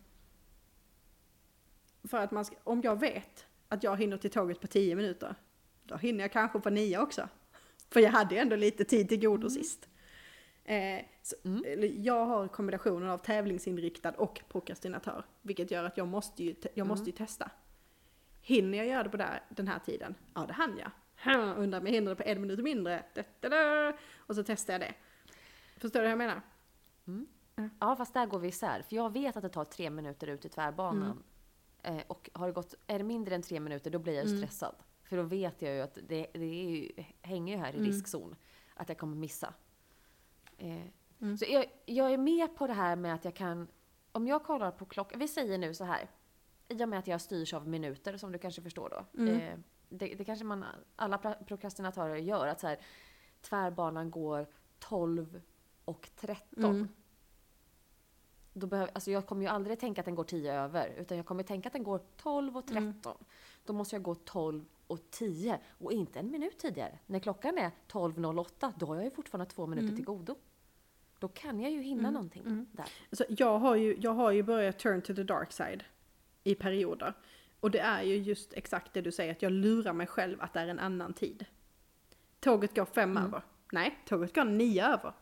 för 2.03 2.17
att 2.17 2.31
man 2.31 2.45
ska, 2.45 2.55
om 2.63 2.81
jag 2.81 2.99
vet 2.99 3.45
att 3.67 3.83
jag 3.83 3.97
hinner 3.97 4.17
till 4.17 4.31
tåget 4.31 4.61
på 4.61 4.67
10 4.67 4.95
minuter, 4.95 5.35
då 5.83 5.95
hinner 5.95 6.23
jag 6.23 6.31
kanske 6.31 6.59
på 6.59 6.69
9 6.69 6.97
också. 6.97 7.29
För 7.89 7.99
jag 7.99 8.11
hade 8.11 8.35
ju 8.35 8.41
ändå 8.41 8.55
lite 8.55 8.83
tid 8.83 9.09
till 9.09 9.19
godo 9.21 9.49
sist. 9.49 9.89
Eh, 10.63 11.05
så, 11.21 11.35
Mm. 11.43 12.03
Jag 12.03 12.25
har 12.25 12.47
kombinationen 12.47 13.09
av 13.09 13.17
tävlingsinriktad 13.17 14.11
och 14.11 14.41
prokrastinatör. 14.49 15.25
Vilket 15.41 15.71
gör 15.71 15.83
att 15.83 15.97
jag 15.97 16.07
måste 16.07 16.43
ju, 16.43 16.55
jag 16.73 16.87
måste 16.87 17.05
ju 17.09 17.11
testa. 17.15 17.51
Hinner 18.41 18.77
jag 18.77 18.87
göra 18.87 19.03
det 19.03 19.09
på 19.09 19.17
där, 19.17 19.43
den 19.49 19.67
här 19.67 19.79
tiden? 19.79 20.15
Ja, 20.33 20.45
det 20.47 20.53
hann 20.53 20.77
jag. 20.77 20.91
Ha, 21.23 21.53
Undrar 21.53 21.81
mig 21.81 21.91
hinner 21.91 22.09
det 22.09 22.15
på 22.15 22.23
en 22.23 22.41
minut 22.41 22.59
mindre. 22.59 23.03
Da, 23.13 23.23
da, 23.39 23.49
da. 23.49 23.97
Och 24.17 24.35
så 24.35 24.43
testar 24.43 24.73
jag 24.73 24.81
det. 24.81 24.93
Förstår 25.77 25.99
du 25.99 26.03
vad 26.03 26.11
jag 26.11 26.17
menar? 26.17 26.41
Ja, 27.79 27.95
fast 27.95 28.13
där 28.13 28.25
går 28.25 28.39
vi 28.39 28.47
isär. 28.47 28.81
För 28.81 28.95
jag 28.95 29.13
vet 29.13 29.37
att 29.37 29.43
det 29.43 29.49
tar 29.49 29.65
tre 29.65 29.89
minuter 29.89 30.27
ut 30.27 30.45
i 30.45 30.49
tvärbanan. 30.49 31.23
Mm. 31.83 31.97
Eh, 31.99 32.03
och 32.07 32.29
har 32.33 32.47
det 32.47 32.53
gått, 32.53 32.73
är 32.87 32.97
det 32.97 33.03
mindre 33.03 33.35
än 33.35 33.41
tre 33.41 33.59
minuter, 33.59 33.91
då 33.91 33.99
blir 33.99 34.13
jag 34.15 34.25
ju 34.25 34.37
stressad. 34.37 34.75
För 35.03 35.17
då 35.17 35.23
vet 35.23 35.61
jag 35.61 35.75
ju 35.75 35.81
att 35.81 35.93
det, 36.07 36.27
det 36.33 36.45
är 36.45 36.69
ju, 36.69 36.91
hänger 37.21 37.53
ju 37.55 37.59
här 37.59 37.73
i 37.73 37.77
Mm. 37.77 37.85
riskzon. 37.85 38.35
Att 38.73 38.89
jag 38.89 38.97
kommer 38.97 39.15
missa. 39.15 39.53
Eh, 40.57 40.81
Mm. 41.19 41.37
Så 41.37 41.45
jag, 41.49 41.65
jag 41.85 42.13
är 42.13 42.17
med 42.17 42.55
på 42.55 42.67
det 42.67 42.73
här 42.73 42.95
med 42.95 43.13
att 43.13 43.25
jag 43.25 43.33
kan, 43.35 43.67
om 44.11 44.27
jag 44.27 44.43
kollar 44.43 44.71
på 44.71 44.85
klockan, 44.85 45.19
vi 45.19 45.27
säger 45.27 45.57
nu 45.57 45.73
så 45.73 45.83
här. 45.83 46.09
I 46.67 46.83
och 46.83 46.89
med 46.89 46.99
att 46.99 47.07
jag 47.07 47.21
styrs 47.21 47.53
av 47.53 47.67
minuter, 47.67 48.17
som 48.17 48.31
du 48.31 48.37
kanske 48.39 48.61
förstår 48.61 48.89
då. 48.89 49.21
Mm. 49.21 49.35
Eh, 49.41 49.59
det, 49.89 50.15
det 50.15 50.25
kanske 50.25 50.45
man, 50.45 50.65
alla 50.95 51.17
prokrastinatörer 51.17 52.15
gör. 52.15 52.47
Att 52.47 52.59
så 52.59 52.67
här, 52.67 52.79
tvärbanan 53.41 54.11
går 54.11 54.47
12 54.79 55.41
och 55.85 56.09
13. 56.15 56.87
Mm. 58.57 58.61
Då 58.61 58.67
behöver, 58.67 58.91
alltså 58.93 59.11
jag 59.11 59.25
kommer 59.25 59.41
ju 59.41 59.47
aldrig 59.47 59.79
tänka 59.79 60.01
att 60.01 60.05
den 60.05 60.15
går 60.15 60.23
10 60.23 60.53
över, 60.53 60.93
utan 60.97 61.17
jag 61.17 61.25
kommer 61.25 61.43
tänka 61.43 61.69
att 61.69 61.73
den 61.73 61.83
går 61.83 62.01
12 62.17 62.57
och 62.57 62.67
13. 62.67 62.83
Mm. 63.05 63.17
Då 63.65 63.73
måste 63.73 63.95
jag 63.95 64.03
gå 64.03 64.15
12 64.15 64.65
och 64.87 64.99
10 65.11 65.59
och 65.69 65.91
inte 65.93 66.19
en 66.19 66.31
minut 66.31 66.57
tidigare. 66.59 66.99
När 67.05 67.19
klockan 67.19 67.57
är 67.57 67.71
12.08, 67.91 68.73
då 68.77 68.85
har 68.85 68.95
jag 68.95 69.03
ju 69.03 69.11
fortfarande 69.11 69.51
två 69.51 69.65
minuter 69.67 69.87
Mm. 69.87 69.95
till 69.95 70.05
godo. 70.05 70.35
Då 71.19 71.27
kan 71.27 71.59
jag 71.59 71.71
ju 71.71 71.81
hinna 71.81 72.11
någonting 72.11 72.67
där. 72.71 72.85
Så 73.11 73.23
jag, 73.29 73.59
har 73.59 73.75
ju, 73.75 73.97
jag 73.99 74.11
har 74.13 74.31
ju 74.31 74.43
börjat 74.43 74.79
turn 74.79 75.01
to 75.01 75.13
the 75.15 75.23
dark 75.23 75.51
side 75.51 75.83
i 76.43 76.55
perioder. 76.55 77.13
Och 77.59 77.71
det 77.71 77.79
är 77.79 78.01
ju 78.03 78.15
just 78.17 78.53
exakt 78.53 78.93
det 78.93 79.01
du 79.01 79.11
säger, 79.11 79.31
att 79.31 79.41
jag 79.41 79.51
lurar 79.51 79.93
mig 79.93 80.07
själv 80.07 80.41
att 80.41 80.53
det 80.53 80.59
är 80.59 80.67
en 80.67 80.79
annan 80.79 81.13
tid. 81.13 81.45
Tåget 82.39 82.75
går 82.75 82.85
fem 82.85 83.17
över. 83.17 83.41
Nej, 83.71 83.99
tåget 84.05 84.35
går 84.35 84.43
nio 84.45 84.85
över. 84.85 85.13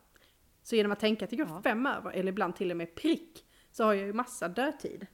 Så 0.66 0.76
genom 0.76 0.92
att 0.92 1.00
tänka 1.00 1.26
att 1.26 1.32
det 1.32 1.36
går 1.36 1.48
Ja. 1.48 1.62
fem 1.62 1.86
över, 1.86 2.12
eller 2.12 2.32
ibland 2.32 2.56
till 2.56 2.72
och 2.72 2.78
med 2.78 2.96
prick, 2.96 3.46
så 3.72 3.84
har 3.84 3.94
jag 3.94 4.08
ju 4.08 4.14
massa 4.14 4.48
dödtid. 4.48 5.08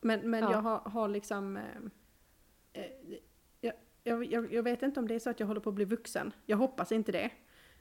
Men, 0.00 0.30
men 0.30 0.42
Ja. 0.42 0.52
jag 0.52 0.62
har, 0.62 0.78
har 0.78 1.08
liksom... 1.08 1.56
Eh, 1.56 1.62
eh, 2.72 2.90
jag, 4.02 4.24
jag, 4.24 4.52
jag, 4.52 4.62
vet 4.62 4.82
inte 4.82 5.00
om 5.00 5.08
det 5.08 5.14
är 5.14 5.18
så 5.18 5.30
att 5.30 5.40
jag 5.40 5.46
håller 5.46 5.60
på 5.60 5.68
att 5.68 5.74
bli 5.74 5.84
vuxen. 5.84 6.32
Jag 6.46 6.56
hoppas 6.56 6.92
inte 6.92 7.12
det. 7.12 7.30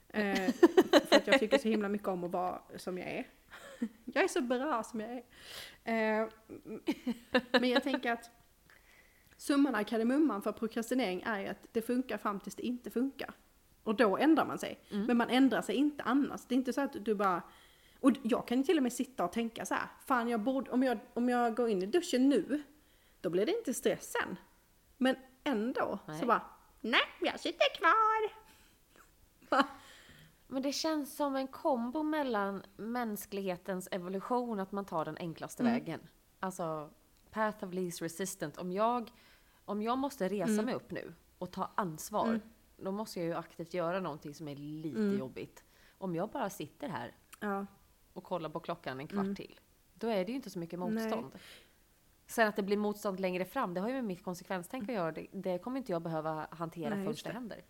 Eh, 0.08 0.54
för 1.10 1.16
att 1.16 1.28
jag 1.28 1.40
tycker 1.40 1.58
så 1.58 1.68
himla 1.68 1.90
mycket 1.90 2.08
om 2.08 2.24
att 2.24 2.32
vara 2.32 2.62
som 2.78 2.98
jag 2.98 3.08
är. 3.08 3.28
Jag 4.06 4.24
är 4.24 4.28
så 4.28 4.42
bra 4.42 4.84
som 4.84 5.00
jag 5.00 5.24
är. 5.84 6.22
Eh, 6.22 6.30
men 7.52 7.70
jag 7.70 7.84
tänker 7.84 8.12
att 8.12 8.32
summan 9.38 9.76
av 9.76 9.84
kardemumman 9.84 10.42
för 10.42 10.52
prokrastinering 10.52 11.22
är 11.26 11.40
ju 11.40 11.48
att 11.48 11.68
det 11.72 11.82
funkar 11.82 12.18
fram 12.18 12.40
tills 12.40 12.56
det 12.56 12.64
inte 12.64 12.90
funkar. 12.90 13.34
Och 13.84 13.96
då 13.96 14.18
ändrar 14.18 14.46
man 14.46 14.58
sig. 14.58 14.80
Men 14.90 15.18
man 15.18 15.30
ändrar 15.30 15.62
sig 15.62 15.76
inte 15.76 16.04
annars. 16.04 16.46
Det 16.48 16.56
är 16.56 16.58
inte 16.58 16.74
så 16.74 16.82
att 16.82 17.06
du 17.06 17.16
bara... 17.16 17.42
Och 18.00 18.12
jag 18.24 18.48
kan 18.48 18.58
ju 18.58 18.64
till 18.64 18.78
och 18.78 18.84
med 18.84 18.94
sitta 18.94 19.26
och 19.26 19.32
tänka 19.32 19.66
så 19.66 19.74
här, 19.74 19.88
fan 20.06 20.30
jag 20.30 20.40
borde, 20.40 20.72
om 20.72 20.84
jag, 20.84 21.00
om 21.14 21.30
jag 21.30 21.56
går 21.56 21.70
in 21.70 21.82
i 21.82 21.86
duschen 21.86 22.30
nu, 22.30 22.64
då 23.22 23.30
blir 23.30 23.46
det 23.46 23.58
inte 23.58 23.74
stress 23.74 24.12
sen. 24.12 24.36
Men 24.98 25.16
ändå, 25.44 26.00
Nej. 26.08 26.20
så 26.20 26.26
bara, 26.26 26.42
nej, 26.82 27.02
jag 27.22 27.40
sitter 27.40 27.78
kvar. 27.78 28.32
Va? 29.50 29.68
Men 30.48 30.62
det 30.62 30.72
känns 30.72 31.16
som 31.16 31.36
en 31.36 31.48
kombo 31.48 32.04
mellan 32.04 32.64
mänsklighetens 32.78 33.88
evolution, 33.92 34.60
att 34.60 34.72
man 34.72 34.86
tar 34.86 35.06
den 35.06 35.18
enklaste 35.18 35.64
vägen. 35.64 36.00
Alltså, 36.40 36.90
path 37.32 37.64
of 37.64 37.74
least 37.74 38.02
resistant. 38.02 38.58
Om 38.58 38.72
jag, 38.72 39.12
om 39.66 39.82
jag 39.82 39.98
måste 39.98 40.28
resa 40.28 40.62
mig 40.62 40.76
upp 40.76 40.92
nu 40.92 41.14
och 41.38 41.52
ta 41.52 41.72
ansvar, 41.76 42.40
då 42.84 42.92
måste 42.92 43.20
jag 43.20 43.28
ju 43.28 43.34
aktivt 43.34 43.74
göra 43.74 44.00
någonting 44.00 44.34
som 44.34 44.48
är 44.48 44.56
lite 44.56 45.00
jobbigt. 45.20 45.64
Om 45.98 46.16
jag 46.16 46.30
bara 46.30 46.50
sitter 46.50 46.88
här 46.90 47.12
Ja. 47.40 47.66
och 48.14 48.24
kollar 48.24 48.50
på 48.50 48.60
klockan 48.60 49.00
en 49.00 49.08
kvart 49.08 49.36
till, 49.38 49.60
då 49.94 50.08
är 50.08 50.26
det 50.26 50.32
ju 50.32 50.36
inte 50.36 50.50
så 50.50 50.60
mycket 50.60 50.80
motstånd. 50.80 51.32
Sen 52.28 52.48
att 52.48 52.56
det 52.56 52.64
blir 52.64 52.78
motstånd 52.78 53.20
längre 53.20 53.46
fram, 53.46 53.74
det 53.74 53.82
har 53.82 53.88
ju 53.88 53.94
med 53.94 54.04
mitt 54.06 54.24
konsekvenstänk 54.24 54.90
att 54.90 54.96
göra. 54.96 55.12
Det, 55.12 55.28
det 55.32 55.58
kommer 55.58 55.78
inte 55.78 55.92
jag 55.92 56.02
behöva 56.02 56.48
hantera 56.52 56.96
Nej, 56.96 57.04
förrän 57.04 57.16
det 57.16 57.30
det. 57.30 57.34
händer. 57.34 57.64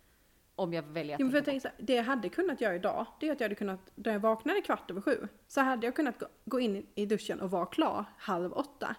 Om 0.54 0.72
jag 0.72 0.82
väljer 0.82 1.14
att 1.14 1.20
Jo, 1.20 1.30
för 1.30 1.36
jag 1.46 1.52
här, 1.52 1.72
det 1.78 1.94
jag 1.94 2.04
hade 2.04 2.28
kunnat 2.28 2.60
göra 2.60 2.74
idag, 2.74 3.06
det 3.20 3.28
är 3.28 3.32
att 3.32 3.40
jag 3.40 3.44
hade 3.44 3.54
kunnat, 3.54 3.80
när 3.94 4.12
jag 4.12 4.20
vaknade 4.20 4.60
kvart 4.60 4.90
över 4.90 5.00
sju, 5.00 5.28
så 5.46 5.60
hade 5.60 5.86
jag 5.86 5.96
kunnat 5.96 6.18
gå, 6.18 6.26
gå 6.44 6.60
in 6.60 6.86
i 6.94 7.06
duschen 7.06 7.40
och 7.40 7.50
vara 7.50 7.66
klar 7.66 8.04
halv 8.18 8.52
åtta. 8.52 8.96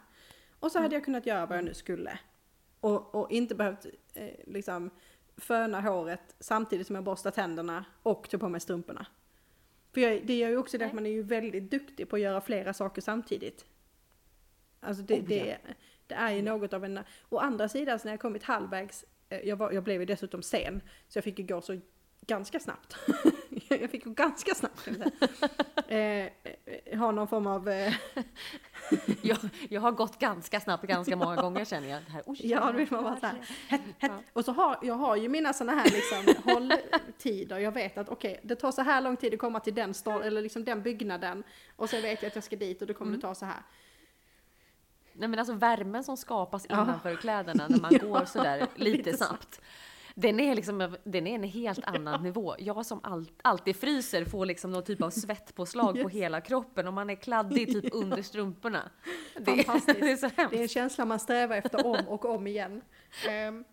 Och 0.60 0.72
så 0.72 0.80
hade 0.80 0.96
jag 0.96 1.06
kunnat 1.06 1.26
göra 1.26 1.46
vad 1.46 1.58
jag 1.58 1.66
nu 1.66 1.74
skulle. 1.74 2.20
Och, 2.80 3.16
och 3.16 3.32
inte 3.32 3.56
behövt 3.56 3.86
eh, 4.14 4.30
liksom 4.48 4.90
föna 5.38 5.82
håret 5.82 6.36
samtidigt 6.40 6.88
som 6.88 6.96
jag 6.96 7.06
borstar 7.06 7.32
tänderna 7.32 7.86
och 8.04 8.30
tar 8.30 8.38
på 8.38 8.50
mig 8.50 8.62
strumporna. 8.62 9.06
För 9.94 10.02
jag, 10.02 10.26
det 10.26 10.38
gör 10.38 10.50
ju 10.50 10.58
också 10.58 10.78
det 10.78 10.86
att 10.86 10.94
man 10.94 11.06
är 11.06 11.10
ju 11.10 11.24
väldigt 11.24 11.72
duktig 11.72 12.10
på 12.10 12.16
att 12.16 12.22
göra 12.22 12.42
flera 12.42 12.74
saker 12.74 13.02
samtidigt. 13.02 13.66
Alltså 14.80 15.04
det, 15.04 15.20
Oh, 15.20 15.28
det, 15.28 15.46
ja. 15.46 15.74
det 16.08 16.16
är 16.16 16.32
ju 16.32 16.42
något 16.42 16.74
av 16.74 16.86
en... 16.86 17.00
Å 17.30 17.38
andra 17.38 17.70
sidan, 17.70 18.00
så 18.00 18.08
när 18.08 18.14
jag 18.14 18.20
kommit 18.20 18.44
halvvägs, 18.44 19.06
eh, 19.30 19.40
jag, 19.40 19.56
var, 19.56 19.72
jag 19.72 19.84
blev 19.84 20.00
ju 20.00 20.06
dessutom 20.06 20.42
sen, 20.42 20.82
så 21.08 21.18
jag 21.18 21.24
fick 21.24 21.40
ju 21.40 21.46
gå 21.46 21.62
så 21.62 21.80
ganska 22.28 22.60
snabbt. 22.60 22.96
jag 23.70 23.92
fick 23.92 24.04
gå 24.04 24.10
ganska 24.10 24.56
snabbt 24.56 24.80
säga. 24.80 25.12
Eh, 25.88 27.00
ha 27.00 27.12
någon 27.12 27.28
form 27.28 27.48
av... 27.48 27.70
Eh, 27.70 27.94
Jag, 29.22 29.38
jag 29.70 29.82
har 29.82 29.92
gått 29.92 30.20
ganska 30.20 30.60
snabbt 30.60 30.84
ganska 30.84 31.16
många 31.16 31.36
gånger 31.36 31.66
känner 31.66 31.88
jag. 31.88 32.04
Det 32.06 32.12
här, 32.12 32.24
ja, 32.26 32.72
då 32.72 32.78
vill 32.78 32.88
man 32.92 33.04
vara 33.04 33.20
så 33.20 33.26
här, 33.26 33.36
hett, 33.68 33.82
hett. 33.98 34.12
Och 34.34 34.46
så 34.46 34.52
har 34.52 34.78
jag 34.82 34.94
har 34.94 35.16
ju 35.16 35.30
mina 35.30 35.54
sådana 35.54 35.82
här 35.82 35.90
liksom 35.90 36.44
hålltider. 36.54 37.58
Jag 37.58 37.72
vet 37.72 37.98
att 37.98 38.10
okej, 38.10 38.40
det 38.44 38.56
tar 38.56 38.72
så 38.72 38.82
här 38.82 39.02
lång 39.02 39.18
tid 39.18 39.34
att 39.34 39.40
komma 39.40 39.60
till 39.60 39.76
den 39.76 39.94
stad, 39.94 40.22
eller 40.26 40.42
liksom 40.42 40.64
den 40.64 40.82
byggnaden. 40.82 41.44
Och 41.76 41.90
sen 41.90 42.02
vet 42.02 42.22
jag 42.22 42.28
att 42.30 42.36
jag 42.36 42.44
ska 42.44 42.56
dit 42.56 42.82
och 42.82 42.88
då 42.88 42.94
kommer 42.94 43.16
det 43.16 43.22
ta 43.22 43.36
så 43.36 43.46
här. 43.46 43.62
Nej 45.14 45.28
men 45.30 45.40
alltså 45.40 45.54
värmen 45.54 46.04
som 46.04 46.18
skapas 46.18 46.66
Ja. 46.70 46.84
innanför 46.84 47.16
kläderna 47.16 47.68
när 47.68 47.82
man 47.82 47.92
Ja, 47.94 48.08
går 48.08 48.26
sådär 48.26 48.68
lite, 48.76 48.98
lite 48.98 49.18
snabbt. 49.18 49.62
Den 50.16 50.40
är 50.40 50.56
liksom, 50.56 50.96
den 51.04 51.28
är 51.28 51.36
en 51.36 51.44
helt 51.44 51.86
annan 51.86 52.24
nivå. 52.24 52.56
Jag 52.60 52.86
som 52.86 53.00
all, 53.04 53.32
alltid 53.42 53.76
fryser 53.76 54.26
får 54.26 54.46
liksom 54.46 54.72
någon 54.72 54.84
typ 54.84 55.02
av 55.02 55.10
svettpåslag 55.10 55.94
på 55.94 56.00
Yes. 56.00 56.12
hela 56.14 56.42
kroppen 56.42 56.88
och 56.88 56.94
man 56.94 57.10
är 57.10 57.16
kladdig 57.16 57.68
typ 57.68 57.86
under 57.94 58.22
strumporna. 58.22 58.92
Det, 59.40 59.64
Fantastiskt. 59.64 60.00
det 60.00 60.12
är 60.12 60.16
så 60.18 60.28
hemskt. 60.38 60.52
Det 60.52 60.58
är 60.58 60.62
en 60.62 60.68
känsla 60.68 61.06
man 61.06 61.20
strävar 61.20 61.56
efter 61.58 61.86
om 61.86 62.08
och 62.08 62.26
om 62.26 62.48
igen. 62.48 62.82
Ehm, 63.30 63.64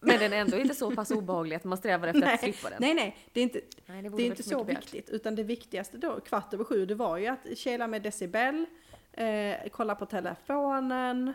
Men 0.00 0.18
den 0.18 0.32
är 0.32 0.36
ändå 0.36 0.58
inte 0.58 0.74
så 0.74 0.90
pass 0.90 1.10
obehaglig 1.10 1.56
att 1.56 1.64
man 1.64 1.78
strävar 1.78 2.08
efter 2.08 2.32
att 2.34 2.40
slippa 2.40 2.70
den. 2.70 2.78
nej, 2.80 2.94
nej, 2.94 3.16
det 3.32 3.40
är 3.40 3.44
inte, 3.44 3.60
Nej, 3.86 4.02
det, 4.02 4.08
det 4.08 4.22
är 4.22 4.26
inte 4.26 4.42
så 4.42 4.64
viktigt. 4.64 5.10
Utan 5.10 5.34
det 5.34 5.42
viktigaste 5.42 5.98
då, 5.98 6.20
kvart 6.20 6.54
över 6.54 6.64
sju, 6.64 6.86
det 6.86 6.94
var 6.94 7.16
ju 7.16 7.26
att 7.26 7.58
kela 7.58 7.86
med 7.86 8.02
decibel, 8.02 8.66
eh, 9.12 9.54
kolla 9.72 9.94
på 9.94 10.06
telefonen, 10.06 11.32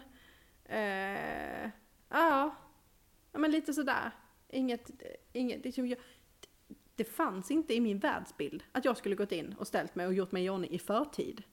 eh, 0.66 1.70
ja, 2.10 2.56
ja, 3.32 3.40
men 3.40 3.52
lite 3.52 3.74
sådär. 3.74 4.12
Inget, 4.50 4.92
inget, 5.34 5.66
liksom 5.66 5.88
jag, 5.88 6.00
det 6.96 7.04
fanns 7.04 7.52
inte 7.52 7.74
i 7.74 7.80
min 7.80 8.00
världsbild 8.00 8.64
att 8.72 8.86
jag 8.86 8.98
skulle 8.98 9.16
gått 9.16 9.32
in 9.32 9.56
och 9.60 9.68
ställt 9.68 9.96
mig 9.96 10.08
och 10.08 10.14
gjort 10.14 10.32
mig 10.32 10.46
i 10.46 10.50
ordning 10.50 10.72
i 10.72 10.80
förtid. 10.80 11.44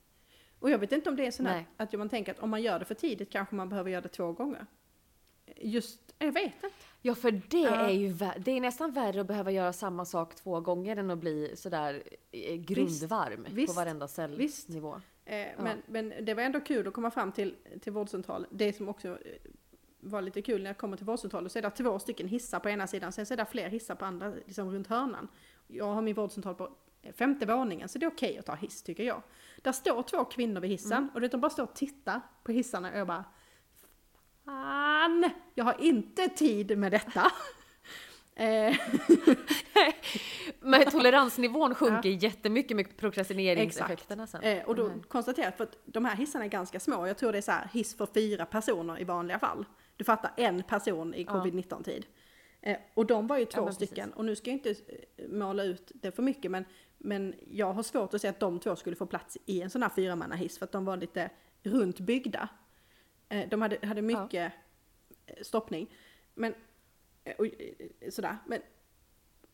Och 0.59 0.71
jag 0.71 0.79
vet 0.79 0.93
inte 0.93 1.11
om 1.11 1.17
det 1.17 1.27
är 1.27 1.31
sån 1.31 1.47
här, 1.47 1.65
att 1.77 1.93
man 1.93 2.09
tänker 2.09 2.33
att 2.33 2.39
om 2.39 2.51
man 2.51 2.63
gör 2.63 2.79
det 2.79 2.85
för 2.85 2.95
tidigt 2.95 3.31
kanske 3.31 3.55
man 3.55 3.69
behöver 3.69 3.91
göra 3.91 4.01
det 4.01 4.09
två 4.09 4.33
gånger. 4.33 4.67
Just, 5.57 6.15
jag 6.19 6.33
vet 6.33 6.45
inte. 6.55 6.71
Ja, 7.03 7.15
för 7.15 7.31
det 7.31 7.59
Ja. 7.61 7.75
är 7.75 7.91
ju 7.91 8.15
det 8.39 8.51
är 8.51 8.61
nästan 8.61 8.93
värre 8.93 9.21
att 9.21 9.27
behöva 9.27 9.51
göra 9.51 9.73
samma 9.73 10.05
sak 10.05 10.35
två 10.35 10.61
gånger 10.61 10.97
än 10.97 11.11
att 11.11 11.19
bli 11.19 11.53
sådär 11.57 12.03
eh, 12.33 12.55
grundvarm 12.57 13.47
visst, 13.51 13.75
på 13.75 13.81
varenda 13.81 14.09
visst. 14.37 14.67
cellnivå. 14.67 15.01
Eh, 15.25 15.47
men, 15.59 15.83
men 15.87 16.15
det 16.25 16.35
var 16.35 16.43
ändå 16.43 16.61
kul 16.61 16.89
att 16.89 16.95
komma 16.95 17.11
fram 17.11 17.33
till, 17.33 17.57
till 17.81 17.93
vårdcentralen. 17.93 18.51
Det 18.51 18.73
som 18.73 18.89
också 18.89 19.19
var 20.09 20.23
lite 20.23 20.43
kul 20.43 20.63
när 20.63 20.71
jag 20.71 20.79
kommer 20.79 20.97
till 20.97 21.07
vårdcentralen 21.07 21.51
så 21.51 21.59
är 21.59 21.63
det 21.63 21.71
två 21.71 21.99
stycken 21.99 22.29
hissar 22.29 22.61
på 22.61 22.69
ena 22.69 22.87
sidan, 22.87 23.13
sen 23.13 23.27
så 23.27 23.35
är 23.35 23.39
det 23.39 23.47
fler 23.47 23.69
hissar 23.69 23.95
på 23.95 24.05
andra, 24.05 24.33
liksom 24.47 24.71
runt 24.71 24.87
hörnan. 24.87 25.29
Jag 25.67 25.95
har 25.95 26.03
min 26.03 26.15
vårdcentral 26.15 26.55
på 26.55 26.71
femte 27.19 27.47
våningen 27.47 27.89
så 27.89 27.99
det 27.99 28.07
är 28.07 28.11
okej 28.11 28.39
att 28.39 28.47
ta 28.47 28.55
hiss 28.55 28.83
tycker 28.83 29.03
jag. 29.03 29.23
Där 29.63 29.73
står 29.73 30.03
två 30.03 30.25
kvinnor 30.25 30.61
vid 30.61 30.71
hissen 30.71 31.11
och 31.15 31.21
det, 31.21 31.29
de 31.29 31.41
bara 31.41 31.51
står 31.51 31.63
och 31.63 31.75
tittar 31.75 32.21
på 32.43 32.53
hissarna 32.53 32.91
och 32.91 32.99
jag 32.99 33.07
bara 33.07 33.25
Fan! 34.45 35.31
Jag 35.55 35.65
har 35.65 35.77
inte 35.81 36.29
tid 36.29 36.79
med 36.79 36.93
detta. 36.93 37.33
eh, 38.37 38.77
Men 40.61 40.91
toleransnivån 40.91 41.75
sjunker 41.75 42.09
jättemycket 42.09 42.77
med 42.77 42.97
prokrastineringseffekterna 42.97 44.27
sen. 44.27 44.43
Eh, 44.43 44.65
och 44.65 44.77
då 44.77 44.87
Mm. 44.87 45.03
konstaterat, 45.03 45.57
för 45.57 45.65
att 45.65 45.79
de 45.85 46.05
här 46.05 46.17
hissarna 46.17 46.45
är 46.45 46.49
ganska 46.49 46.81
små, 46.81 47.07
jag 47.07 47.19
tror 47.19 47.33
det 47.33 47.39
är 47.39 47.43
så 47.43 47.53
här 47.53 47.69
hiss 47.73 47.97
för 47.97 48.07
fyra 48.07 48.47
personer 48.47 49.01
i 49.01 49.05
vanliga 49.05 49.39
fall. 49.39 49.65
Du 49.97 50.05
fattar, 50.05 50.33
en 50.37 50.63
person 50.63 51.15
i 51.15 51.23
Ja. 51.23 51.33
covid-19 51.33 51.83
tid. 51.83 52.07
Eh, 52.61 52.77
och 52.95 53.07
de 53.07 53.27
var 53.27 53.39
ju 53.39 53.45
två 53.45 53.67
precis. 53.67 53.89
stycken, 53.89 54.13
och 54.13 54.25
nu 54.25 54.37
ska 54.37 54.51
jag 54.51 54.59
inte 54.59 54.71
eh, 54.71 55.29
måla 55.29 55.63
ut 55.63 55.93
det 55.95 56.13
för 56.13 56.23
mycket, 56.23 56.51
men, 56.51 56.65
men 56.99 57.35
jag 57.51 57.73
har 57.73 57.83
svårt 57.83 58.15
att 58.15 58.21
se 58.21 58.29
att 58.29 58.41
de 58.41 58.61
två 58.61 58.77
skulle 58.77 58.97
få 58.97 59.07
plats 59.07 59.39
i 59.47 59.63
en 59.63 59.71
sån 59.71 59.83
här 59.83 59.89
fyramannahiss, 59.89 60.59
för 60.59 60.65
att 60.65 60.73
de 60.73 60.85
var 60.85 60.97
lite 60.97 61.31
runt 61.63 62.01
byggda. 62.01 62.49
Eh, 63.29 63.49
de 63.49 63.63
hade, 63.63 63.87
hade 63.87 64.03
mycket 64.03 64.53
eh, 65.27 65.43
stoppning. 65.43 65.95
Men, 66.35 66.55
och, 67.39 67.47
sådär. 68.11 68.37
Men 68.47 68.61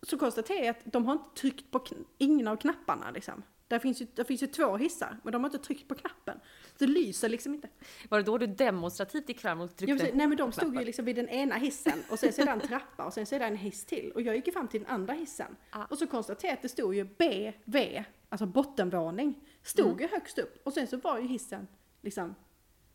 så 0.02 0.18
konstaterar 0.18 0.58
jag 0.58 0.68
att 0.68 0.92
de 0.92 1.06
har 1.06 1.12
inte 1.12 1.40
tryckt 1.40 1.70
på 1.70 1.84
ingen 2.18 2.48
av 2.48 2.56
knapparna 2.56 3.10
liksom. 3.10 3.42
Där 3.72 3.78
finns, 3.78 4.02
ju, 4.02 4.06
där 4.14 4.24
finns 4.24 4.42
ju 4.42 4.46
två 4.46 4.76
hissar, 4.76 5.18
men 5.22 5.32
de 5.32 5.42
har 5.44 5.50
inte 5.50 5.58
tryckt 5.66 5.88
på 5.88 5.94
knappen. 5.94 6.40
Det 6.78 6.86
lyser 6.86 7.28
liksom 7.28 7.54
inte. 7.54 7.68
Var 8.08 8.18
det 8.18 8.24
då 8.24 8.38
du 8.38 8.46
demonstrativt 8.46 9.28
gick 9.28 9.40
fram 9.40 9.60
och 9.60 9.76
tryckte? 9.76 9.92
vill 9.92 10.00
säga, 10.00 10.14
nej 10.14 10.26
men 10.26 10.36
de 10.38 10.52
stod 10.52 10.76
ju 10.76 10.84
liksom 10.84 11.04
vid 11.04 11.16
den 11.16 11.28
ena 11.28 11.54
hissen 11.54 12.02
och 12.10 12.18
sen 12.18 12.32
så 12.32 12.42
är 12.42 12.46
det 12.46 12.52
en 12.52 12.60
trappa 12.60 13.04
och 13.04 13.12
sen 13.12 13.26
så 13.26 13.34
är 13.34 13.38
det 13.38 13.44
en 13.44 13.56
hiss 13.56 13.84
till. 13.84 14.12
Och 14.14 14.22
jag 14.22 14.36
gick 14.36 14.46
ju 14.46 14.52
fram 14.52 14.68
till 14.68 14.80
den 14.82 14.90
andra 14.90 15.12
hissen. 15.12 15.56
Ah. 15.70 15.84
Och 15.84 15.98
så 15.98 16.06
konstaterade 16.06 16.46
jag 16.48 16.54
att 16.56 16.62
det 16.62 16.68
stod 16.68 16.94
ju 16.94 17.04
BV, 17.04 18.04
alltså 18.28 18.46
bottenvåning, 18.46 19.34
stod 19.62 19.86
Mm. 19.86 19.98
ju 19.98 20.08
högst 20.08 20.38
upp. 20.38 20.66
Och 20.66 20.72
sen 20.72 20.86
så 20.86 20.96
var 20.96 21.18
ju 21.18 21.26
hissen 21.26 21.66
liksom, 22.00 22.34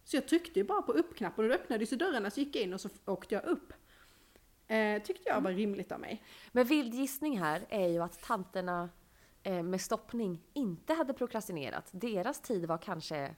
så 0.03 0.17
jag 0.17 0.27
tryckte 0.27 0.59
ju 0.59 0.63
bara 0.65 0.81
på 0.81 0.91
upp-knappen 0.91 1.43
och 1.45 1.49
då 1.49 1.55
öppnades 1.55 1.93
ju 1.93 1.97
dörrarna 1.97 2.29
så 2.29 2.39
gick 2.39 2.55
jag 2.55 2.63
in 2.63 2.73
och 2.73 2.81
så 2.81 2.89
åkte 3.05 3.35
jag 3.35 3.45
upp. 3.45 3.73
Eh, 4.67 5.01
tyckte 5.03 5.29
jag 5.29 5.41
var 5.41 5.51
rimligt 5.51 5.91
av 5.91 5.99
mig. 5.99 6.23
Men 6.51 6.65
vild 6.65 6.93
gissning 6.93 7.39
här 7.39 7.65
är 7.69 7.87
ju 7.87 8.03
att 8.03 8.21
tanterna 8.21 8.89
med 9.49 9.81
stoppning 9.81 10.39
inte 10.53 10.93
hade 10.93 11.13
prokrastinerat. 11.13 11.89
Deras 11.91 12.41
tid 12.41 12.65
var 12.65 12.77
kanske 12.77 13.35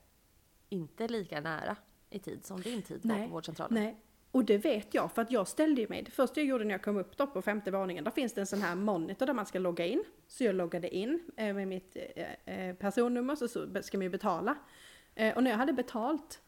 inte 0.69 1.07
lika 1.07 1.41
nära 1.41 1.75
i 2.09 2.19
tid 2.19 2.45
som 2.45 2.61
din 2.61 2.81
tid 2.81 2.99
var 3.03 3.15
Nej, 3.15 3.27
på 3.27 3.33
vårdcentralen. 3.33 3.83
Nej, 3.83 4.01
och 4.31 4.45
det 4.45 4.57
vet 4.57 4.93
jag 4.93 5.11
för 5.11 5.21
att 5.21 5.31
jag 5.31 5.47
ställde 5.47 5.81
ju 5.81 5.87
mig, 5.87 6.03
det 6.03 6.11
första 6.11 6.39
jag 6.39 6.47
gjorde 6.47 6.63
när 6.63 6.71
jag 6.71 6.83
kom 6.83 6.97
upp 6.97 7.17
då 7.17 7.27
på 7.27 7.41
femte 7.41 7.71
våningen, 7.71 8.03
där 8.03 8.11
finns 8.11 8.33
det 8.33 8.41
en 8.41 8.47
sån 8.47 8.61
här 8.61 8.75
monitor 8.75 9.25
där 9.25 9.33
man 9.33 9.45
ska 9.45 9.59
logga 9.59 9.85
in. 9.85 10.03
Så 10.27 10.43
jag 10.43 10.55
loggade 10.55 10.95
in 10.95 11.31
eh, 11.37 11.53
med 11.53 11.67
mitt 11.67 11.97
eh, 12.15 12.55
eh, 12.55 12.75
personnummer 12.75 13.35
så, 13.35 13.47
så 13.47 13.83
ska 13.83 13.97
man 13.97 14.03
ju 14.03 14.09
betala. 14.09 14.55
Eh, 15.15 15.35
och 15.35 15.43
när 15.43 15.51
jag 15.51 15.57
hade 15.57 15.73
betalt, 15.73 16.41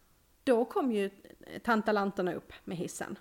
då 0.43 0.65
kom 0.65 0.91
ju 0.91 1.05
eh, 1.05 1.61
tantalanterna 1.61 2.33
upp 2.33 2.53
med 2.63 2.77
hissen. 2.77 3.19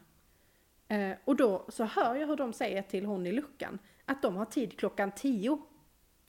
Eh, 0.89 1.13
och 1.25 1.37
då 1.37 1.67
så 1.69 1.85
hör 1.85 2.15
jag 2.15 2.27
hur 2.27 2.37
de 2.37 2.53
säger 2.53 2.83
till 2.83 3.07
hon 3.07 3.27
i 3.27 3.33
luckan 3.33 3.79
att 4.05 4.23
de 4.23 4.37
har 4.37 4.45
tid 4.45 4.79
klockan 4.79 5.13
10. 5.13 5.63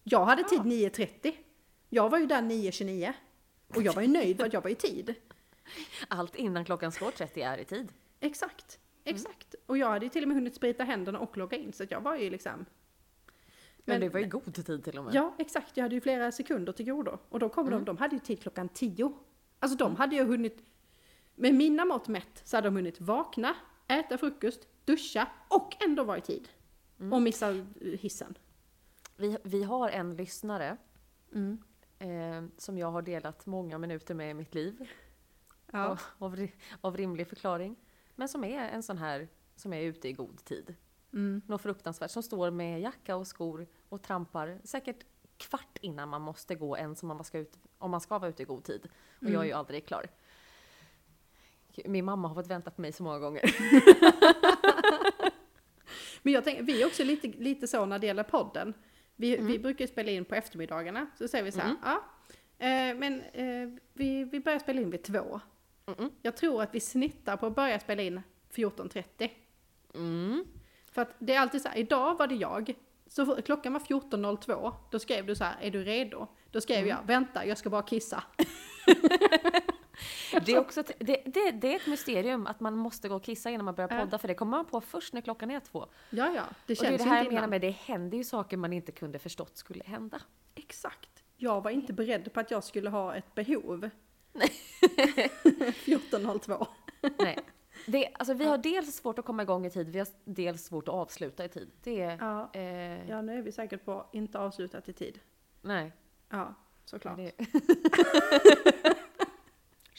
Jag 0.03 0.25
hade 0.25 0.43
tid 0.43 0.59
9.30. 0.59 1.33
Jag 1.89 2.09
var 2.09 2.19
ju 2.19 2.25
där 2.25 2.41
9.29. 2.41 3.13
Och 3.75 3.83
jag 3.83 3.93
var 3.93 4.01
ju 4.01 4.07
nöjd 4.07 4.37
för 4.37 4.45
att 4.45 4.53
jag 4.53 4.61
var 4.61 4.69
i 4.69 4.75
tid. 4.75 5.15
Allt 6.07 6.35
innan 6.35 6.65
klockan 6.65 6.91
slår 6.91 7.11
30 7.11 7.41
är 7.41 7.57
i 7.57 7.65
tid. 7.65 7.93
Exakt, 8.19 8.79
exakt. 9.03 9.55
Och 9.65 9.77
jag 9.77 9.89
hade 9.89 10.05
ju 10.05 10.09
till 10.09 10.21
och 10.23 10.27
med 10.27 10.35
hunnit 10.37 10.55
sprita 10.55 10.83
händerna 10.83 11.19
och 11.19 11.37
logga 11.37 11.57
in 11.57 11.73
så 11.73 11.83
att 11.83 11.91
jag 11.91 12.01
var 12.01 12.15
ju 12.15 12.29
liksom... 12.29 12.65
Men, 13.85 13.99
Men- 13.99 14.01
det 14.01 14.09
var 14.09 14.19
ju 14.19 14.25
god 14.27 14.65
tid 14.65 14.83
till 14.83 14.97
och 14.97 15.05
med. 15.05 15.13
Ja, 15.15 15.35
exakt. 15.37 15.77
Jag 15.77 15.83
hade 15.83 15.95
ju 15.95 16.01
flera 16.01 16.31
sekunder 16.31 16.73
till 16.73 16.85
godo. 16.85 17.17
Och 17.29 17.39
då 17.39 17.49
kom 17.49 17.69
de, 17.69 17.85
de 17.85 17.97
hade 17.97 18.15
ju 18.15 18.19
tid 18.19 18.41
klockan 18.41 18.69
tio. 18.69 19.13
Alltså 19.59 19.77
de 19.77 19.95
hade 19.95 20.15
ju 20.15 20.23
hunnit... 20.23 20.63
Med 21.35 21.53
mina 21.55 21.85
mått 21.85 22.07
mätt 22.07 22.41
så 22.43 22.57
hade 22.57 22.67
de 22.67 22.75
hunnit 22.75 23.01
vakna, 23.01 23.55
äta 23.87 24.17
frukost, 24.17 24.67
duscha 24.85 25.27
och 25.47 25.83
ändå 25.83 26.03
vara 26.03 26.17
i 26.17 26.21
tid. 26.21 26.49
Och 27.11 27.21
missa 27.21 27.65
hissen. 27.99 28.37
Vi, 29.21 29.37
vi 29.43 29.63
har 29.63 29.89
en 29.89 30.15
lyssnare 30.15 30.77
Mm. 31.33 31.57
eh, 31.99 32.43
som 32.57 32.77
jag 32.77 32.91
har 32.91 33.01
delat 33.01 33.45
många 33.45 33.77
minuter 33.77 34.15
med 34.15 34.31
i 34.31 34.33
mitt 34.33 34.55
liv. 34.55 34.89
Ja. 35.71 35.85
Av, 35.87 36.01
av, 36.17 36.35
ri- 36.35 36.51
av 36.81 36.97
rimlig 36.97 37.27
förklaring. 37.27 37.75
Men 38.15 38.29
som 38.29 38.43
är 38.43 38.69
en 38.69 38.83
sån 38.83 38.97
här 38.97 39.27
som 39.55 39.73
är 39.73 39.81
ute 39.81 40.07
i 40.09 40.13
god 40.13 40.45
tid. 40.45 40.75
Mm. 41.13 41.41
Något 41.47 41.61
fruktansvärt. 41.61 42.11
Som 42.11 42.23
står 42.23 42.51
med 42.51 42.81
jacka 42.81 43.15
och 43.15 43.27
skor 43.27 43.67
och 43.89 44.01
trampar 44.01 44.59
säkert 44.63 45.05
kvart 45.37 45.77
innan 45.81 46.09
man 46.09 46.21
måste 46.21 46.55
gå 46.55 46.77
ens 46.77 47.03
om 47.03 47.07
man 47.07 47.23
ska, 47.23 47.37
ut, 47.39 47.57
om 47.77 47.91
man 47.91 48.01
ska 48.01 48.19
vara 48.19 48.29
ute 48.29 48.43
i 48.43 48.45
god 48.45 48.63
tid. 48.63 48.89
Och 49.21 49.29
jag 49.29 49.41
är 49.41 49.45
ju 49.47 49.51
aldrig 49.53 49.85
klar. 49.87 50.07
Min 51.85 52.05
mamma 52.05 52.27
har 52.27 52.35
fått 52.35 52.47
vänta 52.47 52.71
på 52.71 52.81
mig 52.81 52.91
så 52.91 53.03
många 53.03 53.19
gånger. 53.19 53.41
Men 56.23 56.33
jag 56.33 56.43
tänker, 56.43 56.63
vi 56.63 56.81
är 56.81 56.87
också 56.87 57.03
lite, 57.03 57.27
lite 57.27 57.67
så 57.67 57.85
när 57.85 57.99
det 57.99 58.07
gäller 58.07 58.23
podden. 58.23 58.73
Vi, 59.21 59.35
Mm. 59.37 59.47
vi 59.51 59.59
brukar 59.59 59.87
spela 59.87 60.11
in 60.11 60.25
på 60.25 60.35
eftermiddagarna. 60.35 61.07
Så 61.17 61.27
säger 61.27 61.43
vi 61.43 61.51
så 61.51 61.59
här, 61.59 61.75
ja. 61.83 62.03
Eh, 62.57 62.95
men 62.97 63.21
eh, 63.21 63.79
vi, 63.93 64.23
vi 64.23 64.39
börjar 64.39 64.59
spela 64.59 64.81
in 64.81 64.89
vid 64.89 65.03
två. 65.03 65.39
Jag 66.21 66.37
tror 66.37 66.61
att 66.61 66.75
vi 66.75 66.79
snittar 66.79 67.37
på 67.37 67.45
att 67.45 67.55
börja 67.55 67.79
spela 67.79 68.01
in 68.01 68.21
14.30. 68.53 69.29
Mm. 69.95 70.45
För 70.91 71.01
att 71.01 71.15
det 71.19 71.33
är 71.33 71.39
alltid 71.39 71.61
så 71.61 71.67
här, 71.69 71.77
idag 71.77 72.17
var 72.17 72.27
det 72.27 72.35
jag. 72.35 72.73
Så 73.07 73.41
klockan 73.41 73.73
var 73.73 73.79
14.02, 73.79 74.73
då 74.91 74.99
skrev 74.99 75.25
du 75.25 75.35
så 75.35 75.43
här, 75.43 75.55
är 75.61 75.71
du 75.71 75.83
redo? 75.83 76.27
Då 76.51 76.61
skrev 76.61 76.87
jag, 76.87 76.97
vänta, 77.05 77.45
jag 77.45 77.57
ska 77.57 77.69
bara 77.69 77.81
kissa. 77.81 78.23
Det, 80.45 80.51
är 80.51 80.59
också 80.59 80.79
ett, 80.79 80.91
det, 80.99 81.21
det, 81.25 81.51
det 81.51 81.71
är 81.73 81.75
ett 81.75 81.87
mysterium 81.87 82.47
att 82.47 82.59
man 82.59 82.77
måste 82.77 83.09
gå 83.09 83.15
och 83.15 83.23
kissa 83.23 83.49
innan 83.49 83.65
man 83.65 83.75
börjar 83.75 83.89
Ja. 83.91 83.99
podda, 83.99 84.17
för 84.17 84.27
det 84.27 84.33
kommer 84.33 84.51
man 84.57 84.65
på 84.65 84.81
först 84.81 85.13
när 85.13 85.21
klockan 85.21 85.51
är 85.51 85.59
två. 85.59 85.87
Ja, 86.09 86.31
ja, 86.35 86.41
det 86.41 86.41
Och 86.41 86.47
det 86.65 86.73
är 86.73 86.75
känns 86.75 87.03
det 87.03 87.09
här 87.09 87.23
jag 87.23 87.33
menar 87.33 87.47
med 87.47 87.61
det 87.61 87.69
händer 87.69 88.17
ju 88.17 88.23
saker 88.23 88.57
man 88.57 88.73
inte 88.73 88.91
kunde 88.91 89.19
förstått 89.19 89.57
skulle 89.57 89.83
hända. 89.83 90.21
Exakt. 90.55 91.23
Jag 91.37 91.63
var 91.63 91.71
inte 91.71 91.93
beredd 91.93 92.33
på 92.33 92.39
att 92.39 92.51
jag 92.51 92.63
skulle 92.63 92.89
ha 92.89 93.15
ett 93.15 93.35
behov. 93.35 93.89
14.02. 94.33 96.67
Nej. 97.19 97.37
Det, 97.85 98.09
alltså, 98.13 98.33
vi 98.33 98.45
har 98.45 98.57
dels 98.57 98.95
svårt 98.95 99.19
att 99.19 99.25
komma 99.25 99.43
igång 99.43 99.65
i 99.65 99.69
tid, 99.69 99.89
vi 99.89 99.99
har 99.99 100.07
dels 100.25 100.65
svårt 100.65 100.87
att 100.87 100.93
avsluta 100.93 101.45
i 101.45 101.49
tid. 101.49 101.71
Det 101.83 102.01
är... 102.01 102.17
Ja, 102.19 102.49
Eh, 102.53 103.09
ja 103.09 103.21
nu 103.21 103.37
är 103.37 103.41
vi 103.41 103.51
säkert 103.51 103.85
på 103.85 104.05
inte 104.13 104.39
avslutat 104.39 104.89
i 104.89 104.93
tid. 104.93 105.19
Nej. 105.61 105.91
Ja, 106.29 106.53
såklart. 106.85 107.17
Det... 107.17 107.31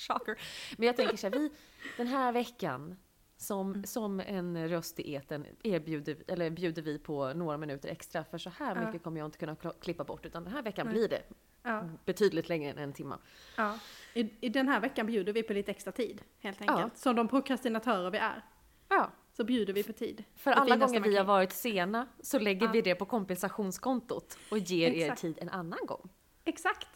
Shocker. 0.09 0.39
Men 0.77 0.87
jag 0.87 0.97
tänker 0.97 1.16
så 1.16 1.27
här, 1.27 1.39
vi, 1.39 1.51
den 1.97 2.07
här 2.07 2.33
veckan, 2.33 2.97
som, 3.37 3.70
Mm. 3.73 3.85
som 3.85 4.20
en 4.20 4.69
röst 4.69 5.01
i 5.01 5.12
eten 5.15 5.47
erbjuder, 5.62 6.16
eller 6.29 6.51
bjuder 6.51 6.83
vi 6.83 6.99
på 6.99 7.33
några 7.33 7.57
minuter 7.57 7.89
extra, 7.89 8.24
för 8.24 8.39
så 8.39 8.51
här 8.51 8.77
Ja. 8.77 8.87
mycket 8.87 9.03
kommer 9.03 9.19
jag 9.20 9.27
inte 9.27 9.39
kunna 9.39 9.57
klippa 9.81 10.05
bort, 10.05 10.27
utan 10.27 10.45
den 10.45 10.53
här 10.53 10.62
veckan 10.62 10.87
Nej. 10.87 10.95
blir 10.95 11.09
det 11.09 11.23
Ja, 11.65 11.89
betydligt 12.05 12.49
längre 12.49 12.70
än 12.70 12.79
en 12.79 12.93
timme. 12.93 13.16
ja. 13.57 13.79
I, 14.15 14.31
I 14.41 14.49
den 14.49 14.69
här 14.69 14.81
veckan 14.81 15.07
bjuder 15.07 15.33
vi 15.33 15.43
på 15.43 15.53
lite 15.53 15.70
extra 15.70 15.93
tid, 15.93 16.23
helt 16.39 16.61
enkelt. 16.61 16.97
Som 16.99 17.16
de 17.16 17.29
prokrastinatörer 17.29 18.11
vi 18.11 18.19
är, 18.19 18.43
Ja. 18.89 19.11
så 19.33 19.45
bjuder 19.45 19.73
vi 19.73 19.83
på 19.83 19.93
tid. 19.93 20.24
För 20.37 20.51
Det 20.51 20.57
alla 20.57 20.77
gånger 20.77 21.01
vi 21.01 21.16
har 21.16 21.24
varit 21.24 21.53
sena 21.53 22.07
så 22.20 22.39
lägger 22.39 22.69
vi 22.69 22.81
det 22.83 22.95
på 22.95 23.05
kompensationskontot 23.05 24.39
och 24.51 24.59
ger 24.59 24.91
er 24.91 25.15
tid 25.15 25.39
en 25.41 25.49
annan 25.49 25.87
gång. 25.87 26.09
Exakt. 26.45 26.89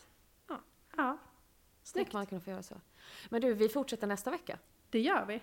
Ja. 0.49 0.61
ja. 0.97 1.19
Snyggt. 1.83 1.89
Snyggt. 1.89 2.13
man 2.13 2.27
kunna 2.27 2.41
få 2.41 2.51
göra 2.51 2.63
så. 2.63 2.75
Men 3.29 3.41
du, 3.41 3.55
vi 3.55 3.69
fortsätter 3.69 4.07
nästa 4.07 4.31
vecka. 4.31 4.59
Det 4.91 5.01
gör 5.01 5.25
vi. 5.25 5.41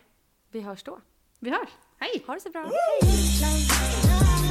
Vi 0.52 0.61
hörs 0.61 0.84
då. 0.84 0.99
Vi 1.40 1.49
hörs. 1.49 1.69
Hej! 1.98 2.23
Ha 2.27 2.34
det 2.34 2.40
så 2.41 2.49
bra. 2.49 2.61
Hej! 3.02 4.43